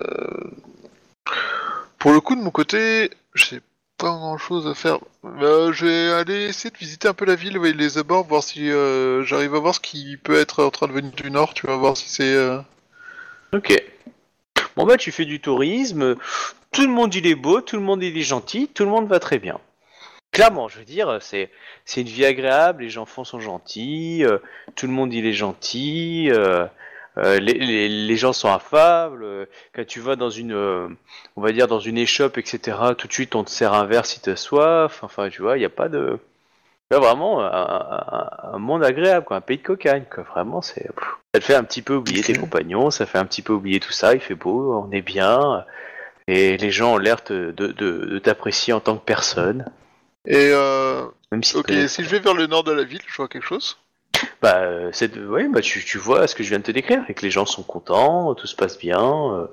Pour 2.00 2.12
le 2.12 2.22
coup, 2.22 2.36
de 2.36 2.42
mon 2.42 2.52
côté, 2.52 3.10
j'ai 3.34 3.62
pas 3.98 4.12
grand 4.12 4.38
chose 4.38 4.68
à 4.68 4.74
faire. 4.76 5.00
Euh, 5.26 5.72
je 5.74 5.86
vais 5.86 6.14
aller 6.14 6.46
essayer 6.46 6.70
de 6.70 6.78
visiter 6.78 7.08
un 7.08 7.14
peu 7.14 7.26
la 7.26 7.36
ville, 7.36 7.58
ouais, 7.58 7.74
les 7.74 7.98
abords, 7.98 8.26
voir 8.26 8.44
si 8.44 8.72
euh, 8.72 9.24
j'arrive 9.24 9.56
à 9.56 9.60
voir 9.60 9.76
ce 9.76 9.80
qui 9.80 10.18
peut 10.18 10.38
être 10.38 10.64
en 10.64 10.70
train 10.70 10.88
de 10.88 10.94
venir 10.94 11.12
du 11.12 11.32
nord, 11.32 11.54
tu 11.54 11.68
vas 11.68 11.76
voir 11.76 11.98
si 11.98 12.08
c'est... 12.10 12.34
euh, 12.34 12.60
Ok. 13.54 13.74
Bon, 14.76 14.86
bah, 14.86 14.98
tu 14.98 15.12
fais 15.12 15.26
du 15.26 15.40
tourisme, 15.40 16.16
tout 16.72 16.84
le 16.84 16.90
monde 16.90 17.16
il 17.16 17.26
est 17.26 17.36
beau, 17.36 17.62
tout 17.62 17.78
le 17.78 17.82
monde 17.82 18.04
il 18.04 18.16
est 18.16 18.22
gentil, 18.22 18.68
tout 18.68 18.84
le 18.84 18.92
monde 18.92 19.08
va 19.08 19.20
très 19.20 19.40
bien. 19.40 19.60
Clairement, 20.38 20.68
je 20.68 20.78
veux 20.80 20.86
dire, 20.86 21.18
c'est 21.20 21.50
c'est 21.86 22.02
une 22.02 22.08
vie 22.08 22.26
agréable, 22.26 22.84
les 22.84 22.98
enfants 23.00 23.24
sont 23.24 23.40
gentils, 23.40 24.24
euh, 24.24 24.38
tout 24.76 24.86
le 24.86 24.94
monde 24.94 25.12
il 25.14 25.26
est 25.26 25.34
gentil, 25.34 26.30
euh, 26.32 26.66
euh, 27.18 27.40
les, 27.40 27.54
les, 27.56 27.90
les 27.90 28.16
gens 28.18 28.34
sont 28.34 28.52
affables. 28.52 29.26
quand 29.74 29.86
tu 29.88 30.00
vas 30.00 30.16
dans 30.16 30.30
une, 30.30 30.54
on 31.36 31.42
va 31.42 31.52
dire 31.52 31.68
dans 31.68 31.80
une 31.80 31.98
échoppe, 31.98 32.38
etc., 32.38 32.78
tout 32.96 33.08
de 33.08 33.14
suite 33.14 33.34
on 33.36 33.44
te 33.44 33.50
sert 33.50 33.74
un 33.74 33.86
verre 33.86 34.06
si 34.06 34.20
t'as 34.22 34.36
soif. 34.36 35.00
Enfin, 35.04 35.30
tu 35.30 35.42
vois, 35.42 35.58
il 35.58 35.62
n'y 35.62 35.66
a 35.66 35.70
pas 35.70 35.90
de, 35.90 36.20
Là, 36.92 37.00
vraiment, 37.00 37.42
un, 37.42 37.48
un- 37.52 38.54
un 38.56 38.58
monde 38.60 38.84
agréable, 38.84 39.26
quoi, 39.26 39.38
un 39.38 39.42
pays 39.42 39.58
de 39.58 39.64
cocagne, 39.64 40.06
quoi. 40.14 40.24
Vraiment, 40.24 40.62
c'est. 40.62 40.88
Ça 41.34 41.40
te 41.42 41.46
fait 41.46 41.56
un 41.56 41.64
petit 41.66 41.82
peu 41.82 41.96
oublier 41.96 42.24
tes 42.24 42.34
compagnons, 42.34 42.92
ça 42.92 43.06
fait 43.06 43.18
un 43.18 43.26
petit 43.26 43.42
peu 43.42 43.54
oublier 43.54 43.80
tout 43.82 43.92
ça, 43.92 44.14
il 44.14 44.22
fait 44.22 44.36
beau, 44.36 44.74
on 44.88 44.92
est 44.92 45.02
bien, 45.02 45.66
et 46.28 46.58
les 46.58 46.72
gens 46.72 46.94
ont 46.96 46.98
l'air 46.98 47.18
de, 47.30 47.52
de, 47.58 47.68
de- 47.68 48.06
de 48.06 48.20
t'apprécier 48.20 48.74
en 48.74 48.80
tant 48.80 48.96
que 48.98 49.04
personne. 49.06 49.66
Et 50.28 50.50
euh, 50.52 51.06
Même 51.32 51.44
si, 51.44 51.56
ok, 51.58 51.72
si 51.88 52.04
je 52.04 52.10
vais 52.10 52.20
vers 52.20 52.34
le 52.34 52.48
nord 52.48 52.64
de 52.64 52.72
la 52.72 52.84
ville, 52.84 53.02
je 53.08 53.16
vois 53.18 53.28
quelque 53.28 53.46
chose. 53.48 53.78
bah, 54.42 54.58
euh, 54.62 54.90
c'est 54.94 55.14
de- 55.14 55.26
ouais, 55.28 55.48
bah, 55.48 55.62
tu, 55.62 55.84
tu 55.84 55.98
vois 55.98 56.28
ce 56.28 56.36
que 56.36 56.44
je 56.44 56.50
viens 56.50 56.60
de 56.60 56.64
te 56.64 56.72
décrire, 56.72 57.04
et 57.10 57.14
que 57.14 57.22
les 57.24 57.32
gens 57.32 57.46
sont 57.46 57.64
contents, 57.64 58.34
tout 58.36 58.48
se 58.48 58.56
passe 58.56 58.78
bien. 58.78 59.00
euh, 59.02 59.48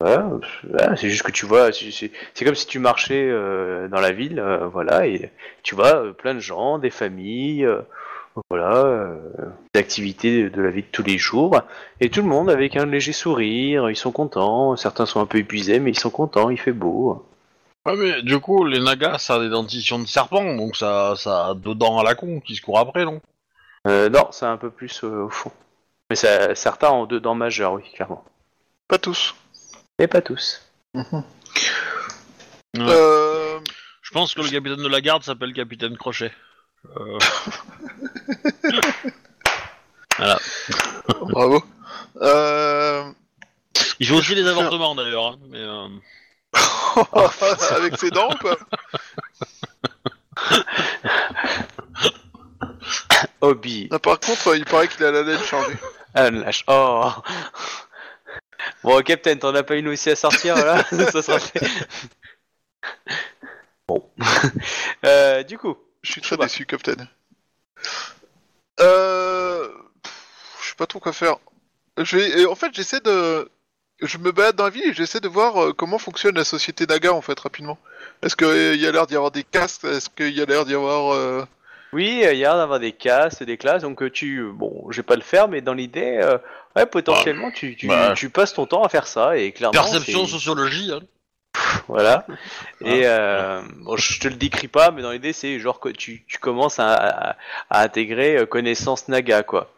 voilà, 0.00 0.30
pff, 0.40 0.66
voilà, 0.70 0.96
c'est 0.96 1.10
juste 1.10 1.22
que 1.24 1.32
tu 1.32 1.46
vois, 1.46 1.72
c'est- 1.72 1.90
c'est 1.90 2.10
c'est 2.34 2.44
comme 2.44 2.54
si 2.54 2.66
tu 2.66 2.78
marchais 2.78 3.28
euh, 3.30 3.88
dans 3.88 4.00
la 4.00 4.12
ville, 4.12 4.40
euh, 4.40 4.66
voilà, 4.68 5.06
et 5.06 5.30
tu 5.62 5.74
vois 5.74 5.96
euh, 5.96 6.12
plein 6.12 6.34
de 6.34 6.40
gens, 6.40 6.78
des 6.78 6.90
familles, 6.90 7.64
euh, 7.66 7.82
voilà, 8.50 8.76
euh, 8.86 9.16
des 9.74 9.80
activités 9.80 10.44
de, 10.44 10.48
de 10.50 10.62
la 10.62 10.70
vie 10.70 10.82
de 10.82 10.88
tous 10.92 11.02
les 11.02 11.18
jours, 11.18 11.60
et 12.00 12.10
tout 12.10 12.22
le 12.22 12.28
monde 12.28 12.50
avec 12.50 12.76
un 12.76 12.86
léger 12.86 13.12
sourire, 13.12 13.90
ils 13.90 13.96
sont 13.96 14.12
contents, 14.12 14.76
certains 14.76 15.06
sont 15.06 15.20
un 15.20 15.26
peu 15.26 15.38
épuisés, 15.38 15.80
mais 15.80 15.90
ils 15.90 15.98
sont 15.98 16.10
contents, 16.10 16.50
il 16.50 16.58
fait 16.58 16.72
beau. 16.72 17.24
Ouais, 17.90 17.96
mais 17.96 18.22
du 18.22 18.38
coup, 18.38 18.64
les 18.64 18.78
nagas, 18.78 19.18
ça 19.18 19.34
a 19.34 19.38
des 19.40 19.48
dentitions 19.48 19.98
de 19.98 20.06
serpent, 20.06 20.54
donc 20.54 20.76
ça, 20.76 21.14
ça 21.16 21.48
a 21.48 21.54
deux 21.54 21.74
dents 21.74 21.98
à 21.98 22.04
la 22.04 22.14
con 22.14 22.40
qui 22.40 22.54
se 22.54 22.62
courent 22.62 22.78
après, 22.78 23.04
non? 23.04 23.20
Euh, 23.86 24.08
non, 24.08 24.28
c'est 24.30 24.46
un 24.46 24.56
peu 24.56 24.70
plus 24.70 25.02
euh, 25.04 25.24
au 25.24 25.30
fond. 25.30 25.50
Mais 26.08 26.16
ça, 26.16 26.54
certains 26.54 26.90
ont 26.90 27.06
deux 27.06 27.20
dents 27.20 27.34
majeures, 27.34 27.72
oui, 27.72 27.82
clairement. 27.94 28.24
Pas 28.88 28.98
tous. 28.98 29.34
Mais 29.98 30.06
pas 30.06 30.20
tous. 30.20 30.62
Ouais. 30.94 31.02
Euh, 32.78 33.58
Je 34.02 34.10
pense 34.12 34.34
que 34.34 34.42
le 34.42 34.48
capitaine 34.48 34.82
de 34.82 34.88
la 34.88 35.00
garde 35.00 35.22
s'appelle 35.22 35.52
capitaine 35.52 35.96
Crochet. 35.96 36.32
Euh, 36.96 37.18
bravo. 41.30 41.62
Euh... 42.22 43.10
Il 44.00 44.06
fait 44.06 44.14
aussi 44.14 44.34
des 44.34 44.46
avortements 44.46 44.94
d'ailleurs, 44.94 45.26
hein, 45.26 45.38
mais 45.50 45.58
euh, 45.58 45.86
Avec 47.70 47.96
ses 47.98 48.10
dents 48.10 48.30
ou 48.32 48.36
pas 48.38 48.56
Hobby. 53.40 53.88
Ah, 53.90 53.98
Par 53.98 54.20
contre, 54.20 54.56
il 54.56 54.64
paraît 54.64 54.88
qu'il 54.88 55.04
a 55.04 55.10
la 55.10 55.22
laine 55.22 55.42
chargée. 55.42 55.76
Ah, 56.14 56.30
lâche. 56.30 56.64
Oh 56.66 57.10
Bon, 58.82 59.00
Captain, 59.02 59.36
t'en 59.36 59.54
as 59.54 59.62
pas 59.62 59.76
une 59.76 59.88
aussi 59.88 60.10
à 60.10 60.16
sortir, 60.16 60.56
là 60.56 60.84
Ça 60.90 61.22
sera 61.22 61.38
fait. 61.38 61.66
Bon. 63.86 64.10
Euh, 65.06 65.42
du 65.44 65.56
coup, 65.56 65.78
Je 66.02 66.12
suis 66.12 66.20
très 66.20 66.36
déçu, 66.36 66.66
Captain. 66.66 67.08
Euh... 68.80 69.66
Je 70.62 70.68
sais 70.68 70.74
pas 70.76 70.86
trop 70.86 71.00
quoi 71.00 71.14
faire. 71.14 71.36
Je 71.96 72.18
vais... 72.18 72.40
et 72.42 72.46
En 72.46 72.54
fait, 72.54 72.74
j'essaie 72.74 73.00
de... 73.00 73.50
Je 74.02 74.18
me 74.18 74.32
balade 74.32 74.56
dans 74.56 74.64
la 74.64 74.70
ville 74.70 74.88
et 74.88 74.92
j'essaie 74.94 75.20
de 75.20 75.28
voir 75.28 75.62
euh, 75.62 75.72
comment 75.72 75.98
fonctionne 75.98 76.34
la 76.34 76.44
société 76.44 76.86
Naga, 76.86 77.12
en 77.12 77.20
fait, 77.20 77.38
rapidement. 77.38 77.78
Est-ce 78.22 78.36
qu'il 78.36 78.80
y 78.80 78.86
a 78.86 78.92
l'air 78.92 79.06
d'y 79.06 79.16
avoir 79.16 79.30
des 79.30 79.44
casques 79.44 79.84
Est-ce 79.84 80.08
qu'il 80.08 80.36
y 80.36 80.40
a 80.40 80.46
l'air 80.46 80.64
d'y 80.64 80.74
avoir... 80.74 81.14
euh, 81.14 81.44
oui, 81.92 82.22
euh, 82.24 82.32
il 82.32 82.38
y 82.38 82.44
a 82.44 82.50
l'air 82.50 82.56
d'avoir 82.56 82.78
des 82.80 82.92
castes, 82.92 83.42
des 83.42 83.56
classes, 83.56 83.82
donc 83.82 84.02
euh, 84.02 84.10
tu... 84.10 84.44
Bon, 84.54 84.86
je 84.90 84.98
vais 84.98 85.02
pas 85.02 85.16
le 85.16 85.22
faire, 85.22 85.48
mais 85.48 85.60
dans 85.60 85.74
l'idée, 85.74 86.20
euh, 86.22 86.38
ouais, 86.76 86.86
potentiellement, 86.86 87.50
tu, 87.50 87.76
tu, 87.76 87.88
bah. 87.88 88.14
tu 88.16 88.30
passes 88.30 88.54
ton 88.54 88.66
temps 88.66 88.84
à 88.84 88.88
faire 88.88 89.06
ça, 89.06 89.36
et 89.36 89.52
clairement... 89.52 89.72
perception, 89.72 90.26
sociologie. 90.26 90.92
Hein. 90.92 91.00
Voilà. 91.88 92.26
Et 92.84 93.02
euh, 93.04 93.60
bon, 93.78 93.96
je 93.96 94.20
te 94.20 94.28
le 94.28 94.34
décris 94.34 94.68
pas, 94.68 94.92
mais 94.92 95.02
dans 95.02 95.10
l'idée, 95.10 95.32
c'est 95.32 95.58
genre 95.58 95.80
que 95.80 95.88
tu, 95.88 96.24
tu 96.26 96.38
commences 96.38 96.78
à, 96.78 96.94
à, 96.94 97.36
à 97.70 97.82
intégrer 97.82 98.36
euh, 98.36 98.46
connaissance 98.46 99.08
Naga, 99.08 99.42
quoi. 99.42 99.72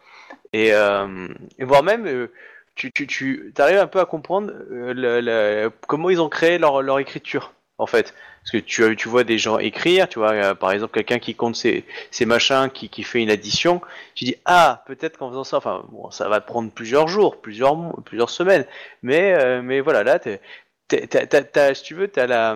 Et, 0.53 0.71
euh, 0.71 1.27
et 1.57 1.65
voire 1.65 1.81
même, 1.81 2.05
euh, 2.05 2.31
tu, 2.75 2.91
tu, 2.91 3.07
tu 3.07 3.53
arrives 3.61 3.77
un 3.79 3.87
peu 3.87 3.99
à 3.99 4.05
comprendre 4.05 4.51
euh, 4.71 4.93
le- 4.93 5.21
le- 5.21 5.71
comment 5.87 6.09
ils 6.09 6.21
ont 6.21 6.29
créé 6.29 6.57
leur, 6.57 6.81
leur 6.81 6.99
écriture, 6.99 7.53
en 7.77 7.85
fait. 7.85 8.13
Parce 8.41 8.51
que 8.51 8.57
tu, 8.57 8.95
tu 8.97 9.07
vois 9.09 9.23
des 9.23 9.37
gens 9.37 9.57
écrire, 9.59 10.09
tu 10.09 10.19
vois, 10.19 10.33
euh, 10.33 10.55
par 10.55 10.71
exemple, 10.71 10.93
quelqu'un 10.93 11.19
qui 11.19 11.33
compte 11.35 11.55
ses, 11.55 11.85
ses 12.11 12.25
machins, 12.25 12.69
qui, 12.73 12.89
qui 12.89 13.03
fait 13.03 13.21
une 13.21 13.29
addition, 13.29 13.81
tu 14.15 14.25
dis, 14.25 14.35
ah, 14.45 14.83
peut-être 14.87 15.17
qu'en 15.17 15.29
faisant 15.29 15.43
ça, 15.45 15.57
enfin, 15.57 15.85
bon, 15.91 16.11
ça 16.11 16.27
va 16.29 16.41
te 16.41 16.47
prendre 16.47 16.71
plusieurs 16.71 17.07
jours, 17.07 17.39
plusieurs, 17.41 17.77
plusieurs 18.03 18.29
semaines, 18.29 18.65
mais, 19.01 19.33
euh, 19.33 19.61
mais 19.61 19.79
voilà, 19.79 20.03
là, 20.03 20.19
t'es, 20.19 20.41
T'as- 20.89 21.73
si 21.73 21.83
tu 21.83 21.95
veux, 21.95 22.07
t'as 22.07 22.27
la, 22.27 22.55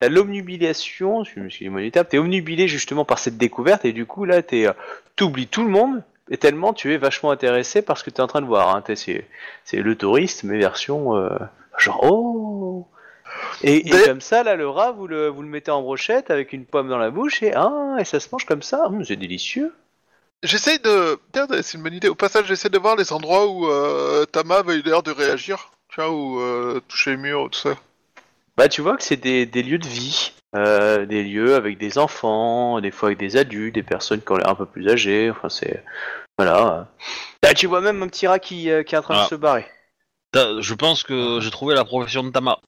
t'as 0.00 0.08
l'omnubilation, 0.08 1.24
je 1.24 1.40
me 1.40 1.50
suis 1.50 1.68
dit 1.68 1.90
t'es 1.92 2.16
omnubilé 2.18 2.66
justement 2.66 3.04
par 3.04 3.18
cette 3.18 3.36
découverte 3.36 3.84
et 3.84 3.92
du 3.92 4.06
coup 4.06 4.24
là, 4.24 4.42
t'es, 4.42 4.66
euh, 4.68 4.72
t'oublies 5.16 5.48
tout 5.48 5.64
le 5.64 5.68
monde 5.70 6.02
et 6.30 6.36
tellement 6.36 6.72
tu 6.72 6.92
es 6.92 6.96
vachement 6.98 7.30
intéressé 7.30 7.82
par 7.82 7.96
ce 7.98 8.04
que 8.04 8.10
t'es 8.10 8.20
en 8.20 8.26
train 8.26 8.40
de 8.42 8.46
voir. 8.46 8.74
Hein. 8.74 8.82
T'es- 8.82 8.96
C'est, 8.96 9.76
le 9.76 9.94
touriste 9.96 10.44
mais 10.44 10.58
version 10.58 11.16
euh, 11.16 11.28
genre 11.78 12.00
oh. 12.04 12.86
Et, 13.62 13.88
et 13.88 13.92
Mais- 13.92 14.04
comme 14.04 14.20
ça 14.20 14.42
là, 14.42 14.56
le 14.56 14.68
rat 14.68 14.92
vous 14.92 15.06
le, 15.06 15.28
vous 15.28 15.42
le 15.42 15.48
mettez 15.48 15.70
en 15.70 15.82
brochette 15.82 16.30
avec 16.30 16.52
une 16.52 16.64
pomme 16.64 16.88
dans 16.88 16.98
la 16.98 17.10
bouche 17.10 17.42
et 17.42 17.52
ah 17.54 17.96
et 17.98 18.04
ça 18.04 18.20
se 18.20 18.28
mange 18.32 18.44
comme 18.46 18.62
ça, 18.62 18.86
Hum, 18.86 19.04
c'est 19.04 19.16
délicieux. 19.16 19.72
J'essaie 20.44 20.78
de... 20.78 21.18
C'est 21.62 21.76
une 21.78 21.82
bonne 21.82 21.94
idée. 21.94 22.08
Au 22.08 22.14
passage, 22.14 22.46
j'essaie 22.46 22.68
de 22.68 22.78
voir 22.78 22.94
les 22.94 23.12
endroits 23.12 23.48
où 23.48 23.66
euh, 23.68 24.24
Tama 24.26 24.58
avait 24.58 24.76
eu 24.76 24.82
l'air 24.82 25.02
de 25.02 25.10
réagir. 25.10 25.72
Tu 25.88 26.00
vois, 26.00 26.10
où 26.12 26.38
euh, 26.40 26.80
toucher 26.86 27.10
les 27.12 27.16
murs, 27.16 27.50
tout 27.50 27.58
ça. 27.58 27.70
Bah, 28.58 28.68
tu 28.68 28.82
vois 28.82 28.96
que 28.96 29.02
c'est 29.04 29.16
des, 29.16 29.46
des 29.46 29.62
lieux 29.62 29.78
de 29.78 29.86
vie, 29.86 30.32
euh, 30.56 31.06
des 31.06 31.22
lieux 31.22 31.54
avec 31.54 31.78
des 31.78 31.96
enfants, 31.96 32.80
des 32.80 32.90
fois 32.90 33.10
avec 33.10 33.18
des 33.18 33.36
adultes, 33.36 33.76
des 33.76 33.82
personnes 33.84 34.20
qui 34.20 34.32
ont 34.32 34.36
l'air 34.36 34.48
un 34.48 34.54
peu 34.56 34.66
plus 34.66 34.88
âgées. 34.90 35.30
Enfin, 35.30 35.48
c'est 35.48 35.82
voilà. 36.36 36.88
Là, 37.42 37.54
tu 37.54 37.66
vois 37.68 37.80
même 37.80 38.02
un 38.02 38.08
petit 38.08 38.26
rat 38.26 38.40
qui, 38.40 38.68
euh, 38.70 38.82
qui 38.82 38.94
est 38.94 38.98
en 38.98 39.02
train 39.02 39.14
Ah. 39.20 39.24
de 39.24 39.28
se 39.28 39.34
barrer. 39.36 39.66
T'as- 40.32 40.60
Je 40.60 40.74
pense 40.74 41.04
que 41.04 41.38
j'ai 41.40 41.50
trouvé 41.50 41.74
la 41.76 41.84
profession 41.84 42.24
de 42.24 42.30
Tama. 42.30 42.58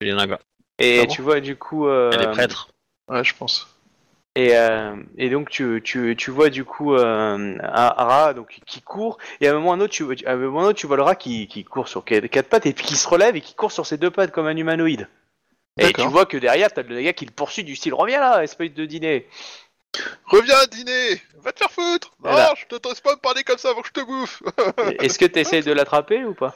chez 0.00 0.08
Les 0.08 0.14
nagas. 0.14 0.38
Et 0.78 1.00
Ah 1.00 1.06
bon 1.06 1.12
tu 1.12 1.22
vois 1.22 1.40
du 1.40 1.56
coup. 1.56 1.86
euh, 1.88 2.10
Elle 2.14 2.22
est 2.22 2.30
prêtre. 2.30 2.68
Ouais, 3.10 3.22
je 3.24 3.34
pense. 3.34 3.68
Et, 4.36 4.56
euh, 4.56 4.96
et 5.18 5.30
donc 5.30 5.48
tu, 5.50 5.80
tu, 5.84 6.16
tu 6.16 6.30
vois 6.32 6.48
du 6.50 6.64
coup 6.64 6.94
euh, 6.94 7.04
un, 7.04 7.58
un 7.62 8.04
rat 8.04 8.34
donc 8.34 8.58
qui 8.66 8.80
court 8.82 9.18
et 9.40 9.46
à 9.46 9.52
un 9.52 9.54
moment 9.54 9.68
ou 9.68 9.72
à 9.72 9.74
un 9.76 9.80
autre 9.80 9.92
tu, 9.92 10.04
à 10.26 10.32
un 10.32 10.36
moment 10.36 10.58
ou 10.58 10.60
à 10.60 10.64
un 10.64 10.68
autre, 10.70 10.78
tu 10.78 10.88
vois 10.88 10.96
le 10.96 11.02
rat 11.04 11.14
qui, 11.14 11.46
qui 11.46 11.62
court 11.62 11.86
sur 11.86 12.04
quatre, 12.04 12.26
quatre 12.26 12.48
pattes 12.48 12.66
et 12.66 12.72
puis 12.72 12.84
qui 12.84 12.96
se 12.96 13.06
relève 13.08 13.36
et 13.36 13.40
qui 13.40 13.54
court 13.54 13.70
sur 13.70 13.86
ses 13.86 13.96
deux 13.96 14.10
pattes 14.10 14.32
comme 14.32 14.46
un 14.46 14.56
humanoïde. 14.56 15.08
Et 15.78 15.92
tu 15.92 16.06
vois 16.06 16.26
que 16.26 16.36
derrière 16.36 16.72
t'as 16.72 16.82
le 16.82 17.02
gars 17.02 17.12
qui 17.12 17.26
le 17.26 17.32
poursuit 17.32 17.64
du 17.64 17.74
style 17.74 17.94
reviens 17.94 18.20
là 18.20 18.42
espèce 18.42 18.72
de 18.72 18.86
dîner. 18.86 19.28
Reviens 20.26 20.56
à 20.56 20.66
dîner 20.66 21.22
Va 21.38 21.52
te 21.52 21.58
faire 21.58 21.70
foutre 21.70 22.10
Non, 22.24 22.30
Voilà. 22.30 22.54
je 22.56 22.64
t'autorise 22.66 23.00
pas 23.00 23.12
à 23.12 23.16
me 23.16 23.20
parler 23.20 23.44
comme 23.44 23.58
ça 23.58 23.70
avant 23.70 23.82
que 23.82 23.88
je 23.88 23.92
te 23.92 24.00
bouffe 24.00 24.42
Est-ce 25.00 25.18
que 25.18 25.24
t'essayes 25.24 25.62
de 25.62 25.72
l'attraper 25.72 26.24
ou 26.24 26.34
pas? 26.34 26.54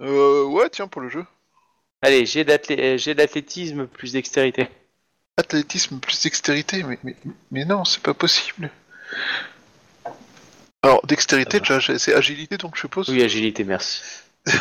Euh, 0.00 0.44
ouais, 0.44 0.68
tiens, 0.70 0.88
pour 0.88 1.00
le 1.00 1.08
jeu. 1.08 1.24
Allez 2.02 2.24
j'ai 2.26 2.44
j'ai 2.98 3.14
d'athlétisme 3.14 3.86
plus 3.86 4.12
dextérité. 4.12 4.68
Athlétisme 5.36 6.00
plus 6.00 6.22
dextérité, 6.22 6.82
mais, 6.82 6.98
mais, 7.02 7.16
mais 7.50 7.64
non, 7.64 7.84
c'est 7.84 8.02
pas 8.02 8.14
possible. 8.14 8.70
Alors, 10.82 11.04
dextérité, 11.06 11.60
c'est 11.98 12.14
agilité, 12.14 12.56
donc 12.56 12.74
je 12.76 12.80
suppose. 12.80 13.08
Oui 13.10 13.22
agilité 13.22 13.64
merci. 13.64 14.02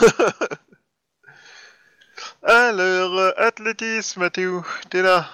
Alors, 2.43 3.17
euh, 3.17 3.31
athlétisme, 3.37 4.21
Mathéo, 4.21 4.63
t'es 4.89 5.01
là. 5.01 5.29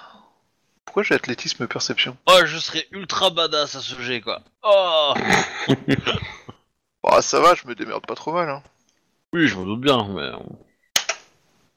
Pourquoi 0.84 1.02
j'ai 1.02 1.14
athlétisme 1.14 1.66
perception? 1.66 2.16
Oh, 2.26 2.38
je 2.44 2.58
serais 2.58 2.86
ultra 2.90 3.30
badass 3.30 3.74
à 3.74 3.80
ce 3.80 4.00
jet, 4.00 4.20
quoi. 4.20 4.40
Oh 4.62 5.14
Bah, 7.02 7.22
ça 7.22 7.40
va, 7.40 7.54
je 7.54 7.66
me 7.68 7.74
démerde 7.74 8.06
pas 8.06 8.14
trop 8.14 8.32
mal. 8.32 8.48
Hein. 8.48 8.62
Oui, 9.32 9.46
je 9.48 9.56
me 9.56 9.64
doute 9.64 9.80
bien, 9.80 10.06
mais... 10.08 10.30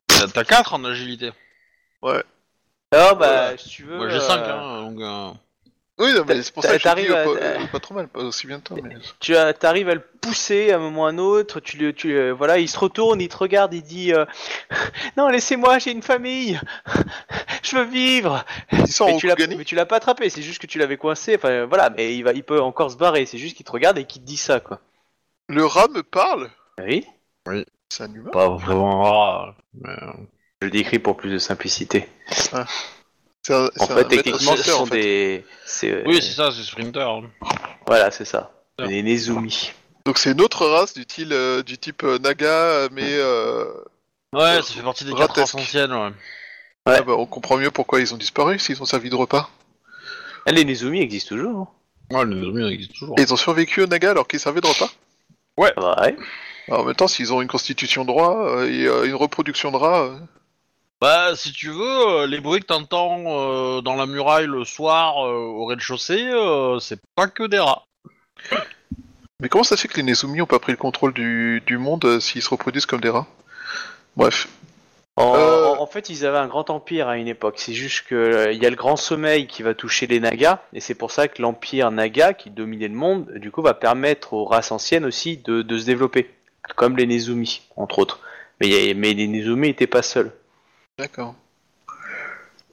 T'as- 0.08 0.28
T'as 0.28 0.44
4 0.44 0.74
en 0.74 0.84
agilité. 0.86 1.32
Alors 2.92 3.18
bah 3.18 3.56
si 3.58 3.70
tu 3.70 3.84
veux. 3.84 3.98
Moi 3.98 4.10
j'ai 4.10 4.20
5, 4.20 4.40
euh, 4.42 4.52
hein, 4.52 4.90
donc... 4.92 5.00
euh, 5.02 5.32
Oui, 6.00 6.14
non, 6.14 6.24
mais 6.26 6.36
T'a- 6.36 6.44
c'est 6.44 6.54
pour 6.54 6.64
ça 6.64 6.78
que 6.78 6.82
t'arrives 6.82 7.12
pas, 7.12 7.28
euh, 7.28 7.68
pas 7.70 7.80
trop 7.80 7.94
mal, 7.94 8.08
pas 8.08 8.22
aussi 8.22 8.48
bien 8.48 8.60
que 8.60 8.64
toi, 8.64 8.78
mais... 8.82 8.96
tu 9.20 9.34
t'arrives 9.60 9.90
à 9.90 9.96
le 9.96 10.00
pousser 10.22 10.72
à 10.72 10.78
un 10.78 10.80
moment 10.80 11.02
ou 11.02 11.06
à 11.06 11.10
un 11.10 11.18
autre, 11.18 11.60
tu 11.60 11.76
le, 11.76 11.92
tu, 11.92 12.14
euh, 12.16 12.32
voilà, 12.34 12.58
il 12.58 12.70
se 12.70 12.80
retourne, 12.80 13.20
il 13.20 13.28
te 13.28 13.36
regarde, 13.36 13.74
il 13.74 13.82
dit 13.84 14.14
euh, 14.14 14.26
non 15.18 15.28
laissez-moi, 15.28 15.78
j'ai 15.80 15.92
une 15.92 16.02
famille, 16.02 16.58
je 17.64 17.76
veux 17.76 17.84
vivre. 17.84 18.46
Mais 18.72 19.18
tu 19.18 19.28
mais 19.58 19.66
tu 19.66 19.76
l'as 19.76 19.86
pas 19.86 19.98
attrapé, 19.98 20.30
c'est 20.30 20.42
juste 20.42 20.62
que 20.62 20.68
tu 20.68 20.80
l'avais 20.80 20.96
coincé. 20.98 21.36
Enfin 21.36 21.66
voilà, 21.66 21.90
mais 21.90 22.16
il 22.16 22.24
va, 22.24 22.32
il 22.32 22.44
peut 22.44 22.62
encore 22.62 22.92
se 22.92 22.98
barrer. 22.98 23.26
C'est 23.26 23.38
juste 23.38 23.58
qu'il 23.58 23.66
te 23.66 23.72
regarde 23.72 23.98
et 23.98 24.06
qu'il 24.06 24.22
te 24.22 24.28
dit 24.28 24.38
ça 24.38 24.62
quoi. 24.62 24.80
Le 25.50 25.66
rat 25.66 25.90
me 25.90 26.04
parle 26.04 26.50
Oui. 26.82 27.06
C'est 27.90 28.04
un 28.04 28.14
humain 28.14 28.30
Pas 28.32 28.48
vraiment 28.50 29.02
rare, 29.04 29.56
mais... 29.74 29.90
euh, 29.90 30.12
Je 30.62 30.68
le 30.68 30.72
décris 30.72 31.00
pour 31.00 31.18
plus 31.18 31.32
de 31.32 31.40
simplicité. 31.40 32.08
C'est 32.32 32.54
un, 33.50 33.66
En 33.66 33.70
c'est 33.76 33.92
un 33.92 33.96
fait, 33.98 34.06
techniquement, 34.08 34.56
ce 34.58 34.64
sont 34.64 34.82
en 34.82 34.86
fait. 34.86 35.02
des, 35.02 35.46
euh, 35.86 36.04
Oui, 36.06 36.20
c'est 36.22 36.34
ça, 36.34 36.52
c'est 36.52 36.64
Sprinter. 36.64 37.00
hein. 37.08 37.24
voilà, 37.88 38.12
c'est 38.12 38.26
ça, 38.26 38.52
des 38.86 39.02
Nezumi. 39.04 39.72
Donc 40.06 40.18
c'est 40.18 40.32
une 40.32 40.42
autre 40.42 40.66
race 40.66 40.94
du, 40.94 41.06
type, 41.06 41.30
euh, 41.32 41.62
du 41.64 41.78
type 41.78 42.04
euh, 42.04 42.18
Naga, 42.20 42.88
mais 42.92 43.04
euh, 43.14 43.66
Ouais, 44.34 44.62
ça 44.62 44.74
fait 44.74 44.82
partie 44.82 45.04
des 45.06 45.12
4 45.12 45.20
Ratesque. 45.22 45.38
races 45.40 45.56
anciennes, 45.56 45.92
ouais. 45.94 46.08
Ouais. 46.88 46.96
ah 46.98 47.02
bah, 47.02 47.14
on 47.18 47.26
comprend 47.26 47.58
mieux 47.58 47.72
pourquoi 47.72 48.00
ils 48.00 48.14
ont 48.14 48.18
disparu, 48.18 48.58
s'ils 48.60 48.82
ont 48.82 48.86
servi 48.86 49.10
de 49.10 49.16
repas. 49.16 49.50
Ah, 50.46 50.52
les 50.52 50.66
Nezumi 50.66 51.02
existent 51.02 51.36
toujours. 51.36 51.60
hein. 51.62 51.68
Ouais, 52.12 52.26
les 52.26 52.42
zombies 52.42 52.74
existent 52.74 52.94
toujours. 52.98 53.16
Et 53.20 53.22
ils 53.22 53.34
ont 53.34 53.38
survécu 53.38 53.84
au 53.84 53.86
Naga 53.88 54.12
alors 54.12 54.28
qu'ils 54.28 54.40
servaient 54.40 54.62
de 54.62 54.68
repas 54.68 54.90
Ouais. 55.58 55.72
Alors, 55.78 56.00
En 56.70 56.84
même 56.86 56.96
temps, 56.96 57.08
s'ils 57.08 57.32
ont 57.34 57.42
une 57.42 57.48
constitution 57.48 58.04
de 58.04 58.12
rats 58.12 58.48
euh, 58.48 58.68
et 58.72 58.86
euh, 58.88 59.04
une 59.06 59.14
reproduction 59.16 59.70
de 59.72 59.78
rats... 59.78 60.10
Bah, 61.02 61.34
si 61.36 61.54
tu 61.54 61.70
veux, 61.70 62.08
euh, 62.10 62.28
les 62.28 62.42
bruits 62.42 62.60
que 62.60 62.66
t'entends 62.66 63.24
euh, 63.28 63.82
dans 63.82 63.96
la 63.96 64.06
muraille 64.06 64.48
le 64.48 64.66
soir 64.66 65.26
euh, 65.26 65.32
au 65.32 65.66
rez-de-chaussée, 65.66 66.28
euh, 66.30 66.80
c'est 66.80 67.00
pas 67.16 67.28
que 67.28 67.44
des 67.44 67.60
rats. 67.60 67.86
Mais 69.40 69.48
comment 69.48 69.64
ça 69.64 69.78
se 69.78 69.82
fait 69.84 69.88
que 69.88 69.96
les 69.96 70.04
Nezumi 70.04 70.42
ont 70.42 70.46
pas 70.46 70.60
pris 70.60 70.74
le 70.74 70.78
contrôle 70.78 71.14
du, 71.14 71.64
du 71.66 71.78
monde 71.78 72.04
euh, 72.04 72.20
s'ils 72.20 72.42
se 72.42 72.50
reproduisent 72.50 72.86
comme 72.86 73.00
des 73.00 73.10
rats? 73.10 73.28
Bref. 74.18 74.50
En, 75.16 75.36
Euh. 75.36 75.86
fait, 75.86 76.10
ils 76.10 76.26
avaient 76.26 76.38
un 76.38 76.48
grand 76.48 76.70
empire 76.70 77.08
à 77.08 77.18
une 77.18 77.28
époque. 77.30 77.56
C'est 77.58 77.74
juste 77.74 78.06
que 78.08 78.16
euh, 78.16 78.52
il 78.52 78.62
y 78.62 78.66
a 78.66 78.70
le 78.70 78.76
grand 78.76 78.98
sommeil 78.98 79.48
qui 79.48 79.64
va 79.64 79.74
toucher 79.74 80.06
les 80.06 80.20
Nagas, 80.20 80.60
et 80.74 80.82
c'est 80.82 80.96
pour 80.96 81.12
ça 81.12 81.30
que 81.30 81.42
l'empire 81.42 81.92
Naga, 81.92 82.34
qui 82.34 82.50
dominait 82.50 82.90
le 82.90 82.94
monde, 82.96 83.32
du 83.38 83.52
coup, 83.52 83.62
va 83.62 83.74
permettre 83.74 84.34
aux 84.34 84.44
races 84.46 84.72
anciennes 84.74 85.06
aussi 85.06 85.38
de, 85.38 85.62
de 85.62 85.78
se 85.80 85.86
développer, 85.86 86.30
comme 86.76 86.98
les 86.98 87.08
Nezumi, 87.08 87.62
entre 87.78 88.00
autres. 88.00 88.20
Mais 88.62 88.94
les 88.94 89.28
Nezumi 89.28 89.70
n'étaient 89.70 89.88
pas 89.88 90.02
seuls. 90.02 90.34
D'accord. 91.00 91.34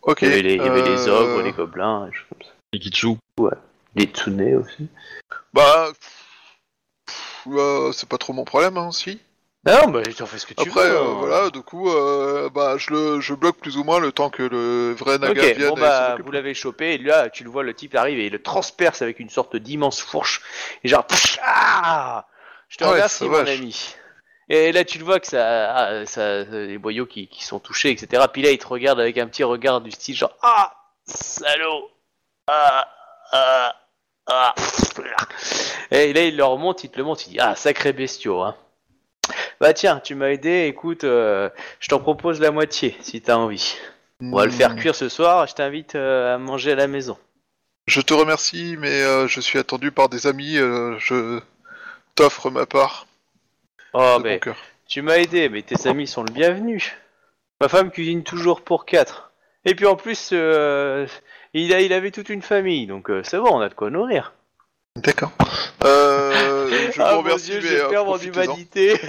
Ok. 0.03 0.23
Il 0.23 0.29
y 0.29 0.33
avait 0.33 0.43
les, 0.43 0.55
il 0.55 0.63
y 0.63 0.69
avait 0.69 0.83
les 0.83 1.09
euh, 1.09 1.13
ogres, 1.19 1.43
les 1.43 1.53
gobelins, 1.53 2.07
des 2.07 2.13
choses 2.13 2.27
comme 2.29 2.43
ça. 2.43 2.53
Les 2.73 2.79
Kitsu. 2.81 3.17
les 3.95 4.05
tsune 4.07 4.57
aussi. 4.57 4.89
Bah... 5.55 5.89
pff, 7.07 7.47
euh, 7.55 7.93
c'est 7.93 8.09
pas 8.09 8.19
trop 8.19 8.33
mon 8.33 8.45
problème, 8.45 8.77
hein, 8.77 8.91
si. 8.93 9.21
Non, 9.65 9.89
bah 9.89 10.01
t'en 10.17 10.27
fais 10.27 10.39
ce 10.39 10.47
que 10.47 10.55
tu 10.55 10.69
Après, 10.69 10.89
veux. 10.89 10.97
euh, 10.97 11.01
hein. 11.03 11.15
voilà, 11.19 11.51
du 11.51 11.61
coup, 11.61 11.89
euh, 11.91 12.49
bah, 12.51 12.77
je, 12.79 12.91
le, 12.93 13.21
je 13.21 13.35
bloque 13.35 13.59
plus 13.59 13.77
ou 13.79 13.83
moins 13.85 13.99
le 13.99 14.13
temps 14.13 14.31
que 14.31 14.45
le 14.45 14.93
vrai 14.93 15.19
Naga 15.19 15.43
Ok, 15.43 15.57
vienne 15.57 15.71
bon 15.71 15.77
et 15.77 15.81
bah 15.81 16.13
occupe. 16.13 16.27
vous 16.27 16.31
l'avez 16.33 16.55
chopé 16.55 16.95
et 16.95 16.99
là 16.99 17.31
tu 17.31 17.43
le 17.43 17.51
vois 17.51 17.65
le 17.65 17.75
type 17.75 17.97
arrive 17.97 18.21
et 18.21 18.27
il 18.27 18.33
le 18.33 18.41
transperce 18.41 19.03
avec 19.03 19.19
une 19.19 19.29
sorte 19.29 19.57
d'immense 19.57 20.01
fourche 20.01 20.41
et 20.85 20.89
genre 20.89 21.05
pff, 21.05 21.39
ah 21.43 22.27
je 22.69 22.77
te 22.77 22.85
Ah 22.85 22.89
ouais, 22.89 22.93
remercie 22.95 23.29
mon 23.29 23.39
ami. 23.45 23.95
Et 24.49 24.71
là 24.73 24.85
tu 24.85 24.99
le 24.99 25.05
vois 25.05 25.19
que 25.21 25.27
ça, 25.27 25.75
ah, 25.75 26.07
ça 26.07 26.45
les 26.45 26.79
boyaux 26.79 27.07
qui, 27.07 27.27
qui 27.29 27.45
sont 27.45 27.59
touchés 27.59 27.91
etc. 27.91 28.23
Puis 28.33 28.43
là 28.43 28.51
il 28.51 28.59
te 28.59 28.67
regarde 28.67 29.01
avec 29.01 29.19
un 29.19 29.27
petit 29.27 29.43
regard 29.45 29.81
du 29.81 29.91
style 29.91 30.15
genre 30.17 30.37
ah 30.43 30.73
salaud 31.05 31.91
ah 32.49 32.89
ah 33.33 33.75
ah 34.29 34.55
et 35.91 36.13
là 36.13 36.25
il 36.25 36.37
le 36.37 36.45
remonte 36.45 36.85
il 36.85 36.91
te 36.91 36.99
le 36.99 37.05
montre 37.05 37.23
il 37.27 37.31
dit 37.33 37.41
ah 37.41 37.55
sacré 37.57 37.93
bestiau 37.93 38.41
hein. 38.43 38.55
Bah 39.61 39.73
tiens 39.73 39.99
tu 40.01 40.15
m'as 40.15 40.29
aidé 40.29 40.67
écoute 40.67 41.03
euh, 41.05 41.51
je 41.81 41.89
t'en 41.89 41.99
propose 41.99 42.41
la 42.41 42.51
moitié 42.53 42.97
si 43.01 43.21
t'as 43.23 43.37
envie. 43.37 43.77
On 44.23 44.37
va 44.37 44.47
le 44.47 44.51
faire 44.51 44.71
Hmm. 44.73 44.79
cuire 44.79 44.95
ce 44.95 45.09
soir, 45.11 45.47
je 45.47 45.55
t'invite 45.55 45.95
euh, 45.95 46.35
à 46.37 46.39
manger 46.39 46.73
à 46.73 46.75
la 46.75 46.87
maison. 46.87 47.19
Je 47.87 48.01
te 48.01 48.15
remercie, 48.15 48.77
mais 48.79 49.03
euh, 49.03 49.29
je 49.29 49.41
suis 49.43 49.59
attendu 49.59 49.93
par 49.93 50.09
des 50.09 50.27
amis. 50.27 50.57
euh, 50.57 50.97
je 50.99 51.41
t'offre 52.15 52.49
ma 52.51 52.65
part. 52.65 53.07
Oh, 53.99 54.19
mais 54.23 54.39
bon 54.45 54.53
tu 54.87 55.03
m'as 55.03 55.17
aidé, 55.17 55.49
mais 55.49 55.63
tes 55.63 55.89
amis 55.89 56.07
sont 56.07 56.23
le 56.23 56.33
bienvenu. 56.33 56.97
Ma 57.61 57.69
femme 57.69 57.91
cuisine 57.91 58.23
toujours 58.23 58.61
pour 58.61 58.85
quatre. 58.85 59.33
Et 59.65 59.75
puis 59.75 59.87
en 59.87 59.97
plus, 59.97 60.31
euh, 60.33 61.07
il, 61.55 61.73
a, 61.73 61.81
il 61.81 61.93
avait 61.93 62.11
toute 62.11 62.29
une 62.29 62.43
famille, 62.43 62.87
donc 62.87 63.11
euh, 63.11 63.23
c'est 63.25 63.39
bon, 63.39 63.49
on 63.51 63.61
a 63.61 63.69
de 63.69 63.75
quoi 63.75 63.91
nourrir. 63.91 64.35
D'accord. 64.97 65.33
Euh, 65.83 66.91
je 66.93 67.01
ah 67.01 67.11
vous 67.11 67.17
mon 67.17 67.23
remercie, 67.23 67.59
Dieu, 67.59 67.89
mon 67.91 68.05
profitez-en. 68.05 68.43
humanité. 68.45 69.01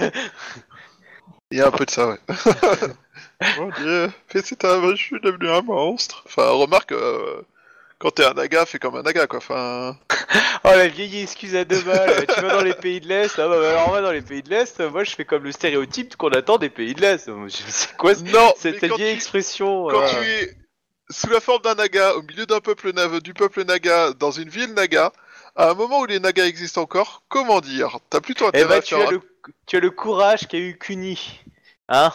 Il 1.50 1.58
y 1.58 1.60
a 1.60 1.68
un 1.68 1.70
peu 1.70 1.84
de 1.84 1.90
ça, 1.90 2.08
ouais. 2.08 2.18
Mon 3.56 3.70
Dieu, 3.70 4.10
mais 4.34 4.42
c'est 4.42 4.64
un, 4.64 4.90
je 4.90 4.96
suis 4.96 5.20
devenu 5.20 5.48
un 5.48 5.62
monstre. 5.62 6.24
Enfin, 6.26 6.50
remarque, 6.50 6.92
euh, 6.92 7.40
quand 7.98 8.10
t'es 8.12 8.24
un 8.24 8.34
naga, 8.34 8.64
fais 8.66 8.78
comme 8.78 8.96
un 8.96 9.02
naga, 9.02 9.26
quoi. 9.26 9.38
Enfin, 9.38 9.96
oh 10.64 10.68
la 10.68 10.88
vieille 10.88 11.22
excuse 11.22 11.56
à 11.56 11.64
deux 11.64 11.80
balles. 11.82 12.26
tu 12.32 12.40
vas 12.40 12.50
dans 12.54 12.62
les 12.62 12.74
pays 12.74 13.00
de 13.00 13.08
l'Est, 13.08 13.38
ah 13.38 13.48
bah, 13.48 13.58
bah, 13.60 13.70
alors 13.70 13.88
moi 13.88 14.00
dans 14.00 14.12
les 14.12 14.22
pays 14.22 14.42
de 14.42 14.50
l'Est, 14.50 14.80
moi 14.80 15.04
je 15.04 15.14
fais 15.14 15.24
comme 15.24 15.44
le 15.44 15.52
stéréotype 15.52 16.16
qu'on 16.16 16.30
attend 16.30 16.58
des 16.58 16.70
pays 16.70 16.94
de 16.94 17.00
l'Est. 17.00 17.30
C'est 17.48 17.96
quoi 17.96 18.14
non, 18.32 18.52
cette 18.56 18.82
vieille 18.84 18.96
tu- 18.96 19.04
expression 19.04 19.88
Quand 19.88 20.02
euh, 20.02 20.08
tu 20.08 20.26
es 20.28 20.56
sous 21.10 21.30
la 21.30 21.40
forme 21.40 21.62
d'un 21.62 21.74
naga, 21.74 22.14
au 22.14 22.22
milieu 22.22 22.46
d'un 22.46 22.60
peuple 22.60 22.92
du 23.20 23.34
peuple 23.34 23.64
naga, 23.64 24.12
dans 24.12 24.30
une 24.30 24.48
ville 24.48 24.74
naga, 24.74 25.12
à 25.56 25.70
un 25.70 25.74
moment 25.74 26.00
où 26.00 26.06
les 26.06 26.20
nagas 26.20 26.44
existent 26.46 26.82
encore, 26.82 27.22
comment 27.28 27.60
dire? 27.60 27.98
T'as 28.10 28.20
plutôt 28.20 28.44
Eh 28.44 28.48
intérêt 28.48 28.68
bah 28.68 28.74
à 28.76 28.82
tu 28.82 28.94
as, 28.94 29.10
le, 29.10 29.20
tu 29.66 29.76
as 29.76 29.80
le 29.80 29.90
courage 29.90 30.46
qu'a 30.46 30.58
eu 30.58 30.76
Kuni. 30.78 31.40
Hein? 31.88 32.12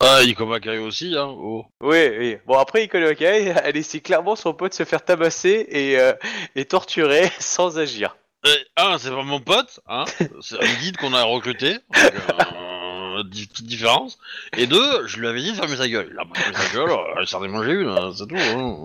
Ah, 0.00 0.22
Ikomakai 0.22 0.78
aussi, 0.78 1.16
hein. 1.16 1.26
Oh. 1.36 1.64
Oui, 1.80 2.08
oui. 2.18 2.36
Bon 2.46 2.56
après 2.56 2.84
Ikonokai 2.84 3.50
a 3.50 3.70
laissé 3.72 4.00
clairement 4.02 4.36
son 4.36 4.54
pote 4.54 4.72
se 4.74 4.84
faire 4.84 5.04
tabasser 5.04 5.66
et, 5.68 5.98
euh, 5.98 6.12
et 6.54 6.64
torturer 6.66 7.28
sans 7.40 7.78
agir. 7.78 8.16
Eh, 8.46 8.50
un, 8.76 8.98
c'est 8.98 9.10
pas 9.10 9.24
mon 9.24 9.40
pote, 9.40 9.80
hein. 9.88 10.04
C'est 10.40 10.62
un 10.62 10.74
guide 10.80 10.96
qu'on 10.98 11.12
a 11.14 11.24
recruté. 11.24 11.72
Donc, 11.72 12.12
euh, 12.38 13.24
petite 13.24 13.64
différence. 13.66 14.18
Et 14.56 14.68
deux, 14.68 15.06
je 15.08 15.18
lui 15.18 15.26
avais 15.26 15.40
dit 15.42 15.50
de 15.50 15.56
fermer 15.56 15.76
sa 15.76 15.88
gueule. 15.88 16.10
Il 16.12 16.20
a 16.20 16.24
pas 16.24 16.38
fermé 16.38 16.56
sa 16.56 16.72
gueule, 16.72 16.90
euh, 16.90 17.20
il 17.22 17.26
s'en 17.26 17.42
est 17.42 17.48
mangé 17.48 17.72
une, 17.72 17.88
hein, 17.88 18.12
c'est 18.16 18.28
tout. 18.28 18.36
Hein. 18.36 18.84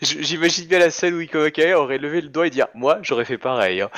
J'imagine 0.02 0.66
bien 0.66 0.78
la 0.78 0.92
scène 0.92 1.14
où 1.14 1.20
Ikonokai 1.20 1.74
aurait 1.74 1.98
levé 1.98 2.20
le 2.20 2.28
doigt 2.28 2.46
et 2.46 2.50
dire 2.50 2.68
moi 2.74 3.00
j'aurais 3.02 3.24
fait 3.24 3.38
pareil. 3.38 3.82
hein. 3.82 3.90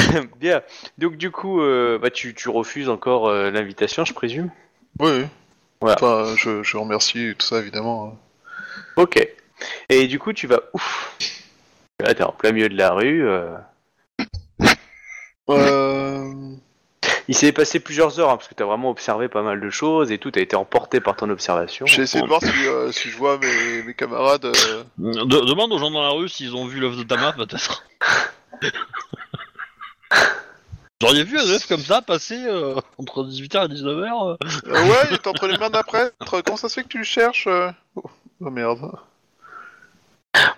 bien. 0.40 0.62
Donc 0.98 1.16
du 1.16 1.30
coup 1.30 1.60
euh, 1.60 1.98
bah, 1.98 2.10
tu, 2.10 2.34
tu 2.34 2.48
refuses 2.48 2.88
encore 2.88 3.28
euh, 3.28 3.50
l'invitation 3.50 4.04
je 4.04 4.12
présume? 4.12 4.50
Oui, 5.00 5.10
oui. 5.20 5.24
Voilà. 5.80 5.96
Enfin, 5.96 6.34
je, 6.36 6.62
je 6.62 6.76
remercie 6.76 7.34
tout 7.38 7.46
ça, 7.46 7.58
évidemment. 7.58 8.18
Ok. 8.96 9.26
Et 9.88 10.06
du 10.06 10.18
coup 10.18 10.32
tu 10.32 10.46
vas 10.46 10.60
ouf. 10.72 11.16
Là 12.00 12.14
t'es 12.14 12.22
en 12.24 12.32
plein 12.32 12.52
milieu 12.52 12.68
de 12.68 12.76
la 12.76 12.92
rue. 12.92 13.26
euh, 13.26 13.54
Euh... 15.48 16.32
Il 17.28 17.36
s'est 17.36 17.50
passé 17.52 17.80
plusieurs 17.80 18.20
heures 18.20 18.30
hein, 18.30 18.36
parce 18.36 18.48
que 18.48 18.54
t'as 18.54 18.64
vraiment 18.64 18.88
observé 18.90 19.28
pas 19.28 19.42
mal 19.42 19.60
de 19.60 19.68
choses 19.70 20.12
et 20.12 20.18
tout. 20.18 20.30
T'as 20.30 20.40
été 20.40 20.54
emporté 20.56 21.00
par 21.00 21.16
ton 21.16 21.28
observation. 21.28 21.84
J'ai 21.86 22.02
essayé 22.02 22.22
de 22.22 22.28
voir 22.28 22.40
si, 22.40 22.50
euh, 22.66 22.92
si 22.92 23.10
je 23.10 23.16
vois 23.16 23.38
mes, 23.38 23.82
mes 23.82 23.94
camarades. 23.94 24.44
euh, 24.44 24.82
De- 24.98 25.44
demande 25.44 25.72
aux 25.72 25.78
gens 25.78 25.90
dans 25.90 26.02
la 26.02 26.10
rue 26.10 26.28
s'ils 26.28 26.54
ont 26.54 26.66
vu 26.66 26.78
l'œuf 26.80 26.96
de 26.96 27.02
Tama, 27.02 27.32
peut-être. 27.32 27.84
Auriez 31.02 31.24
vu 31.24 31.38
un 31.38 31.42
œuf 31.50 31.66
comme 31.68 31.80
ça 31.80 32.00
passer 32.00 32.42
euh, 32.46 32.74
entre 32.98 33.22
18h 33.24 33.66
et 33.66 33.74
19h 33.74 34.30
euh 34.30 34.36
Euh, 34.66 34.72
ouais, 34.88 34.96
il 35.10 35.14
est 35.14 35.26
entre 35.26 35.46
les 35.46 35.58
mains 35.58 35.68
d'un 35.70 35.82
prêtre. 35.82 36.14
Comment 36.42 36.56
ça 36.56 36.68
se 36.70 36.74
fait 36.74 36.82
que 36.84 36.88
tu 36.88 36.98
le 36.98 37.04
cherches 37.04 37.46
euh 37.46 37.70
oh, 37.96 38.02
oh, 38.40 38.50
merde. 38.50 38.90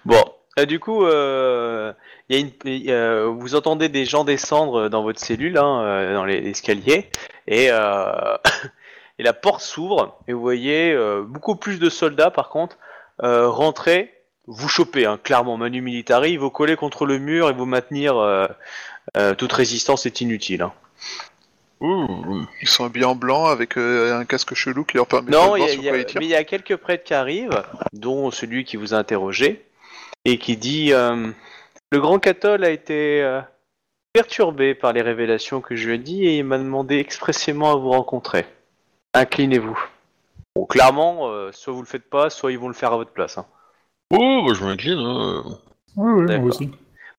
Bon, 0.04 0.22
euh, 0.58 0.64
du 0.64 0.78
coup, 0.78 1.04
euh, 1.04 1.92
il 2.28 2.36
y 2.36 2.38
a 2.38 2.42
une, 2.42 2.52
il 2.64 2.84
y 2.84 2.92
a- 2.92 3.24
vous 3.26 3.54
entendez 3.56 3.88
des 3.88 4.04
gens 4.04 4.24
descendre 4.24 4.88
dans 4.88 5.02
votre 5.02 5.20
cellule, 5.20 5.58
hein, 5.58 6.12
dans 6.14 6.24
les- 6.24 6.40
l'escalier, 6.40 7.10
et, 7.48 7.68
euh, 7.70 8.36
et 9.18 9.22
la 9.24 9.32
porte 9.32 9.60
s'ouvre, 9.60 10.18
et 10.28 10.32
vous 10.32 10.40
voyez 10.40 10.92
euh, 10.92 11.22
beaucoup 11.22 11.56
plus 11.56 11.78
de 11.80 11.90
soldats, 11.90 12.30
par 12.30 12.48
contre, 12.48 12.76
euh, 13.24 13.48
rentrer, 13.48 14.14
vous 14.46 14.68
choper, 14.68 15.04
hein, 15.04 15.18
clairement, 15.22 15.56
manu 15.56 15.80
militari, 15.82 16.36
vous 16.36 16.50
coller 16.50 16.76
contre 16.76 17.06
le 17.06 17.18
mur 17.18 17.50
et 17.50 17.52
vous 17.52 17.66
maintenir. 17.66 18.48
Euh, 19.16 19.34
toute 19.34 19.52
résistance 19.52 20.06
est 20.06 20.20
inutile. 20.20 20.62
hein. 20.62 20.72
Ils 21.80 22.68
sont 22.68 22.84
habillés 22.84 23.04
en 23.04 23.14
blanc 23.14 23.46
avec 23.46 23.76
euh, 23.78 24.18
un 24.18 24.24
casque 24.24 24.54
chelou 24.54 24.84
qui 24.84 24.96
leur 24.96 25.06
permet 25.06 25.30
Non, 25.30 25.52
de 25.52 25.58
il 25.58 25.62
y 25.62 25.62
voir 25.62 25.68
a- 25.68 25.72
sur 25.72 25.80
il 25.80 25.84
y 25.84 25.88
a- 25.88 25.92
quoi 25.92 25.98
ils 26.00 26.06
tirent. 26.06 26.20
mais 26.20 26.26
il 26.26 26.30
y 26.30 26.34
a 26.34 26.44
quelques 26.44 26.76
prêtres 26.76 27.04
qui 27.04 27.14
arrivent, 27.14 27.62
dont 27.92 28.30
celui 28.32 28.64
qui 28.64 28.76
vous 28.76 28.94
a 28.94 28.96
interrogé, 28.98 29.64
et 30.24 30.38
qui 30.38 30.56
dit 30.56 30.92
euh, 30.92 31.30
Le 31.92 32.00
grand 32.00 32.18
cathol 32.18 32.64
a 32.64 32.70
été 32.70 33.22
euh, 33.22 33.40
perturbé 34.12 34.74
par 34.74 34.92
les 34.92 35.02
révélations 35.02 35.60
que 35.60 35.76
je 35.76 35.86
lui 35.88 35.94
ai 35.94 35.98
dit 35.98 36.26
et 36.26 36.38
il 36.38 36.44
m'a 36.44 36.58
demandé 36.58 36.96
expressément 36.98 37.70
à 37.72 37.76
vous 37.76 37.90
rencontrer. 37.90 38.44
Inclinez-vous. 39.14 39.78
Bon, 40.56 40.66
clairement, 40.66 41.28
euh, 41.28 41.52
soit 41.52 41.72
vous 41.72 41.80
le 41.82 41.86
faites 41.86 42.10
pas, 42.10 42.28
soit 42.28 42.50
ils 42.50 42.58
vont 42.58 42.68
le 42.68 42.74
faire 42.74 42.92
à 42.92 42.96
votre 42.96 43.12
place. 43.12 43.38
hein. 43.38 43.46
Oh, 44.12 44.42
bah, 44.46 44.52
je 44.54 44.64
m'incline. 44.64 44.98
hein. 44.98 45.44
Ouais, 45.96 46.26
D'accord. 46.26 46.42
moi 46.42 46.48
aussi. 46.50 46.70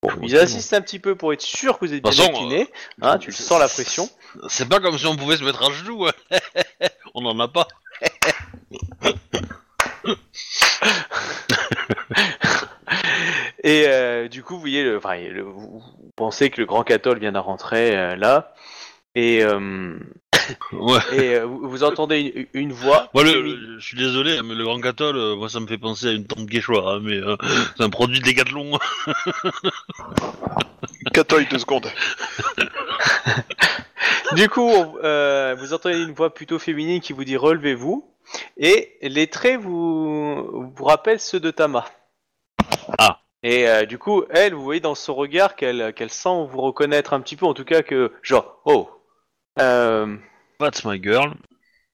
Bon, 0.02 0.10
ils 0.22 0.38
insistent 0.38 0.74
un 0.74 0.82
petit 0.82 1.00
peu 1.00 1.16
pour 1.16 1.34
être 1.34 1.42
sûr 1.42 1.78
que 1.78 1.86
vous 1.86 1.94
êtes 1.94 2.02
bien 2.04 2.12
façon, 2.12 2.30
incliné. 2.30 2.70
Hein, 3.02 3.18
tu 3.18 3.28
le 3.32 3.36
sens 3.36 3.60
la 3.60 3.68
pression. 3.68 4.10
C'est 4.48 4.68
pas 4.70 4.80
comme 4.80 4.98
si 4.98 5.06
on 5.06 5.18
pouvait 5.18 5.36
se 5.38 5.44
mettre 5.44 5.62
à 5.62 5.72
genoux. 5.74 6.08
hein. 6.08 6.14
on 7.14 7.26
en 7.26 7.38
a 7.40 7.48
pas. 7.50 7.68
Et 13.64 13.86
euh, 13.88 14.28
du 14.28 14.44
coup, 14.44 14.56
vous 14.56 14.62
voyez, 14.62 14.84
le, 14.84 14.98
enfin, 14.98 15.16
le- 15.18 15.42
vous 15.44 15.80
vous 15.80 16.12
pensez 16.16 16.50
que 16.50 16.60
le 16.62 16.66
grand 16.66 16.84
cathol 16.84 17.20
vient 17.20 17.32
de 17.32 17.38
rentrer 17.40 17.96
euh, 17.96 18.16
là, 18.16 18.54
et, 19.16 19.44
euh, 19.44 19.98
Ouais. 20.72 21.00
et 21.14 21.36
euh, 21.36 21.46
vous, 21.46 21.70
vous 21.70 21.84
entendez 21.84 22.48
une, 22.54 22.62
une 22.62 22.74
voix. 22.74 23.10
Moi, 23.14 23.24
le- 23.24 23.32
féminine. 23.32 23.56
le- 23.60 23.80
je 23.80 23.86
suis 23.86 23.98
désolé, 23.98 24.40
mais 24.44 24.56
le 24.56 24.64
grand 24.64 24.80
cathol, 24.82 25.16
euh, 25.16 25.36
moi, 25.36 25.48
ça 25.50 25.60
me 25.60 25.68
fait 25.68 25.78
penser 25.78 26.08
à 26.08 26.12
une 26.12 26.26
tente 26.26 26.50
quechua, 26.50 26.94
hein, 26.96 27.00
mais 27.04 27.18
euh, 27.18 27.36
c'est 27.78 27.84
un 27.84 27.90
produit 27.92 28.20
décathlon. 28.20 28.72
Catoille 31.14 31.48
deux 31.50 31.60
secondes. 31.60 31.88
Du 34.36 34.48
coup, 34.48 34.62
on- 34.70 34.96
euh, 35.04 35.56
vous 35.58 35.74
entendez 35.74 35.98
une 36.00 36.14
voix 36.14 36.32
plutôt 36.34 36.60
féminine 36.60 37.02
qui 37.02 37.14
vous 37.14 37.24
dit 37.24 37.36
relevez-vous. 37.36 38.08
Et 38.58 38.96
les 39.02 39.26
traits 39.28 39.60
vous, 39.60 40.72
vous 40.76 40.84
rappellent 40.86 41.20
ceux 41.20 41.40
de 41.40 41.50
Tama. 41.50 41.86
Ah. 43.00 43.22
Et 43.42 43.68
euh, 43.68 43.86
du 43.86 43.98
coup, 43.98 44.24
elle, 44.30 44.54
vous 44.54 44.64
voyez 44.64 44.82
dans 44.82 44.94
son 44.94 45.16
regard 45.16 45.56
qu'elle 45.56 45.94
qu'elle 45.96 46.12
sent 46.12 46.46
vous 46.52 46.62
reconnaître 46.62 47.14
un 47.14 47.22
petit 47.22 47.36
peu, 47.38 47.48
en 47.48 47.56
tout 47.56 47.66
cas 47.66 47.82
que, 47.82 48.12
genre, 48.22 48.62
oh. 48.66 48.90
Euh, 49.60 50.16
That's 50.60 50.84
my 50.86 51.02
girl. 51.02 51.34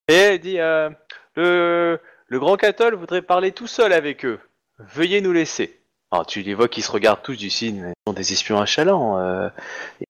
et 0.08 0.14
elle 0.14 0.40
dit, 0.40 0.60
euh, 0.60 0.90
le, 1.36 2.00
le 2.28 2.40
grand 2.40 2.58
Catol 2.58 2.96
voudrait 2.96 3.22
parler 3.22 3.52
tout 3.52 3.68
seul 3.68 3.94
avec 3.94 4.26
eux. 4.26 4.40
Veuillez 4.80 5.22
nous 5.22 5.32
laisser. 5.32 5.80
Alors 6.12 6.26
tu 6.26 6.42
les 6.42 6.54
vois 6.54 6.68
qui 6.68 6.82
se 6.82 6.92
regardent 6.92 7.22
tous 7.24 7.36
du 7.36 7.50
signe, 7.50 7.90
ils 7.90 8.10
sont 8.10 8.14
des 8.14 8.34
espions 8.34 8.60
achalants. 8.60 9.20
Euh, 9.20 9.50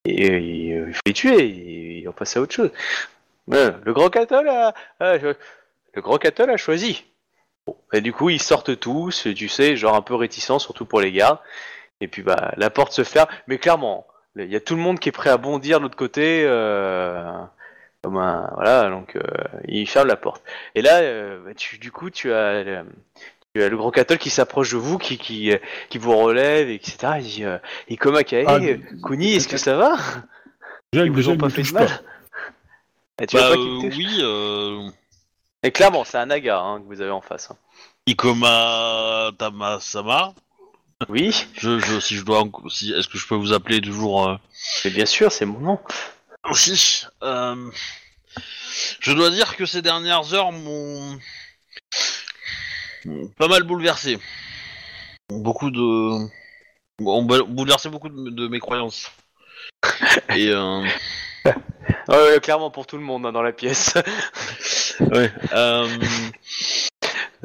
et, 0.06 0.26
et, 0.28 0.38
il 0.88 0.94
faut 0.94 1.02
les 1.06 1.14
tuer, 1.14 1.40
et, 1.40 2.00
ils 2.00 2.06
vont 2.06 2.12
passer 2.12 2.40
à 2.40 2.42
autre 2.42 2.54
chose. 2.54 2.72
Ouais, 3.48 3.72
le 3.84 3.94
grand 3.94 4.10
Catol 4.10 4.48
a, 4.50 4.74
a- 5.00 5.18
le 5.18 6.02
grand 6.02 6.20
a 6.24 6.58
choisi. 6.58 7.06
Bon, 7.66 7.78
et 7.94 8.02
du 8.02 8.14
coup, 8.14 8.30
ils 8.30 8.42
sortent 8.42 8.80
tous, 8.80 9.28
tu 9.36 9.48
sais, 9.48 9.76
genre 9.78 9.96
un 9.96 10.02
peu 10.02 10.16
réticents, 10.16 10.60
surtout 10.60 10.86
pour 10.86 11.02
les 11.02 11.12
gardes. 11.12 11.40
Et 12.02 12.08
puis 12.08 12.22
bah 12.24 12.54
la 12.58 12.70
porte 12.70 12.92
se 12.92 13.04
ferme, 13.04 13.30
mais 13.48 13.58
clairement, 13.58 14.06
il 14.36 14.52
y 14.52 14.56
a 14.56 14.60
tout 14.60 14.76
le 14.76 14.82
monde 14.82 15.00
qui 15.00 15.10
est 15.10 15.12
prêt 15.14 15.30
à 15.30 15.38
bondir 15.38 15.80
de 15.80 15.84
l'autre 15.84 15.96
côté. 15.98 16.44
Euh, 16.46 17.32
comme 18.02 18.18
un, 18.18 18.52
voilà, 18.56 18.90
donc 18.90 19.16
euh, 19.16 19.22
il 19.68 19.88
ferme 19.88 20.08
la 20.08 20.16
porte. 20.16 20.44
Et 20.76 20.82
là, 20.82 20.98
euh, 21.00 21.40
bah, 21.44 21.54
tu, 21.56 21.78
du 21.80 21.92
coup, 21.92 22.10
tu 22.12 22.32
as, 22.32 22.36
euh, 22.36 22.84
tu 23.56 23.64
as 23.64 23.70
le 23.70 23.78
grand 23.78 23.90
cathol 23.92 24.18
qui 24.20 24.30
s'approche 24.30 24.72
de 24.72 24.78
vous, 24.78 24.98
qui, 25.00 25.18
qui, 25.18 25.52
qui 25.90 25.98
vous 25.98 26.16
relève, 26.16 26.70
etc. 26.70 27.14
Il 27.18 27.24
dit, 27.24 27.44
euh, 27.46 27.58
Ikoma 27.90 28.24
Kae, 28.24 28.46
Ah, 28.48 28.60
Kuni, 29.08 29.36
est-ce 29.36 29.48
que 29.48 29.58
ça 29.58 29.76
va? 29.76 29.96
Déjà, 30.94 31.06
Ils 31.06 31.12
vous 31.12 31.30
ont 31.30 31.38
pas 31.38 31.50
fait 31.50 31.64
de 31.64 31.72
mal 31.74 31.88
pas. 31.88 32.02
Et 33.24 33.28
tu 33.28 33.36
Bah, 33.38 33.48
vois 33.48 33.56
pas 33.56 33.62
euh, 33.62 33.90
oui, 33.96 34.20
euh, 34.22 34.90
Et 35.64 35.72
clairement, 35.72 36.04
c'est 36.04 36.18
un 36.18 36.28
naga 36.28 36.60
hein, 36.60 36.80
que 36.82 36.86
vous 36.86 37.02
avez 37.02 37.12
en 37.12 37.22
face. 37.22 37.50
hein. 37.50 37.58
Ikoma 38.06 39.32
Tamasama. 39.40 40.34
Oui, 41.10 41.46
Je, 41.56 41.78
je, 41.80 42.00
si 42.00 42.16
je 42.16 42.24
dois, 42.24 42.46
si, 42.70 42.94
est-ce 42.94 43.10
que 43.10 43.18
je 43.18 43.28
peux 43.28 43.36
vous 43.36 43.52
appeler 43.52 43.82
toujours 43.82 44.30
euh, 44.30 44.36
mais 44.86 44.92
bien 44.92 45.06
sûr, 45.06 45.30
c'est 45.32 45.46
mon 45.46 45.60
nom. 45.60 45.80
aussi 46.46 47.06
euh, 47.22 47.70
Je 49.02 49.12
dois 49.12 49.30
dire 49.30 49.58
que 49.58 49.66
ces 49.66 49.82
dernières 49.82 50.34
heures 50.34 50.54
m'ont 50.54 51.20
pas 53.38 53.48
mal 53.50 53.64
bouleversé. 53.64 54.20
Beaucoup 55.30 55.70
de 55.70 56.28
ont 57.04 57.24
bou- 57.24 57.46
bouleversé 57.46 57.90
beaucoup 57.90 58.10
de, 58.10 58.30
de 58.30 58.48
mes 58.48 58.60
croyances. 58.60 59.12
Et 60.30 60.48
euh, 60.50 60.82
ouais, 62.08 62.40
clairement 62.42 62.72
pour 62.72 62.88
tout 62.88 62.96
le 62.98 63.04
monde 63.04 63.26
hein, 63.26 63.34
dans 63.34 63.42
la 63.42 63.52
pièce. 63.52 63.94
ouais. 65.02 65.32
Euh, 65.52 65.90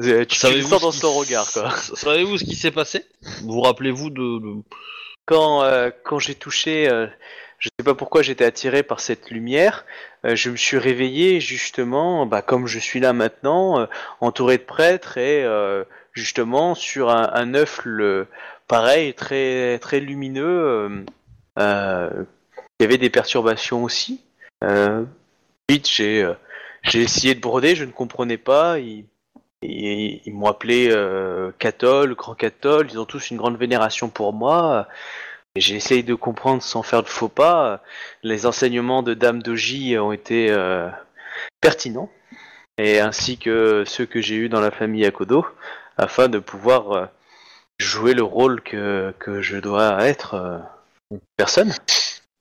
tu 0.01 0.27
tu 0.27 0.35
sens 0.63 0.81
dans 0.81 0.91
qui- 0.91 0.97
son 0.99 1.13
regard, 1.13 1.51
quoi. 1.51 1.69
Savez-vous 1.95 2.37
ce 2.37 2.43
qui 2.43 2.55
s'est 2.55 2.71
passé? 2.71 3.05
Vous 3.43 3.61
rappelez-vous 3.61 4.09
de, 4.09 4.39
de- 4.39 4.61
quand, 5.25 5.63
euh, 5.63 5.89
quand 6.03 6.19
j'ai 6.19 6.35
touché, 6.35 6.89
euh, 6.89 7.07
je 7.59 7.69
sais 7.79 7.83
pas 7.85 7.93
pourquoi 7.95 8.21
j'étais 8.21 8.43
attiré 8.45 8.83
par 8.83 8.99
cette 8.99 9.29
lumière, 9.29 9.85
euh, 10.25 10.35
je 10.35 10.49
me 10.49 10.57
suis 10.57 10.77
réveillé 10.77 11.39
justement, 11.39 12.25
bah, 12.25 12.41
comme 12.41 12.67
je 12.67 12.79
suis 12.79 12.99
là 12.99 13.13
maintenant, 13.13 13.79
euh, 13.79 13.85
entouré 14.19 14.57
de 14.57 14.63
prêtres 14.63 15.17
et 15.17 15.43
euh, 15.43 15.83
justement 16.13 16.73
sur 16.75 17.09
un, 17.09 17.29
un 17.33 17.53
œuf 17.53 17.81
le, 17.85 18.27
pareil, 18.67 19.13
très, 19.13 19.77
très 19.79 19.99
lumineux. 19.99 20.43
euh, 20.45 21.05
euh, 21.59 22.09
il 22.79 22.83
y 22.83 22.85
avait 22.85 22.97
des 22.97 23.09
perturbations 23.11 23.83
aussi. 23.83 24.21
Euh, 24.63 25.03
vite, 25.69 25.87
j'ai 25.87 26.23
euh, 26.23 26.33
j'ai 26.83 27.01
essayé 27.01 27.35
de 27.35 27.39
broder, 27.41 27.75
je 27.75 27.83
ne 27.85 27.91
comprenais 27.91 28.37
pas. 28.39 28.79
Ils, 29.61 30.21
ils 30.25 30.33
m'ont 30.33 30.47
appelé 30.47 30.89
euh, 30.91 31.51
Cathol, 31.59 32.15
Grand 32.15 32.35
Cathol. 32.35 32.87
Ils 32.91 32.99
ont 32.99 33.05
tous 33.05 33.31
une 33.31 33.37
grande 33.37 33.57
vénération 33.57 34.09
pour 34.09 34.33
moi. 34.33 34.87
J'ai 35.55 35.75
essayé 35.75 36.03
de 36.03 36.15
comprendre 36.15 36.63
sans 36.63 36.83
faire 36.83 37.03
de 37.03 37.09
faux 37.09 37.27
pas. 37.27 37.81
Les 38.23 38.45
enseignements 38.45 39.03
de 39.03 39.13
Dame 39.13 39.41
Doji 39.41 39.97
ont 39.97 40.13
été 40.13 40.49
euh, 40.49 40.89
pertinents, 41.59 42.09
et 42.77 42.99
ainsi 42.99 43.37
que 43.37 43.83
ceux 43.85 44.05
que 44.05 44.21
j'ai 44.21 44.35
eus 44.35 44.49
dans 44.49 44.61
la 44.61 44.71
famille 44.71 45.05
Akodo, 45.05 45.45
afin 45.97 46.29
de 46.29 46.39
pouvoir 46.39 46.91
euh, 46.91 47.05
jouer 47.79 48.13
le 48.13 48.23
rôle 48.23 48.61
que, 48.61 49.13
que 49.19 49.41
je 49.41 49.57
dois 49.57 50.05
être. 50.07 50.35
euh, 50.35 50.59
personne. 51.35 51.73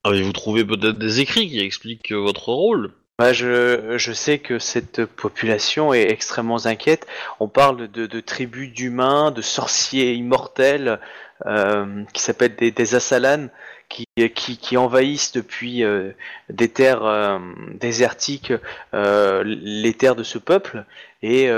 Avez-vous 0.05 0.32
trouvé 0.32 0.64
peut-être 0.64 0.98
des 0.98 1.20
écrits 1.20 1.48
qui 1.48 1.60
expliquent 1.60 2.12
euh, 2.12 2.20
votre 2.20 2.48
rôle? 2.48 2.92
Bah, 3.20 3.34
je, 3.34 3.98
je 3.98 4.12
sais 4.14 4.38
que 4.38 4.59
cette 4.59 5.05
population 5.05 5.92
est 5.92 6.10
extrêmement 6.10 6.64
inquiète. 6.64 7.06
On 7.38 7.48
parle 7.48 7.88
de, 7.88 8.06
de 8.06 8.20
tribus 8.20 8.72
d'humains, 8.72 9.30
de 9.30 9.42
sorciers 9.42 10.14
immortels 10.14 10.98
euh, 11.44 12.02
qui 12.14 12.22
s'appellent 12.22 12.56
des, 12.56 12.70
des 12.70 12.94
Assalan, 12.94 13.48
qui, 13.90 14.06
qui, 14.34 14.56
qui 14.56 14.78
envahissent 14.78 15.32
depuis 15.32 15.84
euh, 15.84 16.12
des 16.48 16.70
terres 16.70 17.05
euh, 17.05 17.38
désertiques 17.74 18.55
les 18.94 19.92
terres 19.92 20.16
de 20.16 20.22
ce 20.22 20.38
peuple 20.38 20.86
et, 21.22 21.51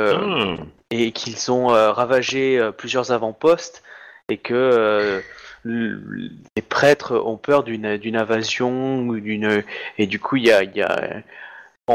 et 0.91 1.13
qu'ils 1.13 1.53
ont 1.53 1.69
ravagé 1.69 2.71
plusieurs 2.77 3.13
avant-postes 3.13 3.85
et 4.29 4.39
que 4.39 5.23
les 5.65 6.63
prêtres 6.69 7.15
ont 7.25 7.37
peur 7.37 7.63
d'une 7.63 8.17
invasion 8.17 8.99
ou 9.07 9.21
d'une 9.21 9.63
et 9.99 10.09
du 10.09 10.19
coup 10.19 10.35
il 10.35 10.47
y 10.47 10.51
a, 10.51 10.65
il 10.65 10.75
y 10.75 10.83
a 10.83 11.23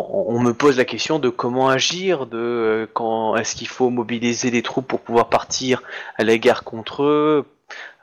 on, 0.10 0.40
me 0.40 0.54
pose 0.54 0.78
la 0.78 0.86
question 0.86 1.20
de 1.20 1.30
comment 1.30 1.70
agir, 1.70 2.26
de 2.26 2.38
euh, 2.38 2.88
quand 2.94 3.36
est-ce 3.36 3.56
qu'il 3.56 3.68
faut 3.68 3.90
mobiliser 3.90 4.52
les 4.52 4.62
troupes 4.62 4.88
pour 4.88 5.02
pouvoir 5.02 5.30
partir 5.30 5.82
à 6.18 6.24
la 6.24 6.38
guerre 6.38 6.64
contre 6.64 7.04
eux, 7.04 7.46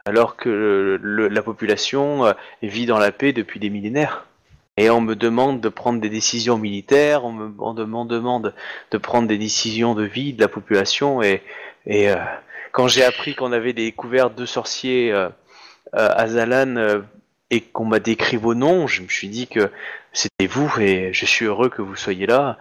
alors 0.04 0.36
que 0.36 1.00
la 1.02 1.42
population 1.42 2.26
euh, 2.26 2.32
vit 2.62 2.86
dans 2.86 2.98
la 2.98 3.12
paix 3.12 3.32
depuis 3.32 3.60
des 3.60 3.70
millénaires. 3.70 4.26
Et 4.76 4.90
on 4.90 5.00
me 5.00 5.14
demande 5.14 5.60
de 5.60 5.68
prendre 5.68 6.00
des 6.00 6.10
décisions 6.10 6.58
militaires, 6.58 7.24
on 7.24 7.32
me, 7.32 7.74
demande 7.74 8.52
de 8.90 8.98
prendre 8.98 9.28
des 9.28 9.38
décisions 9.38 9.94
de 9.94 10.02
vie 10.02 10.32
de 10.32 10.40
la 10.40 10.48
population. 10.48 11.22
Et, 11.22 11.42
euh, 11.88 12.16
quand 12.72 12.88
j'ai 12.88 13.04
appris 13.04 13.36
qu'on 13.36 13.52
avait 13.52 13.72
découvert 13.72 14.30
deux 14.30 14.46
sorciers 14.46 15.12
euh, 15.12 15.28
à 15.92 16.26
Zalan 16.26 17.02
et 17.50 17.60
qu'on 17.60 17.84
m'a 17.84 18.00
décrit 18.00 18.36
vos 18.36 18.54
noms, 18.54 18.88
je 18.88 19.02
me 19.02 19.08
suis 19.08 19.28
dit 19.28 19.46
que 19.46 19.70
c'était 20.14 20.46
vous 20.46 20.72
et 20.80 21.12
je 21.12 21.26
suis 21.26 21.44
heureux 21.44 21.68
que 21.68 21.82
vous 21.82 21.96
soyez 21.96 22.26
là. 22.26 22.56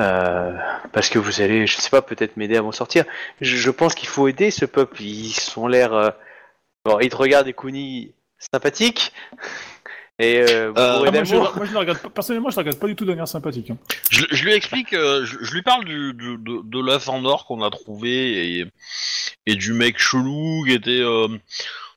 euh, 0.00 0.52
parce 0.92 1.08
que 1.10 1.18
vous 1.18 1.40
allez, 1.42 1.66
je 1.66 1.76
sais 1.76 1.90
pas, 1.90 2.02
peut-être 2.02 2.36
m'aider 2.36 2.56
à 2.56 2.62
m'en 2.62 2.72
sortir. 2.72 3.04
Je, 3.40 3.56
je 3.56 3.70
pense 3.70 3.94
qu'il 3.94 4.08
faut 4.08 4.26
aider 4.26 4.50
ce 4.50 4.64
peuple. 4.64 5.02
Ils 5.02 5.34
ont 5.56 5.66
l'air. 5.68 5.92
euh, 5.92 6.10
Bon, 6.86 6.98
ils 7.00 7.08
te 7.10 7.16
regardent, 7.16 7.48
Ekuni, 7.48 8.12
sympathique. 8.38 9.12
Et 10.20 10.38
euh, 10.40 10.70
Euh, 10.70 10.72
Ah, 10.76 11.10
moi, 11.10 11.24
je, 11.24 11.34
moi, 11.34 11.64
je 11.64 11.72
le 11.72 11.78
regarde 11.78 11.98
pas- 11.98 12.08
personnellement, 12.10 12.48
je 12.50 12.54
le 12.56 12.60
regarde 12.60 12.78
pas 12.78 12.86
du 12.86 12.94
tout 12.94 13.04
d'un 13.04 13.16
air 13.16 13.26
sympathique. 13.26 13.70
hein. 13.70 13.76
je, 14.10 14.24
je 14.30 14.44
lui 14.44 14.52
explique, 14.52 14.92
euh, 14.92 15.24
je, 15.24 15.38
je 15.40 15.52
lui 15.54 15.62
parle 15.62 15.84
du, 15.84 16.12
du- 16.14 16.38
de, 16.38 16.60
de 16.62 16.80
l'œuf 16.80 17.08
en 17.08 17.24
or 17.24 17.46
qu'on 17.46 17.62
a 17.62 17.70
trouvé 17.70 18.58
et, 18.60 18.66
et 19.46 19.54
du 19.56 19.72
mec 19.72 19.98
chelou 19.98 20.62
qui 20.66 20.72
était 20.72 21.00
euh, 21.00 21.26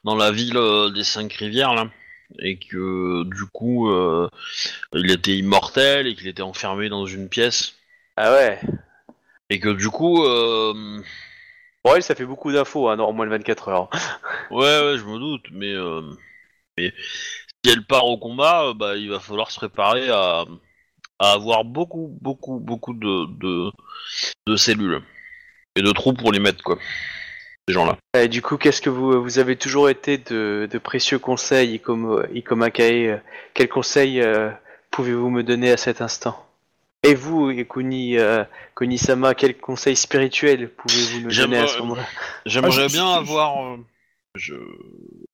dans 0.03 0.15
la 0.15 0.31
ville 0.31 0.57
euh, 0.57 0.89
des 0.89 1.03
cinq 1.03 1.31
rivières 1.33 1.75
là 1.75 1.89
et 2.39 2.57
que 2.59 3.23
du 3.23 3.45
coup 3.51 3.89
euh, 3.89 4.29
il 4.93 5.11
était 5.11 5.35
immortel 5.37 6.07
et 6.07 6.15
qu'il 6.15 6.27
était 6.27 6.41
enfermé 6.41 6.89
dans 6.89 7.05
une 7.05 7.29
pièce 7.29 7.75
Ah 8.15 8.31
ouais. 8.33 8.59
et 9.49 9.59
que 9.59 9.69
du 9.69 9.89
coup 9.89 10.23
euh, 10.25 11.01
elle, 11.85 12.03
ça 12.03 12.15
fait 12.15 12.25
beaucoup 12.25 12.51
d'infos, 12.51 12.89
hein, 12.89 12.97
dans 12.97 13.13
moins 13.13 13.25
de 13.25 13.31
24 13.31 13.69
heures. 13.69 13.89
ouais 14.51 14.57
ouais 14.81 14.97
je 14.97 15.05
me 15.05 15.17
doute 15.19 15.45
mais 15.51 15.71
euh, 15.73 16.01
mais 16.77 16.93
si 17.63 17.71
elle 17.71 17.85
part 17.85 18.05
au 18.05 18.17
combat 18.17 18.67
euh, 18.67 18.73
bah 18.73 18.97
il 18.97 19.09
va 19.09 19.19
falloir 19.19 19.51
se 19.51 19.59
préparer 19.59 20.09
à, 20.09 20.45
à 21.19 21.31
avoir 21.33 21.63
beaucoup 21.65 22.17
beaucoup 22.21 22.59
beaucoup 22.59 22.93
de, 22.93 23.25
de 23.39 23.71
de 24.47 24.55
cellules 24.55 25.01
et 25.75 25.81
de 25.81 25.91
trous 25.91 26.13
pour 26.13 26.31
les 26.31 26.39
mettre 26.39 26.63
quoi 26.63 26.77
ces 27.67 28.19
Et 28.19 28.27
du 28.27 28.41
coup, 28.41 28.57
qu'est-ce 28.57 28.81
que 28.81 28.89
vous, 28.89 29.21
vous 29.21 29.39
avez 29.39 29.55
toujours 29.55 29.89
été 29.89 30.17
de, 30.17 30.67
de 30.71 30.77
précieux 30.77 31.19
conseils, 31.19 31.77
Ikomo- 31.77 32.25
Ikomakae 32.33 33.07
euh, 33.07 33.17
Quels 33.53 33.69
conseils 33.69 34.21
euh, 34.21 34.51
pouvez-vous 34.91 35.29
me 35.29 35.43
donner 35.43 35.71
à 35.71 35.77
cet 35.77 36.01
instant? 36.01 36.43
Et 37.03 37.13
vous, 37.13 37.51
Ikuni, 37.51 38.17
euh, 38.17 38.43
Kuni-sama, 38.75 39.35
quels 39.35 39.57
conseils 39.57 39.95
spirituels 39.95 40.69
pouvez-vous 40.69 41.27
me 41.27 41.33
donner 41.33 41.57
à 41.59 41.67
ce 41.67 41.79
moment-là? 41.79 42.05
J'aimerais 42.45 42.85
Ah, 42.85 42.87
bien 42.87 43.13
avoir, 43.13 43.63
euh, 43.63 43.77
je, 44.35 44.55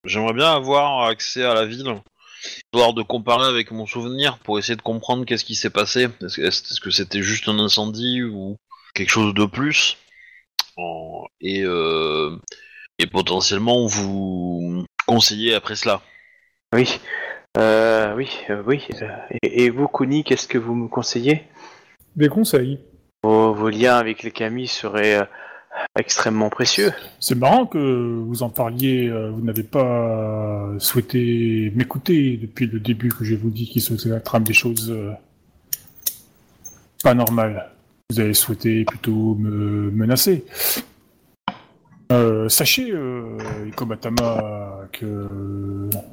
j'aimerais 0.03 0.33
bien 0.33 0.51
avoir 0.53 1.07
accès 1.07 1.43
à 1.43 1.53
la 1.53 1.65
ville, 1.65 2.01
histoire 2.45 2.93
de 2.93 3.01
comparer 3.01 3.47
avec 3.47 3.71
mon 3.71 3.85
souvenir 3.85 4.37
pour 4.39 4.59
essayer 4.59 4.75
de 4.75 4.81
comprendre 4.81 5.25
qu'est-ce 5.25 5.45
qui 5.45 5.55
s'est 5.55 5.69
passé. 5.69 6.09
Est-ce 6.21 6.79
que 6.81 6.91
c'était 6.91 7.23
juste 7.23 7.47
un 7.47 7.57
incendie 7.59 8.21
ou 8.23 8.57
quelque 8.93 9.11
chose 9.11 9.33
de 9.33 9.45
plus? 9.45 9.97
En- 10.77 11.25
et, 11.41 11.61
euh, 11.63 12.35
et 12.99 13.07
potentiellement 13.07 13.85
vous 13.85 14.85
conseiller 15.05 15.53
après 15.53 15.75
cela. 15.75 16.01
Oui, 16.73 16.99
euh, 17.57 18.15
oui, 18.15 18.29
euh, 18.49 18.63
oui. 18.65 18.87
et, 19.43 19.65
et 19.65 19.69
vous, 19.69 19.87
Kuni, 19.87 20.23
qu'est-ce 20.23 20.47
que 20.47 20.57
vous 20.57 20.73
me 20.73 20.87
conseillez? 20.87 21.43
Des 22.15 22.29
conseils. 22.29 22.79
vos, 23.23 23.53
vos 23.53 23.69
liens 23.69 23.97
avec 23.97 24.23
les 24.23 24.31
Kami 24.31 24.67
seraient 24.67 25.21
euh, 25.21 25.25
extrêmement 25.97 26.49
précieux. 26.49 26.91
C'est 27.19 27.35
marrant 27.35 27.65
que 27.65 27.77
vous 27.77 28.43
en 28.43 28.49
parliez, 28.49 29.09
vous 29.09 29.41
n'avez 29.41 29.63
pas 29.63 30.69
souhaité 30.79 31.71
m'écouter 31.75 32.37
depuis 32.37 32.67
le 32.67 32.79
début 32.79 33.09
que 33.09 33.23
je 33.23 33.35
vous 33.35 33.49
dis 33.49 33.67
qu'il 33.67 33.81
se 33.81 34.09
la 34.09 34.19
trame 34.19 34.43
des 34.43 34.53
choses 34.53 34.91
euh, 34.91 35.11
pas 37.03 37.13
normales. 37.13 37.72
Vous 38.13 38.19
avez 38.19 38.35
souhaité 38.35 38.85
plutôt 38.85 39.33
me 39.33 39.89
menacer. 39.89 40.45
Euh, 42.11 42.47
sachez, 42.47 42.91
euh, 42.91 43.39
Ikomatama, 43.69 44.87
que 44.91 45.27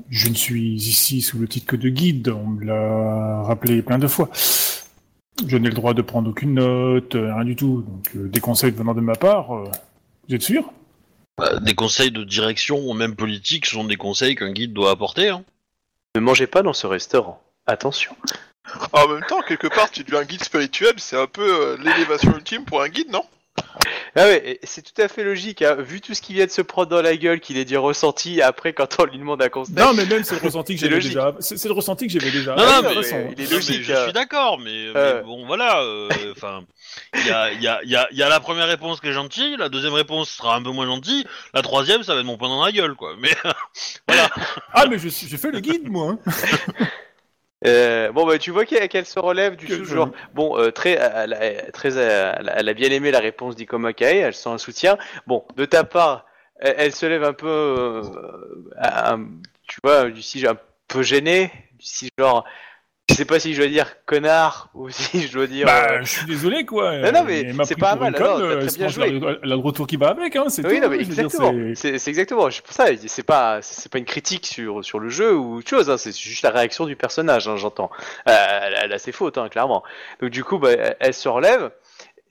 je 0.09 0.29
ne 0.31 0.35
suis 0.35 0.77
ici 0.77 1.21
sous 1.21 1.39
le 1.39 1.47
titre 1.47 1.67
que 1.67 1.77
de 1.77 1.91
guide, 1.91 2.29
on 2.29 2.47
me 2.47 2.65
l'a 2.65 3.43
rappelé 3.43 3.83
plein 3.83 3.99
de 3.99 4.07
fois. 4.07 4.31
Je 5.47 5.59
n'ai 5.59 5.69
le 5.69 5.75
droit 5.75 5.93
de 5.93 6.01
prendre 6.01 6.31
aucune 6.31 6.55
note, 6.55 7.17
euh, 7.17 7.35
rien 7.35 7.45
du 7.45 7.55
tout. 7.55 7.85
Donc 7.87 8.17
euh, 8.17 8.29
des 8.29 8.41
conseils 8.41 8.71
venant 8.71 8.95
de 8.95 9.03
ma 9.03 9.15
part, 9.15 9.55
euh, 9.55 9.65
vous 10.27 10.35
êtes 10.35 10.43
sûr? 10.43 10.73
Bah, 11.37 11.59
des 11.61 11.75
conseils 11.75 12.11
de 12.11 12.25
direction 12.25 12.79
ou 12.79 12.95
même 12.95 13.15
politique 13.15 13.67
sont 13.67 13.85
des 13.85 13.97
conseils 13.97 14.37
qu'un 14.37 14.53
guide 14.53 14.73
doit 14.73 14.91
apporter. 14.91 15.29
Hein. 15.29 15.45
Ne 16.15 16.23
mangez 16.23 16.47
pas 16.47 16.63
dans 16.63 16.73
ce 16.73 16.87
restaurant. 16.87 17.43
Attention. 17.67 18.17
En 18.93 19.09
même 19.09 19.25
temps, 19.29 19.41
quelque 19.43 19.67
part, 19.67 19.91
tu 19.91 20.05
deviens 20.05 20.21
un 20.21 20.25
guide 20.25 20.45
spirituel, 20.45 20.93
c'est 20.99 21.17
un 21.17 21.27
peu 21.27 21.43
euh, 21.43 21.77
l'élévation 21.83 22.33
ultime 22.37 22.65
pour 22.65 22.83
un 22.83 22.89
guide, 22.89 23.11
non? 23.11 23.25
Ah 24.17 24.25
ouais, 24.25 24.59
c'est 24.63 24.83
tout 24.83 25.01
à 25.03 25.09
fait 25.09 25.23
logique, 25.25 25.63
hein. 25.63 25.75
vu 25.79 26.01
tout 26.01 26.15
ce 26.15 26.23
qui 26.23 26.35
vient 26.35 26.47
de 26.47 26.51
se 26.51 26.63
prendre 26.63 26.89
dans 26.89 27.03
la 27.03 27.17
gueule, 27.17 27.41
qu'il 27.41 27.59
ait 27.59 27.65
dit 27.65 27.77
ressenti, 27.77 28.41
après 28.43 28.73
quand 28.73 28.97
on 28.99 29.05
lui 29.05 29.19
demande 29.19 29.43
un 29.43 29.49
conseil. 29.49 29.75
Non, 29.75 29.93
mais 29.93 30.07
même 30.07 30.25
c'est 30.25 30.37
le 30.37 30.41
ressenti 30.47 30.75
que 30.77 30.81
j'avais 30.81 31.01
déjà. 31.01 31.35
C'est 31.41 31.65
le 31.65 31.73
ressenti 31.73 32.07
que 32.07 32.13
j'avais 32.13 32.31
déjà. 32.31 32.55
Non, 32.55 32.63
Ah, 32.67 32.81
non, 32.83 32.91
mais- 32.91 32.95
il 33.01 33.07
est 33.07 33.13
Non, 33.13 33.35
mais 33.37 33.47
logique, 33.47 33.83
je 33.83 33.93
euh. 33.93 34.05
suis 34.05 34.13
d'accord, 34.13 34.59
mais, 34.59 34.89
Euh. 34.95 35.17
mais 35.17 35.23
bon, 35.23 35.47
voilà. 35.47 35.81
euh, 35.83 36.09
Enfin, 36.33 36.63
il 37.15 37.27
y 37.27 37.31
a, 37.31 37.53
il 37.53 37.63
y, 37.63 37.69
a, 37.69 37.81
il 37.85 37.91
y, 37.91 37.97
a, 37.97 38.09
il 38.13 38.19
y 38.19 38.23
a 38.23 38.29
la 38.29 38.41
première 38.41 38.67
réponse 38.69 39.01
qui 39.01 39.09
est 39.09 39.13
gentille, 39.13 39.57
la 39.59 39.69
deuxième 39.69 39.95
réponse 39.95 40.31
sera 40.31 40.55
un 40.57 40.63
peu 40.63 40.71
moins 40.71 40.87
gentille, 40.87 41.25
la 41.55 41.63
troisième, 41.63 42.03
ça 42.03 42.15
va 42.15 42.21
être 42.21 42.27
mon 42.27 42.39
poing 42.39 42.49
dans 42.49 42.65
la 42.65 42.73
gueule, 42.73 42.95
quoi. 42.95 43.15
Mais 43.19 43.31
Ah, 44.73 44.87
mais 44.89 44.99
je 44.99 45.09
j'ai 45.09 45.37
fait 45.37 45.51
le 45.51 45.61
guide, 45.61 45.89
moi. 45.91 46.17
hein. 46.27 46.33
Euh, 47.67 48.11
bon 48.13 48.27
bah 48.27 48.39
tu 48.39 48.51
vois 48.53 48.65
qu'elle 48.65 48.89
qu'elle 48.89 49.05
se 49.05 49.19
relève 49.19 49.55
du 49.57 49.67
Que 49.67 49.75
tout 49.75 49.85
je- 49.85 49.95
genre 49.95 50.11
bon 50.33 50.57
euh, 50.59 50.71
très 50.71 50.93
elle, 50.93 51.35
a- 51.35 51.71
très 51.73 51.99
euh, 51.99 52.33
elle 52.39 52.49
a- 52.49 52.59
elle 52.61 52.69
a 52.71 52.73
bien 52.75 52.91
aimé 52.91 53.11
la 53.11 53.19
réponse 53.21 53.55
d'Ikomakae 53.55 54.17
elle 54.17 54.33
sent 54.35 54.49
un 54.49 54.57
soutien. 54.59 54.97
Bon 55.27 55.45
de 55.57 55.67
ta 55.67 55.85
part 55.85 56.25
elle, 56.59 56.75
elle 56.79 56.93
se 56.95 57.05
lève 57.05 57.23
un 57.23 57.35
peu 57.35 57.47
euh, 57.49 58.03
un- 58.79 59.27
tu 59.69 59.79
vois 59.85 60.11
du 60.11 60.23
style 60.23 60.47
un 60.49 60.57
peu 60.89 61.03
gêné 61.03 61.53
du 61.79 61.85
style 61.85 62.11
genre 62.19 62.47
je 63.11 63.15
sais 63.17 63.25
pas 63.25 63.39
si 63.41 63.53
je 63.55 63.61
dois 63.61 63.69
dire 63.71 64.05
connard 64.07 64.71
ou 64.75 64.89
si 64.91 65.23
je 65.27 65.33
dois 65.33 65.47
dire 65.47 65.67
euh, 65.69 65.71
Bah, 65.71 66.03
je 66.03 66.09
suis 66.11 66.27
désolé, 66.27 66.65
quoi. 66.65 66.97
Non, 66.99 67.13
non, 67.13 67.25
mais 67.25 67.53
c'est 67.65 67.79
pas 67.79 67.97
mal, 67.97 68.15
une 68.17 68.23
non, 68.25 68.39
euh, 68.41 68.67
très 68.67 68.77
bien 68.79 68.89
joué. 68.89 69.05
qu'elle 69.13 69.25
a- 69.25 69.37
Elle 69.43 69.53
a 69.53 69.57
le 69.57 69.63
retour 69.63 69.87
qui 69.87 69.97
va 69.97 70.09
avec, 70.09 70.37
hein, 70.37 70.45
c'est 70.49 70.65
oui, 70.67 70.77
tout. 70.77 70.83
non, 70.85 70.89
mais 70.91 71.01
exactement. 71.01 71.53
c'est- 71.75 72.09
exactement. 72.09 72.51
C'est 72.51 72.63
pour 72.65 72.73
ça. 72.73 72.87
C'est 73.07 73.23
pas, 73.23 73.61
c'est 73.63 73.91
pas 73.91 73.99
une 73.99 74.05
critique 74.05 74.47
sur 74.47 74.85
sur 74.85 74.99
le 74.99 75.09
jeu 75.09 75.35
ou 75.37 75.57
autre 75.57 75.69
chose. 75.69 75.91
Hein, 75.91 75.97
c'est 75.99 76.17
juste 76.17 76.43
la 76.43 76.51
réaction 76.51 76.87
du 76.87 76.97
personnage. 76.97 77.49
Hein, 77.49 77.57
J'entends. 77.57 77.91
Euh, 78.29 78.33
elle, 78.63 78.75
elle 78.85 78.93
a 78.93 78.99
ses 78.99 79.13
fautes, 79.13 79.39
hein, 79.39 79.49
clairement. 79.49 79.83
Donc 80.21 80.31
du 80.31 80.45
coup, 80.45 80.59
bah, 80.59 80.71
elle, 81.01 81.15
se 81.15 81.29
relève 81.29 81.71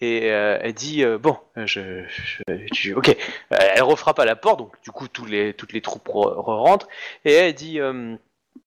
et 0.01 0.31
euh, 0.31 0.57
elle 0.61 0.73
dit 0.73 1.03
euh, 1.03 1.17
bon, 1.17 1.35
je, 1.57 2.03
je, 2.07 2.53
je- 2.73 2.93
ok. 2.93 3.09
Euh, 3.09 3.57
Elle 3.75 3.83
refrappe 3.83 4.19
à 4.19 4.25
la 4.25 4.35
porte. 4.35 4.59
Donc 4.59 4.73
du 4.83 4.91
coup, 4.91 5.07
tous 5.07 5.25
les 5.25 5.53
toutes 5.53 5.73
les 5.73 5.81
troupes 5.81 6.07
re- 6.07 6.33
re- 6.35 6.61
rentrent 6.61 6.87
et 7.25 7.33
elle 7.33 7.53
dit. 7.53 7.79
Euh, 7.79 8.15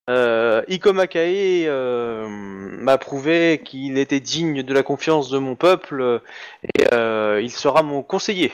euh, 0.09 0.63
Ikomakae 0.67 1.65
euh, 1.67 2.27
m'a 2.27 2.97
prouvé 2.97 3.61
qu'il 3.63 3.97
était 3.97 4.19
digne 4.19 4.61
de 4.63 4.73
la 4.73 4.83
confiance 4.83 5.29
de 5.29 5.37
mon 5.37 5.55
peuple 5.55 6.01
euh, 6.01 6.19
et 6.63 6.93
euh, 6.93 7.41
il 7.41 7.51
sera 7.51 7.83
mon 7.83 8.03
conseiller. 8.03 8.51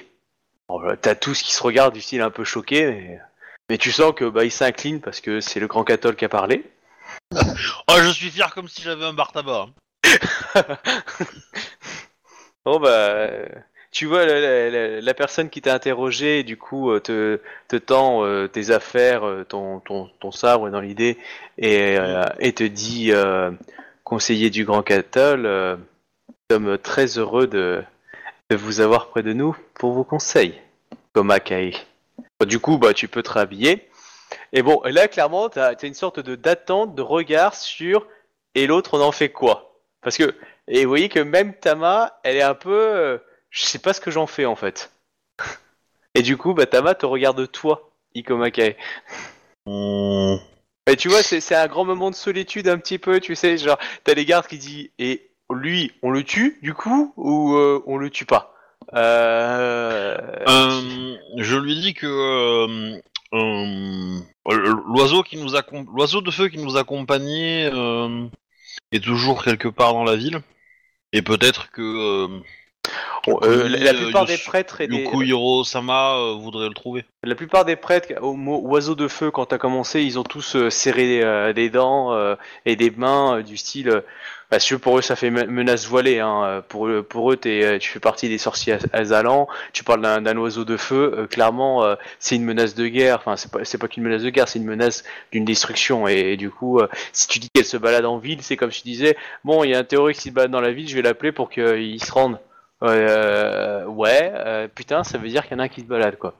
Bon, 0.68 0.80
là, 0.80 0.95
T'as 0.95 1.15
tous 1.15 1.41
qui 1.41 1.53
se 1.53 1.64
regardent 1.64 1.95
du 1.95 2.01
style 2.01 2.22
un 2.22 2.30
peu 2.30 2.43
choqué, 2.43 2.85
mais, 2.85 3.19
mais 3.69 3.77
tu 3.80 3.91
sens 3.91 4.14
que 4.15 4.26
bah, 4.26 4.45
il 4.45 4.51
s'incline 4.51 5.01
parce 5.01 5.22
que 5.22 5.41
c'est 5.41 5.60
le 5.60 5.68
grand 5.68 5.84
cathol 5.84 6.15
qui 6.15 6.26
a 6.26 6.30
parlé. 6.30 6.64
oh, 7.35 7.95
je 7.97 8.11
suis 8.11 8.30
fier 8.30 8.53
comme 8.53 8.68
si 8.68 8.84
j'avais 8.84 9.06
un 9.06 9.14
bar 9.14 9.31
tabac. 9.31 9.69
Bon 12.65 12.80
bah, 12.80 12.89
euh, 12.89 13.47
tu 13.91 14.06
vois 14.06 14.26
la, 14.26 15.14
personne 15.14 15.49
qui 15.49 15.61
t'a 15.61 15.74
interrogé, 15.74 16.44
du 16.44 16.57
coup, 16.57 16.91
euh, 16.91 16.99
te, 16.99 17.40
te 17.68 17.76
tend 17.76 18.24
euh, 18.24 18.48
tes 18.48 18.70
affaires, 18.70 19.26
euh, 19.26 19.44
ton, 19.44 19.82
sabre 20.32 20.70
dans 20.70 20.80
l'idée, 20.80 21.18
et, 21.57 21.98
te 22.53 22.64
dit, 22.64 23.11
conseiller 24.03 24.49
du 24.49 24.66
grand 24.66 24.84
cathol, 24.84 25.41
nous 25.41 26.56
sommes 26.56 26.78
très 26.78 27.18
heureux 27.18 27.48
de, 27.48 27.84
vous 28.52 28.82
avoir 28.82 29.07
près 29.07 29.24
de 29.24 29.34
nous 29.34 29.57
pour 29.74 29.94
vos 29.94 30.03
conseils, 30.03 30.60
comme 31.14 31.32
Akai. 31.32 31.76
Du 32.45 32.60
coup, 32.60 32.78
bah, 32.78 32.94
tu 32.94 33.07
peux 33.07 33.24
te 33.24 33.32
rhabiller. 33.32 33.90
Et 34.53 34.61
bon, 34.61 34.82
là, 34.86 35.07
clairement, 35.07 35.49
t'as 35.49 35.74
as 35.74 35.84
une 35.84 35.94
sorte 35.94 36.20
de 36.20 36.36
d'attente, 36.36 36.95
de 36.95 37.02
regard 37.02 37.56
sur 37.56 38.07
et 38.56 38.68
l'autre, 38.68 38.98
on 38.98 39.02
en 39.02 39.11
fait 39.11 39.30
quoi? 39.30 39.76
Parce 40.02 40.18
que, 40.18 40.36
et 40.68 40.84
vous 40.86 40.90
voyez 40.90 41.10
que 41.10 41.20
même 41.20 41.53
Tama, 41.53 42.20
elle 42.24 42.38
est 42.38 42.41
un 42.41 42.56
peu, 42.56 43.20
je 43.49 43.63
sais 43.63 43.80
pas 43.80 43.93
ce 43.93 44.01
que 44.01 44.11
j'en 44.11 44.27
fais 44.27 44.45
en 44.45 44.55
fait. 44.55 44.91
Et 46.15 46.21
du 46.21 46.38
coup, 46.38 46.53
bah, 46.53 46.65
Tama 46.65 46.95
te 46.95 47.05
regarde 47.05 47.51
toi, 47.51 47.91
Ikomakae. 48.15 48.76
Hmm. 49.65 50.38
Et 50.88 50.95
tu 50.95 51.07
vois, 51.07 51.21
c'est 51.21 51.55
un 51.55 51.67
grand 51.67 51.85
moment 51.85 52.09
de 52.09 52.15
solitude 52.15 52.67
un 52.67 52.80
petit 52.80 52.97
peu, 52.97 53.19
tu 53.19 53.35
sais, 53.35 53.57
genre, 53.57 53.77
t'as 54.03 54.15
les 54.15 54.26
gardes 54.26 54.47
qui 54.47 54.57
disent, 54.57 54.89
et 54.97 55.30
lui, 55.51 55.91
on 56.01 56.09
le 56.09 56.23
tue, 56.23 56.57
du 56.63 56.73
coup, 56.73 57.13
ou 57.15 57.53
euh, 57.55 57.84
on 57.85 57.97
le 57.97 58.09
tue 58.09 58.26
pas? 58.26 58.55
Euh... 58.95 60.17
Euh, 60.47 61.15
je 61.38 61.57
lui 61.57 61.80
dis 61.80 61.93
que 61.93 62.07
euh, 63.35 64.19
l'oiseau 64.88 65.21
qui 65.21 65.38
nous 65.38 65.51
l'oiseau 65.93 66.21
de 66.21 66.31
feu 66.31 66.47
qui 66.47 66.57
nous 66.57 66.76
accompagnait 66.76 67.71
est 68.91 69.03
toujours 69.03 69.43
quelque 69.43 69.67
part 69.67 69.93
dans 69.93 70.03
la 70.03 70.15
ville 70.15 70.41
et 71.13 71.21
peut-être 71.21 71.69
que 71.69 72.41
Bon, 73.28 73.40
euh, 73.44 73.68
la, 73.68 73.78
la 73.80 73.91
euh, 73.91 74.03
plupart 74.03 74.26
des 74.26 74.38
prêtres 74.38 74.82
et 74.82 74.88
des, 74.88 74.98
Yukuhiro 75.03 75.64
Sama 75.64 76.16
euh, 76.16 76.34
voudrait 76.34 76.68
le 76.68 76.74
trouver. 76.74 77.06
la 77.24 77.36
plupart 77.36 77.66
des 77.66 77.76
prêtres 77.76 78.14
au 78.22 78.34
mot 78.34 78.60
oiseau 78.64 78.95
de 78.95 79.07
feu 79.07 79.30
quand 79.30 79.45
t'as 79.48 79.57
commencé, 79.57 80.02
ils 80.02 80.18
ont 80.18 80.24
tous 80.24 80.56
euh, 80.56 80.70
serré 80.70 81.53
des 81.53 81.70
dents 81.70 82.16
et 82.66 82.76
des 82.76 82.91
mains 82.91 83.41
du 83.41 83.57
style. 83.57 84.03
Parce 84.49 84.68
que 84.68 84.74
pour 84.74 84.98
eux, 84.98 85.03
ça 85.03 85.16
fait 85.16 85.30
me- 85.30 85.45
menace 85.45 85.86
voilée. 85.86 86.18
Hein. 86.20 86.64
Pour 86.70 86.88
eux, 86.88 87.03
pour 87.03 87.32
eux, 87.32 87.38
t'es, 87.38 87.78
tu 87.78 87.91
fais 87.91 87.99
partie 87.99 88.30
des 88.30 88.40
sorciers 88.40 88.74
az- 88.74 88.88
azalans. 88.94 89.48
Tu 89.74 89.84
parles 89.84 90.02
d'un, 90.02 90.38
oiseau 90.38 90.66
de 90.66 90.76
feu. 90.76 91.28
clairement, 91.30 91.86
c'est 92.18 92.36
une 92.36 92.45
menace 92.45 92.74
de 92.74 92.88
guerre. 92.88 93.18
Enfin, 93.18 93.36
c'est 93.38 93.52
pas, 93.52 93.60
pas 93.80 93.88
qu'une 93.88 94.02
menace 94.03 94.24
de 94.24 94.30
guerre, 94.32 94.48
c'est 94.48 94.57
une 94.57 94.66
menace 94.66 95.03
d'une 95.32 95.45
destruction. 95.45 96.07
Et, 96.07 96.32
et 96.34 96.38
du 96.38 96.49
coup, 96.49 96.80
si 97.14 97.28
tu 97.28 97.38
dis 97.38 97.49
qu'elle 97.53 97.66
se 97.66 97.78
balade 97.78 98.06
en 98.06 98.18
ville, 98.18 98.41
c'est 98.41 98.57
comme 98.57 98.72
si 98.72 98.82
tu 98.82 98.88
disais, 98.88 99.16
bon, 99.44 99.64
il 99.64 99.70
y 99.70 99.76
a 99.76 99.78
un 99.80 99.84
terroriste 99.84 100.22
qui 100.24 100.30
se 100.30 100.34
balade 100.34 100.49
dans 100.52 100.61
la 100.61 100.72
ville, 100.72 100.90
je 100.90 100.95
vais 100.95 101.03
l'appeler 101.03 101.32
pour 101.32 101.52
qu'il 101.52 102.03
se 102.03 102.11
rende. 102.11 102.40
Euh, 102.84 103.85
ouais, 103.85 104.31
euh, 104.35 104.68
putain, 104.68 105.03
ça 105.03 105.18
veut 105.18 105.27
dire 105.27 105.43
qu'il 105.43 105.53
y 105.53 105.56
en 105.56 105.60
a 105.60 105.64
un 105.64 105.68
qui 105.68 105.81
se 105.81 105.85
balade, 105.85 106.18
quoi. 106.18 106.35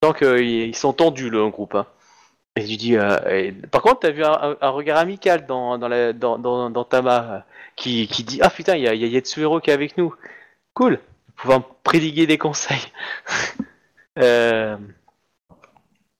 Tant 0.00 0.12
qu'ils 0.12 0.76
sont 0.76 0.92
tendus, 0.92 1.30
le 1.30 1.48
groupe. 1.48 1.74
Hein. 1.74 1.86
Et 2.56 2.64
tu 2.66 2.76
dis, 2.76 2.96
euh, 2.96 3.50
par 3.70 3.82
contre, 3.82 4.00
t'as 4.00 4.10
vu 4.10 4.24
un, 4.24 4.68
regard 4.70 4.98
amical 4.98 5.46
dans, 5.46 5.78
dans, 5.78 5.88
la, 5.88 6.12
dans, 6.12 6.38
dans, 6.38 6.70
dans 6.70 6.84
Tama 6.84 7.32
euh, 7.32 7.38
qui, 7.76 8.06
qui 8.08 8.24
dit, 8.24 8.40
ah 8.42 8.50
putain, 8.50 8.76
il 8.76 8.82
y 8.82 8.88
a, 8.88 8.94
y 8.94 9.04
a 9.16 9.20
qui 9.20 9.70
est 9.70 9.72
avec 9.72 9.96
nous. 9.96 10.14
Cool, 10.74 11.00
pouvoir 11.36 11.60
me 11.60 11.64
prédiguer 11.82 12.26
des 12.26 12.38
conseils. 12.38 12.86
Euh, 14.18 14.76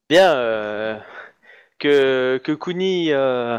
bien, 0.08 0.32
euh, 0.32 0.98
que, 1.78 2.40
que 2.42 2.52
Kuni 2.52 3.12
euh, 3.12 3.58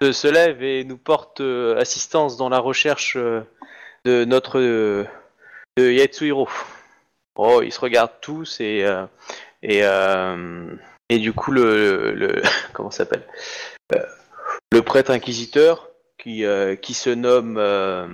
se, 0.00 0.28
lève 0.28 0.62
et 0.62 0.84
nous 0.84 0.98
porte 0.98 1.40
euh, 1.40 1.78
assistance 1.80 2.36
dans 2.36 2.50
la 2.50 2.58
recherche 2.58 3.16
euh, 3.16 3.40
de 4.08 4.24
notre 4.24 4.58
de 4.60 5.06
Yatsuhiro. 5.76 6.48
Oh, 7.36 7.60
ils 7.62 7.72
se 7.72 7.80
regardent 7.80 8.20
tous 8.20 8.60
et 8.60 8.84
euh, 8.84 9.04
et 9.62 9.80
euh, 9.84 10.74
et 11.08 11.18
du 11.18 11.32
coup 11.32 11.52
le, 11.52 12.14
le 12.14 12.42
comment 12.72 12.90
s'appelle 12.90 13.24
Euh, 13.94 14.02
le 14.72 14.82
prêtre 14.82 15.10
inquisiteur 15.10 15.88
qui 16.18 16.44
euh, 16.44 16.74
qui 16.74 16.94
se 16.94 17.10
nomme 17.10 17.56
euh, 17.58 18.06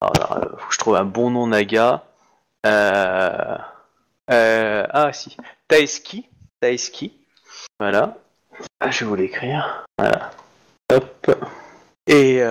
alors, 0.00 0.32
euh, 0.32 0.56
faut 0.58 0.68
que 0.68 0.74
je 0.74 0.78
trouve 0.78 0.96
un 0.96 1.04
bon 1.04 1.30
nom 1.30 1.46
naga. 1.48 2.04
Ah 2.64 3.68
si. 5.12 5.36
Taeski. 5.68 6.28
Taeski. 6.60 7.12
Voilà. 7.78 8.16
Ah, 8.80 8.90
je 8.90 9.00
vais 9.00 9.06
vous 9.06 9.16
l'écrire. 9.16 9.84
Voilà. 9.98 10.30
Hop. 10.92 11.30
Et 12.06 12.42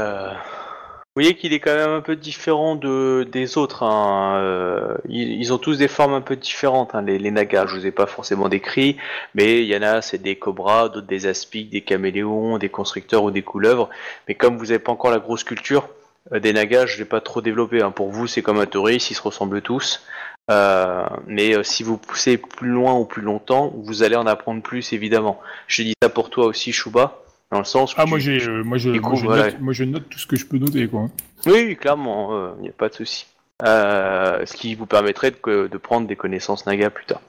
vous 1.16 1.22
voyez 1.22 1.36
qu'il 1.36 1.52
est 1.52 1.60
quand 1.60 1.76
même 1.76 1.90
un 1.90 2.00
peu 2.02 2.16
différent 2.16 2.76
de 2.78 3.28
des 3.30 3.58
autres. 3.58 3.84
hein, 3.84 4.38
euh, 4.40 4.96
ils, 5.10 5.52
ont 5.52 5.58
tous 5.58 5.78
des 5.78 5.90
formes 5.90 6.14
un 6.14 6.22
peu 6.22 6.38
différentes. 6.38 6.96
hein, 6.96 7.02
les, 7.02 7.20
les 7.20 7.32
nagas, 7.32 7.66
je 7.68 7.76
vous 7.76 7.86
ai 7.86 7.92
pas 7.92 8.06
forcément 8.06 8.48
décrit, 8.48 8.96
mais 9.36 9.60
il 9.62 9.66
y 9.66 9.76
en 9.76 9.82
a, 9.82 10.02
c'est 10.02 10.20
des 10.20 10.38
cobras, 10.38 10.88
d'autres 10.88 11.08
des 11.08 11.28
aspics, 11.28 11.70
des 11.70 11.82
caméléons, 11.82 12.58
des 12.60 12.70
constructeurs 12.70 13.24
ou 13.24 13.32
des 13.32 13.42
couleuvres. 13.42 13.90
Mais 14.30 14.36
comme 14.36 14.58
vous 14.58 14.68
n'avez 14.68 14.80
pas 14.80 14.94
encore 14.94 15.12
la 15.12 15.20
grosse 15.20 15.44
culture, 15.44 15.90
euh, 16.32 16.40
des 16.40 16.54
Nagas, 16.54 16.86
je 16.86 16.98
l'ai 17.00 17.06
pas 17.06 17.20
trop 17.20 17.42
développé. 17.42 17.82
hein. 17.82 17.92
Pour 17.92 18.10
vous, 18.12 18.28
c'est 18.28 18.42
comme 18.42 18.60
un 18.60 18.66
touriste, 18.66 19.12
ils 19.12 19.16
se 19.16 19.22
ressemblent 19.22 19.62
tous. 19.62 20.06
Euh, 20.50 21.06
mais 21.28 21.56
euh, 21.58 21.64
si 21.64 21.84
vous 21.84 21.98
poussez 21.98 22.38
plus 22.38 22.70
loin 22.70 22.94
ou 22.94 23.04
plus 23.06 23.22
longtemps, 23.22 23.74
vous 23.76 24.04
allez 24.04 24.16
en 24.16 24.28
apprendre 24.28 24.62
plus, 24.62 24.94
évidemment. 24.94 25.40
Je 25.68 25.84
dis 25.84 25.94
ça 26.02 26.10
pour 26.10 26.30
toi 26.30 26.46
aussi, 26.46 26.72
Shuba, 26.72 27.20
dans 27.52 27.60
le 27.60 27.66
sens 27.66 27.94
où 27.94 27.96
Ah, 28.00 28.04
tu- 28.06 28.10
moi, 28.10 28.20
j'ai, 28.20 28.42
euh, 28.48 28.64
moi, 28.64 28.78
je, 28.78 28.90
moi, 28.90 29.00
coup, 29.12 29.16
je 29.18 29.26
voilà. 29.26 29.46
note, 29.46 29.60
moi, 29.60 29.74
je 29.74 29.84
note 29.84 30.10
tout 30.10 30.20
ce 30.20 30.28
que 30.28 30.36
je 30.36 30.46
peux 30.46 30.58
noter, 30.58 30.88
quoi. 30.88 31.10
Oui, 31.46 31.76
clairement, 31.76 32.56
il 32.58 32.62
n'y 32.64 32.70
a 32.70 32.74
pas 32.74 32.90
de 32.90 32.94
souci. 32.94 33.28
Euh, 33.64 34.44
ce 34.46 34.54
qui 34.56 34.74
vous 34.76 34.86
permettrait 34.88 35.32
de, 35.32 35.68
de 35.68 35.78
prendre 35.78 36.08
des 36.08 36.16
connaissances 36.16 36.66
Naga 36.66 36.90
plus 36.90 37.06
tard. 37.06 37.22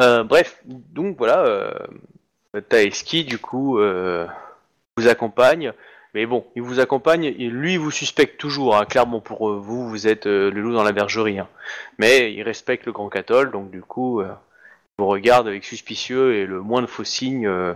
Euh, 0.00 0.24
bref, 0.24 0.58
donc 0.64 1.16
voilà, 1.18 1.40
euh, 1.44 1.70
Taeski, 2.68 3.24
du 3.24 3.38
coup, 3.38 3.78
euh, 3.78 4.26
vous 4.96 5.08
accompagne. 5.08 5.72
Mais 6.14 6.24
bon, 6.24 6.46
il 6.56 6.62
vous 6.62 6.80
accompagne, 6.80 7.24
et 7.24 7.48
lui, 7.50 7.74
il 7.74 7.78
vous 7.78 7.90
suspecte 7.90 8.38
toujours. 8.40 8.74
hein. 8.76 8.86
Clairement, 8.86 9.20
pour 9.20 9.50
euh, 9.50 9.58
vous, 9.58 9.86
vous 9.88 10.06
êtes 10.06 10.26
euh, 10.26 10.50
le 10.50 10.62
loup 10.62 10.72
dans 10.72 10.82
la 10.82 10.92
bergerie. 10.92 11.38
hein. 11.38 11.48
Mais 11.98 12.32
il 12.32 12.42
respecte 12.42 12.86
le 12.86 12.92
grand 12.92 13.10
cathol, 13.10 13.50
donc 13.50 13.70
du 13.70 13.82
coup, 13.82 14.20
euh, 14.22 14.28
il 14.98 15.02
vous 15.02 15.08
regarde 15.08 15.46
avec 15.46 15.62
suspicieux 15.64 16.36
et 16.36 16.46
le 16.46 16.62
moins 16.62 16.80
de 16.80 16.86
faux 16.86 17.04
signes, 17.04 17.46
euh, 17.46 17.74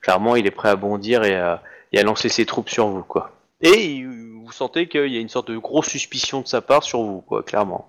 clairement, 0.00 0.36
il 0.36 0.46
est 0.46 0.50
prêt 0.50 0.68
à 0.68 0.76
bondir 0.76 1.24
et 1.24 1.34
à, 1.34 1.62
lancer 2.02 2.28
ses 2.28 2.46
troupes 2.46 2.68
sur 2.68 2.88
vous, 2.88 3.02
quoi. 3.02 3.32
Et 3.60 4.04
vous 4.04 4.52
sentez 4.52 4.88
qu'il 4.88 5.12
y 5.12 5.16
a 5.16 5.20
une 5.20 5.28
sorte 5.28 5.50
de 5.50 5.58
grosse 5.58 5.88
suspicion 5.88 6.40
de 6.40 6.46
sa 6.46 6.60
part 6.60 6.82
sur 6.82 7.02
vous, 7.02 7.20
quoi, 7.20 7.42
clairement. 7.42 7.86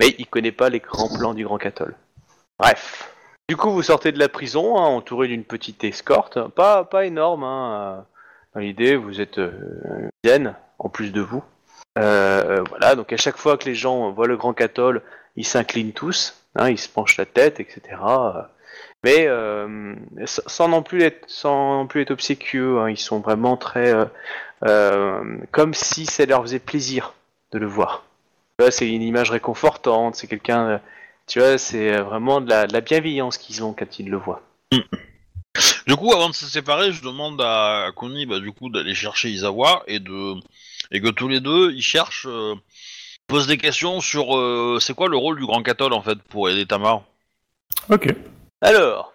Mais 0.00 0.14
il 0.18 0.26
connaît 0.26 0.52
pas 0.52 0.68
les 0.68 0.80
grands 0.80 1.08
plans 1.16 1.34
du 1.34 1.44
Grand 1.44 1.58
Cathol. 1.58 1.94
Bref. 2.58 3.12
Du 3.48 3.56
coup, 3.56 3.70
vous 3.70 3.82
sortez 3.82 4.12
de 4.12 4.18
la 4.18 4.28
prison, 4.28 4.76
hein, 4.76 4.86
entouré 4.86 5.26
d'une 5.26 5.44
petite 5.44 5.82
escorte, 5.82 6.48
pas, 6.48 6.84
pas 6.84 7.06
énorme. 7.06 7.44
Hein, 7.44 7.72
euh, 7.72 8.02
dans 8.54 8.60
l'idée, 8.60 8.96
vous 8.96 9.20
êtes 9.20 9.38
euh, 9.38 10.08
dizaine, 10.22 10.54
en 10.78 10.88
plus 10.88 11.12
de 11.12 11.22
vous. 11.22 11.42
Euh, 11.98 12.62
voilà, 12.68 12.94
donc 12.94 13.12
à 13.12 13.16
chaque 13.16 13.38
fois 13.38 13.56
que 13.56 13.64
les 13.64 13.74
gens 13.74 14.10
voient 14.10 14.26
le 14.26 14.36
Grand 14.36 14.52
Cathol, 14.52 15.02
ils 15.36 15.46
s'inclinent 15.46 15.92
tous, 15.92 16.44
hein, 16.56 16.68
ils 16.68 16.78
se 16.78 16.88
penchent 16.88 17.16
la 17.16 17.26
tête, 17.26 17.58
etc. 17.58 17.96
Mais 19.04 19.26
euh, 19.26 19.94
sans 20.26 20.68
non 20.68 20.82
plus 20.82 21.02
être, 21.02 21.24
sans 21.28 21.78
non 21.78 21.86
plus 21.86 22.02
être 22.02 22.10
obséquieux, 22.10 22.80
hein, 22.80 22.90
ils 22.90 22.98
sont 22.98 23.20
vraiment 23.20 23.56
très 23.56 23.94
euh, 23.94 24.04
euh, 24.64 25.38
comme 25.52 25.72
si 25.72 26.06
ça 26.06 26.26
leur 26.26 26.42
faisait 26.42 26.58
plaisir 26.58 27.14
de 27.52 27.58
le 27.58 27.66
voir. 27.66 28.04
Tu 28.58 28.64
vois, 28.64 28.70
c'est 28.72 28.88
une 28.88 29.02
image 29.02 29.30
réconfortante, 29.30 30.16
c'est 30.16 30.26
quelqu'un, 30.26 30.80
tu 31.28 31.38
vois, 31.38 31.58
c'est 31.58 31.96
vraiment 31.98 32.40
de 32.40 32.50
la, 32.50 32.66
de 32.66 32.72
la 32.72 32.80
bienveillance 32.80 33.38
qu'ils 33.38 33.62
ont 33.62 33.72
quand 33.72 34.00
ils 34.00 34.10
le 34.10 34.16
voient. 34.16 34.42
Du 35.86 35.96
coup, 35.96 36.12
avant 36.12 36.28
de 36.28 36.34
se 36.34 36.46
séparer, 36.46 36.92
je 36.92 37.02
demande 37.02 37.40
à 37.40 37.90
Kuni, 37.96 38.26
bah, 38.26 38.40
du 38.40 38.52
coup, 38.52 38.68
d'aller 38.68 38.94
chercher 38.94 39.30
Izawa 39.30 39.82
et 39.86 40.00
de 40.00 40.34
et 40.90 41.00
que 41.00 41.08
tous 41.08 41.28
les 41.28 41.40
deux, 41.40 41.72
ils 41.72 41.82
cherchent, 41.82 42.26
euh, 42.28 42.54
posent 43.26 43.46
des 43.46 43.58
questions 43.58 44.00
sur 44.00 44.36
euh, 44.36 44.78
c'est 44.80 44.94
quoi 44.94 45.08
le 45.08 45.16
rôle 45.16 45.38
du 45.38 45.46
Grand 45.46 45.62
Cathol 45.62 45.92
en 45.92 46.02
fait 46.02 46.18
pour 46.30 46.48
aider 46.48 46.66
Tamar? 46.66 47.02
Ok. 47.90 48.14
Alors, 48.60 49.14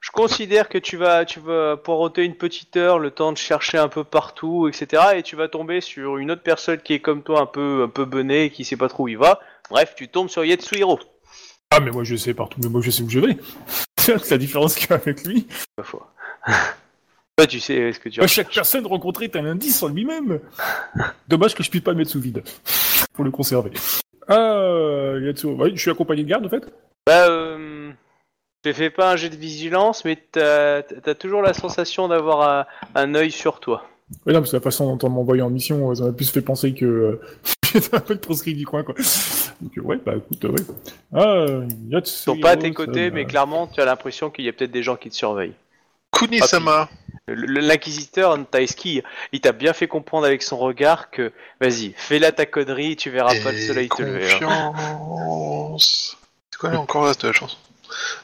je 0.00 0.10
considère 0.10 0.68
que 0.68 0.78
tu 0.78 0.96
vas, 0.96 1.24
tu 1.24 1.40
vas 1.40 1.76
poireauter 1.76 2.24
une 2.24 2.34
petite 2.34 2.76
heure, 2.76 2.98
le 2.98 3.10
temps 3.10 3.32
de 3.32 3.38
chercher 3.38 3.78
un 3.78 3.88
peu 3.88 4.02
partout, 4.02 4.66
etc. 4.68 5.02
Et 5.16 5.22
tu 5.22 5.36
vas 5.36 5.48
tomber 5.48 5.80
sur 5.80 6.16
une 6.16 6.30
autre 6.30 6.42
personne 6.42 6.80
qui 6.80 6.94
est 6.94 7.00
comme 7.00 7.22
toi, 7.22 7.40
un 7.40 7.46
peu, 7.46 7.84
un 7.84 7.88
peu 7.88 8.04
bené, 8.04 8.50
qui 8.50 8.64
sait 8.64 8.76
pas 8.76 8.88
trop 8.88 9.04
où 9.04 9.08
il 9.08 9.18
va. 9.18 9.40
Bref, 9.70 9.94
tu 9.96 10.08
tombes 10.08 10.28
sur 10.28 10.44
Yetsuhiro. 10.44 10.98
Ah, 11.70 11.78
mais 11.78 11.92
moi, 11.92 12.02
je 12.02 12.16
sais 12.16 12.34
partout, 12.34 12.58
mais 12.62 12.68
moi, 12.68 12.80
je 12.82 12.90
sais 12.90 13.02
où 13.02 13.08
je 13.08 13.20
vais. 13.20 13.36
C'est 13.98 14.30
la 14.30 14.38
différence 14.38 14.74
qu'il 14.74 14.90
y 14.90 14.92
a 14.92 14.96
avec 14.96 15.24
lui. 15.24 15.46
Ma 15.78 15.84
foi. 15.84 16.12
Toi, 17.36 17.46
tu 17.46 17.60
sais 17.60 17.92
ce 17.92 18.00
que 18.00 18.08
tu 18.08 18.18
Moi, 18.20 18.26
chaque 18.26 18.52
personne 18.52 18.86
rencontrée 18.86 19.26
est 19.26 19.36
un 19.36 19.44
indice 19.44 19.82
en 19.82 19.88
lui-même. 19.88 20.40
Dommage 21.28 21.54
que 21.54 21.62
je 21.62 21.70
puisse 21.70 21.82
pas 21.82 21.92
le 21.92 21.98
mettre 21.98 22.10
sous 22.10 22.20
vide. 22.20 22.42
Pour 23.12 23.24
le 23.24 23.30
conserver. 23.30 23.70
Ah, 24.26 25.14
Yatsu. 25.20 25.46
Ouais, 25.46 25.70
je 25.74 25.80
suis 25.80 25.90
accompagné 25.90 26.24
de 26.24 26.28
garde, 26.28 26.46
en 26.46 26.48
fait 26.48 26.64
Bah, 27.06 27.28
euh, 27.28 27.92
je 28.64 28.70
te 28.70 28.76
fais 28.76 28.90
pas 28.90 29.12
un 29.12 29.16
jet 29.16 29.30
de 29.30 29.36
vigilance, 29.36 30.04
mais 30.04 30.16
t'as 30.32 30.82
as 31.06 31.14
toujours 31.14 31.42
la 31.42 31.54
sensation 31.54 32.08
d'avoir 32.08 32.42
un, 32.48 32.66
un 32.94 33.14
œil 33.14 33.30
sur 33.30 33.58
toi. 33.60 33.84
Ouais, 34.26 34.32
non, 34.32 34.40
parce 34.40 34.50
que 34.50 34.56
la 34.56 34.62
façon 34.62 34.94
dont 34.96 35.06
on 35.06 35.10
m'envoyait 35.10 35.42
en 35.42 35.50
mission, 35.50 35.90
euh, 35.90 35.94
ça 35.94 36.04
m'a 36.04 36.12
plus 36.12 36.30
fait 36.30 36.42
penser 36.42 36.74
que 36.74 36.84
euh, 36.84 37.20
j'étais 37.72 37.94
un 37.94 38.00
peu 38.00 38.14
le 38.14 38.20
proscrit 38.20 38.54
du 38.54 38.66
coin, 38.66 38.82
quoi. 38.82 38.94
Donc, 39.60 39.78
euh, 39.78 39.80
ouais, 39.82 39.98
bah 40.04 40.14
écoute, 40.16 40.44
euh, 40.44 40.48
ouais. 40.50 40.64
Ah. 41.14 41.46
Ils 41.90 42.06
sont 42.06 42.36
pas 42.38 42.50
à 42.50 42.56
tes 42.56 42.72
côtés, 42.72 43.10
mais 43.10 43.24
clairement, 43.24 43.66
tu 43.66 43.80
as 43.80 43.84
l'impression 43.84 44.28
qu'il 44.30 44.44
y 44.44 44.48
a 44.48 44.52
peut-être 44.52 44.72
des 44.72 44.82
gens 44.82 44.96
qui 44.96 45.10
te 45.10 45.14
surveillent. 45.14 45.54
Kuni-sama, 46.12 46.88
Le- 47.28 47.46
le- 47.46 47.60
L'inquisiteur 47.60 48.36
Taeski, 48.50 49.02
il 49.32 49.40
t'a 49.40 49.52
bien 49.52 49.72
fait 49.72 49.86
comprendre 49.86 50.26
avec 50.26 50.42
son 50.42 50.58
regard 50.58 51.10
que, 51.10 51.32
vas-y, 51.60 51.94
fais 51.96 52.18
là 52.18 52.32
ta 52.32 52.44
connerie, 52.46 52.96
tu 52.96 53.10
verras 53.10 53.32
pas 53.42 53.52
le 53.52 53.58
soleil 53.58 53.88
te 53.88 54.02
lever. 54.02 54.32
hein. 54.42 54.72
confiance. 54.74 56.16
C'est 56.50 56.58
quoi 56.58 56.70
là, 56.72 56.80
encore 56.80 57.04
là 57.06 57.14
de 57.14 57.26
la 57.26 57.32
chanson 57.32 57.56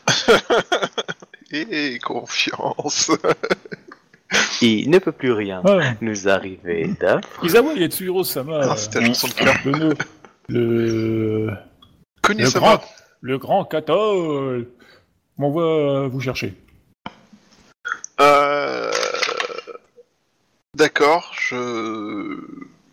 Et 1.53 1.99
confiance. 2.01 3.11
Il 4.61 4.91
ne 4.91 4.99
peut 4.99 5.13
plus 5.13 5.33
rien 5.33 5.63
Ah, 5.65 5.93
nous 6.01 6.29
arriver 6.29 6.89
d'un. 7.01 7.21
Isawa 7.43 7.75
Yatsuhiro 7.75 8.25
Sama. 8.25 8.61
Ah, 8.63 8.77
c'était 8.77 9.01
la 9.01 9.07
chanson 9.07 9.29
de 9.29 9.33
cœur. 9.35 9.55
Le, 10.49 11.51
le, 12.29 12.51
grand, 12.51 12.81
le 13.21 13.39
grand 13.39 13.65
Cathol 13.65 14.69
m'envoie 15.39 16.09
vous 16.09 16.21
chercher. 16.21 16.55
Euh... 18.21 18.91
D'accord, 20.75 21.33
je... 21.39 22.39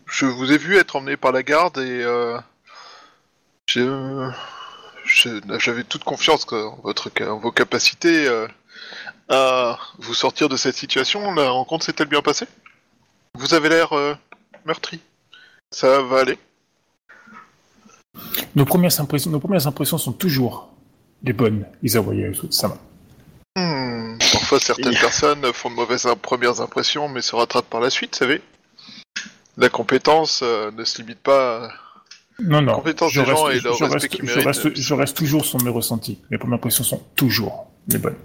je 0.06 0.26
vous 0.26 0.52
ai 0.52 0.58
vu 0.58 0.76
être 0.76 0.96
emmené 0.96 1.16
par 1.16 1.32
la 1.32 1.42
garde 1.42 1.78
et 1.78 2.02
euh... 2.04 2.38
je- 3.66 4.30
j'avais 5.04 5.84
toute 5.84 6.04
confiance 6.04 6.46
en, 6.52 6.78
votre... 6.82 7.10
en 7.22 7.38
vos 7.38 7.52
capacités 7.52 8.26
euh, 8.26 8.46
à 9.28 9.78
vous 9.98 10.14
sortir 10.14 10.48
de 10.48 10.56
cette 10.56 10.76
situation. 10.76 11.32
La 11.34 11.50
rencontre 11.50 11.84
s'est-elle 11.84 12.08
bien 12.08 12.22
passée? 12.22 12.46
Vous 13.34 13.54
avez 13.54 13.68
l'air 13.68 13.92
euh, 13.92 14.14
meurtri. 14.64 15.00
Ça 15.70 16.02
va 16.02 16.20
aller 16.20 16.38
Nos 18.54 18.64
premières 18.64 19.00
impressions, 19.00 19.30
nos 19.30 19.40
premières 19.40 19.66
impressions 19.66 19.98
sont 19.98 20.12
toujours 20.12 20.70
les 21.22 21.32
bonnes, 21.32 21.66
Sama. 22.50 22.76
Hmm, 23.56 24.18
Parfois, 24.32 24.60
certaines 24.60 24.94
personnes 25.00 25.52
font 25.52 25.70
de 25.70 25.74
mauvaises 25.74 26.06
premières 26.20 26.60
impressions, 26.60 27.08
mais 27.08 27.22
se 27.22 27.34
rattrapent 27.34 27.70
par 27.70 27.80
la 27.80 27.90
suite, 27.90 28.12
vous 28.12 28.18
savez. 28.18 28.42
La 29.56 29.68
compétence 29.68 30.40
euh, 30.42 30.70
ne 30.72 30.84
se 30.84 31.00
limite 31.00 31.20
pas. 31.20 31.70
Non, 32.40 32.60
non. 32.62 32.74
Compétence 32.74 33.12
je 33.12 33.20
des 33.20 33.26
gens 33.26 33.44
reste, 33.44 33.60
et 33.60 33.64
leur 33.68 33.76
je 33.76 33.84
respect 33.84 33.94
reste, 33.94 34.08
qu'ils 34.08 34.20
je 34.28 34.38
méritent. 34.40 34.46
reste, 34.46 34.76
je 34.76 34.94
reste 34.94 35.16
toujours 35.16 35.44
sur 35.44 35.62
mes 35.62 35.70
ressentis. 35.70 36.18
Mes 36.30 36.38
premières 36.38 36.56
impressions 36.56 36.84
sont 36.84 37.02
toujours 37.14 37.70
les 37.88 37.98
bonnes. 37.98 38.16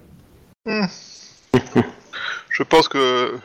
Je 2.49 2.63
pense 2.63 2.87
que. 2.87 3.35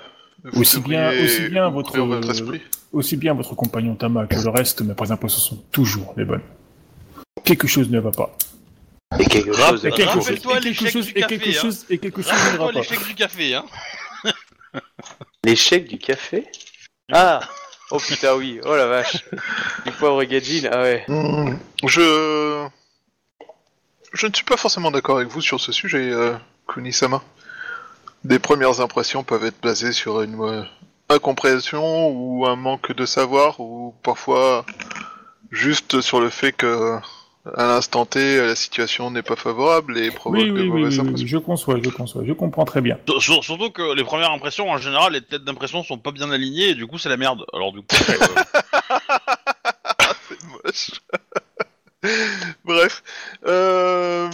vous 0.44 0.60
Aussi 0.60 0.80
bien- 0.80 1.10
aussi 1.22 1.48
votre- 1.48 2.30
esprit. 2.30 2.62
Aussi 2.92 3.16
bien 3.16 3.34
votre 3.34 3.54
compagnon 3.54 3.94
Tama 3.96 4.26
que 4.26 4.36
le 4.36 4.48
reste, 4.50 4.80
mes 4.82 4.94
premières 4.94 5.12
impressions 5.12 5.40
sont 5.40 5.62
toujours 5.72 6.14
les 6.16 6.24
bonnes. 6.24 6.42
Quelque 7.44 7.66
chose 7.66 7.90
ne 7.90 7.98
va 8.00 8.10
pas. 8.10 8.36
Et 9.18 9.24
quelque 9.26 9.52
chose. 9.52 9.84
Et 9.84 9.90
quelque 9.90 10.12
chose, 10.12 10.30
et 10.30 10.38
quelque 10.38 10.88
chose, 10.90 11.08
et 11.08 11.12
café, 11.12 11.38
quelque 11.38 11.52
chose, 11.52 11.86
et 11.90 11.98
quelque 11.98 12.20
l'échec 12.72 13.06
du 13.06 13.14
café, 13.14 13.54
hein. 13.54 13.64
L'échec 15.44 15.88
du 15.88 15.98
café? 15.98 16.46
Ah 17.12 17.40
Oh 17.90 17.98
putain, 17.98 18.34
oui. 18.34 18.60
Oh 18.64 18.74
la 18.76 18.86
vache. 18.86 19.24
Du 19.84 19.92
poivre 19.92 20.22
Gadjin, 20.24 20.68
ah 20.72 20.82
ouais. 20.82 21.04
Hmm, 21.08 21.56
Je. 21.84 22.66
Je 24.12 24.26
ne 24.28 24.32
suis 24.32 24.44
pas 24.44 24.56
forcément 24.56 24.90
d'accord 24.90 25.16
avec 25.16 25.28
vous 25.28 25.40
sur 25.40 25.60
ce 25.60 25.72
sujet, 25.72 26.10
euh, 26.10 26.34
Kunisama. 26.68 27.22
Des 28.22 28.38
premières 28.38 28.80
impressions 28.80 29.24
peuvent 29.24 29.44
être 29.44 29.60
basées 29.60 29.92
sur 29.92 30.22
une 30.22 30.40
euh, 30.40 30.62
incompréhension 31.08 32.08
ou 32.08 32.46
un 32.46 32.56
manque 32.56 32.92
de 32.92 33.04
savoir, 33.06 33.60
ou 33.60 33.94
parfois 34.02 34.64
juste 35.50 36.00
sur 36.00 36.20
le 36.20 36.30
fait 36.30 36.52
que 36.52 36.98
à 37.56 37.66
l'instant 37.66 38.06
T 38.06 38.38
la 38.38 38.54
situation 38.56 39.10
n'est 39.10 39.22
pas 39.22 39.36
favorable 39.36 39.98
et 39.98 40.10
provoque 40.10 40.40
Oui, 40.40 40.48
de 40.48 40.52
oui, 40.62 40.68
mauvaises 40.68 40.98
oui, 40.98 41.04
oui, 41.04 41.08
impressions. 41.08 41.26
je 41.26 41.36
conçois, 41.38 41.76
je 41.82 41.90
conçois, 41.90 42.22
je 42.26 42.32
comprends 42.32 42.64
très 42.64 42.80
bien. 42.80 42.96
Sur- 43.06 43.22
sur- 43.22 43.44
surtout 43.44 43.70
que 43.70 43.94
les 43.94 44.02
premières 44.04 44.30
impressions, 44.32 44.70
en 44.70 44.78
général, 44.78 45.12
les 45.12 45.20
têtes 45.20 45.44
d'impression 45.44 45.82
sont 45.82 45.98
pas 45.98 46.10
bien 46.12 46.30
alignées 46.30 46.70
et 46.70 46.74
du 46.74 46.86
coup, 46.86 46.96
c'est 46.98 47.10
la 47.10 47.18
merde. 47.18 47.44
Alors 47.52 47.72
du 47.72 47.80
coup, 47.80 47.86
euh, 48.08 48.14
C'est 50.28 50.42
moche. 50.64 50.90
Bref, 52.64 53.02
euh, 53.46 54.28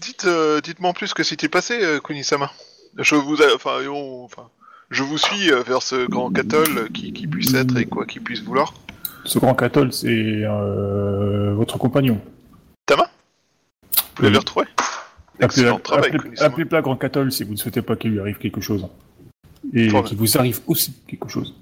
dites, 0.00 0.24
euh, 0.26 0.60
dites-moi 0.60 0.90
en 0.90 0.94
plus 0.94 1.08
ce 1.08 1.14
que 1.14 1.22
s'était 1.22 1.48
passé, 1.48 1.78
euh, 1.82 2.00
Kunisama. 2.00 2.50
Je 2.98 3.14
vous, 3.14 3.40
a- 3.42 3.54
enfin, 3.54 3.78
on- 3.90 4.24
enfin, 4.24 4.48
je 4.90 5.02
vous 5.02 5.18
suis 5.18 5.50
euh, 5.52 5.62
vers 5.62 5.82
ce 5.82 6.06
grand 6.06 6.30
cathol 6.30 6.90
qui, 6.92 7.12
qui 7.12 7.26
puisse 7.26 7.54
être 7.54 7.76
et 7.78 7.84
quoi 7.86 8.06
qu'il 8.06 8.22
puisse 8.22 8.42
vouloir. 8.42 8.74
Ce 9.24 9.38
grand 9.38 9.54
cathol, 9.54 9.92
c'est 9.92 10.08
euh, 10.08 11.52
votre 11.54 11.78
compagnon. 11.78 12.20
Vous 14.16 14.22
l'avez 14.24 14.38
retrouvé 14.38 14.66
Excellent 15.40 15.78
travail, 15.78 16.10
appelez- 16.10 16.18
Kunisama. 16.22 16.48
appelez-la 16.48 16.82
grand 16.82 16.96
cathol 16.96 17.32
si 17.32 17.44
vous 17.44 17.52
ne 17.52 17.56
souhaitez 17.56 17.80
pas 17.82 17.96
qu'il 17.96 18.10
lui 18.10 18.20
arrive 18.20 18.36
quelque 18.38 18.60
chose. 18.60 18.86
Et 19.72 19.88
qu'il 19.88 20.16
vous 20.18 20.36
arrive 20.38 20.60
aussi 20.66 20.92
quelque 21.08 21.28
chose. 21.28 21.54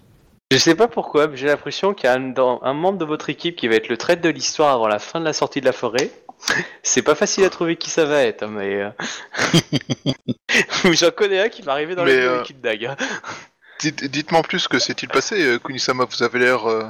Je 0.51 0.57
sais 0.57 0.75
pas 0.75 0.89
pourquoi, 0.89 1.29
mais 1.29 1.37
j'ai 1.37 1.47
l'impression 1.47 1.93
qu'il 1.95 2.05
y 2.09 2.09
a 2.09 2.15
un, 2.15 2.31
dans- 2.31 2.61
un 2.63 2.73
membre 2.73 2.99
de 2.99 3.05
votre 3.05 3.29
équipe 3.31 3.55
qui 3.57 3.69
va 3.69 3.75
être 3.77 3.89
le 3.89 3.97
trait 3.97 4.17
de 4.17 4.29
l'histoire 4.29 4.75
avant 4.75 4.89
la 4.89 4.99
fin 4.99 5.21
de 5.21 5.25
la 5.25 5.33
sortie 5.33 5.61
de 5.61 5.67
la 5.67 5.73
forêt. 5.73 6.11
C'est 6.83 7.03
pas 7.03 7.15
facile 7.15 7.45
à 7.45 7.51
trouver 7.51 7.77
qui 7.77 7.91
ça 7.91 8.05
va 8.05 8.23
être, 8.23 8.45
hein, 8.45 8.49
mais. 8.51 8.83
euh, 8.83 8.91
J'en 10.93 11.11
connais 11.11 11.41
un 11.41 11.49
qui 11.49 11.63
m'est 11.63 11.71
arrivé 11.71 11.95
dans 11.95 12.05
Mais, 12.05 12.17
la 12.17 12.23
euh, 12.33 12.41
équipe 12.43 12.61
d'Ag. 12.61 12.91
Dites- 13.81 14.05
Dites-moi 14.07 14.41
en 14.41 14.43
plus 14.43 14.67
que 14.69 14.79
s'est-il 14.79 15.09
passé, 15.09 15.41
euh, 15.41 15.59
Kunisama, 15.59 16.05
vous 16.05 16.23
avez 16.23 16.39
l'air 16.41 16.67
euh, 16.69 16.85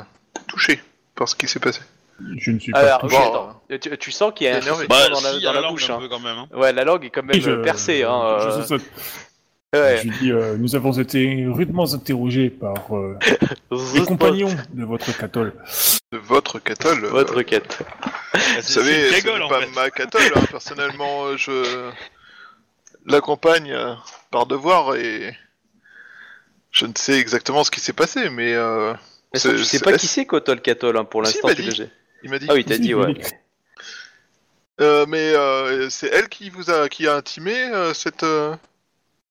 touché 0.47 0.81
par 1.15 1.28
ce 1.28 1.35
qui 1.35 1.48
s'est 1.48 1.60
passé. 1.60 1.81
Je 2.36 2.50
ne 2.50 2.58
suis 2.58 2.72
pas 2.72 2.80
Alors, 2.80 3.00
touché. 3.02 3.16
bon, 3.16 3.22
attends, 3.28 3.62
tu, 3.80 3.98
tu 3.98 4.10
sens 4.10 4.32
qu'il 4.34 4.46
y 4.46 4.50
a 4.50 4.56
un 4.56 4.60
suçon 4.60 4.76
Bah, 4.88 5.08
dans 5.08 5.20
la, 5.20 5.32
si, 5.34 5.42
dans 5.42 5.50
à 5.50 5.52
la 5.54 5.60
langue, 5.60 5.70
bouche. 5.72 5.90
hein. 5.90 5.98
peu 6.00 6.08
quand 6.08 6.18
même. 6.20 6.36
hein. 6.38 6.48
Ouais, 6.52 6.72
la 6.72 6.84
langue 6.84 7.04
est 7.04 7.10
quand 7.10 7.22
même 7.22 7.40
je- 7.40 7.50
euh, 7.50 7.62
percée. 7.62 8.02
Hein, 8.02 8.38
je 8.40 8.46
euh, 8.48 8.62
saute. 8.64 8.82
ouais. 9.74 9.98
Je 9.98 10.02
lui 10.08 10.18
dis, 10.18 10.32
euh, 10.32 10.56
nous 10.58 10.74
avons 10.74 10.92
été 10.92 11.46
rudement 11.48 11.92
interrogés 11.94 12.50
par 12.50 12.96
euh, 12.96 13.16
les 13.94 14.04
compagnons 14.04 14.54
de 14.72 14.84
votre 14.84 15.16
catole. 15.16 15.54
De 16.10 16.18
votre 16.18 16.58
catole. 16.58 17.04
euh, 17.04 17.08
Votre 17.10 17.42
quête. 17.42 17.78
Bah, 18.32 18.40
Vous 18.56 18.62
savez, 18.62 19.10
c'est 19.12 19.22
pas 19.48 19.60
fait. 19.60 19.70
ma 19.74 19.90
catole. 19.90 20.22
hein. 20.34 20.42
Personnellement, 20.50 21.26
euh, 21.26 21.36
je 21.36 21.90
l'accompagne 23.06 23.72
euh, 23.72 23.94
par 24.30 24.46
devoir 24.46 24.96
et 24.96 25.36
je 26.70 26.84
ne 26.86 26.92
sais 26.96 27.18
exactement 27.18 27.64
ce 27.64 27.70
qui 27.70 27.80
s'est 27.80 27.92
passé, 27.92 28.28
mais 28.30 28.54
euh, 28.54 28.92
Mais 29.32 29.38
ça, 29.38 29.50
tu 29.50 29.64
sais 29.64 29.78
pas 29.80 29.92
qui 29.94 30.06
c'est 30.06 30.26
Kotol 30.26 30.60
Catol 30.60 30.96
hein, 30.96 31.04
pour 31.04 31.22
l'instant. 31.22 31.48
tu 31.54 31.70
sais. 31.70 31.90
Il 32.22 32.30
m'a 32.30 32.38
dit. 32.38 32.46
Ah 32.48 32.54
oui, 32.54 32.64
t'as 32.64 32.78
dit, 32.78 32.88
il 32.88 32.94
ouais. 32.94 33.14
Euh, 34.80 35.06
mais 35.08 35.32
euh, 35.34 35.90
c'est 35.90 36.06
elle 36.08 36.28
qui 36.28 36.50
vous 36.50 36.70
a 36.70 36.88
qui 36.88 37.08
a 37.08 37.16
intimé 37.16 37.52
euh, 37.52 37.92
cette 37.94 38.22
euh, 38.22 38.54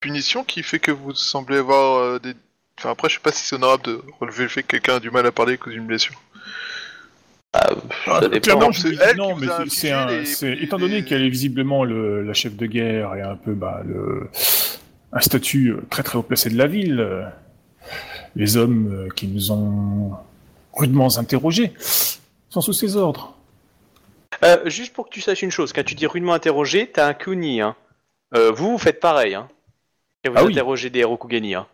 punition 0.02 0.44
qui 0.44 0.62
fait 0.62 0.80
que 0.80 0.92
vous 0.92 1.14
semblez 1.14 1.58
avoir 1.58 2.00
euh, 2.00 2.20
des. 2.20 2.34
Enfin 2.78 2.92
après, 2.92 3.08
je 3.10 3.16
sais 3.16 3.22
pas 3.22 3.32
si 3.32 3.44
c'est 3.46 3.56
honorable 3.56 3.84
de 3.84 4.02
relever 4.20 4.44
le 4.44 4.50
fait 4.50 4.62
que 4.64 4.68
quelqu'un 4.68 4.96
a 4.96 5.00
du 5.00 5.10
mal 5.10 5.26
à 5.26 5.32
parler 5.32 5.54
à 5.54 5.58
cause 5.58 5.74
d'une 5.74 5.88
blessure. 5.88 6.22
Ah, 7.54 7.70
ça 8.06 8.20
dépend. 8.28 8.40
Clairement, 8.42 8.62
Non, 8.68 8.72
je 8.74 8.82
c'est 8.82 8.90
lui 8.90 8.98
dis 8.98 9.04
elle 9.04 9.16
non, 9.18 9.36
qui 9.36 9.42
mais 9.46 9.70
c'est- 9.70 9.92
un, 9.92 10.06
les- 10.08 10.64
étant 10.64 10.78
donné 10.78 11.04
qu'elle 11.06 11.24
est 11.24 11.30
visiblement 11.30 11.86
le, 11.86 12.22
la 12.24 12.34
chef 12.34 12.56
de 12.56 12.66
guerre 12.66 13.16
et 13.16 13.22
un 13.22 13.36
peu 13.38 13.54
bah, 13.54 13.82
le, 13.86 14.30
un 15.14 15.20
statut 15.22 15.74
très 15.90 16.04
très 16.04 16.18
haut 16.18 16.24
placé 16.24 16.50
de 16.50 16.58
la 16.58 16.68
ville, 16.68 17.32
les 18.36 18.58
hommes 18.58 19.08
qui 19.16 19.28
nous 19.28 19.52
ont 19.52 20.12
rudement 20.74 21.18
interrogés 21.18 21.74
sont 22.50 22.62
sous 22.62 22.74
ses 22.74 22.96
ordres. 22.96 23.34
Euh, 24.44 24.70
juste 24.70 24.94
pour 24.94 25.06
que 25.06 25.10
tu 25.12 25.22
saches 25.22 25.42
une 25.42 25.52
chose, 25.52 25.74
quand 25.74 25.84
tu 25.84 25.96
dis 25.96 26.06
rudement 26.08 26.34
interrogé, 26.34 26.90
t'as 26.92 27.08
un 27.08 27.14
Kuni. 27.14 27.62
Hein. 27.62 27.76
Euh, 28.36 28.52
vous, 28.52 28.72
vous 28.72 28.78
faites 28.78 29.00
pareil. 29.00 29.34
Hein. 29.36 29.48
Quand 30.24 30.32
vous 30.32 30.38
Ah 30.38 30.44
oui. 30.44 30.52
interrogez 30.54 30.90
des 30.90 31.04
Rokugani. 31.04 31.56
Hein. 31.56 31.66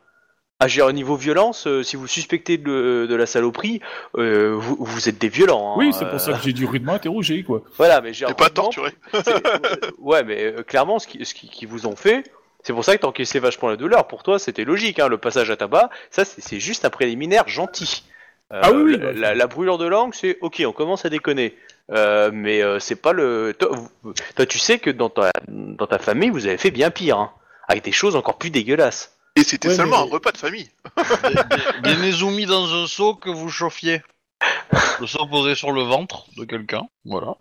Agir 0.60 0.86
au 0.86 0.92
niveau 0.94 1.16
violence, 1.18 1.68
euh, 1.68 1.84
si 1.84 1.98
vous 1.98 2.08
suspectez 2.08 2.58
de, 2.58 3.06
de 3.10 3.16
la 3.16 3.26
saloperie, 3.26 3.82
euh, 4.18 4.54
vous, 4.56 4.78
vous 4.80 5.10
êtes 5.10 5.18
des 5.18 5.28
violents. 5.28 5.74
hein. 5.74 5.76
Oui, 5.78 5.92
c'est 5.92 6.06
pour 6.06 6.14
Euh, 6.16 6.20
ça 6.20 6.34
que 6.34 6.40
j'ai 6.44 6.54
dit 6.54 6.66
rudement 6.66 6.94
interrogé, 6.94 7.44
quoi. 7.44 7.64
Voilà, 7.78 8.00
mais 8.00 8.14
j'ai 8.14 8.26
pas 8.38 8.50
torturé. 8.50 8.92
ouais, 9.98 10.24
mais 10.24 10.44
euh, 10.46 10.64
clairement, 10.64 11.00
ce 11.00 11.08
qu'ils 11.08 11.26
ce 11.26 11.34
qui, 11.34 11.50
qui 11.50 11.66
vous 11.66 11.86
ont 11.86 11.96
fait, 11.98 12.32
c'est 12.62 12.72
pour 12.72 12.86
ça 12.86 12.96
que 12.96 13.02
t'encaissais 13.02 13.40
vachement 13.40 13.68
la 13.70 13.76
douleur. 13.76 14.08
Pour 14.08 14.24
toi, 14.24 14.40
c'était 14.40 14.64
logique. 14.64 15.00
Hein, 15.00 15.10
le 15.10 15.18
passage 15.18 15.50
à 15.52 15.58
tabac, 15.58 15.90
ça, 16.12 16.24
c'est 16.24 16.40
c'est 16.42 16.60
juste 16.62 16.86
un 16.86 16.90
préliminaire 16.90 17.48
gentil. 17.50 18.04
Euh, 18.54 18.60
Ah 18.64 18.72
oui, 18.72 18.84
oui, 18.84 18.92
la, 18.98 19.06
bah, 19.08 19.12
la- 19.14 19.36
la 19.36 19.48
brûlure 19.48 19.78
de 19.78 19.88
langue, 19.88 20.14
c'est 20.14 20.38
ok, 20.42 20.62
on 20.68 20.72
commence 20.74 21.06
à 21.06 21.10
déconner. 21.10 21.58
Euh, 21.92 22.30
mais 22.34 22.62
euh, 22.62 22.80
c'est 22.80 22.96
pas 22.96 23.12
le. 23.14 23.56
Toi, 23.58 24.46
tu 24.46 24.60
sais 24.60 24.80
que 24.80 24.90
dans 24.90 25.10
ta, 25.10 25.32
dans 25.48 25.88
ta 25.88 26.00
famille, 26.00 26.30
vous 26.30 26.46
avez 26.46 26.58
fait 26.58 26.72
bien 26.72 26.92
pire, 26.92 27.18
hein, 27.18 27.32
avec 27.68 27.84
des 27.84 27.92
choses 27.92 28.16
encore 28.16 28.38
plus 28.38 28.52
dégueulasses. 28.52 29.18
Et 29.36 29.44
c'était 29.44 29.70
Ouais, 29.70 29.76
seulement 29.76 30.04
mais- 30.06 30.10
un 30.10 30.14
repas 30.14 30.32
de 30.32 30.38
famille. 30.38 30.70
Des, 30.96 31.34
des, 31.82 31.96
des 31.96 32.02
Nezumi 32.02 32.46
dans 32.46 32.72
un 32.74 32.88
seau 32.88 33.16
que 33.16 33.30
vous 33.32 33.50
chauffiez. 33.50 34.02
Le 35.00 35.08
seau 35.08 35.26
posé 35.26 35.56
sur 35.56 35.72
le 35.72 35.82
ventre 35.82 36.26
de 36.38 36.46
quelqu'un, 36.46 36.84
voilà. 37.06 37.36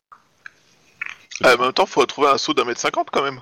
Ah, 1.44 1.54
mais 1.56 1.60
en 1.60 1.64
même 1.64 1.72
temps, 1.72 1.86
faut 1.86 2.04
trouver 2.06 2.28
un 2.28 2.38
saut 2.38 2.54
d'un 2.54 2.64
mètre 2.64 2.80
cinquante 2.80 3.08
quand 3.10 3.22
même. 3.22 3.40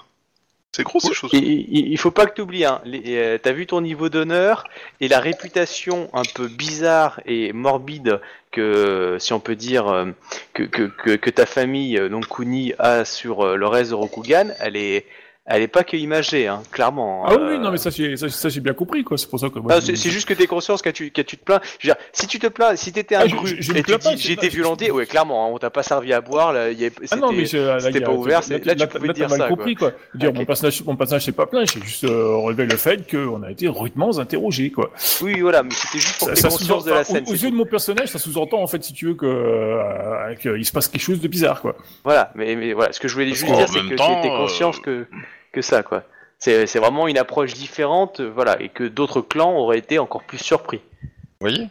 C'est 0.73 0.85
gros 0.85 1.01
ces 1.01 1.13
choses. 1.13 1.35
Et- 1.35 1.39
Il, 1.39 1.89
il 1.93 1.99
faut 1.99 2.11
pas 2.13 2.27
que 2.27 2.35
tu 2.35 2.43
oublies, 2.43 2.65
hein, 2.65 2.81
euh, 2.87 3.39
t'as 3.43 3.53
vu 3.53 3.67
ton 3.67 3.81
niveau 3.81 4.09
d'honneur 4.09 4.65
et 5.01 5.09
la 5.09 5.19
réputation 5.19 6.09
un 6.13 6.23
peu 6.35 6.47
bizarre 6.47 7.21
et 7.27 7.53
morbide 7.53 8.21
que, 8.53 9.17
si 9.19 9.33
on 9.33 9.41
peut 9.41 9.57
dire, 9.57 9.89
euh, 9.89 10.07
que, 10.55 10.63
que, 10.63 10.83
que, 10.85 11.17
que 11.17 11.31
ta 11.31 11.47
famille, 11.47 11.99
euh, 11.99 12.09
donc 12.09 12.29
Kuni, 12.29 12.73
a 12.79 13.05
sur 13.05 13.57
le 13.57 13.67
reste 13.67 13.91
de 13.91 13.97
Rokugan, 13.97 14.49
elle 14.61 14.77
est, 14.77 15.07
elle 15.51 15.63
est 15.63 15.69
pas 15.69 15.85
que 15.85 15.97
imagée, 15.97 16.47
hein, 16.47 16.63
clairement. 16.71 17.25
Ah 17.27 17.33
Euh, 17.33 17.51
oui, 17.51 17.59
non, 17.59 17.71
mais 17.71 17.77
ça, 17.79 17.91
j'ai 17.91 18.17
ça, 18.17 18.29
ça, 18.29 18.49
j'ai 18.49 18.61
bien 18.61 18.73
compris, 18.73 19.05
quoi. 19.05 19.19
C'est 19.19 19.29
pour 19.29 19.39
ça 19.41 19.49
que. 19.49 19.59
moi, 19.59 19.73
ah, 19.75 19.81
c'est 19.81 19.97
c'est 19.97 20.11
juste 20.11 20.27
que 20.29 20.35
t'es 20.35 20.47
conscience 20.47 20.81
quand 20.83 20.93
tu, 20.93 21.11
quand 21.11 21.25
tu 21.27 21.37
te 21.37 21.45
plains. 21.45 21.61
Je 21.79 21.89
veux 21.89 21.95
dire, 21.95 22.03
si 22.13 22.27
tu 22.27 22.39
te 22.39 22.47
plains, 22.47 22.77
si 22.77 22.93
t'étais 22.93 23.17
un 23.17 23.21
Ah, 23.23 23.27
je- 23.27 23.35
gru 23.37 23.47
je- 23.49 23.61
je 23.63 23.73
et 23.75 23.83
tu 23.83 23.97
dis 23.99 24.17
j'ai 24.17 24.33
été 24.33 24.49
violenté, 24.49 24.91
ouais, 24.91 25.07
clairement, 25.07 25.47
hein, 25.47 25.51
on 25.53 25.59
t'a 25.59 25.71
pas 25.71 25.83
servi 25.83 26.13
à 26.13 26.21
boire, 26.21 26.53
là, 26.53 26.71
il 26.71 26.81
y 26.81 26.87
a- 26.87 26.91
Ah 27.11 27.17
non, 27.17 27.33
mais 27.33 27.45
c'était- 27.45 27.59
c'est- 27.59 27.65
là, 27.67 27.81
c'était 27.81 27.99
il 27.99 28.01
y 28.01 28.05
a- 28.05 28.07
pas 28.07 28.13
ouvert, 28.13 28.43
c'est- 28.45 28.65
là, 28.65 28.75
tu 28.75 28.81
là, 28.81 28.87
pouvais 28.87 29.07
là, 29.09 29.13
dire 29.13 29.29
mal 29.29 29.39
ça, 29.41 29.49
compris, 29.49 29.75
quoi. 29.75 29.93
Veux 30.15 30.21
dire, 30.21 30.33
mon 30.33 30.45
personnage, 30.45 30.85
mon 30.85 30.97
personnage 30.97 31.25
s'est 31.25 31.33
pas 31.33 31.47
plaint, 31.47 31.71
j'ai 31.73 31.81
juste 31.83 32.05
euh, 32.05 32.37
relevé 32.37 32.67
le 32.67 32.77
fait 32.77 33.11
qu'on 33.11 33.43
a 33.43 33.51
été 33.51 33.69
rudement 33.69 34.19
interrogé, 34.19 34.71
quoi. 34.71 34.91
Oui, 35.23 35.41
voilà, 35.41 35.63
mais 35.63 35.71
c'était 35.73 35.99
juste 35.99 36.19
pour 36.19 36.29
que 36.29 36.41
conscience 36.41 36.85
de 36.85 36.91
la 36.93 37.05
scène. 37.05 37.25
Aux, 37.27 37.33
yeux 37.35 37.51
de 37.51 37.57
mon 37.57 37.67
personnage, 37.67 38.09
ça 38.09 38.19
sous-entend, 38.19 38.63
en 38.63 38.67
fait, 38.67 38.83
si 38.85 38.93
tu 38.93 39.07
veux, 39.07 39.15
que 39.15 39.27
euh, 39.27 40.35
qu'il 40.37 40.65
se 40.65 40.73
passe 40.73 40.89
quelque 40.89 41.03
chose 41.03 41.21
de 41.21 41.29
bizarre, 41.29 41.61
quoi. 41.61 41.77
Voilà, 42.05 42.31
mais, 42.35 42.73
voilà, 42.73 42.93
ce 42.93 43.01
que 43.01 43.09
je 43.09 43.15
voulais 43.15 43.29
juste 43.29 43.45
dire, 43.47 43.69
c'est 43.69 43.81
que 43.81 43.89
t'étais 43.89 44.29
conscience 44.29 44.79
que, 44.79 45.07
que 45.53 45.63
ça, 45.63 45.83
quoi. 45.83 46.05
C'est 46.39 46.67
c'est 46.67 46.79
vraiment 46.79 47.07
une 47.07 47.19
approche 47.19 47.53
différente, 47.55 48.21
euh, 48.21 48.31
voilà, 48.35 48.61
et 48.63 48.71
que 48.71 48.85
d'autres 48.85 49.21
clans 49.21 49.57
auraient 49.57 49.79
été 49.79 49.99
encore 49.99 50.23
plus 50.23 50.39
surpris. 50.39 50.81
Vous 51.03 51.49
voyez? 51.49 51.69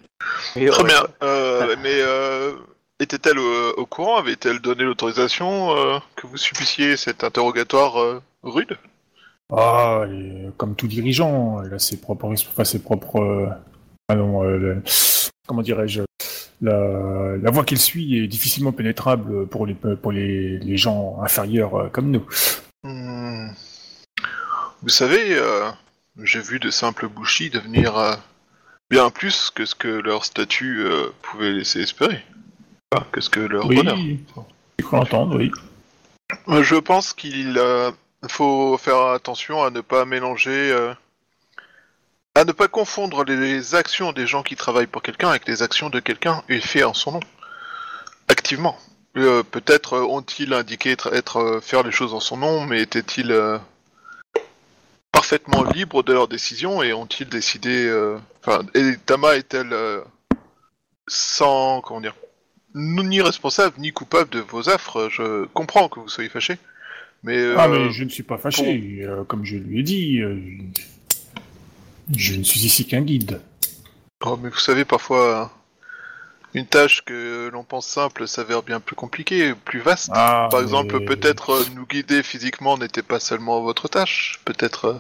Et, 0.56 0.68
Très 0.68 0.84
bien. 0.84 1.04
Euh, 1.24 1.76
mais 1.82 1.94
euh, 2.02 2.54
était-elle 3.00 3.40
au, 3.40 3.72
au 3.78 3.86
courant? 3.86 4.18
Avait-elle 4.18 4.60
donné 4.60 4.84
l'autorisation 4.84 5.76
euh, 5.76 5.98
que 6.16 6.28
vous 6.28 6.38
subissiez 6.38 6.98
cet 6.98 7.24
interrogatoire 7.24 8.00
euh, 8.00 8.22
rude? 8.44 8.78
Ah, 9.52 10.04
et 10.12 10.50
comme 10.58 10.76
tout 10.76 10.88
dirigeant, 10.88 11.64
il 11.66 11.74
a 11.74 11.80
ses 11.80 11.98
propres, 11.98 12.26
enfin, 12.26 12.64
ses 12.64 12.80
propres, 12.80 13.20
euh, 13.20 13.48
ah 14.08 14.16
non, 14.16 14.44
euh, 14.44 14.58
le- 14.58 14.84
comment 15.48 15.64
dirais-je, 15.64 16.04
la, 16.62 17.38
la 17.42 17.52
voie 17.52 17.64
qu'il 17.64 17.80
suit 17.80 18.20
est 18.20 18.28
difficilement 18.28 18.72
pénétrable 18.72 19.48
pour 19.48 19.66
les, 19.66 19.74
pour 19.74 20.12
les, 20.12 20.60
les 20.60 20.78
gens 20.78 21.20
inférieurs 21.24 21.76
euh, 21.76 21.88
comme 21.90 22.12
nous. 22.12 22.26
Hmm. 22.84 23.50
Vous 24.82 24.90
savez, 24.90 25.36
euh, 25.36 25.70
j'ai 26.24 26.40
vu 26.40 26.60
de 26.60 26.70
simples 26.70 27.10
bouchis 27.10 27.50
devenir 27.50 27.98
euh, 27.98 28.16
bien 28.90 29.10
plus 29.10 29.52
que 29.52 29.66
ce 29.66 29.76
que 29.76 29.90
leur 29.90 30.24
statut 30.24 30.86
euh, 30.86 31.10
pouvait 31.22 31.52
laisser 31.52 31.82
espérer. 31.82 32.24
Enfin, 32.94 33.06
que 33.12 33.20
ce 33.20 33.30
que 33.30 33.42
leur 33.42 33.66
Oui, 33.66 33.76
bonheur. 33.76 33.98
j'ai 33.98 34.86
cru 34.86 34.96
l'entendre, 34.96 35.36
oui. 35.36 35.52
Je 36.48 36.76
pense 36.76 37.14
qu'il 37.14 37.62
faut 38.30 38.78
faire 38.78 39.02
attention 39.08 39.64
à 39.64 39.70
ne 39.70 39.82
pas 39.82 40.06
mélanger, 40.06 40.72
à 42.36 42.46
ne 42.46 42.52
pas 42.52 42.68
confondre 42.68 43.26
les 43.26 43.76
actions 43.76 44.14
des 44.14 44.28
gens 44.28 44.44
qui 44.44 44.56
travaillent 44.56 44.88
pour 44.88 45.02
quelqu'un 45.02 45.30
avec 45.30 45.48
les 45.48 45.62
actions 45.62 45.90
de 45.90 46.00
quelqu'un 46.00 46.42
et 46.48 46.62
fait 46.62 46.84
en 46.84 46.94
son 46.94 47.14
nom, 47.14 47.20
activement. 48.28 48.80
Peut-être 49.14 49.98
ont-ils 49.98 50.54
indiqué 50.54 50.92
être, 50.92 51.14
être, 51.14 51.60
faire 51.62 51.84
les 51.84 51.92
choses 51.92 52.14
en 52.14 52.20
son 52.20 52.38
nom, 52.38 52.66
mais 52.66 52.82
étaient-ils 52.82 53.60
parfaitement 55.20 55.64
libres 55.66 56.02
de 56.02 56.14
leurs 56.14 56.30
décisions 56.30 56.82
et 56.82 56.94
ont-ils 56.94 57.28
décidé, 57.28 57.86
euh, 57.88 58.18
enfin, 58.42 58.62
et 58.74 58.96
Tama 59.06 59.36
est-elle 59.36 59.74
euh, 59.74 60.00
sans, 61.08 61.82
comment 61.82 62.00
dire, 62.00 62.16
ni 62.74 63.20
responsable 63.22 63.76
ni 63.80 63.92
coupable 63.92 64.30
de 64.30 64.40
vos 64.40 64.70
affres? 64.70 65.10
Je 65.12 65.44
comprends 65.48 65.90
que 65.90 66.00
vous 66.00 66.08
soyez 66.08 66.30
fâché, 66.30 66.58
mais, 67.24 67.36
euh, 67.38 67.56
Ah, 67.58 67.68
mais 67.68 67.92
je 67.92 68.06
ne 68.06 68.10
suis 68.10 68.24
pas 68.24 68.38
fâché, 68.38 69.02
euh, 69.04 69.26
comme 69.26 69.44
je 69.44 69.58
lui 69.58 69.82
ai 69.82 69.84
dit. 69.84 70.22
euh, 70.22 70.40
je 72.16 72.36
ne 72.36 72.44
suis 72.44 72.62
ici 72.62 72.88
qu'un 72.88 73.02
guide. 73.02 73.42
oh, 74.26 74.40
mais 74.42 74.48
vous 74.50 74.58
savez 74.58 74.86
parfois 74.86 75.52
une 76.54 76.66
tâche 76.66 77.04
que 77.06 77.50
l'on 77.54 77.64
pense 77.64 77.88
simple 77.88 78.28
s'avère 78.28 78.64
bien 78.64 78.80
plus 78.80 78.96
compliquée, 78.96 79.54
plus 79.54 79.80
vaste. 79.80 80.12
Ah, 80.14 80.48
Par 80.52 80.62
exemple, 80.62 80.98
mais- 81.00 81.06
peut-être 81.06 81.52
euh, 81.52 81.66
nous 81.76 81.86
guider 81.86 82.24
physiquement 82.24 82.78
n'était 82.78 83.04
pas 83.04 83.20
seulement 83.20 83.62
votre 83.62 83.88
tâche. 83.88 84.40
Peut-être 84.46 84.86
euh, 84.86 84.96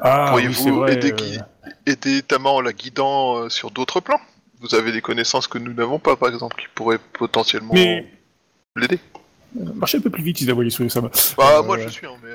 Ah, 0.00 0.26
pourriez-vous 0.30 0.86
aider 0.86 1.12
euh, 1.12 1.16
qui- 1.16 1.38
aider 1.86 2.22
Tama 2.22 2.50
en 2.50 2.60
la 2.60 2.72
guidant 2.72 3.36
euh, 3.36 3.48
sur 3.48 3.70
d'autres 3.70 4.00
plans? 4.00 4.20
Vous 4.60 4.74
avez 4.74 4.92
des 4.92 5.00
connaissances 5.02 5.46
que 5.48 5.58
nous 5.58 5.72
n'avons 5.72 5.98
pas, 5.98 6.16
par 6.16 6.28
exemple, 6.28 6.56
qui 6.60 6.66
pourraient 6.74 6.98
potentiellement 7.14 7.74
Mais 7.74 8.12
l'aider? 8.76 8.98
marchez 9.54 9.98
un 9.98 10.00
peu 10.00 10.10
plus 10.10 10.22
vite 10.22 10.38
si 10.38 10.46
vous 10.48 10.54
voyez 10.54 10.70
sur 10.70 10.90
ça. 10.90 11.00
va. 11.00 11.10
Bah, 11.36 11.58
Euh, 11.58 11.62
moi 11.62 11.78
je 11.78 11.88
suis, 11.88 12.06
hein, 12.06 12.16
mais. 12.22 12.30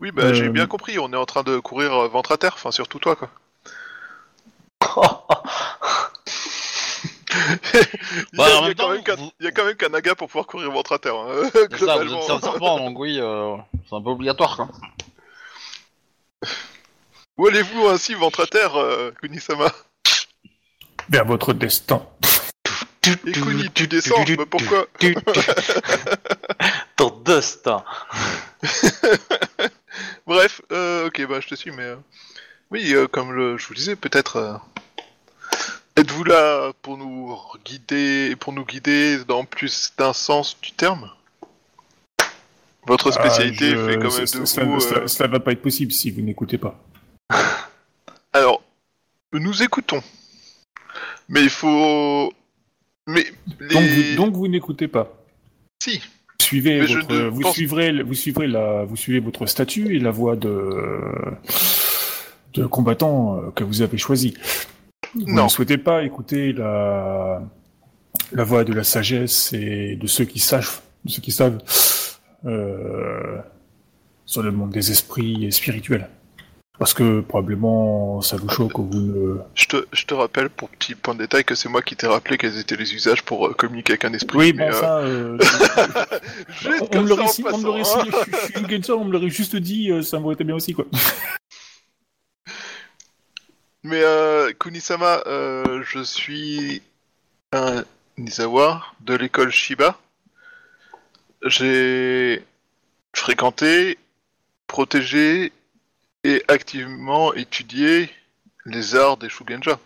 Oui, 0.00 0.10
bah 0.12 0.22
euh, 0.26 0.32
j'ai 0.34 0.48
bien 0.48 0.66
compris, 0.66 0.98
on 0.98 1.12
est 1.12 1.16
en 1.16 1.26
train 1.26 1.42
de 1.42 1.58
courir 1.58 2.08
ventre 2.08 2.32
à 2.32 2.38
terre, 2.38 2.54
enfin 2.54 2.70
surtout 2.70 2.98
toi, 2.98 3.14
quoi. 3.16 3.30
il, 7.32 7.78
y 8.32 8.36
Bah, 8.36 8.44
a, 8.46 8.60
il 8.62 8.66
y 8.68 8.70
a 8.70 8.74
quand 8.74 8.90
même 8.90 9.02
qu'un- 9.02 9.14
vous- 9.16 9.30
il 9.40 9.44
y 9.46 9.48
a 9.48 9.52
quand 9.52 9.64
même 9.64 9.76
qu'un 9.76 9.88
naga 9.88 10.14
pour 10.14 10.28
pouvoir 10.28 10.46
courir 10.46 10.70
ventre 10.70 10.92
à 10.92 10.98
terre, 10.98 11.14
hein, 11.14 11.42
C'est 11.70 11.78
ça, 11.84 11.96
vous 11.96 12.12
êtes 12.14 12.30
un 12.30 12.40
serpent, 12.40 12.78
donc 12.78 12.98
oui, 12.98 13.18
euh, 13.20 13.56
c'est 13.88 13.94
un 13.96 14.02
peu 14.02 14.10
obligatoire, 14.10 14.56
quoi. 14.56 14.68
Où 17.38 17.46
allez-vous 17.46 17.86
ainsi 17.88 18.14
ventre 18.14 18.40
à 18.42 18.46
terre, 18.46 18.76
euh, 18.76 19.12
Kunisama? 19.20 19.72
Vers 21.08 21.24
votre 21.24 21.52
destin. 21.52 22.02
Et 23.26 23.32
Kuni, 23.32 23.70
tu 23.74 23.88
descends, 23.88 24.24
mais 24.28 24.44
pourquoi 24.46 24.86
Ton 26.96 27.10
destin. 27.24 27.82
Bref, 30.26 30.60
euh, 30.70 31.06
ok, 31.06 31.26
bah 31.26 31.40
je 31.40 31.48
te 31.48 31.54
suis, 31.54 31.70
mais 31.70 31.82
euh, 31.84 31.96
oui, 32.70 32.92
euh, 32.94 33.06
comme 33.08 33.32
le- 33.32 33.56
je 33.58 33.66
vous 33.66 33.74
disais, 33.74 33.96
peut-être 33.96 34.36
euh, 34.36 34.54
êtes-vous 36.00 36.24
là 36.24 36.72
pour 36.82 36.96
nous 36.98 37.36
guider, 37.64 38.34
pour 38.36 38.52
nous 38.52 38.64
guider 38.64 39.18
dans 39.26 39.44
plus 39.44 39.92
d'un 39.98 40.12
sens 40.12 40.56
du 40.60 40.72
terme? 40.72 41.10
Votre 42.86 43.10
spécialité 43.12 43.72
Ah, 43.72 43.76
je- 43.76 43.86
fait 43.86 43.96
quand 43.98 44.16
même 44.16 44.26
ça- 44.26 44.38
de 44.40 44.44
ça, 44.46 44.64
vous. 44.64 44.80
ça- 44.80 44.94
euh, 44.96 45.06
ça 45.06 45.26
va 45.26 45.38
pas 45.40 45.52
être 45.52 45.62
possible 45.62 45.92
si 45.92 46.10
vous 46.10 46.22
n'écoutez 46.22 46.58
pas. 46.58 46.78
Alors, 48.32 48.62
nous 49.32 49.62
écoutons, 49.62 50.02
mais 51.28 51.42
il 51.42 51.50
faut, 51.50 52.32
mais 53.06 53.24
les... 53.60 54.16
Donc 54.16 54.34
vous, 54.34 54.48
n'écoutez 54.48 54.88
pas. 54.88 55.12
si, 55.82 56.00
Suivez 56.40 56.80
votre, 56.80 57.12
ne 57.12 57.28
vous 57.28 57.42
pense- 57.42 57.54
suivrez, 57.54 58.02
vous 58.02 58.14
suivrez 58.14 58.46
la, 58.48 58.84
vous 58.84 58.96
suivez 58.96 59.20
votre 59.20 59.46
statut 59.46 59.94
et 59.94 59.98
la 60.00 60.10
voie 60.10 60.34
de, 60.36 60.80
de 62.54 62.66
combattant 62.66 63.36
euh, 63.36 63.50
que 63.50 63.62
vous 63.62 63.82
avez 63.82 63.98
choisi. 63.98 64.34
Vous 65.14 65.32
Non. 65.34 65.44
ne 65.44 65.48
souhaitez 65.48 65.78
pas 65.78 66.02
écouter 66.04 66.52
la, 66.52 67.42
la 68.32 68.44
voix 68.44 68.64
de 68.64 68.72
la 68.72 68.84
sagesse 68.84 69.52
et 69.52 69.96
de 69.96 70.06
ceux 70.06 70.24
qui 70.24 70.38
savent, 70.38 70.80
de 71.04 71.10
ceux 71.10 71.20
qui 71.22 71.32
savent 71.32 71.58
euh, 72.46 73.38
sur 74.26 74.42
le 74.42 74.52
monde 74.52 74.70
des 74.70 74.90
esprits 74.90 75.44
et 75.46 75.50
spirituels. 75.50 76.08
Parce 76.78 76.94
que 76.94 77.20
probablement 77.20 78.22
ça 78.22 78.38
vous 78.38 78.48
choque 78.48 78.78
ou 78.78 78.84
vous 78.84 78.98
ne. 78.98 79.36
je 79.54 79.66
te, 79.66 79.84
je 79.92 80.06
te 80.06 80.14
rappelle 80.14 80.48
pour 80.48 80.70
petit 80.70 80.94
point 80.94 81.12
de 81.14 81.18
détail 81.18 81.44
que 81.44 81.54
c'est 81.54 81.68
moi 81.68 81.82
qui 81.82 81.94
t'ai 81.94 82.06
rappelé 82.06 82.38
quels 82.38 82.56
étaient 82.58 82.76
les 82.76 82.94
usages 82.94 83.22
pour 83.22 83.48
euh, 83.48 83.52
communiquer 83.52 83.92
avec 83.92 84.06
un 84.06 84.14
esprit. 84.14 84.38
Oui, 84.38 84.52
mais, 84.56 84.70
bon, 84.70 84.76
euh, 84.76 84.80
ça. 84.80 84.96
euh, 85.00 85.38
juste 86.62 86.84
on 86.94 87.02
me 87.02 87.08
l'aurait 87.08 87.26
si- 87.26 87.44
on 87.52 87.58
me 87.58 87.64
l'aurait 87.64 87.84
si- 87.84 88.90
on 88.92 89.04
me 89.04 89.12
l'aurait 89.12 89.28
juste 89.28 89.56
dit, 89.56 89.90
euh, 89.90 90.00
ça 90.00 90.18
m'aurait 90.20 90.34
été 90.36 90.44
bien 90.44 90.54
aussi, 90.54 90.72
quoi. 90.72 90.86
Mais 93.82 94.02
euh, 94.02 94.52
Kunisama, 94.52 95.22
euh, 95.26 95.82
je 95.84 96.02
suis 96.02 96.82
un 97.52 97.84
Nizawa 98.18 98.84
de 99.00 99.14
l'école 99.14 99.50
Shiba. 99.50 99.98
J'ai 101.42 102.44
fréquenté, 103.14 103.98
protégé 104.66 105.52
et 106.24 106.44
activement 106.48 107.32
étudié 107.32 108.10
les 108.66 108.94
arts 108.94 109.16
des 109.16 109.30
Shugenja. 109.30 109.78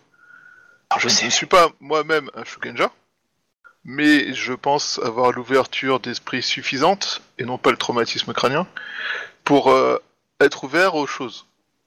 Alors, 0.89 0.99
je 0.99 1.07
Je 1.07 1.13
sais. 1.13 1.25
ne 1.25 1.29
suis 1.29 1.45
pas 1.45 1.69
moi-même 1.79 2.29
un 2.35 2.43
Shugenja, 2.43 2.91
mais 3.85 4.33
je 4.33 4.51
pense 4.51 4.99
avoir 4.99 5.31
l'ouverture 5.31 6.01
d'esprit 6.01 6.43
suffisante, 6.43 7.21
et 7.37 7.45
non 7.45 7.57
pas 7.57 7.71
le 7.71 7.77
traumatisme 7.77 8.33
crânien, 8.33 8.67
pour 9.45 9.71
euh, 9.71 9.97
être 10.41 10.65
ouvert 10.65 10.95
aux 10.95 11.07
choses 11.07 11.45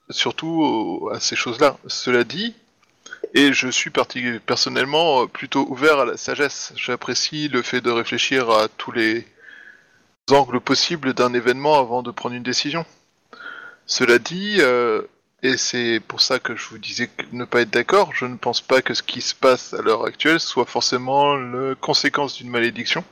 surtout 0.09 1.09
à 1.13 1.19
ces 1.19 1.35
choses-là. 1.35 1.77
Cela 1.87 2.23
dit, 2.23 2.55
et 3.33 3.53
je 3.53 3.67
suis 3.67 3.91
personnellement 4.45 5.23
euh, 5.23 5.27
plutôt 5.27 5.65
ouvert 5.69 5.99
à 5.99 6.05
la 6.05 6.17
sagesse. 6.17 6.73
J'apprécie 6.75 7.47
le 7.47 7.61
fait 7.61 7.81
de 7.81 7.91
réfléchir 7.91 8.49
à 8.49 8.67
tous 8.67 8.91
les 8.91 9.25
angles 10.31 10.61
possibles 10.61 11.13
d'un 11.13 11.33
événement 11.33 11.79
avant 11.79 12.01
de 12.01 12.11
prendre 12.11 12.35
une 12.35 12.43
décision. 12.43 12.85
Cela 13.85 14.19
dit, 14.19 14.57
euh, 14.59 15.01
et 15.41 15.57
c'est 15.57 15.99
pour 16.07 16.21
ça 16.21 16.39
que 16.39 16.55
je 16.55 16.67
vous 16.69 16.77
disais 16.77 17.09
ne 17.31 17.45
pas 17.45 17.61
être 17.61 17.69
d'accord, 17.69 18.13
je 18.13 18.25
ne 18.25 18.35
pense 18.35 18.61
pas 18.61 18.81
que 18.81 18.93
ce 18.93 19.03
qui 19.03 19.21
se 19.21 19.33
passe 19.33 19.73
à 19.73 19.81
l'heure 19.81 20.05
actuelle 20.05 20.39
soit 20.39 20.65
forcément 20.65 21.35
la 21.35 21.75
conséquence 21.75 22.35
d'une 22.35 22.49
malédiction. 22.49 23.03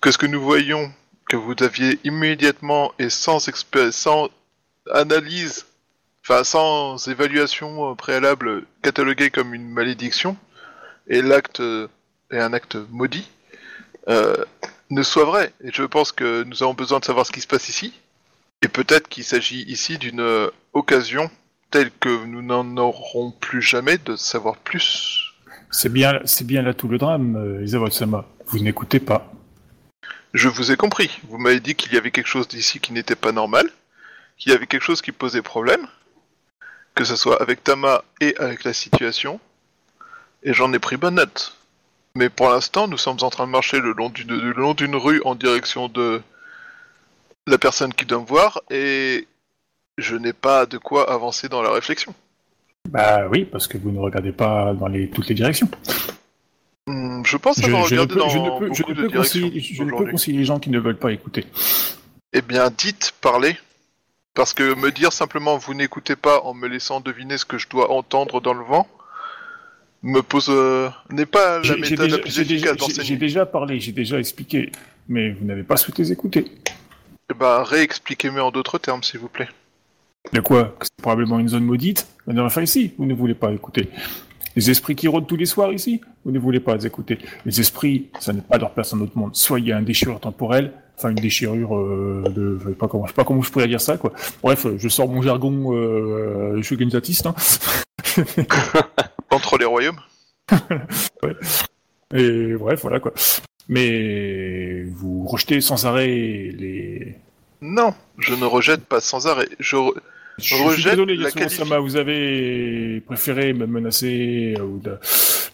Que 0.00 0.10
ce 0.10 0.18
que 0.18 0.26
nous 0.26 0.42
voyons, 0.42 0.92
que 1.28 1.36
vous 1.36 1.54
aviez 1.60 2.00
immédiatement 2.02 2.92
et 2.98 3.10
sans 3.10 3.48
analyse 4.92 5.66
enfin 6.24 6.44
sans 6.44 7.08
évaluation 7.08 7.90
euh, 7.90 7.94
préalable 7.94 8.64
catalogué 8.82 9.30
comme 9.30 9.54
une 9.54 9.68
malédiction 9.68 10.36
et 11.08 11.22
l'acte 11.22 11.60
euh, 11.60 11.88
est 12.30 12.38
un 12.38 12.52
acte 12.52 12.76
maudit 12.90 13.28
euh, 14.08 14.36
ne 14.90 15.02
soit 15.02 15.24
vrai. 15.24 15.52
Et 15.62 15.70
je 15.72 15.82
pense 15.82 16.12
que 16.12 16.44
nous 16.44 16.62
avons 16.62 16.74
besoin 16.74 17.00
de 17.00 17.04
savoir 17.04 17.26
ce 17.26 17.32
qui 17.32 17.40
se 17.40 17.46
passe 17.46 17.68
ici. 17.68 17.92
Et 18.62 18.68
peut-être 18.68 19.08
qu'il 19.08 19.24
s'agit 19.24 19.62
ici 19.62 19.98
d'une 19.98 20.20
euh, 20.20 20.48
occasion 20.72 21.30
telle 21.70 21.90
que 21.90 22.24
nous 22.24 22.42
n'en 22.42 22.76
aurons 22.76 23.32
plus 23.32 23.62
jamais 23.62 23.98
de 23.98 24.14
savoir 24.14 24.56
plus. 24.58 25.32
C'est 25.70 25.88
bien, 25.88 26.20
c'est 26.26 26.46
bien 26.46 26.62
là 26.62 26.74
tout 26.74 26.88
le 26.88 26.98
drame, 26.98 27.36
euh, 27.36 27.64
Isawa 27.64 27.90
Sama. 27.90 28.26
Vous 28.46 28.58
n'écoutez 28.58 29.00
pas. 29.00 29.32
Je 30.34 30.48
vous 30.48 30.70
ai 30.70 30.76
compris. 30.76 31.18
Vous 31.28 31.38
m'avez 31.38 31.60
dit 31.60 31.74
qu'il 31.74 31.92
y 31.94 31.96
avait 31.96 32.10
quelque 32.10 32.26
chose 32.26 32.46
d'ici 32.46 32.78
qui 32.78 32.92
n'était 32.92 33.16
pas 33.16 33.32
normal, 33.32 33.68
qu'il 34.36 34.52
y 34.52 34.54
avait 34.54 34.66
quelque 34.66 34.82
chose 34.82 35.02
qui 35.02 35.12
posait 35.12 35.42
problème, 35.42 35.86
que 36.94 37.04
ce 37.04 37.16
soit 37.16 37.40
avec 37.40 37.64
Tama 37.64 38.02
et 38.20 38.36
avec 38.38 38.64
la 38.64 38.72
situation, 38.72 39.40
et 40.42 40.52
j'en 40.52 40.72
ai 40.72 40.78
pris 40.78 40.96
bonne 40.96 41.16
note. 41.16 41.56
Mais 42.14 42.28
pour 42.28 42.50
l'instant, 42.50 42.88
nous 42.88 42.98
sommes 42.98 43.18
en 43.22 43.30
train 43.30 43.46
de 43.46 43.52
marcher 43.52 43.80
le 43.80 43.92
long 43.92 44.10
d'une 44.10 44.28
le 44.28 44.52
long 44.52 44.74
d'une 44.74 44.96
rue 44.96 45.22
en 45.24 45.34
direction 45.34 45.88
de 45.88 46.20
la 47.46 47.58
personne 47.58 47.94
qui 47.94 48.04
doit 48.04 48.20
me 48.20 48.26
voir, 48.26 48.60
et 48.70 49.26
je 49.98 50.16
n'ai 50.16 50.32
pas 50.32 50.66
de 50.66 50.78
quoi 50.78 51.10
avancer 51.10 51.48
dans 51.48 51.62
la 51.62 51.70
réflexion. 51.70 52.14
Bah 52.88 53.28
oui, 53.30 53.44
parce 53.44 53.66
que 53.68 53.78
vous 53.78 53.90
ne 53.90 53.98
regardez 53.98 54.32
pas 54.32 54.74
dans 54.74 54.88
les, 54.88 55.08
toutes 55.08 55.28
les 55.28 55.34
directions. 55.34 55.68
Hmm, 56.86 57.22
je 57.24 57.36
pense 57.36 57.62
avoir 57.62 57.84
je 57.86 57.94
regardé 57.94 58.14
peux, 58.14 58.20
dans 58.20 58.28
je 58.28 58.38
ne 58.38 58.58
peux, 58.58 58.66
beaucoup 58.66 58.74
je 58.74 58.82
ne 58.82 58.88
de 58.88 59.02
peux 59.02 59.08
directions 59.08 59.50
je 59.54 59.82
ne 59.84 59.90
peux 59.90 60.10
conseiller 60.10 60.38
les 60.38 60.44
gens 60.44 60.58
qui 60.58 60.70
ne 60.70 60.80
veulent 60.80 60.98
pas 60.98 61.12
écouter. 61.12 61.46
Eh 62.32 62.42
bien, 62.42 62.70
dites, 62.70 63.12
parlez. 63.20 63.56
Parce 64.34 64.54
que 64.54 64.74
me 64.74 64.90
dire 64.90 65.12
simplement 65.12 65.58
vous 65.58 65.74
n'écoutez 65.74 66.16
pas 66.16 66.40
en 66.44 66.54
me 66.54 66.66
laissant 66.68 67.00
deviner 67.00 67.36
ce 67.38 67.44
que 67.44 67.58
je 67.58 67.68
dois 67.68 67.90
entendre 67.92 68.40
dans 68.40 68.54
le 68.54 68.64
vent 68.64 68.86
me 70.04 70.20
pose 70.20 70.48
euh, 70.50 70.88
n'est 71.10 71.26
pas 71.26 71.60
la 71.60 71.76
méthode 71.76 71.98
déjà, 72.06 72.16
la 72.16 72.22
plus 72.22 72.38
efficace 72.40 72.48
j'ai- 72.48 72.64
j'ai 72.66 72.74
d'enseigner. 72.74 73.16
déjà 73.18 73.46
parlé, 73.46 73.78
j'ai 73.78 73.92
déjà 73.92 74.18
expliqué, 74.18 74.72
mais 75.08 75.30
vous 75.30 75.44
n'avez 75.44 75.62
pas 75.62 75.76
souhaité 75.76 76.10
écouter. 76.10 76.50
Eh 77.30 77.34
ben, 77.34 77.62
réexpliquez-moi 77.62 78.42
en 78.42 78.50
d'autres 78.50 78.78
termes, 78.78 79.04
s'il 79.04 79.20
vous 79.20 79.28
plaît. 79.28 79.48
De 80.32 80.40
quoi? 80.40 80.74
Que 80.76 80.86
C'est 80.86 80.96
probablement 81.00 81.38
une 81.38 81.48
zone 81.48 81.62
maudite? 81.64 82.08
On 82.26 82.34
devrait 82.34 82.50
faire 82.50 82.64
ici, 82.64 82.94
vous 82.98 83.06
ne 83.06 83.14
voulez 83.14 83.34
pas 83.34 83.52
écouter. 83.52 83.90
Les 84.56 84.70
esprits 84.70 84.96
qui 84.96 85.06
rôdent 85.06 85.28
tous 85.28 85.36
les 85.36 85.46
soirs 85.46 85.72
ici, 85.72 86.00
vous 86.24 86.32
ne 86.32 86.38
voulez 86.40 86.58
pas 86.60 86.74
les 86.74 86.84
écouter. 86.84 87.18
Les 87.46 87.60
esprits, 87.60 88.10
ça 88.18 88.32
n'est 88.32 88.40
pas 88.42 88.58
leur 88.58 88.72
place 88.72 88.90
dans 88.90 88.96
notre 88.96 89.16
monde. 89.16 89.36
Soit 89.36 89.60
il 89.60 89.68
y 89.68 89.72
a 89.72 89.78
une 89.78 89.84
déchirure 89.84 90.18
temporelle, 90.18 90.72
enfin 91.02 91.10
une 91.10 91.16
déchirure 91.16 91.76
euh, 91.76 92.22
de... 92.34 92.58
Je 92.62 92.68
sais 92.68 92.74
pas 92.74 92.86
comment, 92.88 93.04
je 93.06 93.10
sais 93.10 93.14
pas 93.14 93.24
comment 93.24 93.42
je 93.42 93.50
pourrais 93.50 93.66
dire 93.68 93.80
ça, 93.80 93.96
quoi. 93.96 94.12
Bref, 94.42 94.66
je 94.78 94.88
sors 94.88 95.08
mon 95.08 95.20
jargon 95.22 95.74
euh, 95.74 96.62
shugenzatiste, 96.62 97.26
hein. 97.26 97.34
Entre 99.30 99.58
les 99.58 99.64
royaumes 99.64 100.00
Et 102.14 102.54
bref, 102.54 102.80
voilà, 102.82 103.00
quoi. 103.00 103.12
Mais 103.68 104.82
vous 104.84 105.24
rejetez 105.26 105.60
sans 105.60 105.86
arrêt 105.86 106.06
les... 106.06 107.16
Non, 107.62 107.94
je 108.18 108.34
ne 108.34 108.44
rejette 108.44 108.84
pas 108.84 109.00
sans 109.00 109.26
arrêt. 109.26 109.48
Je 109.60 109.76
re- 109.76 109.94
Je 110.38 110.54
suis 110.54 110.62
rejette 110.64 110.92
désolé, 110.92 111.16
la 111.16 111.30
Yasuo 111.30 111.48
Sama, 111.48 111.78
vous 111.78 111.96
avez 111.96 113.00
préféré 113.06 113.52
me 113.52 113.66
menacer, 113.66 114.54
euh, 114.58 114.62
ou 114.62 114.78
de, 114.78 114.98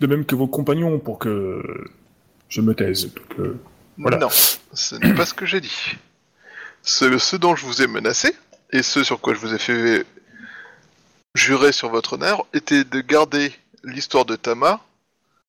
de 0.00 0.06
même 0.06 0.24
que 0.24 0.34
vos 0.34 0.46
compagnons, 0.46 0.98
pour 0.98 1.18
que 1.18 1.62
je 2.48 2.60
me 2.60 2.74
taise. 2.74 3.12
Donc, 3.14 3.38
euh, 3.40 3.60
Voilà. 3.98 4.16
Non, 4.18 4.28
ce 4.72 4.94
n'est 4.94 5.14
pas 5.14 5.26
ce 5.26 5.34
que 5.34 5.44
j'ai 5.46 5.60
dit. 5.60 5.96
Ce, 6.82 7.18
ce 7.18 7.36
dont 7.36 7.56
je 7.56 7.66
vous 7.66 7.82
ai 7.82 7.86
menacé, 7.86 8.34
et 8.70 8.82
ce 8.82 9.02
sur 9.04 9.20
quoi 9.20 9.34
je 9.34 9.40
vous 9.40 9.54
ai 9.54 9.58
fait 9.58 10.06
jurer 11.34 11.72
sur 11.72 11.90
votre 11.90 12.14
honneur, 12.14 12.46
était 12.52 12.84
de 12.84 13.00
garder 13.00 13.52
l'histoire 13.84 14.24
de 14.24 14.36
Tama 14.36 14.80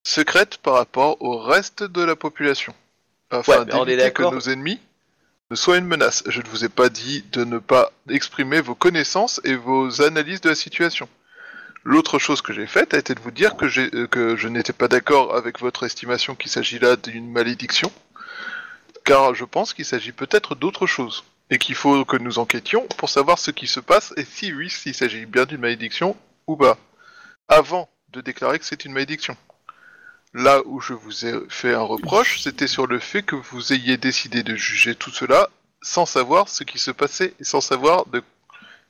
secrète 0.03 0.57
par 0.57 0.73
rapport 0.75 1.21
au 1.21 1.37
reste 1.37 1.83
de 1.83 2.01
la 2.01 2.15
population. 2.15 2.73
Afin 3.29 3.59
Ouais, 3.59 3.85
d'éviter 3.85 4.11
que 4.11 4.23
nos 4.23 4.41
ennemis 4.41 4.79
ne 5.51 5.55
soient 5.55 5.77
une 5.77 5.85
menace. 5.85 6.23
Je 6.27 6.41
ne 6.41 6.47
vous 6.47 6.65
ai 6.65 6.69
pas 6.69 6.89
dit 6.89 7.23
de 7.31 7.43
ne 7.43 7.59
pas 7.59 7.91
exprimer 8.09 8.61
vos 8.61 8.75
connaissances 8.75 9.39
et 9.43 9.55
vos 9.55 10.01
analyses 10.01 10.41
de 10.41 10.49
la 10.49 10.55
situation. 10.55 11.07
L'autre 11.83 12.19
chose 12.19 12.41
que 12.41 12.53
j'ai 12.53 12.67
faite 12.67 12.93
a 12.93 12.97
été 12.97 13.13
de 13.15 13.19
vous 13.19 13.31
dire 13.31 13.55
que, 13.55 13.65
euh, 13.95 14.07
que 14.07 14.35
je 14.35 14.47
n'étais 14.47 14.73
pas 14.73 14.87
d'accord 14.87 15.35
avec 15.35 15.59
votre 15.59 15.85
estimation 15.85 16.35
qu'il 16.35 16.51
s'agit 16.51 16.79
là 16.79 16.95
d'une 16.95 17.31
malédiction, 17.31 17.91
car 19.09 19.33
je 19.33 19.43
pense 19.43 19.73
qu'il 19.73 19.85
s'agit 19.85 20.11
peut-être 20.11 20.53
d'autre 20.53 20.85
chose, 20.85 21.23
et 21.49 21.57
qu'il 21.57 21.73
faut 21.73 22.05
que 22.05 22.15
nous 22.15 22.37
enquêtions 22.37 22.85
pour 22.99 23.09
savoir 23.09 23.39
ce 23.39 23.49
qui 23.49 23.65
se 23.65 23.79
passe 23.79 24.13
et 24.17 24.23
si 24.23 24.53
oui, 24.53 24.69
s'il 24.69 24.93
s'agit 24.93 25.25
bien 25.25 25.45
d'une 25.45 25.61
malédiction 25.61 26.15
ou 26.45 26.55
pas, 26.55 26.77
avant 27.47 27.89
de 28.13 28.21
déclarer 28.21 28.59
que 28.59 28.65
c'est 28.65 28.85
une 28.85 28.93
malédiction. 28.93 29.35
Là 30.35 30.61
où 30.65 30.79
je 30.79 30.93
vous 30.93 31.25
ai 31.25 31.33
fait 31.49 31.73
un 31.73 31.81
reproche, 31.81 32.39
c'était 32.39 32.67
sur 32.67 32.85
le 32.85 32.99
fait 32.99 33.23
que 33.23 33.35
vous 33.35 33.73
ayez 33.73 33.97
décidé 33.97 34.43
de 34.43 34.55
juger 34.55 34.93
tout 34.93 35.09
cela 35.09 35.49
sans 35.81 36.05
savoir 36.05 36.47
ce 36.47 36.63
qui 36.63 36.77
se 36.77 36.91
passait 36.91 37.33
et 37.39 37.43
sans 37.43 37.61
savoir 37.61 38.05
de 38.05 38.21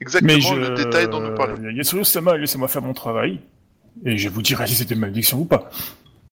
exactement 0.01 0.37
je... 0.37 0.55
le 0.55 0.69
détail 0.71 1.07
dont 1.07 1.21
nous 1.21 1.33
parlions. 1.33 1.69
Yasuo 1.69 2.03
laissez-moi 2.35 2.67
faire 2.67 2.81
mon 2.81 2.93
travail. 2.93 3.39
Et 4.03 4.17
je 4.17 4.27
vous 4.27 4.41
dirai 4.41 4.67
si 4.67 4.75
c'était 4.75 4.95
une 4.95 4.99
malédiction 4.99 5.39
ou 5.39 5.45
pas. 5.45 5.69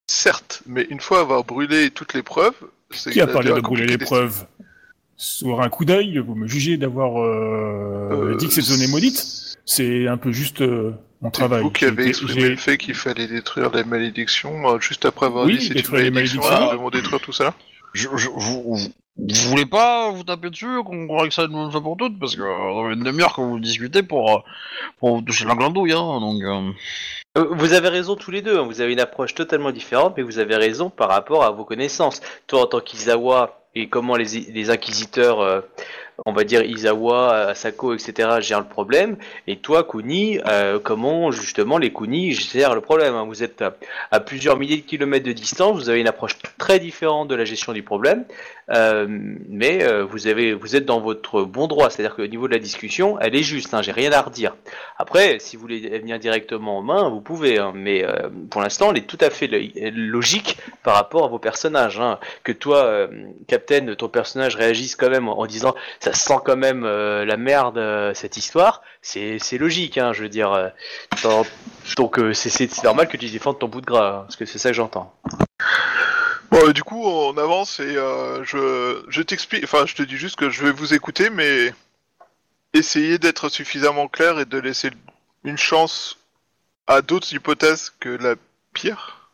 Certes, 0.08 0.62
mais 0.66 0.84
une 0.90 1.00
fois 1.00 1.22
avoir 1.22 1.46
brûlé 1.46 1.90
toutes 1.92 2.14
les 2.14 2.24
preuves, 2.24 2.56
Qui 3.12 3.22
a 3.22 3.28
parlé 3.28 3.52
de 3.52 3.60
brûler 3.60 3.98
preuves 3.98 4.46
Sur 5.18 5.62
un 5.62 5.70
coup 5.70 5.86
d'œil, 5.86 6.18
vous 6.20 6.36
me 6.36 6.48
jugez 6.48 6.78
d'avoir 6.78 7.22
euh, 7.22 8.32
Euh, 8.34 8.36
dit 8.38 8.48
que 8.48 8.54
cette 8.54 8.66
zone 8.66 8.82
est 8.82 8.88
maudite 8.92 9.26
C'est 9.66 10.08
un 10.08 10.18
peu 10.18 10.32
juste 10.32 10.62
euh, 10.62 10.94
mon 11.22 11.32
travail. 11.32 11.64
vous 11.64 11.72
qui 11.72 11.86
avez 11.86 12.08
exprimé 12.08 12.50
le 12.50 12.56
fait 12.56 12.78
qu'il 12.78 12.94
fallait 12.96 13.28
détruire 13.28 13.72
les 13.74 13.84
malédictions 13.84 14.70
euh, 14.70 14.80
juste 14.80 15.06
après 15.06 15.26
avoir 15.26 15.46
Oui, 15.46 15.58
dit 15.58 15.64
c'est 15.64 15.68
une 15.70 15.74
détruire 15.76 16.04
les 16.04 16.12
malédiction, 16.12 16.42
malédictions. 16.42 16.72
nous 16.72 16.78
devons 16.78 16.90
détruire 16.90 17.20
tout 17.22 17.32
ça? 17.34 17.54
Je, 17.94 18.08
vous, 18.08 18.76
vous, 18.76 18.78
voulez 19.50 19.66
pas 19.66 20.12
vous 20.12 20.24
taper 20.24 20.50
dessus, 20.50 20.84
qu'on 20.86 21.18
règle 21.18 21.32
ça 21.32 21.44
une 21.46 21.52
bonne 21.52 21.72
fois 21.72 21.82
pour 21.82 21.98
toutes 21.98 22.20
Parce 22.20 22.36
que 22.36 22.42
euh, 22.42 22.84
ça 22.84 22.90
fait 22.90 22.94
une 22.96 23.04
demi-heure 23.04 23.34
que 23.36 23.42
vous 23.42 23.60
discutez 23.60 24.04
pour, 24.04 24.32
euh, 24.32 24.40
pour 25.00 25.24
toucher 25.26 25.46
la 25.46 25.56
glandouille, 25.56 25.94
hein, 25.94 26.20
donc... 26.20 26.44
euh, 26.44 26.72
Euh, 27.38 27.48
Vous 27.52 27.74
avez 27.74 27.90
raison 27.90 28.16
tous 28.16 28.32
les 28.32 28.42
deux, 28.42 28.58
hein. 28.60 28.64
vous 28.64 28.82
avez 28.82 28.94
une 28.94 29.00
approche 29.00 29.34
totalement 29.36 29.72
différente, 29.72 30.14
mais 30.18 30.24
vous 30.24 30.40
avez 30.40 30.56
raison 30.56 30.90
par 30.90 31.10
rapport 31.10 31.44
à 31.44 31.52
vos 31.52 31.66
connaissances. 31.66 32.22
Toi, 32.48 32.62
en 32.64 32.66
tant 32.68 32.80
qu'Izawa, 32.80 33.60
et 33.76 33.90
comment 33.90 34.16
les, 34.16 34.26
les 34.52 34.70
inquisiteurs, 34.70 35.40
euh, 35.42 35.62
on 36.26 36.34
va 36.34 36.44
dire 36.44 36.64
Izawa, 36.64 37.50
Asako, 37.50 37.94
etc., 37.94 38.40
gèrent 38.40 38.62
le 38.62 38.68
problème, 38.68 39.18
et 39.48 39.58
toi, 39.58 39.84
Kuni, 39.84 40.40
euh, 40.48 40.80
comment 40.80 41.32
justement 41.32 41.78
les 41.78 41.94
Kuni 41.94 42.34
gèrent 42.34 42.76
le 42.76 42.82
problème. 42.82 43.14
hein? 43.14 43.26
Vous 43.28 43.44
êtes 43.44 43.62
à, 43.62 43.76
à 44.12 44.20
plusieurs 44.20 44.58
milliers 44.58 44.78
de 44.78 44.82
kilomètres 44.82 45.26
de 45.26 45.32
distance, 45.32 45.78
vous 45.78 45.90
avez 45.90 46.02
une 46.02 46.08
approche 46.08 46.38
très 46.58 46.80
différente 46.80 47.28
de 47.28 47.36
la 47.36 47.46
gestion 47.46 47.74
du 47.74 47.84
problème, 47.84 48.26
euh, 48.72 49.06
mais 49.10 49.84
euh, 49.84 50.04
vous, 50.04 50.28
avez, 50.28 50.54
vous 50.54 50.76
êtes 50.76 50.86
dans 50.86 51.00
votre 51.00 51.44
bon 51.44 51.68
droit, 51.68 51.90
c'est-à-dire 51.90 52.16
qu'au 52.16 52.28
niveau 52.28 52.48
de 52.48 52.54
la 52.54 52.60
discussion, 52.60 53.18
elle 53.20 53.36
est 53.36 53.44
juste, 53.44 53.74
hein, 53.74 53.82
j'ai 53.82 53.92
rien 53.92 54.12
à 54.12 54.22
redire. 54.22 54.56
Après, 54.98 55.40
si 55.40 55.56
vous 55.56 55.62
voulez 55.62 56.00
venir 56.00 56.20
directement 56.20 56.78
en 56.80 56.82
main, 56.82 57.10
vous 57.10 57.22
pouvez, 57.22 57.60
hein, 57.60 57.72
mais 57.76 58.04
euh, 58.04 58.30
pour 58.50 58.62
l'instant, 58.62 58.92
elle 58.92 58.98
est 58.98 59.08
tout 59.08 59.18
à 59.22 59.30
fait 59.30 59.48
lo- 59.48 59.60
logique 59.94 60.58
par 60.84 60.96
rapport 60.96 61.26
à 61.26 61.28
vos 61.28 61.40
personnages. 61.40 62.00
hein. 62.00 62.20
Que 62.44 62.52
toi, 62.52 62.84
euh, 62.86 63.08
Captain, 63.48 63.94
ton 63.96 64.10
personnage 64.10 64.56
réagisse 64.56 64.96
quand 64.96 65.10
même 65.10 65.30
en, 65.30 65.46
disant 65.46 65.74
ça 66.00 66.14
sent 66.14 66.38
quand 66.44 66.58
même 66.58 66.84
euh, 66.86 67.26
la 67.26 67.38
merde 67.38 67.82
cette 68.14 68.38
histoire, 68.38 68.82
c'est 69.02 69.40
logique, 69.58 69.98
hein, 69.98 70.12
je 70.14 70.24
veux 70.24 70.30
dire. 70.30 70.72
dans- 71.24 71.46
donc 71.96 72.20
c'est 72.34 72.84
normal 72.84 73.08
que 73.08 73.16
tu 73.18 73.28
défendes 73.28 73.60
ton 73.60 73.68
bout 73.68 73.80
de 73.82 73.86
gras, 73.86 74.08
hein, 74.10 74.22
parce 74.24 74.36
que 74.36 74.46
c'est 74.46 74.58
ça 74.60 74.70
que 74.70 74.76
j'entends. 74.76 75.14
Bon, 76.52 76.60
euh, 76.68 76.74
du 76.74 76.84
coup, 76.84 77.04
on 77.04 77.38
avance 77.38 77.80
et 77.80 77.98
euh, 77.98 78.44
je, 78.44 79.04
je 79.10 79.22
t'explique, 79.22 79.64
enfin, 79.64 79.86
je 79.86 79.96
te 79.96 80.04
dis 80.04 80.18
juste 80.18 80.38
que 80.38 80.50
je 80.50 80.64
vais 80.64 80.72
vous 80.72 80.94
écouter, 80.94 81.30
mais 81.30 81.74
essayez 82.74 83.18
d'être 83.18 83.50
suffisamment 83.50 84.08
clair 84.08 84.40
et 84.40 84.46
de 84.46 84.58
laisser 84.58 84.90
une 85.44 85.58
chance 85.58 86.18
à 86.88 87.02
d'autres 87.02 87.34
hypothèses 87.34 87.92
que 88.00 88.10
la 88.10 88.36
pire. 88.74 89.30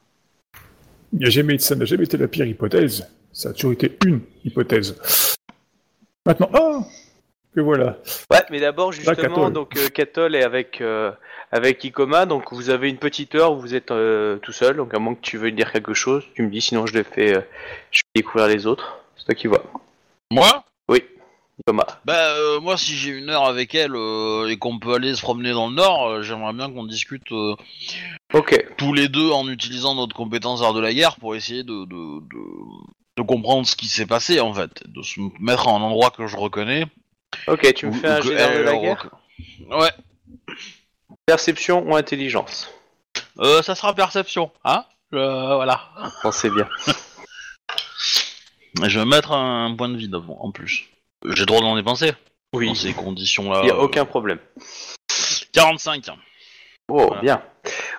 Il 1.13 1.61
ça 1.61 1.75
n'a 1.75 1.85
jamais 1.85 2.05
été 2.05 2.17
la 2.17 2.27
pire 2.27 2.45
hypothèse. 2.45 3.07
Ça 3.31 3.49
a 3.49 3.53
toujours 3.53 3.73
été 3.73 3.97
une 4.05 4.21
hypothèse. 4.43 4.95
Maintenant, 6.25 6.49
oh 6.53 6.85
Que 7.55 7.61
voilà. 7.61 7.97
Ouais, 8.31 8.43
mais 8.49 8.59
d'abord 8.59 8.91
justement, 8.91 9.49
donc 9.51 9.77
euh, 9.77 9.89
Katol 9.89 10.35
est 10.35 10.43
avec 10.43 10.81
euh, 10.81 11.11
avec 11.51 11.83
Ikoma, 11.83 12.25
donc 12.25 12.51
vous 12.51 12.71
avez 12.71 12.89
une 12.89 12.97
petite 12.97 13.35
heure 13.35 13.53
où 13.53 13.59
vous 13.59 13.75
êtes 13.75 13.91
euh, 13.91 14.37
tout 14.37 14.51
seul, 14.51 14.77
donc 14.77 14.93
à 14.93 14.99
moins 14.99 15.13
que 15.13 15.21
tu 15.21 15.37
veuilles 15.37 15.53
dire 15.53 15.71
quelque 15.71 15.93
chose, 15.93 16.23
tu 16.33 16.41
me 16.41 16.49
dis, 16.49 16.61
sinon 16.61 16.87
je 16.87 16.95
le 16.95 17.03
fais, 17.03 17.35
euh, 17.35 17.41
je 17.91 17.99
vais 17.99 18.21
découvrir 18.21 18.47
les 18.47 18.65
autres. 18.65 18.99
C'est 19.15 19.25
toi 19.25 19.35
qui 19.35 19.47
vois. 19.47 19.63
Moi? 20.31 20.65
Ikoma. 21.59 21.85
Bah, 22.03 22.35
euh, 22.35 22.59
moi, 22.59 22.77
si 22.77 22.95
j'ai 22.95 23.11
une 23.11 23.29
heure 23.29 23.45
avec 23.45 23.75
elle 23.75 23.95
euh, 23.95 24.49
et 24.49 24.57
qu'on 24.57 24.79
peut 24.79 24.95
aller 24.95 25.13
se 25.13 25.21
promener 25.21 25.51
dans 25.51 25.69
le 25.69 25.75
nord, 25.75 26.07
euh, 26.07 26.21
j'aimerais 26.23 26.53
bien 26.53 26.69
qu'on 26.69 26.83
discute 26.83 27.31
euh, 27.31 27.55
Ok. 28.33 28.65
tous 28.77 28.91
les 28.91 29.07
deux 29.07 29.29
en 29.29 29.47
utilisant 29.47 29.93
notre 29.93 30.15
compétence 30.15 30.63
art 30.63 30.73
de 30.73 30.79
la 30.81 30.93
guerre 30.93 31.17
pour 31.17 31.35
essayer 31.35 31.63
de, 31.63 31.85
de, 31.85 32.21
de, 32.21 32.41
de 33.17 33.21
comprendre 33.21 33.67
ce 33.67 33.75
qui 33.75 33.85
s'est 33.85 34.07
passé, 34.07 34.39
en 34.39 34.51
fait. 34.51 34.83
De 34.87 35.03
se 35.03 35.19
mettre 35.39 35.67
à 35.67 35.71
un 35.71 35.81
endroit 35.81 36.09
que 36.09 36.25
je 36.25 36.35
reconnais. 36.35 36.85
Ok, 37.47 37.73
tu 37.73 37.85
me 37.87 37.91
ou- 37.91 37.95
fais 37.95 38.07
ou 38.07 38.11
un 38.11 38.19
que 38.19 38.27
jet 38.27 38.35
d'art 38.35 38.51
de 38.51 38.57
la 38.63 38.77
guerre. 38.77 39.09
Ouais. 39.69 39.91
Perception 41.25 41.83
ou 41.89 41.95
intelligence. 41.95 42.69
Euh, 43.39 43.61
ça 43.61 43.75
sera 43.75 43.93
perception, 43.93 44.51
hein 44.63 44.85
Euh, 45.13 45.55
Voilà. 45.55 45.81
Pensez 46.21 46.49
bien. 46.49 46.67
Je 48.83 48.99
vais 48.99 49.05
mettre 49.05 49.31
un 49.31 49.73
point 49.75 49.89
de 49.89 49.97
vie 49.97 50.09
devant, 50.09 50.37
en 50.41 50.51
plus. 50.51 50.89
J'ai 51.25 51.41
le 51.41 51.45
droit 51.45 51.61
d'en 51.61 51.75
dépenser 51.75 52.13
Oui. 52.53 52.67
dans 52.67 52.75
ces 52.75 52.93
conditions-là. 52.93 53.61
Il 53.63 53.67
y 53.67 53.71
a 53.71 53.75
euh, 53.75 53.79
aucun 53.79 54.05
problème. 54.05 54.39
45. 55.53 56.07
Oh, 56.89 57.05
Voilà. 57.07 57.21
bien. 57.21 57.43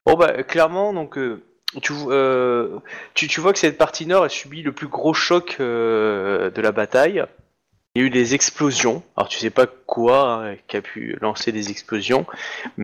Bon 0.04 0.14
bah 0.14 0.42
clairement 0.42 0.92
donc 0.92 1.16
euh, 1.16 1.42
tu, 1.82 1.94
euh, 2.08 2.78
tu 3.14 3.26
tu 3.28 3.40
vois 3.40 3.54
que 3.54 3.58
cette 3.58 3.78
partie 3.78 4.04
nord 4.06 4.24
a 4.24 4.28
subi 4.28 4.60
le 4.60 4.72
plus 4.72 4.88
gros 4.88 5.14
choc 5.14 5.56
euh, 5.60 6.50
de 6.50 6.60
la 6.60 6.72
bataille. 6.72 7.24
Il 7.94 8.02
y 8.02 8.04
a 8.04 8.06
eu 8.08 8.10
des 8.10 8.34
explosions. 8.34 9.02
Alors 9.16 9.28
tu 9.28 9.38
sais 9.38 9.50
pas 9.50 9.66
quoi 9.66 10.48
hein, 10.48 10.56
qui 10.66 10.76
a 10.76 10.82
pu 10.82 11.16
lancer 11.20 11.52
des 11.52 11.70
explosions, 11.70 12.26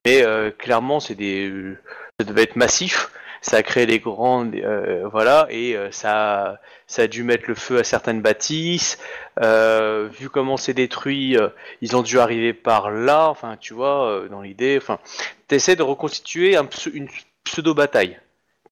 mais 0.05 0.25
euh, 0.25 0.53
clairement 0.53 1.01
c'est 1.01 1.17
des 1.17 1.49
euh, 1.49 1.79
ça 2.21 2.25
devait 2.25 2.43
être 2.45 2.57
massif. 2.57 3.11
Ça 3.43 3.57
a 3.57 3.63
créé 3.63 3.87
des 3.87 3.99
grandes 3.99 4.55
euh, 4.55 5.09
voilà 5.11 5.47
et 5.51 5.75
euh, 5.75 5.91
ça 5.91 6.61
ça 6.87 7.03
a 7.03 7.07
dû 7.07 7.25
mettre 7.25 7.45
le 7.49 7.55
feu 7.55 7.79
à 7.79 7.85
certaines 7.85 8.21
bâtisses. 8.21 8.99
Euh, 9.43 10.09
vu 10.13 10.29
comment 10.29 10.57
c'est 10.57 10.75
détruit, 10.75 11.37
ils 11.81 11.97
ont 11.97 12.03
dû 12.03 12.21
arriver 12.21 12.53
par 12.53 12.91
là. 12.91 13.29
Enfin 13.31 13.57
tu 13.59 13.75
vois 13.75 14.27
dans 14.31 14.43
l'idée. 14.43 14.77
Enfin 14.81 15.01
t'essaies 15.49 15.77
de 15.77 15.83
reconstituer 15.83 16.57
une 16.93 17.09
pseudo-bataille 17.45 18.19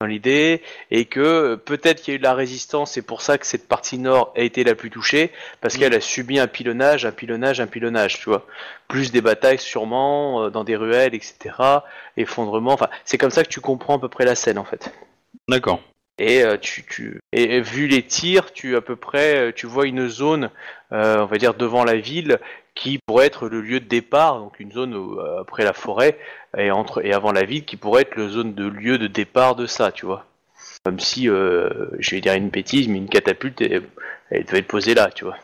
dans 0.00 0.06
l'idée, 0.06 0.62
et 0.92 1.06
que 1.06 1.18
euh, 1.18 1.56
peut-être 1.56 2.00
qu'il 2.00 2.12
y 2.12 2.14
a 2.14 2.16
eu 2.16 2.18
de 2.18 2.24
la 2.24 2.34
résistance, 2.34 2.92
c'est 2.92 3.02
pour 3.02 3.20
ça 3.20 3.36
que 3.36 3.44
cette 3.44 3.66
partie 3.66 3.98
nord 3.98 4.32
a 4.36 4.42
été 4.42 4.62
la 4.62 4.76
plus 4.76 4.90
touchée, 4.90 5.32
parce 5.60 5.76
qu'elle 5.76 5.92
a 5.92 6.00
subi 6.00 6.38
un 6.38 6.46
pilonnage, 6.46 7.04
un 7.04 7.10
pilonnage, 7.10 7.60
un 7.60 7.66
pilonnage, 7.66 8.20
tu 8.20 8.28
vois. 8.28 8.46
Plus 8.86 9.10
des 9.10 9.20
batailles 9.20 9.58
sûrement, 9.58 10.44
euh, 10.44 10.50
dans 10.50 10.62
des 10.62 10.76
ruelles, 10.76 11.16
etc. 11.16 11.56
Effondrement, 12.16 12.74
enfin, 12.74 12.88
c'est 13.04 13.18
comme 13.18 13.30
ça 13.30 13.42
que 13.42 13.48
tu 13.48 13.60
comprends 13.60 13.96
à 13.96 14.00
peu 14.00 14.08
près 14.08 14.24
la 14.24 14.36
scène, 14.36 14.58
en 14.58 14.64
fait. 14.64 14.92
D'accord. 15.48 15.80
Et 16.18 16.42
euh, 16.42 16.56
tu, 16.56 16.84
tu 16.84 17.20
et, 17.32 17.60
vu 17.60 17.86
les 17.86 18.02
tirs, 18.02 18.52
tu 18.52 18.76
à 18.76 18.80
peu 18.80 18.96
près, 18.96 19.36
euh, 19.36 19.52
tu 19.54 19.66
vois 19.66 19.86
une 19.86 20.08
zone, 20.08 20.50
euh, 20.92 21.22
on 21.22 21.26
va 21.26 21.38
dire 21.38 21.54
devant 21.54 21.84
la 21.84 21.96
ville, 21.96 22.38
qui 22.74 22.98
pourrait 23.06 23.26
être 23.26 23.48
le 23.48 23.60
lieu 23.60 23.78
de 23.80 23.86
départ, 23.86 24.38
donc 24.38 24.58
une 24.58 24.72
zone 24.72 24.94
où, 24.94 25.20
après 25.20 25.64
la 25.64 25.72
forêt 25.72 26.18
et 26.56 26.70
entre 26.70 27.04
et 27.04 27.12
avant 27.12 27.32
la 27.32 27.44
ville, 27.44 27.64
qui 27.64 27.76
pourrait 27.76 28.02
être 28.02 28.16
le 28.16 28.28
zone 28.28 28.54
de 28.54 28.66
lieu 28.66 28.98
de 28.98 29.06
départ 29.06 29.54
de 29.54 29.66
ça, 29.66 29.92
tu 29.92 30.06
vois. 30.06 30.26
Comme 30.84 31.00
si, 31.00 31.28
euh, 31.28 31.68
je 31.98 32.10
vais 32.12 32.20
dire 32.20 32.34
une 32.34 32.50
bêtise, 32.50 32.88
mais 32.88 32.98
une 32.98 33.08
catapulte, 33.08 33.60
elle, 33.60 33.84
elle 34.30 34.44
devait 34.44 34.58
être 34.58 34.68
posée 34.68 34.94
là, 34.94 35.10
tu 35.12 35.24
vois. 35.24 35.36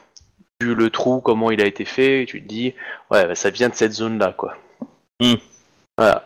Vu 0.61 0.75
le 0.75 0.91
trou, 0.91 1.21
comment 1.21 1.51
il 1.51 1.61
a 1.61 1.67
été 1.67 1.85
fait, 1.85 2.25
tu 2.27 2.43
te 2.43 2.49
dis, 2.49 2.75
ouais, 3.11 3.27
bah, 3.27 3.35
ça 3.35 3.51
vient 3.51 3.69
de 3.69 3.75
cette 3.75 3.93
zone-là, 3.93 4.35
quoi. 4.37 4.57
Hmm. 5.21 5.35
Voilà. 5.99 6.25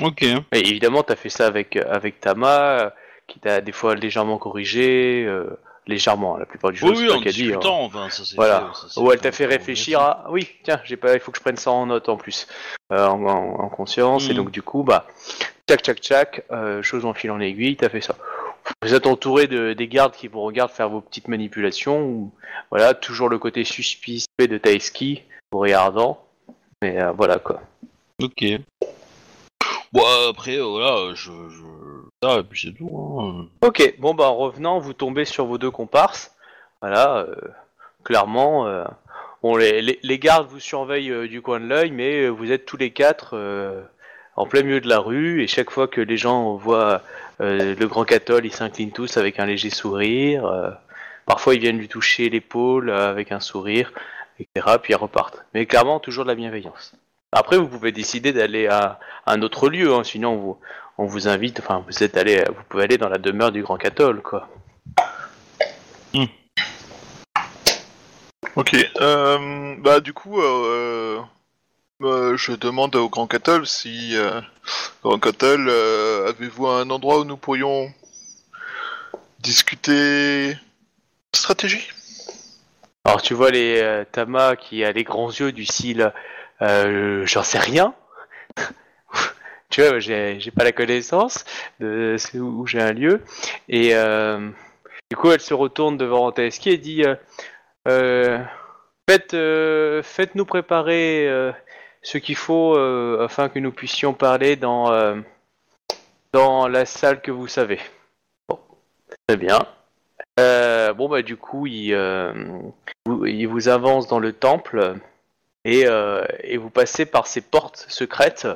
Ok. 0.00 0.22
Et 0.22 0.36
évidemment, 0.52 1.02
tu 1.02 1.12
as 1.12 1.16
fait 1.16 1.28
ça 1.28 1.46
avec, 1.46 1.76
avec 1.76 2.20
Tama, 2.20 2.92
qui 3.28 3.38
t'a 3.38 3.60
des 3.60 3.72
fois 3.72 3.94
légèrement 3.94 4.38
corrigé, 4.38 5.24
euh, 5.26 5.46
légèrement, 5.86 6.36
la 6.36 6.46
plupart 6.46 6.72
du 6.72 6.78
jeu, 6.78 6.86
Oui, 6.88 6.94
oui, 6.98 7.32
dit. 7.32 7.52
hein. 7.54 7.60
enfin, 7.62 8.08
ça 8.10 8.22
Voilà. 8.36 8.72
fait- 8.74 9.00
Ou 9.00 9.12
elle 9.12 9.20
t'a 9.20 9.30
fait 9.32 9.46
réfléchir 9.46 10.00
à, 10.00 10.26
oui, 10.30 10.48
tiens, 10.64 10.80
j'ai 10.84 10.96
pas, 10.96 11.14
il 11.14 11.20
faut 11.20 11.30
que 11.30 11.38
je 11.38 11.42
prenne 11.42 11.56
ça 11.56 11.70
en 11.70 11.86
note 11.86 12.08
en 12.08 12.16
plus, 12.16 12.46
euh, 12.92 13.06
en, 13.06 13.22
en- 13.24 13.60
en 13.60 13.68
conscience, 13.68 14.24
et 14.26 14.30
Mhm. 14.30 14.36
donc 14.36 14.50
du 14.50 14.62
coup, 14.62 14.82
bah, 14.82 15.06
tchac, 15.68 15.80
tchac, 15.82 15.98
tchac, 16.00 16.44
euh, 16.50 16.82
chose 16.82 17.04
en 17.04 17.14
fil 17.14 17.30
en 17.30 17.38
aiguille, 17.40 17.76
t'as 17.76 17.88
fait 17.90 18.00
ça. 18.00 18.16
Vous 18.82 18.92
êtes 18.92 19.06
entouré 19.06 19.46
de, 19.46 19.72
des 19.72 19.88
gardes 19.88 20.14
qui 20.14 20.28
vous 20.28 20.40
regardent 20.42 20.70
faire 20.72 20.88
vos 20.90 21.00
petites 21.00 21.28
manipulations, 21.28 22.02
ou, 22.02 22.32
voilà, 22.70 22.92
toujours 22.94 23.28
le 23.28 23.38
côté 23.38 23.64
suspect 23.64 24.46
de 24.48 24.58
Taïski, 24.58 25.22
vous 25.52 25.58
regardant, 25.60 26.22
mais 26.82 26.98
voilà 27.16 27.38
quoi. 27.38 27.60
Ok. 28.22 28.44
Bon, 29.92 30.02
après, 30.28 30.58
voilà, 30.58 31.14
je. 31.14 31.30
je... 31.48 31.62
Tout. 32.20 33.20
Hein. 33.20 33.46
Ok, 33.62 33.94
bon 33.98 34.12
bah 34.12 34.24
en 34.24 34.34
revenant, 34.34 34.80
vous 34.80 34.92
tombez 34.92 35.24
sur 35.24 35.46
vos 35.46 35.56
deux 35.56 35.70
comparses. 35.70 36.34
Voilà, 36.80 37.18
euh, 37.18 37.36
clairement, 38.02 38.66
euh, 38.66 38.84
les, 40.02 40.18
gardes 40.18 40.48
vous 40.48 40.58
surveillent 40.58 41.12
euh, 41.12 41.28
du 41.28 41.42
coin 41.42 41.60
de 41.60 41.66
l'œil, 41.66 41.92
mais 41.92 42.28
vous 42.28 42.50
êtes 42.50 42.66
tous 42.66 42.76
les 42.76 42.90
quatre 42.90 43.36
en 44.34 44.46
plein 44.46 44.62
milieu 44.62 44.80
de 44.80 44.88
la 44.88 44.98
rue, 44.98 45.42
et 45.42 45.46
chaque 45.46 45.70
fois 45.70 45.86
que 45.86 46.00
les 46.00 46.16
gens 46.16 46.56
voient 46.56 47.02
le 47.38 47.86
grand 47.86 48.04
cathol, 48.04 48.44
ils 48.44 48.52
s'inclinent 48.52 48.92
tous 48.92 49.16
avec 49.16 49.38
un 49.38 49.46
léger 49.46 49.70
sourire. 49.70 50.76
parfois 51.24 51.54
ils 51.54 51.60
viennent 51.60 51.78
lui 51.78 51.88
toucher 51.88 52.30
l'épaule 52.30 52.90
avec 52.90 53.30
un 53.30 53.40
sourire, 53.40 53.92
etc. 54.40 54.76
Puis 54.82 54.92
ils 54.92 54.96
repartent. 54.96 55.44
Mais 55.54 55.66
clairement, 55.66 56.00
toujours 56.00 56.24
de 56.24 56.30
la 56.30 56.34
bienveillance. 56.34 56.94
Après, 57.32 57.58
vous 57.58 57.68
pouvez 57.68 57.92
décider 57.92 58.32
d'aller 58.32 58.66
à, 58.68 58.98
à 59.26 59.32
un 59.32 59.42
autre 59.42 59.68
lieu, 59.68 59.92
hein, 59.92 60.04
sinon 60.04 60.36
vous, 60.36 60.58
on 60.96 61.06
vous 61.06 61.28
invite, 61.28 61.60
enfin 61.60 61.84
vous 61.86 62.02
êtes 62.02 62.16
allé, 62.16 62.42
vous 62.48 62.62
pouvez 62.68 62.84
aller 62.84 62.98
dans 62.98 63.08
la 63.08 63.18
demeure 63.18 63.52
du 63.52 63.62
grand 63.62 63.76
cathol, 63.76 64.22
quoi. 64.22 64.48
Ok, 68.56 68.74
euh, 69.00 69.76
bah 69.78 70.00
du 70.00 70.12
coup, 70.12 70.40
euh, 70.40 71.20
Euh, 72.00 72.36
je 72.36 72.52
demande 72.52 72.94
au 72.94 73.08
Grand 73.08 73.26
Cattle 73.26 73.66
si... 73.66 74.14
Grand 75.02 75.18
euh, 75.42 76.28
avez-vous 76.28 76.66
un 76.68 76.90
endroit 76.90 77.18
où 77.18 77.24
nous 77.24 77.36
pourrions 77.36 77.92
discuter 79.40 80.56
stratégie? 81.34 81.88
Alors 83.04 83.20
tu 83.20 83.34
vois 83.34 83.50
les 83.50 84.04
Tama 84.12 84.54
qui 84.54 84.84
a 84.84 84.92
les 84.92 85.02
grands 85.02 85.30
yeux 85.30 85.50
du 85.50 85.64
style 85.64 86.12
euh, 86.62 87.24
j'en 87.26 87.42
sais 87.42 87.58
rien. 87.58 87.94
tu 89.70 89.82
vois, 89.82 89.98
j'ai 90.00 90.38
pas 90.56 90.64
la 90.64 90.72
connaissance 90.72 91.44
de 91.80 92.16
ce- 92.18 92.38
où 92.38 92.66
j'ai 92.66 92.80
un 92.80 92.92
lieu. 92.92 93.22
Et 93.68 93.94
euh, 93.94 94.50
du 95.10 95.16
coup, 95.16 95.30
elle 95.30 95.40
se 95.40 95.54
retourne 95.54 95.96
devant 95.96 96.30
Taeski 96.32 96.70
et 96.70 96.78
dit 96.78 97.04
euh, 97.86 98.38
faites, 99.08 99.36
faites-nous 100.04 100.44
préparer 100.46 101.28
ce 102.02 102.18
qu'il 102.18 102.36
faut 102.36 102.76
afin 103.20 103.48
que 103.48 103.58
nous 103.58 103.72
puissions 103.72 104.14
parler 104.14 104.56
dans, 104.56 105.22
dans 106.32 106.68
la 106.68 106.84
salle 106.84 107.20
que 107.20 107.30
vous 107.30 107.48
savez. 107.48 107.80
Bon, 108.48 108.58
très 109.26 109.36
bien. 109.36 109.58
Bon 110.38 111.08
bah 111.08 111.22
du 111.22 111.36
coup 111.36 111.66
il 111.66 111.94
vous 113.46 113.68
avance 113.68 114.08
dans 114.08 114.18
le 114.20 114.32
temple 114.32 114.96
et, 115.68 115.86
euh, 115.86 116.24
et 116.44 116.56
vous 116.56 116.70
passez 116.70 117.04
par 117.04 117.26
ces 117.26 117.42
portes 117.42 117.84
secrètes 117.88 118.48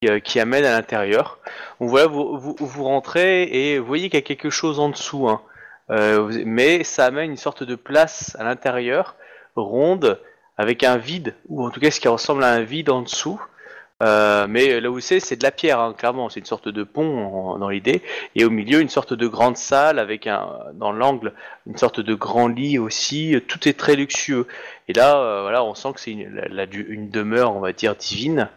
qui, 0.00 0.08
euh, 0.08 0.18
qui 0.18 0.40
amènent 0.40 0.64
à 0.64 0.72
l'intérieur. 0.72 1.38
Voilà, 1.78 2.08
vous, 2.08 2.56
vous, 2.58 2.84
rentrez 2.84 3.44
et 3.44 3.78
vous 3.78 3.86
voyez 3.86 4.10
qu'il 4.10 4.18
y 4.18 4.22
a 4.22 4.26
quelque 4.26 4.50
chose 4.50 4.80
en 4.80 4.88
dessous, 4.88 5.28
hein. 5.28 5.40
Euh, 5.90 6.42
mais 6.44 6.84
ça 6.84 7.06
amène 7.06 7.30
une 7.30 7.36
sorte 7.36 7.62
de 7.62 7.74
place 7.74 8.36
à 8.40 8.44
l'intérieur, 8.44 9.14
ronde, 9.56 10.20
avec 10.56 10.84
un 10.84 10.96
vide, 10.96 11.34
ou 11.48 11.64
en 11.64 11.70
tout 11.70 11.80
cas 11.80 11.90
ce 11.90 12.00
qui 12.00 12.08
ressemble 12.08 12.42
à 12.44 12.52
un 12.52 12.62
vide 12.62 12.90
en 12.90 13.02
dessous. 13.02 13.40
Euh, 14.02 14.46
mais 14.48 14.80
là 14.80 14.90
où 14.90 14.98
c'est, 14.98 15.20
c'est 15.20 15.36
de 15.36 15.44
la 15.44 15.52
pierre, 15.52 15.78
hein, 15.78 15.94
clairement, 15.96 16.28
c'est 16.28 16.40
une 16.40 16.46
sorte 16.46 16.68
de 16.68 16.82
pont 16.82 17.56
dans 17.58 17.68
l'idée, 17.68 18.02
et 18.34 18.44
au 18.44 18.50
milieu 18.50 18.80
une 18.80 18.88
sorte 18.88 19.12
de 19.12 19.28
grande 19.28 19.56
salle 19.56 19.98
avec 19.98 20.26
un, 20.26 20.48
dans 20.74 20.92
l'angle 20.92 21.32
une 21.66 21.76
sorte 21.76 22.00
de 22.00 22.14
grand 22.14 22.48
lit 22.48 22.78
aussi, 22.78 23.36
tout 23.46 23.68
est 23.68 23.78
très 23.78 23.94
luxueux. 23.94 24.46
Et 24.88 24.92
là, 24.92 25.16
euh, 25.18 25.42
voilà, 25.42 25.62
on 25.62 25.74
sent 25.74 25.92
que 25.94 26.00
c'est 26.00 26.10
une, 26.10 27.10
demeure, 27.10 27.54
on 27.54 27.60
va 27.60 27.72
dire, 27.72 27.94
divine, 27.94 28.48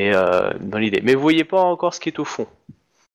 euh, 0.00 0.52
dans 0.60 0.78
l'idée. 0.78 1.02
Mais 1.02 1.14
vous 1.14 1.20
voyez 1.20 1.44
pas 1.44 1.60
encore 1.60 1.92
ce 1.92 2.00
qui 2.00 2.08
est 2.08 2.18
au 2.18 2.24
fond, 2.24 2.46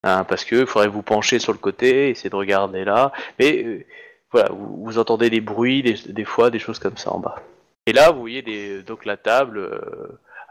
hein, 0.04 0.24
parce 0.26 0.46
que 0.46 0.66
faudrait 0.66 0.90
vous 0.90 1.02
pencher 1.02 1.40
sur 1.40 1.54
le 1.54 1.58
côté, 1.58 2.10
essayer 2.10 2.30
de 2.30 2.36
regarder 2.36 2.86
là. 2.86 3.12
Mais 3.40 3.88
voilà, 4.32 4.50
vous, 4.52 5.00
entendez 5.00 5.32
des 5.32 5.42
bruits, 5.42 5.82
des, 5.82 6.26
fois, 6.26 6.52
des 6.52 6.60
choses 6.60 6.78
comme 6.78 6.98
ça 6.98 7.12
en 7.12 7.20
bas. 7.20 7.42
Et 7.88 7.94
là, 7.94 8.12
vous 8.12 8.20
voyez 8.20 8.84
donc 8.84 9.06
la 9.06 9.18
table 9.18 9.70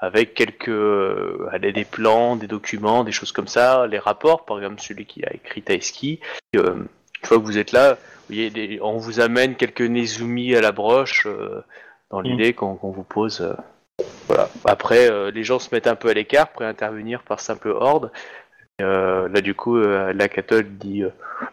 avec 0.03 0.35
quelques 0.35 0.69
euh, 0.69 1.49
allez, 1.53 1.73
des 1.73 1.85
plans, 1.85 2.35
des 2.35 2.49
documents, 2.49 3.05
des 3.05 3.13
choses 3.13 3.31
comme 3.31 3.47
ça, 3.47 3.87
les 3.87 4.01
rapports, 4.01 4.45
par 4.45 4.59
exemple 4.59 4.83
celui 4.83 5.07
qui 5.07 5.25
a 5.25 5.33
écrit 5.33 5.63
Taeski. 5.63 6.19
Euh, 6.57 6.75
une 6.75 7.27
fois 7.27 7.39
que 7.39 7.45
vous 7.45 7.57
êtes 7.57 7.71
là, 7.71 7.95
vous 7.95 8.35
voyez, 8.35 8.81
on 8.83 8.99
vous 8.99 9.21
amène 9.21 9.55
quelques 9.55 9.83
Nezumi 9.83 10.57
à 10.57 10.61
la 10.61 10.73
broche 10.73 11.25
euh, 11.27 11.63
dans 12.11 12.21
l'idée 12.21 12.53
qu'on 12.53 12.75
vous 12.75 13.05
pose. 13.05 13.43
euh, 13.43 13.55
voilà. 14.27 14.49
Après, 14.65 15.09
les 15.31 15.45
gens 15.45 15.61
se 15.61 15.73
mettent 15.73 15.87
un 15.87 15.95
peu 15.95 16.09
à 16.09 16.15
l'écart, 16.15 16.49
prêts 16.49 16.65
à 16.65 16.69
intervenir 16.69 17.23
par 17.23 17.39
simple 17.39 17.69
ordre. 17.69 18.11
Là, 18.81 19.41
du 19.41 19.55
coup, 19.55 19.77
la 19.77 20.29
dit 20.63 21.05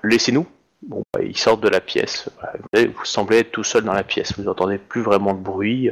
Laissez-nous. 0.04 0.48
Bon, 0.82 1.04
bah, 1.14 1.20
ils 1.22 1.38
sortent 1.38 1.62
de 1.62 1.68
la 1.68 1.82
pièce. 1.82 2.30
Voilà. 2.40 2.88
Vous, 2.88 3.06
semblez 3.06 3.40
être 3.40 3.52
tout 3.52 3.66
seul 3.66 3.84
dans 3.84 3.94
la 3.94 4.04
pièce. 4.04 4.36
Vous 4.38 4.46
n'entendez 4.46 4.78
plus 4.78 5.02
vraiment 5.02 5.34
de 5.34 5.40
bruit, 5.40 5.92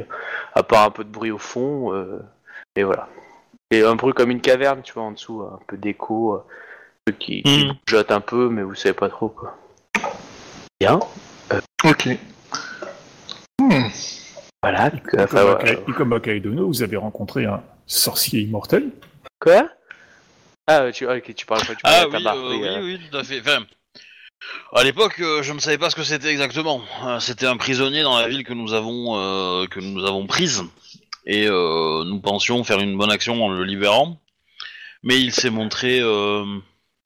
à 0.54 0.62
part 0.62 0.84
un 0.84 0.90
peu 0.90 1.04
de 1.04 1.10
bruit 1.10 1.30
au 1.30 1.38
fond. 1.38 1.92
Euh, 2.78 2.80
et 2.80 2.84
voilà. 2.84 3.08
Et 3.70 3.82
un 3.82 3.96
bruit 3.96 4.14
comme 4.14 4.30
une 4.30 4.40
caverne, 4.40 4.82
tu 4.82 4.92
vois, 4.94 5.02
en 5.02 5.12
dessous, 5.12 5.42
un 5.42 5.58
peu 5.66 5.76
d'écho, 5.76 6.34
euh, 6.34 6.44
un 7.08 7.12
qui, 7.12 7.42
qui 7.42 7.66
Mhm. 7.66 7.74
jotte 7.86 8.10
un 8.10 8.20
peu, 8.20 8.48
mais 8.48 8.62
vous 8.62 8.74
savez 8.74 8.94
pas 8.94 9.08
trop 9.08 9.28
quoi. 9.28 9.56
Bien. 10.80 11.00
Ok. 11.84 12.08
Hmm. 13.60 13.88
Voilà. 14.62 14.88
Et 14.88 14.90
donc, 14.90 15.28
comme, 15.28 15.36
à 15.38 15.70
et 15.70 15.92
comme 15.96 16.12
à 16.12 16.20
Kaidono, 16.20 16.66
vous 16.66 16.82
avez 16.82 16.96
rencontré 16.96 17.44
un 17.44 17.62
sorcier 17.86 18.40
immortel. 18.42 18.90
Quoi? 19.40 19.68
Ah, 20.66 20.90
tu, 20.92 21.06
ok, 21.08 21.34
tu 21.34 21.46
parles 21.46 21.66
pas 21.66 21.74
du 21.74 21.80
Ah 21.84 22.04
de 22.04 22.08
oui, 22.10 22.24
euh, 22.26 22.48
oui, 22.50 22.64
euh, 22.66 22.80
oui, 22.82 23.00
tout 23.10 23.16
à 23.16 23.24
fait. 23.24 23.40
Enfin, 23.40 23.64
à 24.74 24.84
l'époque, 24.84 25.18
euh, 25.20 25.42
je 25.42 25.52
ne 25.52 25.58
savais 25.60 25.78
pas 25.78 25.88
ce 25.90 25.96
que 25.96 26.02
c'était 26.02 26.28
exactement. 26.30 26.82
Euh, 27.06 27.18
C'était 27.20 27.46
un 27.46 27.56
prisonnier 27.56 28.02
dans 28.02 28.18
la 28.18 28.28
ville 28.28 28.44
que 28.44 28.52
nous 28.52 28.74
avons 28.74 29.16
euh, 29.16 29.66
que 29.66 29.80
nous 29.80 30.04
avons 30.04 30.26
prise 30.26 30.62
et 31.28 31.46
euh, 31.46 32.02
nous 32.04 32.20
pensions 32.20 32.64
faire 32.64 32.80
une 32.80 32.96
bonne 32.98 33.10
action 33.12 33.44
en 33.44 33.48
le 33.50 33.62
libérant, 33.62 34.18
mais 35.04 35.20
il 35.20 35.32
s'est 35.32 35.50
montré 35.50 36.00
euh, 36.00 36.44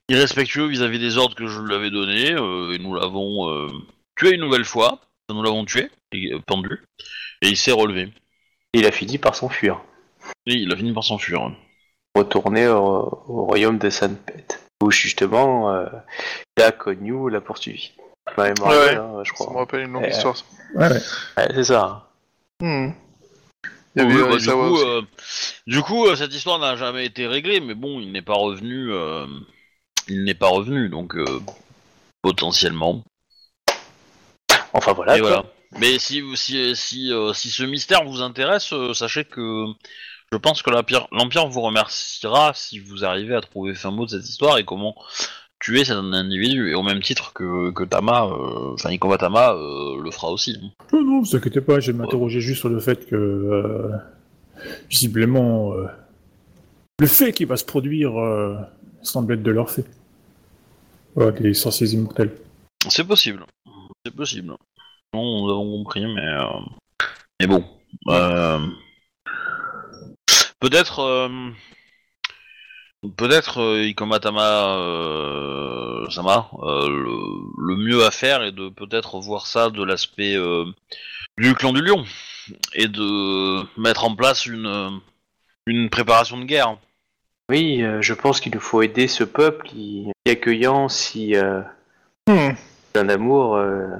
irrespectueux 0.09 0.67
vis-à-vis 0.67 0.99
des 0.99 1.19
ordres 1.19 1.35
que 1.35 1.47
je 1.47 1.61
lui 1.61 1.75
avais 1.75 1.91
donnés 1.91 2.33
euh, 2.33 2.73
et 2.73 2.79
nous 2.79 2.95
l'avons 2.95 3.51
euh, 3.51 3.69
tué 4.17 4.31
une 4.35 4.41
nouvelle 4.41 4.65
fois. 4.65 5.01
Nous 5.29 5.43
l'avons 5.43 5.65
tué, 5.65 5.91
et, 6.13 6.33
euh, 6.35 6.39
pendu, 6.47 6.83
et 7.41 7.49
il 7.49 7.57
s'est 7.57 7.73
relevé. 7.73 8.13
Il 8.75 8.85
a 8.87 8.93
fini 8.93 9.17
par 9.19 9.35
s'enfuir. 9.35 9.81
Et 10.47 10.55
il 10.55 10.71
a 10.73 10.77
fini 10.77 10.93
par 10.93 11.05
s'enfuir. 11.05 11.51
Retourner 12.15 12.69
au, 12.69 13.23
au 13.29 13.45
royaume 13.47 13.79
de 13.79 13.89
Sanpet. 13.89 14.47
Où 14.83 14.91
justement, 14.91 15.71
euh, 15.73 15.87
connu 16.79 17.31
l'a 17.31 17.41
poursuivi. 17.41 17.93
Ouais, 18.37 18.53
Ouais, 18.61 18.69
ouais. 18.69 18.97
hein, 18.97 19.23
je 19.25 19.31
Ça 19.33 19.45
me 19.45 19.47
crois. 19.49 19.61
rappelle 19.61 19.83
une 19.83 19.93
longue 19.93 20.05
Euh, 20.05 20.09
histoire. 20.09 20.37
Ouais, 20.75 20.89
ouais. 20.89 21.01
Ouais, 21.39 21.49
c'est 21.55 21.65
ça. 21.65 22.11
Hmm. 22.61 22.91
Il 23.95 24.03
y 24.03 24.05
Oui, 24.05 24.13
avait, 24.21 24.23
bah, 24.23 24.35
euh, 24.35 24.39
du, 24.39 24.57
coup, 24.57 24.79
euh, 24.79 25.03
du 25.67 25.83
coup, 25.83 26.07
euh, 26.07 26.17
cette 26.17 26.33
histoire 26.35 26.59
n'a 26.59 26.77
jamais 26.77 27.07
été 27.07 27.27
réglée, 27.27 27.61
mais 27.61 27.75
bon, 27.75 28.01
il 28.01 28.13
n'est 28.13 28.23
pas 28.23 28.35
revenu. 28.35 28.93
euh, 28.93 29.27
il 30.09 30.25
n'est 30.25 30.35
pas 30.35 30.49
revenu, 30.49 30.89
donc 30.89 31.17
euh, 31.17 31.41
potentiellement. 32.23 33.05
Enfin 34.73 34.93
voilà. 34.93 35.17
Et 35.17 35.21
quoi. 35.21 35.29
voilà. 35.31 35.45
Mais 35.79 35.99
si 35.99 36.21
vous- 36.21 36.37
si 36.37 36.75
si, 36.77 37.13
euh, 37.13 37.33
si 37.33 37.51
ce 37.51 37.63
mystère 37.63 38.05
vous 38.05 38.21
intéresse, 38.23 38.73
euh, 38.73 38.93
sachez 38.95 39.25
que 39.25 39.67
je 40.33 40.37
pense 40.39 40.63
que 40.63 40.71
l'Empire 40.71 41.09
l'Empire 41.13 41.47
vous 41.49 41.61
remerciera 41.63 42.53
si 42.55 42.79
vous 42.79 43.05
arrivez 43.05 43.35
à 43.35 43.41
trouver 43.41 43.75
fin 43.75 43.91
mot 43.91 44.05
de 44.07 44.11
cette 44.11 44.29
histoire 44.29 44.59
et 44.59 44.65
comment 44.65 44.95
tuer 45.63 45.85
cet 45.85 45.97
individu. 45.97 46.71
Et 46.71 46.75
au 46.75 46.83
même 46.83 47.01
titre 47.01 47.33
que, 47.33 47.71
que 47.71 47.85
Tama, 47.85 48.25
euh, 48.27 48.75
enfin 48.75 48.91
Ikoma 48.91 49.17
Tama 49.17 49.53
euh, 49.55 50.03
le 50.03 50.11
fera 50.11 50.31
aussi. 50.31 50.59
Non, 50.93 51.03
non, 51.03 51.23
vous 51.23 51.37
inquiétez 51.37 51.61
pas, 51.61 51.81
je 51.81 51.93
m'interrogeais 51.93 52.41
juste 52.41 52.61
sur 52.61 52.69
le 52.69 52.81
fait 52.81 53.07
que, 53.07 53.15
euh, 53.17 53.89
visiblement, 54.91 55.73
euh, 55.75 55.87
le 56.99 57.07
fait 57.07 57.33
qui 57.33 57.45
va 57.45 57.57
se 57.57 57.65
produire 57.65 58.19
euh, 58.19 58.57
semble 59.03 59.35
être 59.35 59.43
de 59.43 59.51
leur 59.51 59.71
fait. 59.71 59.87
Ouais, 61.17 61.33
des 61.33 61.55
sorciers 61.55 61.89
immortels. 61.89 62.33
C'est 62.89 63.07
possible. 63.07 63.45
C'est 64.05 64.15
possible. 64.15 64.55
Non, 65.15 65.43
nous 65.45 65.51
avons 65.51 65.71
compris, 65.79 66.07
mais 66.07 66.27
euh, 66.27 66.45
mais 67.41 67.47
bon. 67.47 67.65
Euh, 68.09 68.59
Peut-être. 70.61 71.01
euh, 71.01 71.29
Peut-être 73.17 73.61
euh, 73.61 73.85
Ikoma 73.85 74.21
Tama 74.21 74.79
euh, 74.79 76.09
Sama, 76.11 76.49
euh, 76.63 76.89
le, 76.89 77.11
le 77.59 77.77
mieux 77.77 78.05
à 78.05 78.11
faire 78.11 78.43
est 78.43 78.53
de 78.53 78.69
peut-être 78.69 79.19
voir 79.19 79.47
ça 79.47 79.71
de 79.71 79.83
l'aspect 79.83 80.37
euh, 80.37 80.67
du 81.39 81.55
clan 81.55 81.73
du 81.73 81.83
lion 81.83 82.05
et 82.75 82.89
de 82.89 83.81
mettre 83.81 84.05
en 84.05 84.15
place 84.15 84.47
une, 84.47 85.01
une 85.67 85.91
préparation 85.91 86.39
de 86.39 86.45
guerre. 86.45 86.77
Oui, 87.51 87.83
euh, 87.83 88.01
je 88.01 88.15
pense 88.15 88.41
qu'il 88.41 88.55
nous 88.55 88.61
faut 88.61 88.83
aider 88.83 89.09
ce 89.09 89.25
peuple, 89.25 89.69
si 89.69 90.13
accueillant, 90.27 90.89
si 90.89 91.35
euh, 91.37 91.61
Hmm. 92.29 92.53
un 92.95 93.09
amour, 93.09 93.57
euh, 93.57 93.97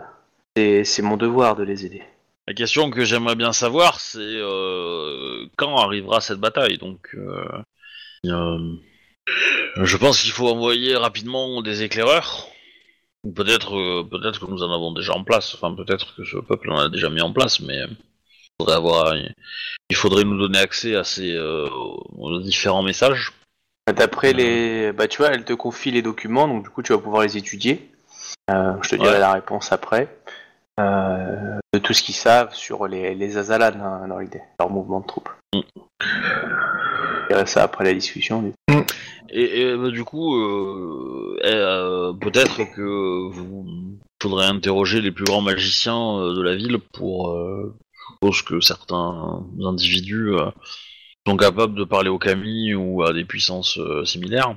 c'est 0.57 0.85
c'est 0.85 1.03
mon 1.03 1.17
devoir 1.17 1.57
de 1.57 1.65
les 1.65 1.85
aider. 1.87 2.05
La 2.47 2.55
question 2.55 2.89
que 2.89 3.05
j'aimerais 3.05 3.35
bien 3.35 3.53
savoir, 3.53 3.99
c'est 3.99 4.21
euh, 4.21 5.47
quand 5.57 5.77
arrivera 5.77 6.21
cette 6.21 6.39
bataille? 6.39 6.79
Donc, 6.79 7.09
euh, 7.15 7.45
euh, 8.27 8.77
je 9.77 9.97
pense 9.97 10.21
qu'il 10.21 10.33
faut 10.33 10.49
envoyer 10.49 10.97
rapidement 10.97 11.63
des 11.63 11.83
éclaireurs. 11.83 12.47
Peut-être, 13.37 13.77
euh, 13.77 14.03
peut-être 14.09 14.41
que 14.45 14.51
nous 14.51 14.63
en 14.65 14.73
avons 14.75 14.93
déjà 14.93 15.13
en 15.15 15.23
place. 15.23 15.55
Enfin, 15.55 15.75
peut-être 15.75 16.17
que 16.17 16.25
ce 16.25 16.39
peuple 16.39 16.71
en 16.73 16.79
a 16.79 16.89
déjà 16.89 17.09
mis 17.09 17.21
en 17.21 17.33
place, 17.33 17.61
mais 17.61 17.77
il 17.79 17.97
faudrait 18.61 18.77
avoir, 18.77 19.15
il 19.17 19.97
faudrait 19.97 20.25
nous 20.25 20.39
donner 20.39 20.59
accès 20.59 20.97
à 20.97 21.05
ces 21.05 21.33
euh, 21.37 21.69
aux 21.71 22.41
différents 22.41 22.83
messages. 22.83 23.33
D'après 23.87 24.31
Euh. 24.31 24.37
les, 24.37 24.93
bah 24.93 25.07
tu 25.09 25.19
vois, 25.19 25.29
elle 25.33 25.45
te 25.45 25.53
confie 25.53 25.91
les 25.93 26.03
documents, 26.03 26.49
donc 26.49 26.65
du 26.65 26.71
coup 26.71 26.83
tu 26.83 26.93
vas 26.93 26.99
pouvoir 26.99 27.23
les 27.23 27.37
étudier. 27.37 27.89
Euh, 28.51 28.73
je 28.83 28.89
te 28.91 28.97
dirai 28.97 29.13
Ouais. 29.15 29.19
la 29.21 29.33
réponse 29.33 29.71
après. 29.73 30.09
Euh, 30.81 31.59
de 31.75 31.79
tout 31.79 31.93
ce 31.93 32.03
qu'ils 32.03 32.15
savent 32.15 32.55
sur 32.55 32.89
les, 32.89 33.15
les 33.15 33.37
Azalan 33.37 33.79
hein, 33.81 34.09
dans 34.09 34.19
l'idée, 34.19 34.41
leur 34.59 34.71
mouvement 34.71 35.01
de 35.01 35.07
troupes. 35.07 35.29
Mm. 37.41 37.47
Ça 37.47 37.63
après 37.65 37.85
la 37.85 37.95
discussion. 37.95 38.43
du 38.43 38.51
coup. 38.51 38.85
Et, 39.31 39.63
et, 39.63 39.77
bah, 39.77 39.91
du 39.91 40.05
coup, 40.05 40.37
euh, 40.37 41.39
eh, 41.43 41.47
euh, 41.53 42.13
peut-être 42.13 42.59
que 42.75 43.29
vous 43.31 43.67
faudrait 44.23 44.47
interroger 44.47 45.01
les 45.01 45.11
plus 45.11 45.25
grands 45.25 45.41
magiciens 45.41 46.19
euh, 46.19 46.35
de 46.35 46.43
la 46.43 46.55
ville 46.55 46.79
pour. 46.93 47.31
Euh, 47.33 47.75
je 48.23 48.29
suppose 48.29 48.43
que 48.43 48.61
certains 48.61 49.43
individus 49.65 50.35
euh, 50.35 50.51
sont 51.27 51.37
capables 51.37 51.75
de 51.75 51.85
parler 51.85 52.09
aux 52.11 52.19
Kami 52.19 52.75
ou 52.75 53.03
à 53.03 53.13
des 53.13 53.25
puissances 53.25 53.79
euh, 53.79 54.05
similaires 54.05 54.55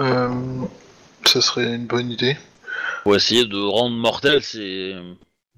Euh, 0.00 0.30
ça 1.24 1.40
serait 1.40 1.74
une 1.74 1.86
bonne 1.86 2.10
idée. 2.10 2.36
pour 3.02 3.14
essayer 3.16 3.44
de 3.46 3.58
rendre 3.58 3.96
mortels 3.96 4.42
ces 4.42 4.94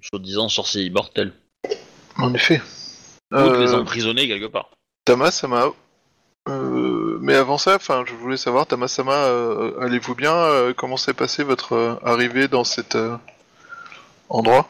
soi-disant 0.01 0.49
sorciers 0.49 0.85
immortels 0.85 1.33
En 2.17 2.33
effet. 2.35 2.61
ou 3.33 3.37
de 3.37 3.61
les 3.61 3.75
emprisonner 3.75 4.27
quelque 4.29 4.47
part. 4.47 4.71
Tamasama. 5.05 5.73
Euh, 6.49 7.19
mais 7.21 7.35
avant 7.35 7.59
ça, 7.59 7.75
enfin, 7.77 8.05
je 8.07 8.15
voulais 8.15 8.37
savoir, 8.37 8.67
Tamasama, 8.67 9.13
euh, 9.13 9.73
allez-vous 9.81 10.15
bien 10.15 10.35
Euh, 10.35 10.73
Comment 10.77 10.97
s'est 10.97 11.15
passé 11.15 11.43
votre 11.43 11.99
arrivée 12.05 12.47
dans 12.49 12.65
cet 12.65 12.97
endroit? 14.29 14.69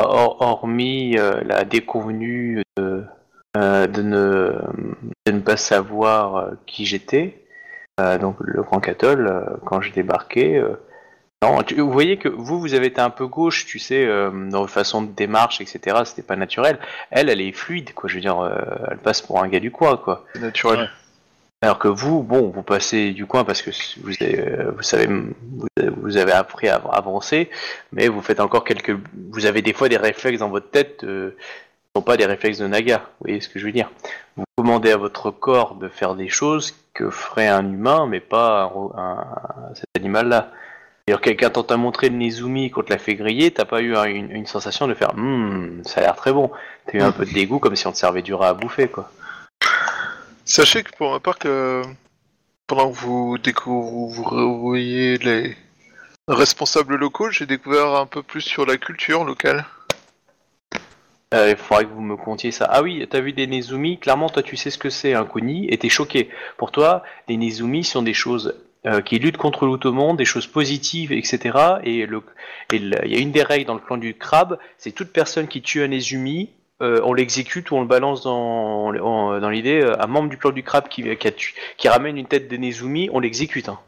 Hor- 0.00 0.40
hormis 0.42 1.12
la 1.16 1.64
déconvenue 1.64 2.62
de, 2.76 3.04
de, 3.54 4.02
ne, 4.02 4.52
de 5.26 5.32
ne 5.32 5.40
pas 5.40 5.56
savoir 5.56 6.50
qui 6.66 6.84
j'étais, 6.84 7.42
donc 8.20 8.36
le 8.40 8.62
Grand 8.62 8.80
Catol, 8.80 9.26
euh, 9.26 9.56
quand 9.64 9.80
j'ai 9.80 9.92
débarqué. 9.92 10.62
Non, 11.42 11.62
tu- 11.62 11.74
vous 11.80 11.90
voyez 11.92 12.16
que 12.16 12.28
vous, 12.28 12.58
vous 12.60 12.74
avez 12.74 12.86
été 12.86 13.00
un 13.00 13.10
peu 13.10 13.26
gauche, 13.26 13.66
tu 13.66 13.78
sais, 13.78 14.06
euh, 14.06 14.30
dans 14.50 14.60
votre 14.60 14.72
façon 14.72 15.02
de 15.02 15.12
démarche, 15.12 15.60
etc. 15.60 15.98
C'était 16.04 16.22
pas 16.22 16.36
naturel. 16.36 16.78
Elle, 17.10 17.28
elle 17.28 17.40
est 17.42 17.52
fluide, 17.52 17.92
quoi. 17.94 18.08
Je 18.08 18.14
veux 18.14 18.20
dire, 18.22 18.40
euh, 18.40 18.56
elle 18.90 18.98
passe 18.98 19.20
pour 19.20 19.42
un 19.42 19.48
gars 19.48 19.60
du 19.60 19.70
coin, 19.70 19.96
quoi. 19.98 20.24
C'est 20.34 20.40
naturel. 20.40 20.80
Ouais. 20.80 20.86
Alors 21.62 21.78
que 21.78 21.88
vous, 21.88 22.22
bon, 22.22 22.50
vous 22.50 22.62
passez 22.62 23.12
du 23.12 23.26
coin 23.26 23.44
parce 23.44 23.60
que 23.62 23.70
vous, 24.02 24.12
avez, 24.20 24.40
euh, 24.40 24.70
vous 24.76 24.82
savez, 24.82 25.06
vous, 25.06 25.66
vous 26.02 26.16
avez 26.16 26.32
appris 26.32 26.68
à 26.68 26.76
avancer, 26.76 27.50
mais 27.92 28.08
vous 28.08 28.20
faites 28.22 28.40
encore 28.40 28.64
quelques, 28.64 28.94
vous 29.30 29.46
avez 29.46 29.62
des 29.62 29.72
fois 29.72 29.88
des 29.88 29.96
réflexes 29.96 30.40
dans 30.40 30.48
votre 30.50 30.70
tête, 30.70 31.02
euh, 31.04 31.30
qui 31.30 31.36
ne 31.96 32.00
sont 32.00 32.04
pas 32.04 32.16
des 32.16 32.26
réflexes 32.26 32.58
de 32.58 32.66
Naga. 32.66 32.98
Vous 33.20 33.26
voyez 33.26 33.40
ce 33.40 33.48
que 33.48 33.58
je 33.58 33.66
veux 33.66 33.72
dire 33.72 33.90
Vous 34.36 34.44
commandez 34.56 34.92
à 34.92 34.96
votre 34.98 35.30
corps 35.30 35.74
de 35.76 35.88
faire 35.88 36.14
des 36.14 36.28
choses 36.28 36.74
que 36.94 37.10
ferait 37.10 37.48
un 37.48 37.64
humain, 37.70 38.06
mais 38.06 38.20
pas 38.20 38.62
un, 38.62 38.64
ro- 38.64 38.92
un- 38.96 39.26
un- 39.70 39.74
cet 39.74 39.86
animal-là. 39.96 40.50
D'ailleurs, 41.06 41.20
quelqu'un 41.20 41.50
t'a 41.50 41.62
t'a 41.62 41.76
montré 41.76 42.08
le 42.08 42.16
Nezumi 42.16 42.70
qu'on 42.72 42.82
te 42.82 42.90
l'a 42.90 42.98
fait 42.98 43.14
griller, 43.14 43.52
t'as 43.52 43.64
pas 43.64 43.80
eu 43.80 43.94
un- 43.94 44.06
une, 44.06 44.28
une 44.32 44.46
sensation 44.46 44.88
de 44.88 44.94
faire, 44.94 45.12
Hum, 45.16 45.80
ça 45.84 46.00
a 46.00 46.02
l'air 46.02 46.16
très 46.16 46.32
bon. 46.32 46.50
T'as 46.86 46.98
eu 46.98 47.00
un 47.00 47.12
peu 47.12 47.24
de 47.24 47.32
dégoût 47.32 47.60
comme 47.60 47.76
si 47.76 47.86
on 47.86 47.92
te 47.92 47.96
servait 47.96 48.22
du 48.22 48.34
rat 48.34 48.48
à 48.48 48.54
bouffer, 48.54 48.88
quoi. 48.88 49.08
Sachez 50.44 50.82
que 50.82 50.90
pour 50.96 51.12
ma 51.12 51.20
part, 51.20 51.38
que 51.38 51.82
pendant 52.66 52.90
que 52.90 52.96
vous 52.96 54.60
voyez 54.60 55.18
les 55.18 55.56
responsables 56.26 56.96
locaux, 56.96 57.30
j'ai 57.30 57.46
découvert 57.46 57.94
un 57.94 58.06
peu 58.06 58.24
plus 58.24 58.40
sur 58.40 58.66
la 58.66 58.76
culture 58.76 59.24
locale. 59.24 59.64
Euh, 61.34 61.50
il 61.50 61.56
faudrait 61.56 61.84
que 61.84 61.90
vous 61.90 62.00
me 62.00 62.16
contiez 62.16 62.50
ça. 62.50 62.66
Ah 62.68 62.82
oui, 62.82 63.06
t'as 63.08 63.20
vu 63.20 63.32
des 63.32 63.46
Nezumi, 63.46 63.98
clairement 63.98 64.28
toi 64.28 64.42
tu 64.42 64.56
sais 64.56 64.70
ce 64.70 64.78
que 64.78 64.90
c'est 64.90 65.14
un 65.14 65.24
Kuni, 65.24 65.68
et 65.70 65.78
t'es 65.78 65.88
choqué. 65.88 66.30
Pour 66.56 66.72
toi, 66.72 67.04
les 67.28 67.36
Nezumi 67.36 67.84
sont 67.84 68.02
des 68.02 68.14
choses 68.14 68.56
euh, 68.86 69.00
qui 69.00 69.18
luttent 69.18 69.36
contre 69.36 69.66
l'automon, 69.66 70.14
des 70.14 70.24
choses 70.24 70.46
positives, 70.46 71.12
etc. 71.12 71.56
Et 71.84 72.06
il 72.72 72.98
y 73.06 73.14
a 73.14 73.18
une 73.18 73.32
des 73.32 73.42
règles 73.42 73.66
dans 73.66 73.74
le 73.74 73.80
clan 73.80 73.96
du 73.96 74.14
crabe, 74.14 74.58
c'est 74.78 74.92
toute 74.92 75.12
personne 75.12 75.48
qui 75.48 75.62
tue 75.62 75.82
un 75.82 75.88
Nezumi, 75.88 76.50
euh, 76.82 77.00
on 77.04 77.14
l'exécute 77.14 77.70
ou 77.70 77.76
on 77.76 77.80
le 77.80 77.86
balance 77.86 78.22
dans, 78.22 78.92
dans 78.92 79.50
l'idée, 79.50 79.80
euh, 79.82 80.00
un 80.02 80.06
membre 80.06 80.28
du 80.28 80.36
clan 80.38 80.50
du 80.50 80.62
crabe 80.62 80.88
qui, 80.88 81.02
qui, 81.16 81.28
a 81.28 81.30
tu- 81.32 81.54
qui 81.78 81.88
ramène 81.88 82.16
une 82.18 82.26
tête 82.26 82.48
de 82.48 82.56
Nezumi, 82.56 83.08
on 83.12 83.18
l'exécute. 83.20 83.68
Hein. 83.68 83.78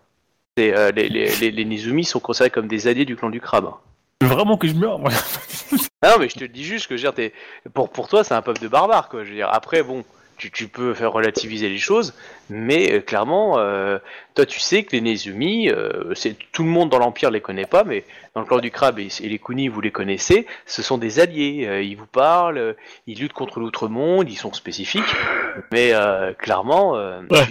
Euh, 0.58 0.90
les, 0.92 1.08
les, 1.08 1.28
les, 1.36 1.50
les 1.50 1.64
Nezumi 1.64 2.04
sont 2.04 2.18
considérés 2.18 2.50
comme 2.50 2.66
des 2.66 2.88
alliés 2.88 3.04
du 3.04 3.14
clan 3.14 3.30
du 3.30 3.40
crabe. 3.40 3.66
hein. 3.66 3.76
Vraiment 4.20 4.56
que 4.56 4.66
je. 4.66 4.72
Ah 6.02 6.10
non, 6.10 6.18
mais 6.18 6.28
je 6.28 6.34
te 6.34 6.40
le 6.40 6.48
dis 6.48 6.64
juste 6.64 6.88
que 6.88 6.96
je 6.96 7.02
veux 7.06 7.12
dire, 7.12 7.14
t'es- 7.14 7.32
pour, 7.74 7.90
pour 7.90 8.08
toi, 8.08 8.24
c'est 8.24 8.34
un 8.34 8.42
peuple 8.42 8.60
de 8.60 8.66
barbares, 8.68 9.08
quoi. 9.08 9.22
Je 9.22 9.28
veux 9.28 9.34
dire, 9.36 9.48
après, 9.52 9.82
bon, 9.84 10.04
tu, 10.38 10.50
tu 10.50 10.68
peux 10.68 10.94
faire 10.94 11.12
relativiser 11.12 11.68
les 11.68 11.78
choses, 11.78 12.14
mais 12.48 12.92
euh, 12.92 13.00
clairement, 13.00 13.58
euh, 13.58 13.98
toi, 14.34 14.46
tu 14.46 14.60
sais 14.60 14.84
que 14.84 14.92
les 14.92 15.00
Nezumi, 15.00 15.68
euh, 15.68 16.14
c'est 16.14 16.36
tout 16.52 16.62
le 16.62 16.68
monde 16.68 16.88
dans 16.88 16.98
l'Empire 16.98 17.30
les 17.30 17.40
connaît 17.40 17.66
pas, 17.66 17.84
mais 17.84 18.04
dans 18.34 18.40
le 18.40 18.46
clan 18.46 18.58
du 18.58 18.70
crabe 18.70 18.98
et, 18.98 19.08
et 19.20 19.28
les 19.28 19.38
Kuni, 19.38 19.68
vous 19.68 19.80
les 19.80 19.90
connaissez, 19.90 20.46
ce 20.66 20.80
sont 20.82 20.96
des 20.96 21.20
alliés. 21.20 21.66
euh, 21.66 21.82
ils 21.82 21.96
vous 21.96 22.06
parlent, 22.06 22.76
ils 23.06 23.18
luttent 23.18 23.32
contre 23.32 23.60
l'outre-monde, 23.60 24.30
ils 24.30 24.36
sont 24.36 24.52
spécifiques, 24.52 25.14
mais 25.72 25.92
euh, 25.92 26.32
clairement, 26.32 26.96
euh, 26.96 27.20
Ouais. 27.30 27.46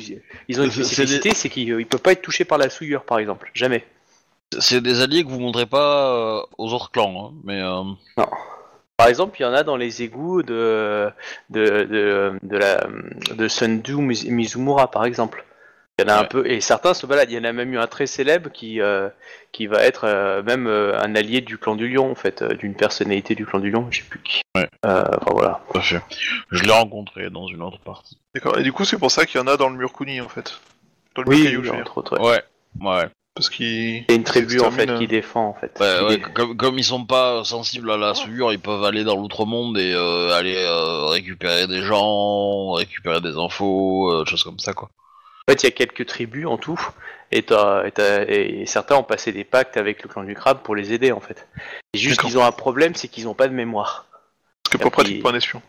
ils 0.47 0.59
ont 0.59 0.63
une 0.63 0.71
c'est 0.71 0.83
spécificité, 0.83 1.31
c'est 1.35 1.49
qu'ils 1.49 1.75
ne 1.77 1.83
peuvent 1.83 2.01
pas 2.01 2.13
être 2.13 2.21
touchés 2.21 2.45
par 2.45 2.57
la 2.57 2.69
souillure, 2.69 3.03
par 3.03 3.19
exemple. 3.19 3.51
Jamais. 3.53 3.85
C'est 4.59 4.79
des 4.81 5.01
alliés 5.01 5.25
que 5.25 5.29
vous 5.29 5.41
montrez 5.41 5.65
pas 5.65 6.45
aux 6.57 6.73
autres 6.73 6.89
clans, 6.89 7.31
hein, 7.33 7.37
mais 7.43 7.61
euh, 7.61 7.83
Par 8.97 9.07
exemple, 9.07 9.37
il 9.39 9.43
y 9.43 9.45
en 9.45 9.53
a 9.53 9.63
dans 9.63 9.77
les 9.77 10.01
égouts 10.01 10.41
de, 10.41 11.09
de, 11.51 11.83
de, 11.83 12.33
de, 12.41 12.57
la, 12.57 12.87
de 13.35 13.47
Sundu 13.47 13.93
Miz- 13.95 14.27
Mizumura, 14.29 14.89
par 14.89 15.05
exemple. 15.05 15.43
Il 15.99 16.03
y 16.07 16.11
en 16.11 16.13
a 16.13 16.19
un 16.19 16.25
peu, 16.25 16.45
et 16.47 16.61
certains 16.61 16.93
se 16.93 17.05
baladent. 17.07 17.31
Il 17.31 17.35
y 17.35 17.39
en 17.39 17.43
a 17.43 17.53
même 17.53 17.73
eu 17.73 17.77
un 17.79 17.87
très 17.87 18.05
célèbre 18.07 18.51
qui, 18.51 18.81
euh, 18.81 19.09
qui 19.51 19.65
va 19.67 19.83
être 19.83 20.03
euh, 20.05 20.43
même 20.43 20.67
euh, 20.67 20.99
un 20.99 21.15
allié 21.15 21.41
du 21.41 21.57
clan 21.57 21.75
du 21.75 21.87
lion, 21.87 22.11
en 22.11 22.15
fait, 22.15 22.41
euh, 22.43 22.53
d'une 22.55 22.75
personnalité 22.75 23.33
du 23.33 23.45
clan 23.47 23.59
du 23.59 23.71
lion, 23.71 23.87
je 23.89 23.99
sais 23.99 24.03
plus 24.07 24.19
qui. 24.21 24.41
Ouais. 24.55 24.67
Euh, 24.85 25.03
enfin 25.21 25.31
voilà. 25.31 25.61
tout 25.71 25.77
à 25.79 25.81
fait. 25.81 26.01
Je 26.51 26.63
l'ai 26.63 26.71
rencontré 26.71 27.29
dans 27.31 27.47
une 27.47 27.61
autre 27.63 27.79
partie. 27.79 28.17
D'accord. 28.35 28.59
Et 28.59 28.63
du 28.63 28.73
coup, 28.73 28.85
c'est 28.85 28.97
pour 28.99 29.09
ça 29.11 29.25
qu'il 29.25 29.39
y 29.39 29.43
en 29.43 29.47
a 29.47 29.57
dans 29.57 29.69
le 29.69 29.75
mur 29.75 29.91
Kuni, 29.93 30.21
en 30.21 30.29
fait. 30.29 30.59
Dans 31.15 31.23
le 31.23 31.29
mur 31.29 31.37
Oui, 31.37 31.43
caillou, 31.45 31.61
veux 31.63 31.69
dire. 31.71 31.79
entre 31.79 31.97
autres. 31.97 32.19
ouais. 32.19 32.43
Ouais, 32.79 32.87
ouais. 33.01 33.09
Parce 33.37 33.49
qu'il. 33.49 33.65
Il 33.97 34.05
y 34.09 34.11
a 34.11 34.15
une 34.15 34.23
tribu, 34.23 34.59
en 34.59 34.71
fait, 34.71 34.85
qui 34.85 35.03
euh. 35.03 35.07
défend, 35.07 35.47
en 35.49 35.53
fait. 35.53 35.71
Ouais, 35.79 36.07
ouais, 36.07 36.19
comme, 36.19 36.57
comme 36.57 36.77
ils 36.79 36.83
sont 36.83 37.05
pas 37.05 37.43
sensibles 37.43 37.91
à 37.91 37.97
la 37.97 38.13
souillure, 38.15 38.51
ils 38.51 38.59
peuvent 38.59 38.83
aller 38.83 39.03
dans 39.03 39.15
l'outre-monde 39.15 39.77
et 39.77 39.93
euh, 39.93 40.33
aller 40.33 40.55
euh, 40.57 41.05
récupérer 41.05 41.67
des 41.67 41.81
gens, 41.81 42.71
récupérer 42.73 43.21
des 43.21 43.37
infos, 43.37 44.11
euh, 44.11 44.25
choses 44.25 44.43
comme 44.43 44.59
ça, 44.59 44.73
quoi. 44.73 44.89
En 45.47 45.51
fait, 45.53 45.63
il 45.63 45.65
y 45.65 45.69
a 45.69 45.71
quelques 45.71 46.05
tribus 46.07 46.45
en 46.47 46.57
tout, 46.57 46.79
et, 47.31 47.43
t'as- 47.43 47.85
et 47.87 47.91
t'as- 47.91 48.23
et 48.23 48.65
certains 48.65 48.95
ont 48.95 49.03
passé 49.03 49.31
des 49.31 49.43
pactes 49.45 49.77
avec 49.77 50.03
le 50.03 50.09
clan 50.09 50.23
du 50.23 50.33
crabe 50.35 50.59
pour 50.63 50.75
les 50.75 50.91
aider, 50.91 51.11
en 51.11 51.19
fait. 51.21 51.47
C'est 51.93 52.01
juste 52.01 52.17
D'accord. 52.17 52.29
qu'ils 52.31 52.39
ont 52.39 52.43
un 52.45 52.51
problème, 52.51 52.95
c'est 52.95 53.07
qu'ils 53.07 53.25
n'ont 53.25 53.33
pas 53.33 53.47
de 53.47 53.53
mémoire. 53.53 54.05
Ce 54.65 54.71
qui 54.71 54.77
est 54.77 54.79
pas 54.79 54.87
Et 54.87 54.91
pratique 54.91 55.13
puis- 55.13 55.21
pour 55.21 55.29
un 55.31 55.35
espion. 55.35 55.61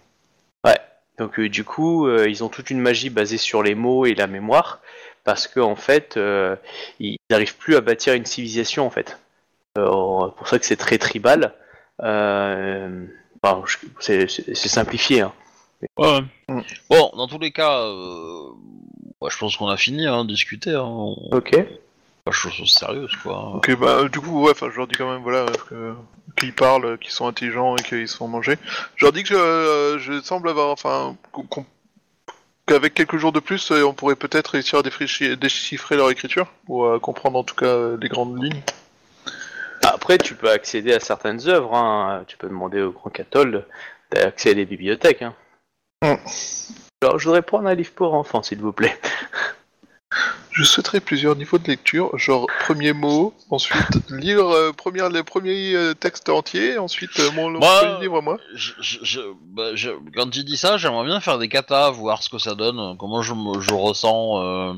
Donc 1.19 1.41
euh, 1.41 1.49
du 1.49 1.65
coup, 1.65 2.07
euh, 2.07 2.29
ils 2.29 2.45
ont 2.45 2.49
toute 2.49 2.71
une 2.71 2.79
magie 2.81 3.11
basée 3.11 3.39
sur 3.39 3.65
les 3.65 3.75
mots 3.75 4.07
et 4.07 4.15
la 4.15 4.29
mémoire, 4.29 4.79
parce 5.29 5.47
que 5.47 5.61
en 5.61 5.77
fait, 5.77 6.17
euh, 6.17 6.57
ils 7.01 7.19
n'arrivent 7.29 7.59
plus 7.59 7.77
à 7.77 7.83
bâtir 7.83 8.15
une 8.15 8.25
civilisation 8.25 8.87
en 8.87 8.91
fait. 8.91 9.19
Euh, 9.77 9.85
pour 10.39 10.49
ça 10.49 10.59
que 10.59 10.65
c'est 10.65 10.77
très 10.77 10.97
tribal. 10.97 11.53
Euh, 12.03 13.05
enfin, 13.43 13.63
c'est 14.01 14.27
simplifié. 14.55 15.21
Hein. 15.21 15.33
Ouais. 15.99 16.21
Mm. 16.49 16.61
Bon, 16.89 17.11
dans 17.15 17.27
tous 17.29 17.39
les 17.39 17.51
cas, 17.53 17.79
euh, 17.81 18.49
ouais, 19.21 19.29
je 19.31 19.37
pense 19.37 19.55
qu'on 19.59 19.69
a 19.69 19.77
fini, 19.77 20.07
hein, 20.07 20.25
de 20.25 20.31
discuter. 20.31 20.71
Hein. 20.75 20.81
On- 20.87 21.29
Ok. 21.33 21.55
Pas 22.25 22.31
chose 22.33 22.55
sérieuse, 22.73 23.15
quoi. 23.23 23.53
Ok, 23.57 23.77
bah, 23.79 24.09
du 24.09 24.21
coup, 24.21 24.45
ouais, 24.45 24.53
enfin, 24.53 24.71
je 24.73 24.79
leur 24.79 24.87
dis 24.87 24.97
quand 24.97 25.13
même, 25.13 25.23
voilà, 25.23 25.41
euh, 25.41 25.53
que- 25.69 25.95
qu'ils 26.41 26.55
parlent, 26.55 26.97
qu'ils 26.97 27.11
sont 27.11 27.27
intelligents 27.27 27.77
et 27.77 27.83
qu'ils 27.83 28.09
se 28.09 28.17
font 28.17 28.29
manger. 28.29 28.57
Je 28.97 29.05
leur 29.05 29.13
dis 29.13 29.25
que 29.25 29.35
euh, 29.35 29.99
je 29.99 30.23
semble 30.23 30.49
avoir, 30.49 30.71
enfin, 30.71 31.17
qu'on- 31.33 31.67
qu'avec 32.69 32.95
quelques 32.95 33.17
jours 33.17 33.33
de 33.33 33.41
plus, 33.41 33.73
euh, 33.73 33.83
on 33.85 33.95
pourrait 33.95 34.17
peut-être 34.17 34.49
réussir 34.49 34.79
à 34.79 34.83
déchiffrer 34.83 35.97
leur 35.97 36.11
écriture, 36.11 36.47
ou 36.69 36.85
à 36.85 37.01
comprendre 37.01 37.39
en 37.39 37.45
tout 37.45 37.55
cas 37.55 37.67
euh, 37.67 37.97
les 38.01 38.09
grandes 38.09 38.43
lignes. 38.43 38.63
Après, 39.83 40.19
tu 40.19 40.35
peux 40.35 40.51
accéder 40.51 40.93
à 40.93 41.01
certaines 41.01 41.49
œuvres. 41.49 41.75
Hein. 41.75 42.25
Tu 42.27 42.37
peux 42.37 42.49
demander 42.49 42.83
au 42.83 42.93
Grand 42.93 43.11
Catol 43.11 43.65
d'accès 44.11 44.51
à 44.51 44.55
des 44.55 44.67
bibliothèques. 44.67 45.23
Hein. 45.23 45.35
Mm. 46.03 46.15
Alors, 47.03 47.19
je 47.19 47.25
voudrais 47.25 47.43
prendre 47.43 47.69
un 47.69 47.75
livre 47.75 47.93
pour 47.93 48.15
enfants, 48.15 48.43
s'il 48.43 48.59
vous 48.59 48.73
plaît. 48.73 48.97
Je 50.51 50.65
souhaiterais 50.65 51.01
plusieurs 51.01 51.37
niveaux 51.37 51.59
de 51.59 51.69
lecture, 51.69 52.17
genre 52.19 52.49
premier 52.65 52.93
mot, 52.93 53.33
ensuite 53.51 54.11
lire 54.11 54.49
euh, 54.49 54.73
première, 54.73 55.09
les 55.09 55.23
premiers 55.23 55.75
euh, 55.75 55.95
textes 55.95 56.29
entiers, 56.29 56.79
ensuite 56.79 57.19
euh, 57.21 57.31
mon 57.33 57.51
Moi, 57.51 57.79
premier 57.79 58.01
livre 58.01 58.19
à 58.19 58.21
moi. 58.23 58.39
Je, 58.55 58.73
je- 58.81 58.99
je- 59.03 59.21
bah, 59.53 59.75
je- 59.75 59.91
quand 60.15 60.29
tu 60.31 60.43
dis 60.43 60.57
ça, 60.57 60.77
j'aimerais 60.77 61.05
bien 61.07 61.21
faire 61.21 61.39
des 61.39 61.49
katas, 61.49 61.91
voir 61.91 62.23
ce 62.23 62.29
que 62.29 62.39
ça 62.39 62.55
donne, 62.57 62.97
comment 62.99 63.23
je, 63.23 63.35
me- 63.35 63.61
je 63.61 63.73
ressens 63.73 64.43
euh, 64.43 64.73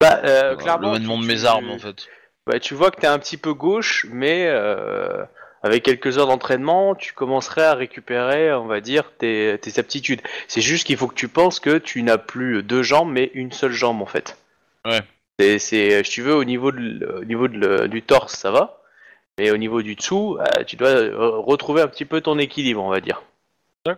Bah, 0.00 0.20
euh, 0.24 0.56
clairement, 0.56 0.88
le 0.88 0.92
maniement 0.94 1.16
tu- 1.16 1.22
de 1.22 1.26
mes 1.28 1.40
tu- 1.40 1.46
armes, 1.46 1.70
en 1.70 1.78
fait. 1.78 2.06
Bah, 2.46 2.58
tu 2.58 2.74
vois 2.74 2.90
que 2.90 3.00
t'es 3.00 3.06
un 3.06 3.18
petit 3.20 3.36
peu 3.36 3.54
gauche, 3.54 4.06
mais 4.10 4.46
euh, 4.48 5.22
avec 5.62 5.84
quelques 5.84 6.18
heures 6.18 6.26
d'entraînement, 6.26 6.94
tu 6.96 7.12
commencerais 7.14 7.62
à 7.64 7.74
récupérer, 7.74 8.52
on 8.52 8.66
va 8.66 8.80
dire, 8.80 9.04
tes, 9.16 9.56
tes 9.62 9.78
aptitudes. 9.78 10.20
C'est 10.48 10.60
juste 10.60 10.86
qu'il 10.86 10.96
faut 10.96 11.06
que 11.06 11.14
tu 11.14 11.28
penses 11.28 11.60
que 11.60 11.78
tu 11.78 12.02
n'as 12.02 12.18
plus 12.18 12.62
deux 12.64 12.82
jambes, 12.82 13.12
mais 13.12 13.30
une 13.34 13.52
seule 13.52 13.72
jambe, 13.72 14.02
en 14.02 14.06
fait. 14.06 14.36
Ouais. 14.86 15.00
C'est, 15.38 15.58
c'est, 15.58 16.04
si 16.04 16.10
tu 16.10 16.22
veux, 16.22 16.34
au 16.34 16.44
niveau, 16.44 16.70
de, 16.72 17.20
au 17.20 17.24
niveau 17.24 17.48
de 17.48 17.86
du 17.86 18.02
torse, 18.02 18.34
ça 18.34 18.50
va. 18.50 18.80
Mais 19.38 19.50
au 19.50 19.56
niveau 19.56 19.82
du 19.82 19.96
dessous, 19.96 20.38
euh, 20.38 20.62
tu 20.64 20.76
dois 20.76 20.90
euh, 20.90 21.38
retrouver 21.38 21.82
un 21.82 21.88
petit 21.88 22.04
peu 22.04 22.20
ton 22.20 22.38
équilibre, 22.38 22.82
on 22.82 22.90
va 22.90 23.00
dire. 23.00 23.22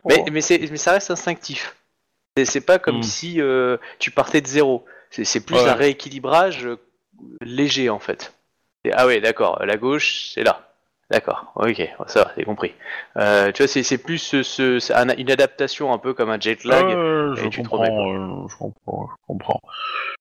Mais, 0.06 0.24
mais, 0.32 0.40
c'est, 0.40 0.58
mais 0.70 0.78
ça 0.78 0.92
reste 0.92 1.10
instinctif. 1.10 1.76
C'est, 2.36 2.44
c'est 2.46 2.60
pas 2.62 2.78
comme 2.78 2.98
Hmm. 2.98 3.02
si 3.02 3.40
euh, 3.40 3.76
tu 3.98 4.10
partais 4.10 4.40
de 4.40 4.46
zéro. 4.46 4.84
C'est, 5.10 5.24
c'est 5.24 5.44
plus 5.44 5.56
Ouais. 5.56 5.68
un 5.68 5.74
rééquilibrage 5.74 6.68
léger, 7.42 7.90
en 7.90 7.98
fait. 7.98 8.32
Et, 8.84 8.92
ah 8.92 9.06
ouais, 9.06 9.20
d'accord, 9.20 9.62
la 9.64 9.76
gauche, 9.76 10.30
c'est 10.32 10.42
là. 10.42 10.65
D'accord, 11.08 11.52
ok, 11.54 11.80
ça 12.08 12.24
va, 12.24 12.32
c'est 12.34 12.42
compris. 12.44 12.72
Euh, 13.16 13.52
tu 13.52 13.62
vois, 13.62 13.68
c'est 13.68 13.84
c'est 13.84 13.98
plus 13.98 14.18
ce, 14.18 14.42
ce- 14.42 14.80
c'est 14.80 14.92
un- 14.92 15.16
une 15.16 15.30
adaptation 15.30 15.92
un 15.92 15.98
peu 15.98 16.14
comme 16.14 16.30
un 16.30 16.40
jet 16.40 16.64
lag. 16.64 16.84
Ouais, 16.84 16.92
je, 17.36 17.46
et 17.46 17.50
tu 17.50 17.62
te 17.62 17.68
comprends, 17.68 17.84
remets, 17.84 18.42
euh, 18.44 18.48
je 18.48 18.56
comprends, 18.56 19.08
je 19.10 19.26
comprends. 19.28 19.60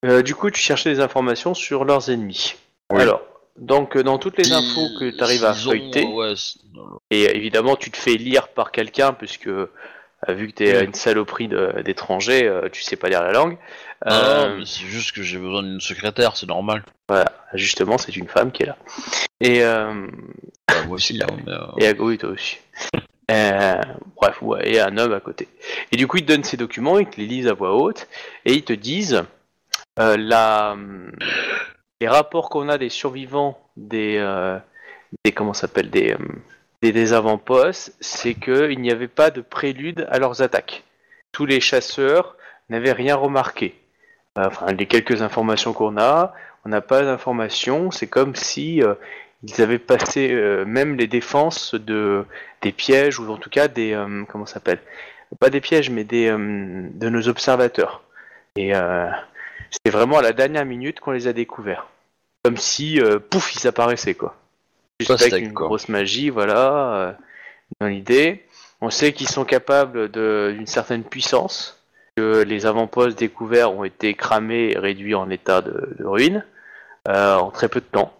Euh, 0.04 0.22
du 0.22 0.36
coup, 0.36 0.48
tu 0.50 0.60
cherchais 0.60 0.90
des 0.94 1.00
informations 1.00 1.54
sur 1.54 1.84
leurs 1.84 2.08
ennemis. 2.10 2.54
Oui. 2.92 3.02
Alors, 3.02 3.20
donc 3.56 3.96
euh, 3.96 4.04
dans 4.04 4.18
toutes 4.18 4.38
les 4.38 4.52
infos 4.52 4.88
que 4.90 5.10
tu 5.10 5.24
arrives 5.24 5.44
à 5.44 5.54
feuilleter, 5.54 6.04
ouais, 6.04 6.34
et 7.10 7.26
euh, 7.26 7.34
évidemment 7.34 7.74
tu 7.74 7.90
te 7.90 7.96
fais 7.96 8.14
lire 8.14 8.46
par 8.48 8.70
quelqu'un, 8.70 9.12
puisque 9.12 9.48
euh, 9.48 9.72
vu 10.34 10.48
que 10.48 10.54
tu 10.54 10.64
es 10.66 10.78
Oui. 10.78 10.84
une 10.84 10.94
saloperie 10.94 11.48
d'étranger, 11.84 12.44
euh, 12.46 12.68
tu 12.70 12.82
sais 12.82 12.96
pas 12.96 13.08
lire 13.08 13.22
la 13.22 13.32
langue. 13.32 13.56
Ah, 14.04 14.42
Euh, 14.44 14.56
mais 14.58 14.66
c'est 14.66 14.84
juste 14.84 15.12
que 15.12 15.22
j'ai 15.22 15.38
besoin 15.38 15.62
d'une 15.62 15.80
secrétaire, 15.80 16.36
c'est 16.36 16.46
normal. 16.48 16.82
justement, 17.54 17.96
c'est 17.98 18.16
une 18.16 18.28
femme 18.28 18.50
qui 18.52 18.64
est 18.64 18.66
là. 18.66 18.76
Et, 19.40 19.62
euh, 19.64 20.06
Bah, 20.68 20.74
moi 20.86 20.96
aussi, 20.96 21.20
hein, 21.22 21.26
mais, 21.46 21.52
euh, 21.52 21.58
et 21.78 21.86
à 21.88 21.92
oui, 21.98 22.18
toi 22.18 22.30
aussi. 22.30 22.58
Euh, 23.30 23.80
bref, 24.16 24.40
ouais, 24.42 24.68
et 24.68 24.80
un 24.80 24.96
homme 24.98 25.12
à 25.12 25.20
côté. 25.20 25.48
Et 25.92 25.96
du 25.96 26.06
coup, 26.06 26.16
ils 26.18 26.26
te 26.26 26.32
donnent 26.32 26.44
ces 26.44 26.56
documents, 26.56 26.98
ils 26.98 27.06
te 27.08 27.20
les 27.20 27.26
lisent 27.26 27.48
à 27.48 27.54
voix 27.54 27.74
haute, 27.74 28.06
et 28.44 28.52
ils 28.52 28.64
te 28.64 28.72
disent 28.72 29.24
euh, 29.98 30.16
la, 30.18 30.76
les 32.00 32.08
rapports 32.08 32.50
qu'on 32.50 32.68
a 32.68 32.78
des 32.78 32.88
survivants 32.88 33.58
des, 33.76 34.16
euh, 34.18 34.58
des 35.24 35.32
comment 35.32 35.54
ça 35.54 35.62
s'appelle 35.62 35.90
des, 35.90 36.12
euh, 36.12 36.18
des, 36.92 37.12
avant-postes, 37.12 37.94
c'est 38.00 38.34
qu'il 38.34 38.80
n'y 38.80 38.90
avait 38.90 39.08
pas 39.08 39.30
de 39.30 39.40
prélude 39.40 40.06
à 40.10 40.18
leurs 40.18 40.42
attaques. 40.42 40.84
Tous 41.32 41.46
les 41.46 41.60
chasseurs 41.60 42.36
n'avaient 42.68 42.92
rien 42.92 43.14
remarqué. 43.14 43.74
Enfin, 44.36 44.66
les 44.72 44.86
quelques 44.86 45.22
informations 45.22 45.72
qu'on 45.72 45.96
a, 45.96 46.34
on 46.64 46.68
n'a 46.68 46.80
pas 46.80 47.02
d'informations. 47.02 47.90
C'est 47.90 48.06
comme 48.06 48.34
si 48.34 48.82
euh, 48.82 48.94
ils 49.42 49.62
avaient 49.62 49.78
passé 49.78 50.32
euh, 50.32 50.64
même 50.64 50.96
les 50.96 51.06
défenses 51.06 51.74
de 51.74 52.24
des 52.62 52.72
pièges 52.72 53.18
ou 53.18 53.30
en 53.30 53.36
tout 53.36 53.50
cas 53.50 53.68
des 53.68 53.92
euh, 53.92 54.24
comment 54.28 54.46
s'appelle? 54.46 54.80
Pas 55.38 55.50
des 55.50 55.60
pièges 55.60 55.90
mais 55.90 56.04
des 56.04 56.28
euh, 56.28 56.88
de 56.92 57.08
nos 57.08 57.28
observateurs. 57.28 58.02
Et 58.56 58.72
c'était 59.70 59.90
vraiment 59.90 60.16
à 60.16 60.22
la 60.22 60.32
dernière 60.32 60.64
minute 60.64 60.98
qu'on 60.98 61.10
les 61.10 61.28
a 61.28 61.34
découverts. 61.34 61.86
Comme 62.42 62.56
si 62.56 62.98
pouf 63.28 63.54
ils 63.54 63.66
apparaissaient 63.66 64.14
quoi. 64.14 64.34
Juste 65.00 65.20
avec 65.20 65.42
une 65.44 65.52
quoi. 65.52 65.66
grosse 65.66 65.88
magie 65.88 66.30
voilà 66.30 66.94
euh, 66.94 67.12
dans 67.80 67.86
l'idée. 67.88 68.44
On 68.80 68.90
sait 68.90 69.12
qu'ils 69.12 69.28
sont 69.28 69.44
capables 69.44 70.10
de- 70.10 70.52
d'une 70.56 70.66
certaine 70.66 71.02
puissance, 71.04 71.82
que 72.16 72.42
les 72.42 72.66
avant-postes 72.66 73.18
découverts 73.18 73.72
ont 73.74 73.84
été 73.84 74.14
cramés 74.14 74.72
et 74.72 74.78
réduits 74.78 75.14
en 75.14 75.28
état 75.30 75.60
de, 75.62 75.94
de 75.98 76.04
ruine 76.04 76.44
euh, 77.08 77.36
en 77.36 77.50
très 77.50 77.68
peu 77.68 77.80
de 77.80 77.86
temps, 77.86 78.12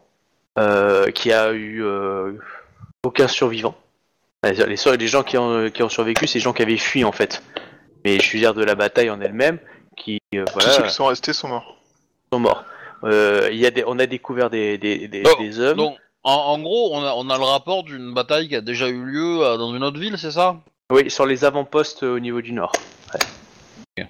euh, 0.59 1.11
qu'il 1.11 1.31
y 1.31 1.35
a 1.35 1.53
eu 1.53 1.82
euh, 1.85 2.32
aucun 3.05 3.28
survivant. 3.28 3.74
Les, 4.44 5.07
gens 5.07 5.23
qui 5.24 5.36
ont, 5.39 5.70
qui 5.70 5.82
ont 5.82 5.89
survécu, 5.89 6.27
c'est 6.27 6.39
les 6.39 6.43
gens 6.43 6.53
qui 6.53 6.62
avaient 6.62 6.77
fui 6.77 7.05
en 7.05 7.12
fait. 7.12 7.43
Mais 8.05 8.20
je 8.20 8.32
veux 8.32 8.39
dire 8.39 8.55
de 8.55 8.62
la 8.62 8.74
bataille 8.77 9.11
en 9.11 9.20
elle-même, 9.20 9.59
qui 9.97 10.20
euh, 10.35 10.44
Tous 10.44 10.53
voilà, 10.55 10.70
ceux 10.70 10.82
qui 10.85 10.90
sont 10.90 11.07
restés 11.07 11.32
sont 11.32 11.48
morts. 11.48 11.77
sont 12.32 12.39
morts. 12.39 12.65
Euh, 13.05 13.48
il 13.51 13.59
y 13.59 13.66
a 13.66 13.70
des, 13.70 13.82
on 13.86 13.98
a 13.98 14.07
découvert 14.07 14.48
des, 14.48 14.78
des, 14.78 15.09
des, 15.09 15.23
des 15.39 15.61
hommes. 15.61 15.77
En, 16.27 16.32
en 16.55 16.59
gros, 16.59 16.90
on 16.94 17.03
a, 17.03 17.15
on 17.15 17.31
a 17.31 17.39
le 17.39 17.44
rapport 17.44 17.85
d'une 17.85 18.12
bataille 18.12 18.48
qui 18.48 18.57
a 18.57 18.61
déjà 18.61 18.89
eu 18.89 19.03
lieu 19.03 19.43
euh, 19.43 19.57
dans 19.57 19.74
une 19.74 19.82
autre 19.85 19.98
ville, 19.98 20.19
c'est 20.19 20.32
ça? 20.32 20.57
Oui, 20.90 21.11
sur 21.11 21.24
les 21.27 21.44
avant-postes 21.44 22.03
au 22.03 22.19
niveau 22.20 22.43
du 22.43 22.53
nord. 22.53 22.73
Ouais. 23.15 23.20
Ok. 24.03 24.07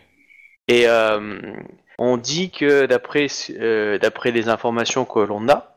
Et 0.69 0.89
euh, 0.89 1.41
on 1.99 2.17
dit 2.17 2.51
que 2.51 2.87
d'après 2.87 3.29
euh, 3.51 3.99
d'après 3.99 4.31
les 4.33 4.49
informations 4.49 5.05
que 5.05 5.21
l'on 5.21 5.49
a, 5.49 5.77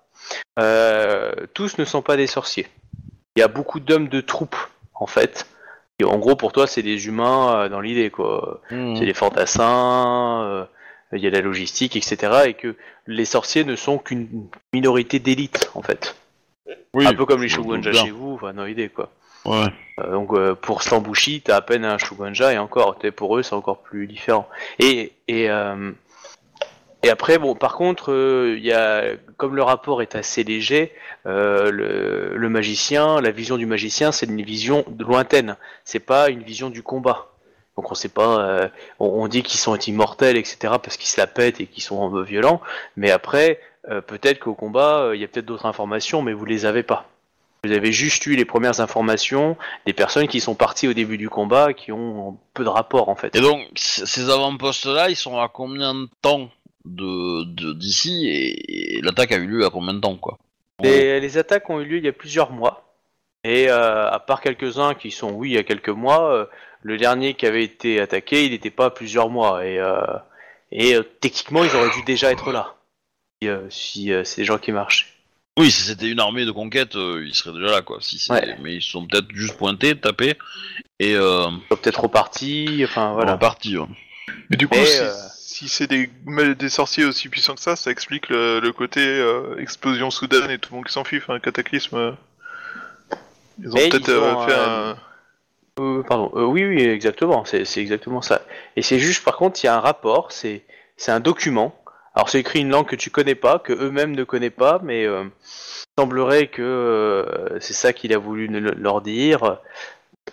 euh, 0.59 1.31
tous 1.53 1.77
ne 1.77 1.85
sont 1.85 2.01
pas 2.01 2.17
des 2.17 2.27
sorciers. 2.27 2.67
Il 3.35 3.39
y 3.39 3.43
a 3.43 3.47
beaucoup 3.47 3.79
d'hommes 3.79 4.09
de 4.09 4.21
troupes 4.21 4.57
en 4.95 5.07
fait. 5.07 5.45
Et 5.99 6.05
en 6.05 6.17
gros, 6.17 6.35
pour 6.35 6.53
toi, 6.53 6.65
c'est 6.67 6.81
des 6.83 7.07
humains 7.07 7.53
euh, 7.53 7.69
dans 7.69 7.81
l'idée 7.81 8.09
quoi. 8.09 8.61
Hmm. 8.71 8.95
C'est 8.95 9.05
des 9.05 9.13
fantassins. 9.13 10.43
euh, 10.43 10.65
il 11.11 11.19
y 11.23 11.27
a 11.27 11.31
la 11.31 11.41
logistique, 11.41 11.95
etc. 11.95 12.43
Et 12.45 12.53
que 12.53 12.75
les 13.07 13.25
sorciers 13.25 13.63
ne 13.63 13.75
sont 13.75 13.97
qu'une 13.97 14.47
minorité 14.73 15.19
d'élite 15.19 15.71
en 15.73 15.81
fait. 15.81 16.15
Oui, 16.93 17.05
un 17.07 17.13
peu 17.13 17.25
comme 17.25 17.41
les 17.41 17.49
Shogunja 17.49 17.91
chez 17.93 18.11
vous, 18.11 18.33
enfin 18.35 18.53
dans 18.53 18.65
l'idée 18.65 18.89
quoi. 18.89 19.09
Ouais. 19.45 19.67
Euh, 19.99 20.11
donc 20.11 20.33
euh, 20.33 20.53
pour 20.55 20.83
Slambushi, 20.83 21.41
t'as 21.41 21.55
à 21.57 21.61
peine 21.61 21.85
un 21.85 21.97
Shugonja 21.97 22.53
et 22.53 22.57
encore, 22.57 22.97
t'es- 22.99 23.11
pour 23.11 23.37
eux 23.37 23.43
c'est 23.43 23.55
encore 23.55 23.79
plus 23.79 24.05
différent. 24.07 24.47
Et 24.79 25.13
et 25.27 25.49
euh, 25.49 25.91
et 27.03 27.09
après 27.09 27.37
bon, 27.37 27.55
par 27.55 27.75
contre, 27.75 28.13
il 28.57 28.63
y 28.63 28.73
a 28.73 29.03
comme 29.37 29.55
le 29.55 29.63
rapport 29.63 30.01
est 30.01 30.15
assez 30.15 30.43
léger, 30.43 30.91
le, 31.25 32.35
le 32.35 32.49
magicien, 32.49 33.21
la 33.21 33.31
vision 33.31 33.55
du 33.57 33.65
magicien, 33.65 34.11
c'est 34.11 34.25
une 34.25 34.41
vision 34.41 34.83
lointaine. 34.99 35.55
C'est 35.85 35.99
pas 35.99 36.29
une 36.29 36.43
vision 36.43 36.69
du 36.69 36.83
combat. 36.83 37.27
Donc 37.79 37.89
on 37.93 37.95
sait 37.95 38.09
pas, 38.09 38.41
euh, 38.41 38.67
on, 38.99 39.05
on 39.23 39.27
dit 39.29 39.41
qu'ils 39.41 39.57
sont 39.59 39.77
immortels, 39.77 40.35
etc. 40.35 40.73
parce 40.83 40.97
qu'ils 40.97 41.07
se 41.07 41.17
la 41.17 41.27
pètent 41.27 41.61
et 41.61 41.65
qu'ils 41.65 41.81
sont 41.81 42.13
euh, 42.13 42.23
violents. 42.23 42.59
Mais 42.97 43.09
après, 43.09 43.61
euh, 43.89 44.01
peut-être 44.01 44.39
qu'au 44.39 44.53
combat, 44.53 44.99
euh, 44.99 45.15
il 45.15 45.21
y 45.21 45.23
a 45.23 45.29
peut-être 45.29 45.45
d'autres 45.45 45.65
informations, 45.65 46.21
mais 46.21 46.33
vous 46.33 46.43
les 46.43 46.65
avez 46.65 46.83
pas. 46.83 47.07
Vous 47.63 47.71
avez 47.71 47.93
juste 47.93 48.25
eu 48.25 48.35
les 48.35 48.43
premières 48.43 48.81
informations 48.81 49.55
des 49.85 49.93
personnes 49.93 50.27
qui 50.27 50.41
sont 50.41 50.55
parties 50.55 50.89
au 50.89 50.93
début 50.93 51.17
du 51.17 51.29
combat, 51.29 51.73
qui 51.73 51.93
ont 51.93 52.37
peu 52.53 52.65
de 52.65 52.69
rapport 52.69 53.07
en 53.07 53.15
fait. 53.15 53.33
Et 53.33 53.39
donc, 53.39 53.61
ces 53.75 54.29
avant-postes-là, 54.29 55.09
ils 55.09 55.15
sont 55.15 55.39
à 55.39 55.47
combien 55.47 55.93
de 55.93 56.09
temps 56.21 56.49
de- 56.83 57.45
d'ici 57.73 58.27
et, 58.27 58.97
et 58.97 59.01
l'attaque 59.01 59.31
a 59.31 59.37
eu 59.37 59.47
lieu 59.47 59.65
à 59.65 59.69
combien 59.69 59.93
de 59.93 59.99
temps, 60.01 60.17
quoi? 60.17 60.37
Les, 60.81 61.21
les 61.21 61.37
attaques 61.37 61.69
ont 61.69 61.79
eu 61.79 61.85
lieu 61.85 61.97
il 61.99 62.03
y 62.03 62.09
a 62.09 62.13
plusieurs 62.13 62.51
mois. 62.51 62.85
Et 63.45 63.69
euh, 63.69 64.09
à 64.09 64.19
part 64.19 64.41
quelques-uns 64.41 64.95
qui 64.95 65.11
sont, 65.11 65.31
oui, 65.31 65.51
il 65.51 65.53
y 65.53 65.57
a 65.57 65.63
quelques 65.63 65.87
mois, 65.87 66.29
euh, 66.33 66.45
le 66.83 66.97
dernier 66.97 67.33
qui 67.33 67.45
avait 67.45 67.63
été 67.63 67.99
attaqué, 67.99 68.45
il 68.45 68.51
n'était 68.51 68.69
pas 68.69 68.85
à 68.85 68.89
plusieurs 68.89 69.29
mois. 69.29 69.65
Et, 69.65 69.79
euh, 69.79 70.01
et 70.71 70.95
euh, 70.95 71.03
techniquement, 71.21 71.63
ils 71.63 71.75
auraient 71.75 71.91
dû 71.95 72.03
déjà 72.03 72.31
être 72.31 72.51
là. 72.51 72.75
Si, 73.41 73.47
euh, 73.49 73.69
si 73.69 74.11
euh, 74.13 74.23
c'est 74.23 74.41
des 74.41 74.45
gens 74.45 74.57
qui 74.57 74.71
marchent. 74.71 75.15
Oui, 75.57 75.71
si 75.71 75.81
c'était 75.81 76.09
une 76.09 76.19
armée 76.21 76.45
de 76.45 76.51
conquête, 76.51 76.95
euh, 76.95 77.23
ils 77.25 77.35
seraient 77.35 77.57
déjà 77.57 77.71
là, 77.71 77.81
quoi. 77.81 77.97
Si 78.01 78.17
c'est- 78.17 78.31
Ouais. 78.31 78.55
Mais 78.61 78.75
ils 78.75 78.81
sont 78.81 79.05
peut-être 79.05 79.27
juste 79.33 79.57
pointés, 79.57 79.95
tapés, 79.97 80.37
et 80.99 81.15
euh, 81.15 81.47
Ils 81.49 81.67
sont 81.69 81.75
peut-être 81.81 82.01
repartis, 82.01 82.81
enfin 82.85 83.07
voilà. 83.13 83.23
voilà. 83.33 83.37
partis. 83.37 83.77
ouais. 83.77 83.85
Mais 84.49 84.55
du 84.57 84.67
coup, 84.67 84.77
Mais, 84.77 84.85
si, 84.85 84.99
euh, 85.01 85.11
si 85.35 85.67
c'est 85.67 85.87
des, 85.87 86.09
des 86.55 86.69
sorciers 86.69 87.03
aussi 87.03 87.27
puissants 87.27 87.55
que 87.55 87.61
ça, 87.61 87.75
ça 87.75 87.91
explique 87.91 88.29
le, 88.29 88.59
le 88.61 88.71
côté 88.71 89.01
euh, 89.01 89.57
explosion 89.59 90.11
soudaine 90.11 90.49
et 90.49 90.59
tout 90.59 90.69
le 90.71 90.77
monde 90.77 90.85
qui 90.85 90.93
s'enfuit, 90.93 91.17
enfin, 91.17 91.33
un 91.33 91.39
cataclysme. 91.39 92.15
Ils 93.61 93.69
ont 93.69 93.73
peut-être 93.73 94.09
euh, 94.09 94.45
fait 94.47 94.53
euh, 94.53 94.91
un. 94.93 94.97
Euh, 95.79 96.03
pardon, 96.03 96.31
euh, 96.35 96.43
oui, 96.45 96.65
oui, 96.65 96.81
exactement, 96.81 97.45
c'est 97.45 97.63
exactement 97.77 98.21
ça. 98.21 98.41
Et 98.75 98.81
c'est 98.81 98.99
juste, 98.99 99.23
par 99.23 99.37
contre, 99.37 99.59
il 99.63 99.67
y 99.67 99.69
a 99.69 99.75
un 99.75 99.79
rapport, 99.79 100.31
c'est 100.31 100.63
un 101.07 101.19
document. 101.21 101.73
Alors, 102.15 102.29
c'est 102.29 102.39
écrit 102.39 102.59
une 102.61 102.69
langue 102.69 102.87
que 102.87 102.95
tu 102.95 103.09
connais 103.11 103.35
pas, 103.35 103.59
que 103.59 103.71
eux-mêmes 103.73 104.15
ne 104.15 104.23
connaissent 104.25 104.51
pas, 104.51 104.79
mais 104.83 105.05
euh, 105.05 105.23
il 105.23 106.01
semblerait 106.01 106.47
que 106.47 107.57
c'est 107.61 107.73
ça 107.73 107.93
qu'il 107.93 108.13
a 108.13 108.17
voulu 108.17 108.47
leur 108.47 109.01
dire. 109.01 109.59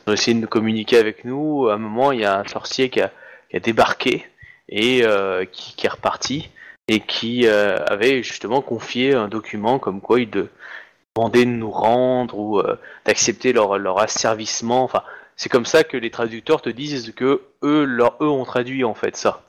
Ils 0.06 0.10
ont 0.10 0.12
essayé 0.14 0.39
de 0.40 0.47
communiquer 0.47 0.98
avec 0.98 1.24
nous. 1.24 1.68
À 1.68 1.74
un 1.74 1.78
moment, 1.78 2.12
il 2.12 2.20
y 2.20 2.24
a 2.24 2.40
un 2.40 2.48
sorcier 2.48 2.90
qui 2.90 3.01
a, 3.01 3.12
débarqué 3.62 4.27
et 4.68 5.02
qui, 5.52 5.86
est 5.86 5.89
reparti 5.89 6.51
et 6.89 7.01
qui 7.01 7.47
avait 7.48 8.23
justement 8.23 8.62
confié 8.62 9.14
un 9.14 9.28
document 9.28 9.78
comme 9.78 10.01
quoi 10.01 10.20
il 10.20 10.31
de- 10.31 10.48
demandait 11.14 11.44
de 11.44 11.51
nous 11.51 11.70
rendre 11.70 12.39
ou 12.39 12.62
d'accepter 13.05 13.52
leur, 13.52 13.98
asservissement. 14.01 14.90
C'est 15.37 15.49
comme 15.49 15.67
ça 15.67 15.85
que 15.85 15.97
les 15.97 16.11
traducteurs 16.11 16.63
te 16.63 16.71
disent 16.71 17.13
que 17.15 17.43
eux, 17.63 17.85
leur, 17.85 18.17
eux 18.21 18.29
ont 18.29 18.45
traduit 18.45 18.85
en 18.85 18.95
fait 18.95 19.17
ça. 19.17 19.43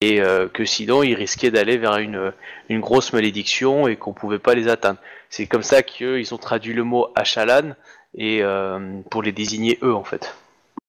Et 0.00 0.20
euh, 0.20 0.48
que 0.48 0.64
sinon 0.64 1.02
ils 1.02 1.14
risquaient 1.14 1.50
d'aller 1.52 1.78
vers 1.78 1.96
une, 1.98 2.32
une 2.68 2.80
grosse 2.80 3.12
malédiction 3.12 3.86
et 3.86 3.96
qu'on 3.96 4.12
pouvait 4.12 4.40
pas 4.40 4.54
les 4.54 4.68
atteindre. 4.68 4.98
C'est 5.30 5.46
comme 5.46 5.62
ça 5.62 5.82
qu'ils 5.82 6.34
ont 6.34 6.38
traduit 6.38 6.74
le 6.74 6.82
mot 6.84 7.08
Achalan 7.14 7.74
et 8.16 8.42
euh, 8.42 9.00
pour 9.10 9.22
les 9.22 9.32
désigner 9.32 9.78
eux 9.82 9.94
en 9.94 10.04
fait. 10.04 10.34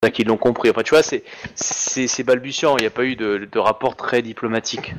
C'est 0.01 0.07
ça 0.07 0.11
qu'ils 0.11 0.27
l'ont 0.27 0.37
compris. 0.37 0.69
Enfin 0.71 0.81
tu 0.83 0.89
vois, 0.95 1.03
c'est 1.03 1.23
c'est 1.53 2.07
c'est 2.07 2.23
balbutiant. 2.23 2.75
Il 2.77 2.81
n'y 2.81 2.87
a 2.87 2.91
pas 2.91 3.05
eu 3.05 3.15
de, 3.15 3.47
de 3.49 3.59
rapport 3.59 3.95
très 3.95 4.21
diplomatique. 4.23 4.93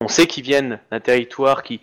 On 0.00 0.08
sait 0.08 0.26
qu'ils 0.26 0.44
viennent 0.44 0.80
d'un 0.90 1.00
territoire 1.00 1.62
qui, 1.62 1.80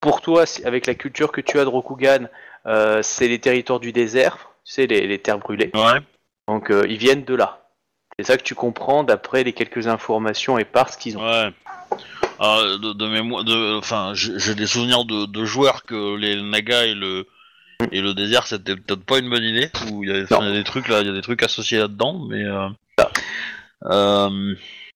pour 0.00 0.22
toi, 0.22 0.46
c'est- 0.46 0.64
avec 0.64 0.86
la 0.86 0.94
culture 0.94 1.30
que 1.30 1.42
tu 1.42 1.58
as 1.60 1.64
de 1.64 1.68
Rokugan, 1.68 2.28
euh, 2.64 3.02
c'est 3.02 3.28
les 3.28 3.38
territoires 3.38 3.78
du 3.78 3.92
désert, 3.92 4.48
sais, 4.64 4.86
les, 4.86 5.06
les 5.06 5.18
terres 5.18 5.38
brûlées. 5.38 5.70
Ouais. 5.74 6.00
Donc 6.48 6.70
euh, 6.70 6.86
ils 6.88 6.96
viennent 6.96 7.24
de 7.24 7.34
là. 7.34 7.60
C'est 8.18 8.26
ça 8.26 8.36
que 8.36 8.42
tu 8.42 8.56
comprends 8.56 9.04
d'après 9.04 9.44
les 9.44 9.52
quelques 9.52 9.86
informations 9.86 10.58
éparses 10.58 10.96
qu'ils 10.96 11.16
ont. 11.18 11.24
Ouais. 11.24 11.52
Ah, 12.40 12.58
de, 12.82 12.92
de 12.94 13.06
mémoire, 13.06 13.44
de, 13.44 13.76
enfin, 13.76 14.12
j'ai 14.14 14.54
des 14.54 14.66
souvenirs 14.66 15.04
de, 15.04 15.26
de 15.26 15.44
joueurs 15.44 15.84
que 15.84 16.16
les 16.16 16.40
Nagas 16.40 16.84
et 16.84 16.94
le 16.94 17.26
et 17.92 18.00
le 18.00 18.12
désert 18.14 18.46
c'était 18.46 18.74
peut-être 18.74 19.04
pas 19.04 19.18
une 19.18 19.28
bonne 19.28 19.44
idée. 19.44 19.70
Où 19.92 20.02
il 20.02 20.10
y 20.10 20.12
a, 20.12 20.52
des 20.52 20.64
trucs 20.64 20.88
là, 20.88 21.00
il 21.00 21.06
y 21.06 21.10
a 21.10 21.12
des 21.12 21.22
trucs 21.22 21.42
associés 21.42 21.78
là-dedans, 21.78 22.26
mais 22.28 22.44
euh, 22.44 22.68
euh, 23.84 24.54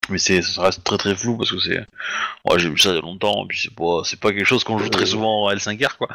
mais 0.09 0.19
c'est 0.19 0.43
ça 0.43 0.63
reste 0.63 0.83
très 0.83 0.99
très 0.99 1.15
flou 1.15 1.37
parce 1.37 1.51
que 1.51 1.61
c'est, 1.61 1.79
ouais, 1.79 2.59
j'ai 2.59 2.71
vu 2.71 2.79
ça 2.79 2.91
il 2.91 2.95
y 2.97 2.99
a 2.99 3.03
longtemps, 3.03 3.45
et 3.45 3.47
puis 3.47 3.61
c'est 3.61 3.75
pas 3.75 4.03
c'est 4.05 4.19
pas 4.19 4.33
quelque 4.33 4.47
chose 4.47 4.65
qu'on 4.65 4.79
joue 4.79 4.89
très 4.89 5.07
souvent 5.07 5.45
en 5.45 5.53
L5R 5.53 5.97
quoi. 5.97 6.09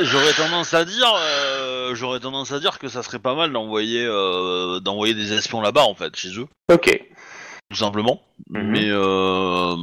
J'aurais 0.00 0.32
tendance 0.32 0.72
à 0.72 0.84
dire, 0.84 1.12
j'aurais 1.94 2.20
tendance 2.20 2.52
à 2.52 2.60
dire 2.60 2.78
que 2.78 2.88
ça 2.88 3.02
serait 3.02 3.18
pas 3.18 3.34
mal 3.34 3.52
d'envoyer, 3.52 4.04
euh, 4.04 4.80
d'envoyer 4.80 5.14
des 5.14 5.32
espions 5.32 5.60
là-bas 5.60 5.84
en 5.84 5.94
fait, 5.94 6.14
chez 6.16 6.30
eux, 6.38 6.46
Ok. 6.72 7.00
tout 7.70 7.76
simplement. 7.76 8.20
Mhm. 8.50 8.62
Mais 8.70 8.86
euh, 8.88 9.76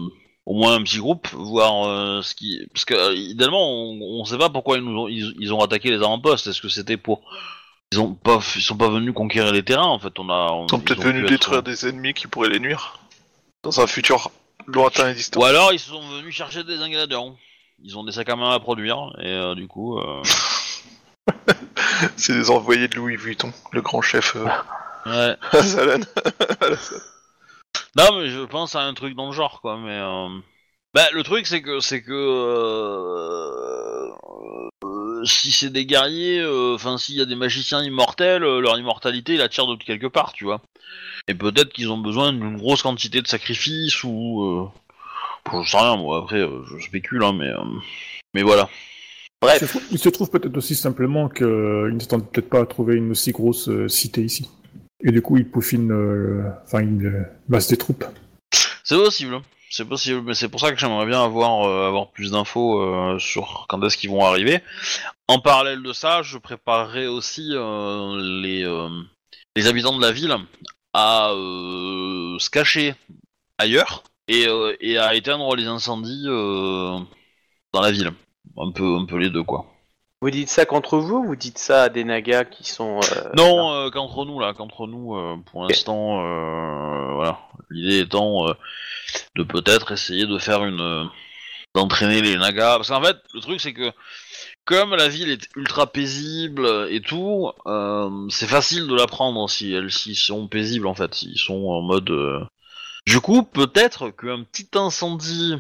au 0.45 0.53
moins 0.56 0.73
un 0.76 0.84
petit 0.84 0.98
groupe, 0.99 1.27
voir 1.34 1.88
euh, 1.88 2.22
ce 2.22 2.34
qui, 2.36 2.61
parce 2.73 2.86
que 2.86 2.94
euh, 2.94 3.14
idéalement, 3.15 3.61
on, 3.72 3.99
on 4.22 4.26
sait 4.26 4.38
pas 4.38 4.49
pourquoi 4.49 4.77
ils 4.77 4.84
nous 4.84 4.98
ont, 5.02 5.07
ils, 5.07 5.34
ils 5.40 5.53
ont 5.53 5.61
attaqué 5.61 5.90
les 5.90 5.98
avant-postes. 5.98 6.48
Est-ce 6.48 6.61
que 6.61 6.69
c'était 6.69 6.98
pour, 6.98 7.22
ils 7.91 7.99
ont 7.99 8.14
pas, 8.14 8.40
ils 8.56 8.61
sont 8.61 8.77
pas 8.77 8.90
venus 8.90 9.14
conquérir 9.14 9.52
les 9.53 9.64
terrains 9.64 9.88
en 9.88 9.99
fait. 9.99 10.18
On 10.19 10.30
a, 10.30 10.52
on- 10.52 10.65
Ils 10.65 10.69
sont 10.69 10.80
peut-être 10.80 11.02
venus 11.02 11.26
détruire 11.30 11.60
être- 11.60 11.65
des 11.65 11.88
ennemis 11.88 12.14
qui 12.14 12.27
pourraient 12.27 12.49
les 12.49 12.60
nuire. 12.60 12.99
Dans 13.64 13.80
un 13.81 13.88
futur 13.88 14.31
lointain 14.68 15.10
et 15.10 15.14
distant. 15.15 15.41
Ou 15.41 15.44
alors 15.45 15.73
ils 15.73 15.80
sont 15.80 16.02
venus 16.18 16.34
chercher 16.36 16.64
des 16.64 16.80
ingrédients. 16.81 17.36
Ils 17.84 17.98
ont 17.98 18.03
des 18.03 18.11
sacs 18.11 18.30
à 18.30 18.36
main 18.36 18.52
à 18.52 18.60
produire 18.60 19.14
et 19.19 19.27
euh, 19.27 19.56
du 19.56 19.68
coup. 19.68 19.98
euh, 19.99 20.22
C'est 22.18 22.34
des 22.34 22.50
envoyés 22.50 22.88
de 22.88 22.96
Louis 22.96 23.16
Vuitton, 23.16 23.52
le 23.72 23.82
grand 23.82 24.02
chef 24.02 24.36
euh, 24.36 24.46
Ouais. 25.06 25.36
Azalan. 25.52 26.02
Non, 27.96 28.18
mais 28.18 28.30
je 28.30 28.42
pense 28.46 28.76
à 28.76 28.82
un 28.82 28.94
truc 28.94 29.16
dans 29.16 29.28
le 29.28 29.34
genre, 29.34 29.62
quoi. 29.62 29.78
Mais 29.78 29.98
euh... 29.98 30.28
bah, 30.94 31.08
le 31.14 31.24
truc, 31.24 31.48
c'est 31.48 31.62
que 31.62 31.80
c'est 31.80 32.02
que 32.02 32.12
euh, 32.12 34.10
euh, 34.84 35.24
si 35.26 35.52
c'est 35.52 35.70
des 35.70 35.86
guerriers, 35.86 36.46
enfin, 36.76 36.98
s'il 36.98 37.16
y 37.16 37.22
a 37.22 37.26
des 37.26 37.36
magiciens 37.36 37.82
immortels, 37.82 38.44
leur 38.44 38.78
immortalité, 38.78 39.34
ils 39.34 39.40
la 39.40 39.48
tirent 39.50 39.68
de 39.68 39.76
quelque 39.82 40.08
part, 40.08 40.34
tu 40.34 40.44
vois. 40.44 40.62
Et 41.28 41.34
peut-être 41.34 41.72
qu'ils 41.72 41.92
ont 41.92 41.98
besoin 41.98 42.34
d'une 42.34 42.58
grosse 42.58 42.82
quantité 42.82 43.22
de 43.22 43.28
sacrifices 43.28 44.04
ou, 44.04 44.70
je 45.52 45.70
sais 45.70 45.78
rien, 45.78 45.96
moi. 45.96 46.20
Après, 46.20 46.42
je 46.42 46.86
spécule, 46.86 47.24
hein, 47.24 47.34
mais 47.34 47.52
mais 48.34 48.44
voilà. 48.44 48.70
Il 49.41 49.48
se 49.48 49.57
Bref. 49.60 49.70
trouve- 49.70 49.84
il 49.91 49.99
se 49.99 50.10
trouve 50.10 50.30
peut-être 50.30 50.57
aussi 50.57 50.76
simplement 50.76 51.30
qu'ils 51.30 51.45
ne 51.48 51.99
s'attendent 51.99 52.30
peut-être 52.30 52.49
pas 52.49 52.61
à 52.61 52.66
trouver 52.66 52.95
une 52.95 53.11
aussi 53.11 53.32
grosse 53.32 53.70
euh, 53.70 53.88
cité 53.88 54.22
ici. 54.22 54.49
Et 55.02 55.11
du 55.11 55.22
coup, 55.22 55.38
ils 55.38 55.49
peaufinent, 55.49 55.91
euh, 55.94 56.44
enfin, 56.66 56.82
ils 56.82 57.06
euh, 57.06 57.24
massent 57.48 57.70
des 57.70 57.78
troupes. 57.78 58.03
C'est 58.84 58.98
possible. 58.98 59.36
hein. 59.36 59.41
C'est 59.72 59.86
possible, 59.86 60.24
mais 60.26 60.34
c'est 60.34 60.49
pour 60.49 60.60
ça 60.60 60.72
que 60.74 60.80
j'aimerais 60.80 61.06
bien 61.06 61.24
avoir, 61.24 61.64
euh, 61.68 61.88
avoir 61.88 62.10
plus 62.11 62.32
d'infos 62.32 62.82
euh, 62.82 63.20
sur 63.20 63.66
quand 63.70 63.82
est-ce 63.84 63.98
qu'ils 63.98 64.10
vont 64.10 64.26
arriver. 64.26 64.61
En 65.28 65.40
parallèle 65.40 65.84
de 65.84 65.94
ça, 65.94 66.22
je 66.24 66.38
préparerai 66.40 67.07
aussi 67.07 67.52
euh, 67.53 68.18
les, 68.41 68.64
euh, 68.66 68.90
les 69.56 69.68
habitants 69.68 69.95
de 69.95 70.02
la 70.02 70.11
ville 70.11 70.36
à 70.94 71.30
euh, 71.34 72.38
se 72.40 72.49
cacher 72.49 72.95
ailleurs 73.60 74.03
et, 74.28 74.48
euh, 74.48 74.76
et 74.82 74.98
à 74.98 75.14
éteindre 75.14 75.56
les 75.56 75.66
incendies 75.68 76.24
euh, 76.26 76.98
dans 77.72 77.82
la 77.82 77.91
ville. 77.91 78.11
Un 78.58 78.72
peu, 78.72 78.96
un 78.98 79.06
peu 79.06 79.18
les 79.18 79.30
deux, 79.30 79.44
quoi. 79.44 79.66
Vous 80.22 80.32
dites 80.32 80.50
ça 80.50 80.66
contre 80.66 80.98
vous 80.98 81.18
ou 81.18 81.28
vous 81.28 81.36
dites 81.38 81.58
ça 81.58 81.84
à 81.84 81.90
des 81.90 82.04
nagas 82.04 82.44
qui 82.46 82.66
sont. 82.68 83.00
euh, 83.16 83.30
Non, 83.38 83.72
euh, 83.74 83.90
qu'entre 83.90 84.26
nous 84.26 84.40
là, 84.40 84.54
qu'entre 84.54 84.86
nous, 84.86 85.16
euh, 85.16 85.38
pour 85.52 85.64
l'instant, 85.64 86.20
euh, 86.26 87.14
voilà. 87.16 87.40
L'idée 87.70 88.00
étant 88.00 88.48
euh, 88.50 88.54
de 89.38 89.44
peut-être 89.44 89.94
essayer 89.94 90.26
de 90.26 90.38
faire 90.38 90.66
une, 90.66 90.82
euh, 90.82 91.06
d'entraîner 91.74 92.22
les 92.22 92.36
nagas, 92.38 92.76
parce 92.78 92.90
qu'en 92.90 93.02
fait, 93.02 93.16
le 93.34 93.40
truc 93.40 93.62
c'est 93.62 93.74
que 93.74 93.92
comme 94.66 94.94
la 94.96 95.08
ville 95.08 95.30
est 95.30 95.48
ultra 95.56 95.88
paisible 95.88 96.68
et 96.90 97.00
tout, 97.02 97.52
euh, 97.66 98.28
c'est 98.30 98.48
facile 98.48 98.88
de 98.88 98.96
la 98.96 99.08
prendre 99.08 99.50
si 99.50 99.72
elles 99.74 99.92
s'ils 99.92 100.16
sont 100.18 100.48
paisibles 100.48 100.88
en 100.88 100.96
fait, 100.96 101.14
s'ils 101.16 101.38
sont 101.40 101.66
en 101.68 101.82
mode. 101.82 102.10
euh, 102.10 102.40
Du 103.08 103.22
coup, 103.22 103.44
peut-être 103.44 104.10
qu'un 104.10 104.44
petit 104.44 104.68
incendie 104.76 105.56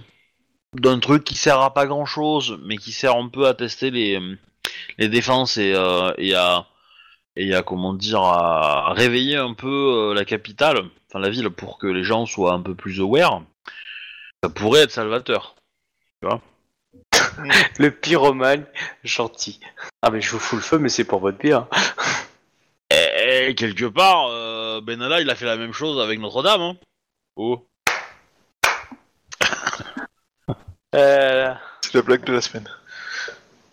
d'un 0.73 0.99
truc 0.99 1.23
qui 1.23 1.35
sert 1.35 1.59
à 1.59 1.73
pas 1.73 1.87
grand 1.87 2.05
chose, 2.05 2.59
mais 2.63 2.77
qui 2.77 2.91
sert 2.91 3.15
un 3.15 3.27
peu 3.27 3.47
à 3.47 3.53
tester 3.53 3.91
les 3.91 4.19
les 4.97 5.09
défenses 5.09 5.57
et, 5.57 5.73
euh, 5.75 6.13
et 6.17 6.35
à 6.35 6.67
et 7.35 7.55
à 7.55 7.61
comment 7.61 7.93
dire 7.93 8.21
à 8.21 8.93
réveiller 8.93 9.37
un 9.37 9.53
peu 9.53 10.11
euh, 10.11 10.13
la 10.13 10.25
capitale, 10.25 10.83
enfin 11.07 11.19
la 11.19 11.29
ville, 11.29 11.49
pour 11.49 11.77
que 11.77 11.87
les 11.87 12.03
gens 12.03 12.25
soient 12.25 12.53
un 12.53 12.61
peu 12.61 12.75
plus 12.75 12.99
aware. 12.99 13.41
Ça 14.43 14.49
pourrait 14.49 14.81
être 14.81 14.91
salvateur. 14.91 15.55
Le 17.79 17.91
pyromane 17.91 18.65
gentil. 19.03 19.59
Ah, 20.01 20.09
mais 20.11 20.21
je 20.21 20.31
vous 20.31 20.39
fous 20.39 20.55
le 20.55 20.61
feu, 20.61 20.77
mais 20.79 20.89
c'est 20.89 21.05
pour 21.05 21.19
votre 21.19 21.37
bien. 21.37 21.67
Et, 22.91 23.55
quelque 23.55 23.85
part, 23.85 24.27
euh, 24.29 24.81
Benalla, 24.81 25.21
il 25.21 25.29
a 25.29 25.35
fait 25.35 25.45
la 25.45 25.55
même 25.55 25.73
chose 25.73 26.01
avec 26.01 26.19
Notre-Dame. 26.19 26.61
Hein. 26.61 26.77
Oh. 27.35 27.65
Euh... 30.95 31.53
C'est 31.81 31.93
la 31.93 32.01
blague 32.01 32.23
de 32.25 32.33
la 32.33 32.41
semaine. 32.41 32.67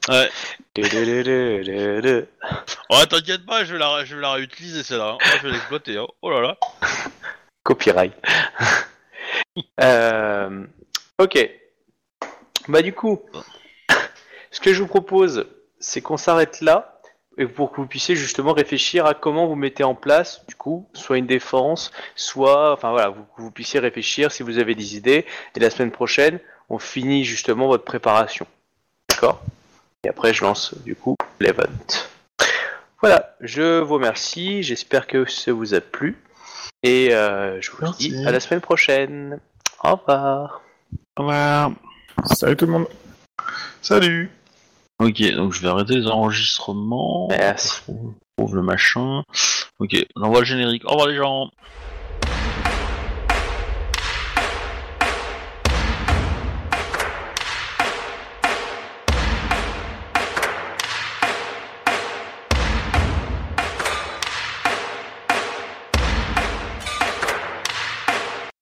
Ouais. 0.08 0.30
Ouais, 2.90 3.06
t'inquiète 3.08 3.44
pas, 3.46 3.64
je 3.64 3.72
vais 3.72 3.78
la, 3.78 4.04
je 4.04 4.14
vais 4.14 4.20
la 4.22 4.32
réutiliser 4.32 4.82
celle-là. 4.82 5.12
hein. 5.14 5.18
Ouais, 5.20 5.38
je 5.42 5.46
vais 5.48 5.52
l'exploiter. 5.52 5.96
hein. 5.98 6.06
Oh 6.22 6.30
là 6.30 6.40
là. 6.40 6.56
Copyright. 7.62 8.12
Euh, 9.80 10.64
Ok. 11.18 11.50
Bah 12.68 12.82
du 12.82 12.92
coup, 12.92 13.22
ce 14.50 14.60
que 14.60 14.74
je 14.74 14.82
vous 14.82 14.86
propose, 14.86 15.46
c'est 15.80 16.02
qu'on 16.02 16.18
s'arrête 16.18 16.60
là, 16.60 17.00
et 17.38 17.46
pour 17.46 17.70
que 17.72 17.76
vous 17.76 17.86
puissiez 17.86 18.16
justement 18.16 18.52
réfléchir 18.52 19.06
à 19.06 19.14
comment 19.14 19.46
vous 19.46 19.54
mettez 19.54 19.82
en 19.84 19.94
place, 19.94 20.44
du 20.46 20.54
coup, 20.56 20.86
soit 20.92 21.16
une 21.16 21.26
défense, 21.26 21.90
soit, 22.16 22.72
enfin 22.72 22.90
voilà, 22.90 23.08
vous, 23.08 23.24
que 23.24 23.40
vous 23.42 23.50
puissiez 23.50 23.80
réfléchir 23.80 24.30
si 24.30 24.42
vous 24.42 24.58
avez 24.58 24.74
des 24.74 24.94
idées. 24.96 25.24
Et 25.54 25.60
la 25.60 25.70
semaine 25.70 25.90
prochaine, 25.90 26.38
on 26.68 26.78
finit 26.78 27.24
justement 27.24 27.68
votre 27.68 27.84
préparation. 27.84 28.46
D'accord? 29.08 29.42
Et 30.04 30.08
après, 30.08 30.34
je 30.34 30.44
lance 30.44 30.74
du 30.84 30.94
coup 30.94 31.16
l'event. 31.40 31.64
Voilà, 33.00 33.36
je 33.40 33.80
vous 33.80 33.94
remercie. 33.94 34.62
J'espère 34.62 35.06
que 35.06 35.26
ça 35.26 35.52
vous 35.52 35.74
a 35.74 35.80
plu. 35.80 36.16
Et 36.82 37.14
euh, 37.14 37.60
je 37.60 37.70
vous 37.70 37.78
Merci. 37.82 38.10
dis 38.10 38.26
à 38.26 38.30
la 38.30 38.40
semaine 38.40 38.60
prochaine. 38.60 39.40
Au 39.82 39.96
revoir. 39.96 40.62
Au 41.16 41.22
revoir. 41.22 41.72
Salut 42.24 42.56
tout 42.56 42.66
le 42.66 42.72
monde 42.72 42.86
Salut 43.82 44.30
Ok, 44.98 45.22
donc 45.34 45.52
je 45.52 45.60
vais 45.60 45.68
arrêter 45.68 45.94
les 45.94 46.06
enregistrements. 46.06 47.28
Merci. 47.28 47.82
Je 47.88 47.92
trouve 48.38 48.56
le 48.56 48.62
machin. 48.62 49.22
Ok, 49.78 49.94
on 50.16 50.22
envoie 50.22 50.40
le 50.40 50.46
générique. 50.46 50.84
Au 50.86 50.90
revoir 50.90 51.08
les 51.08 51.16
gens. 51.16 51.50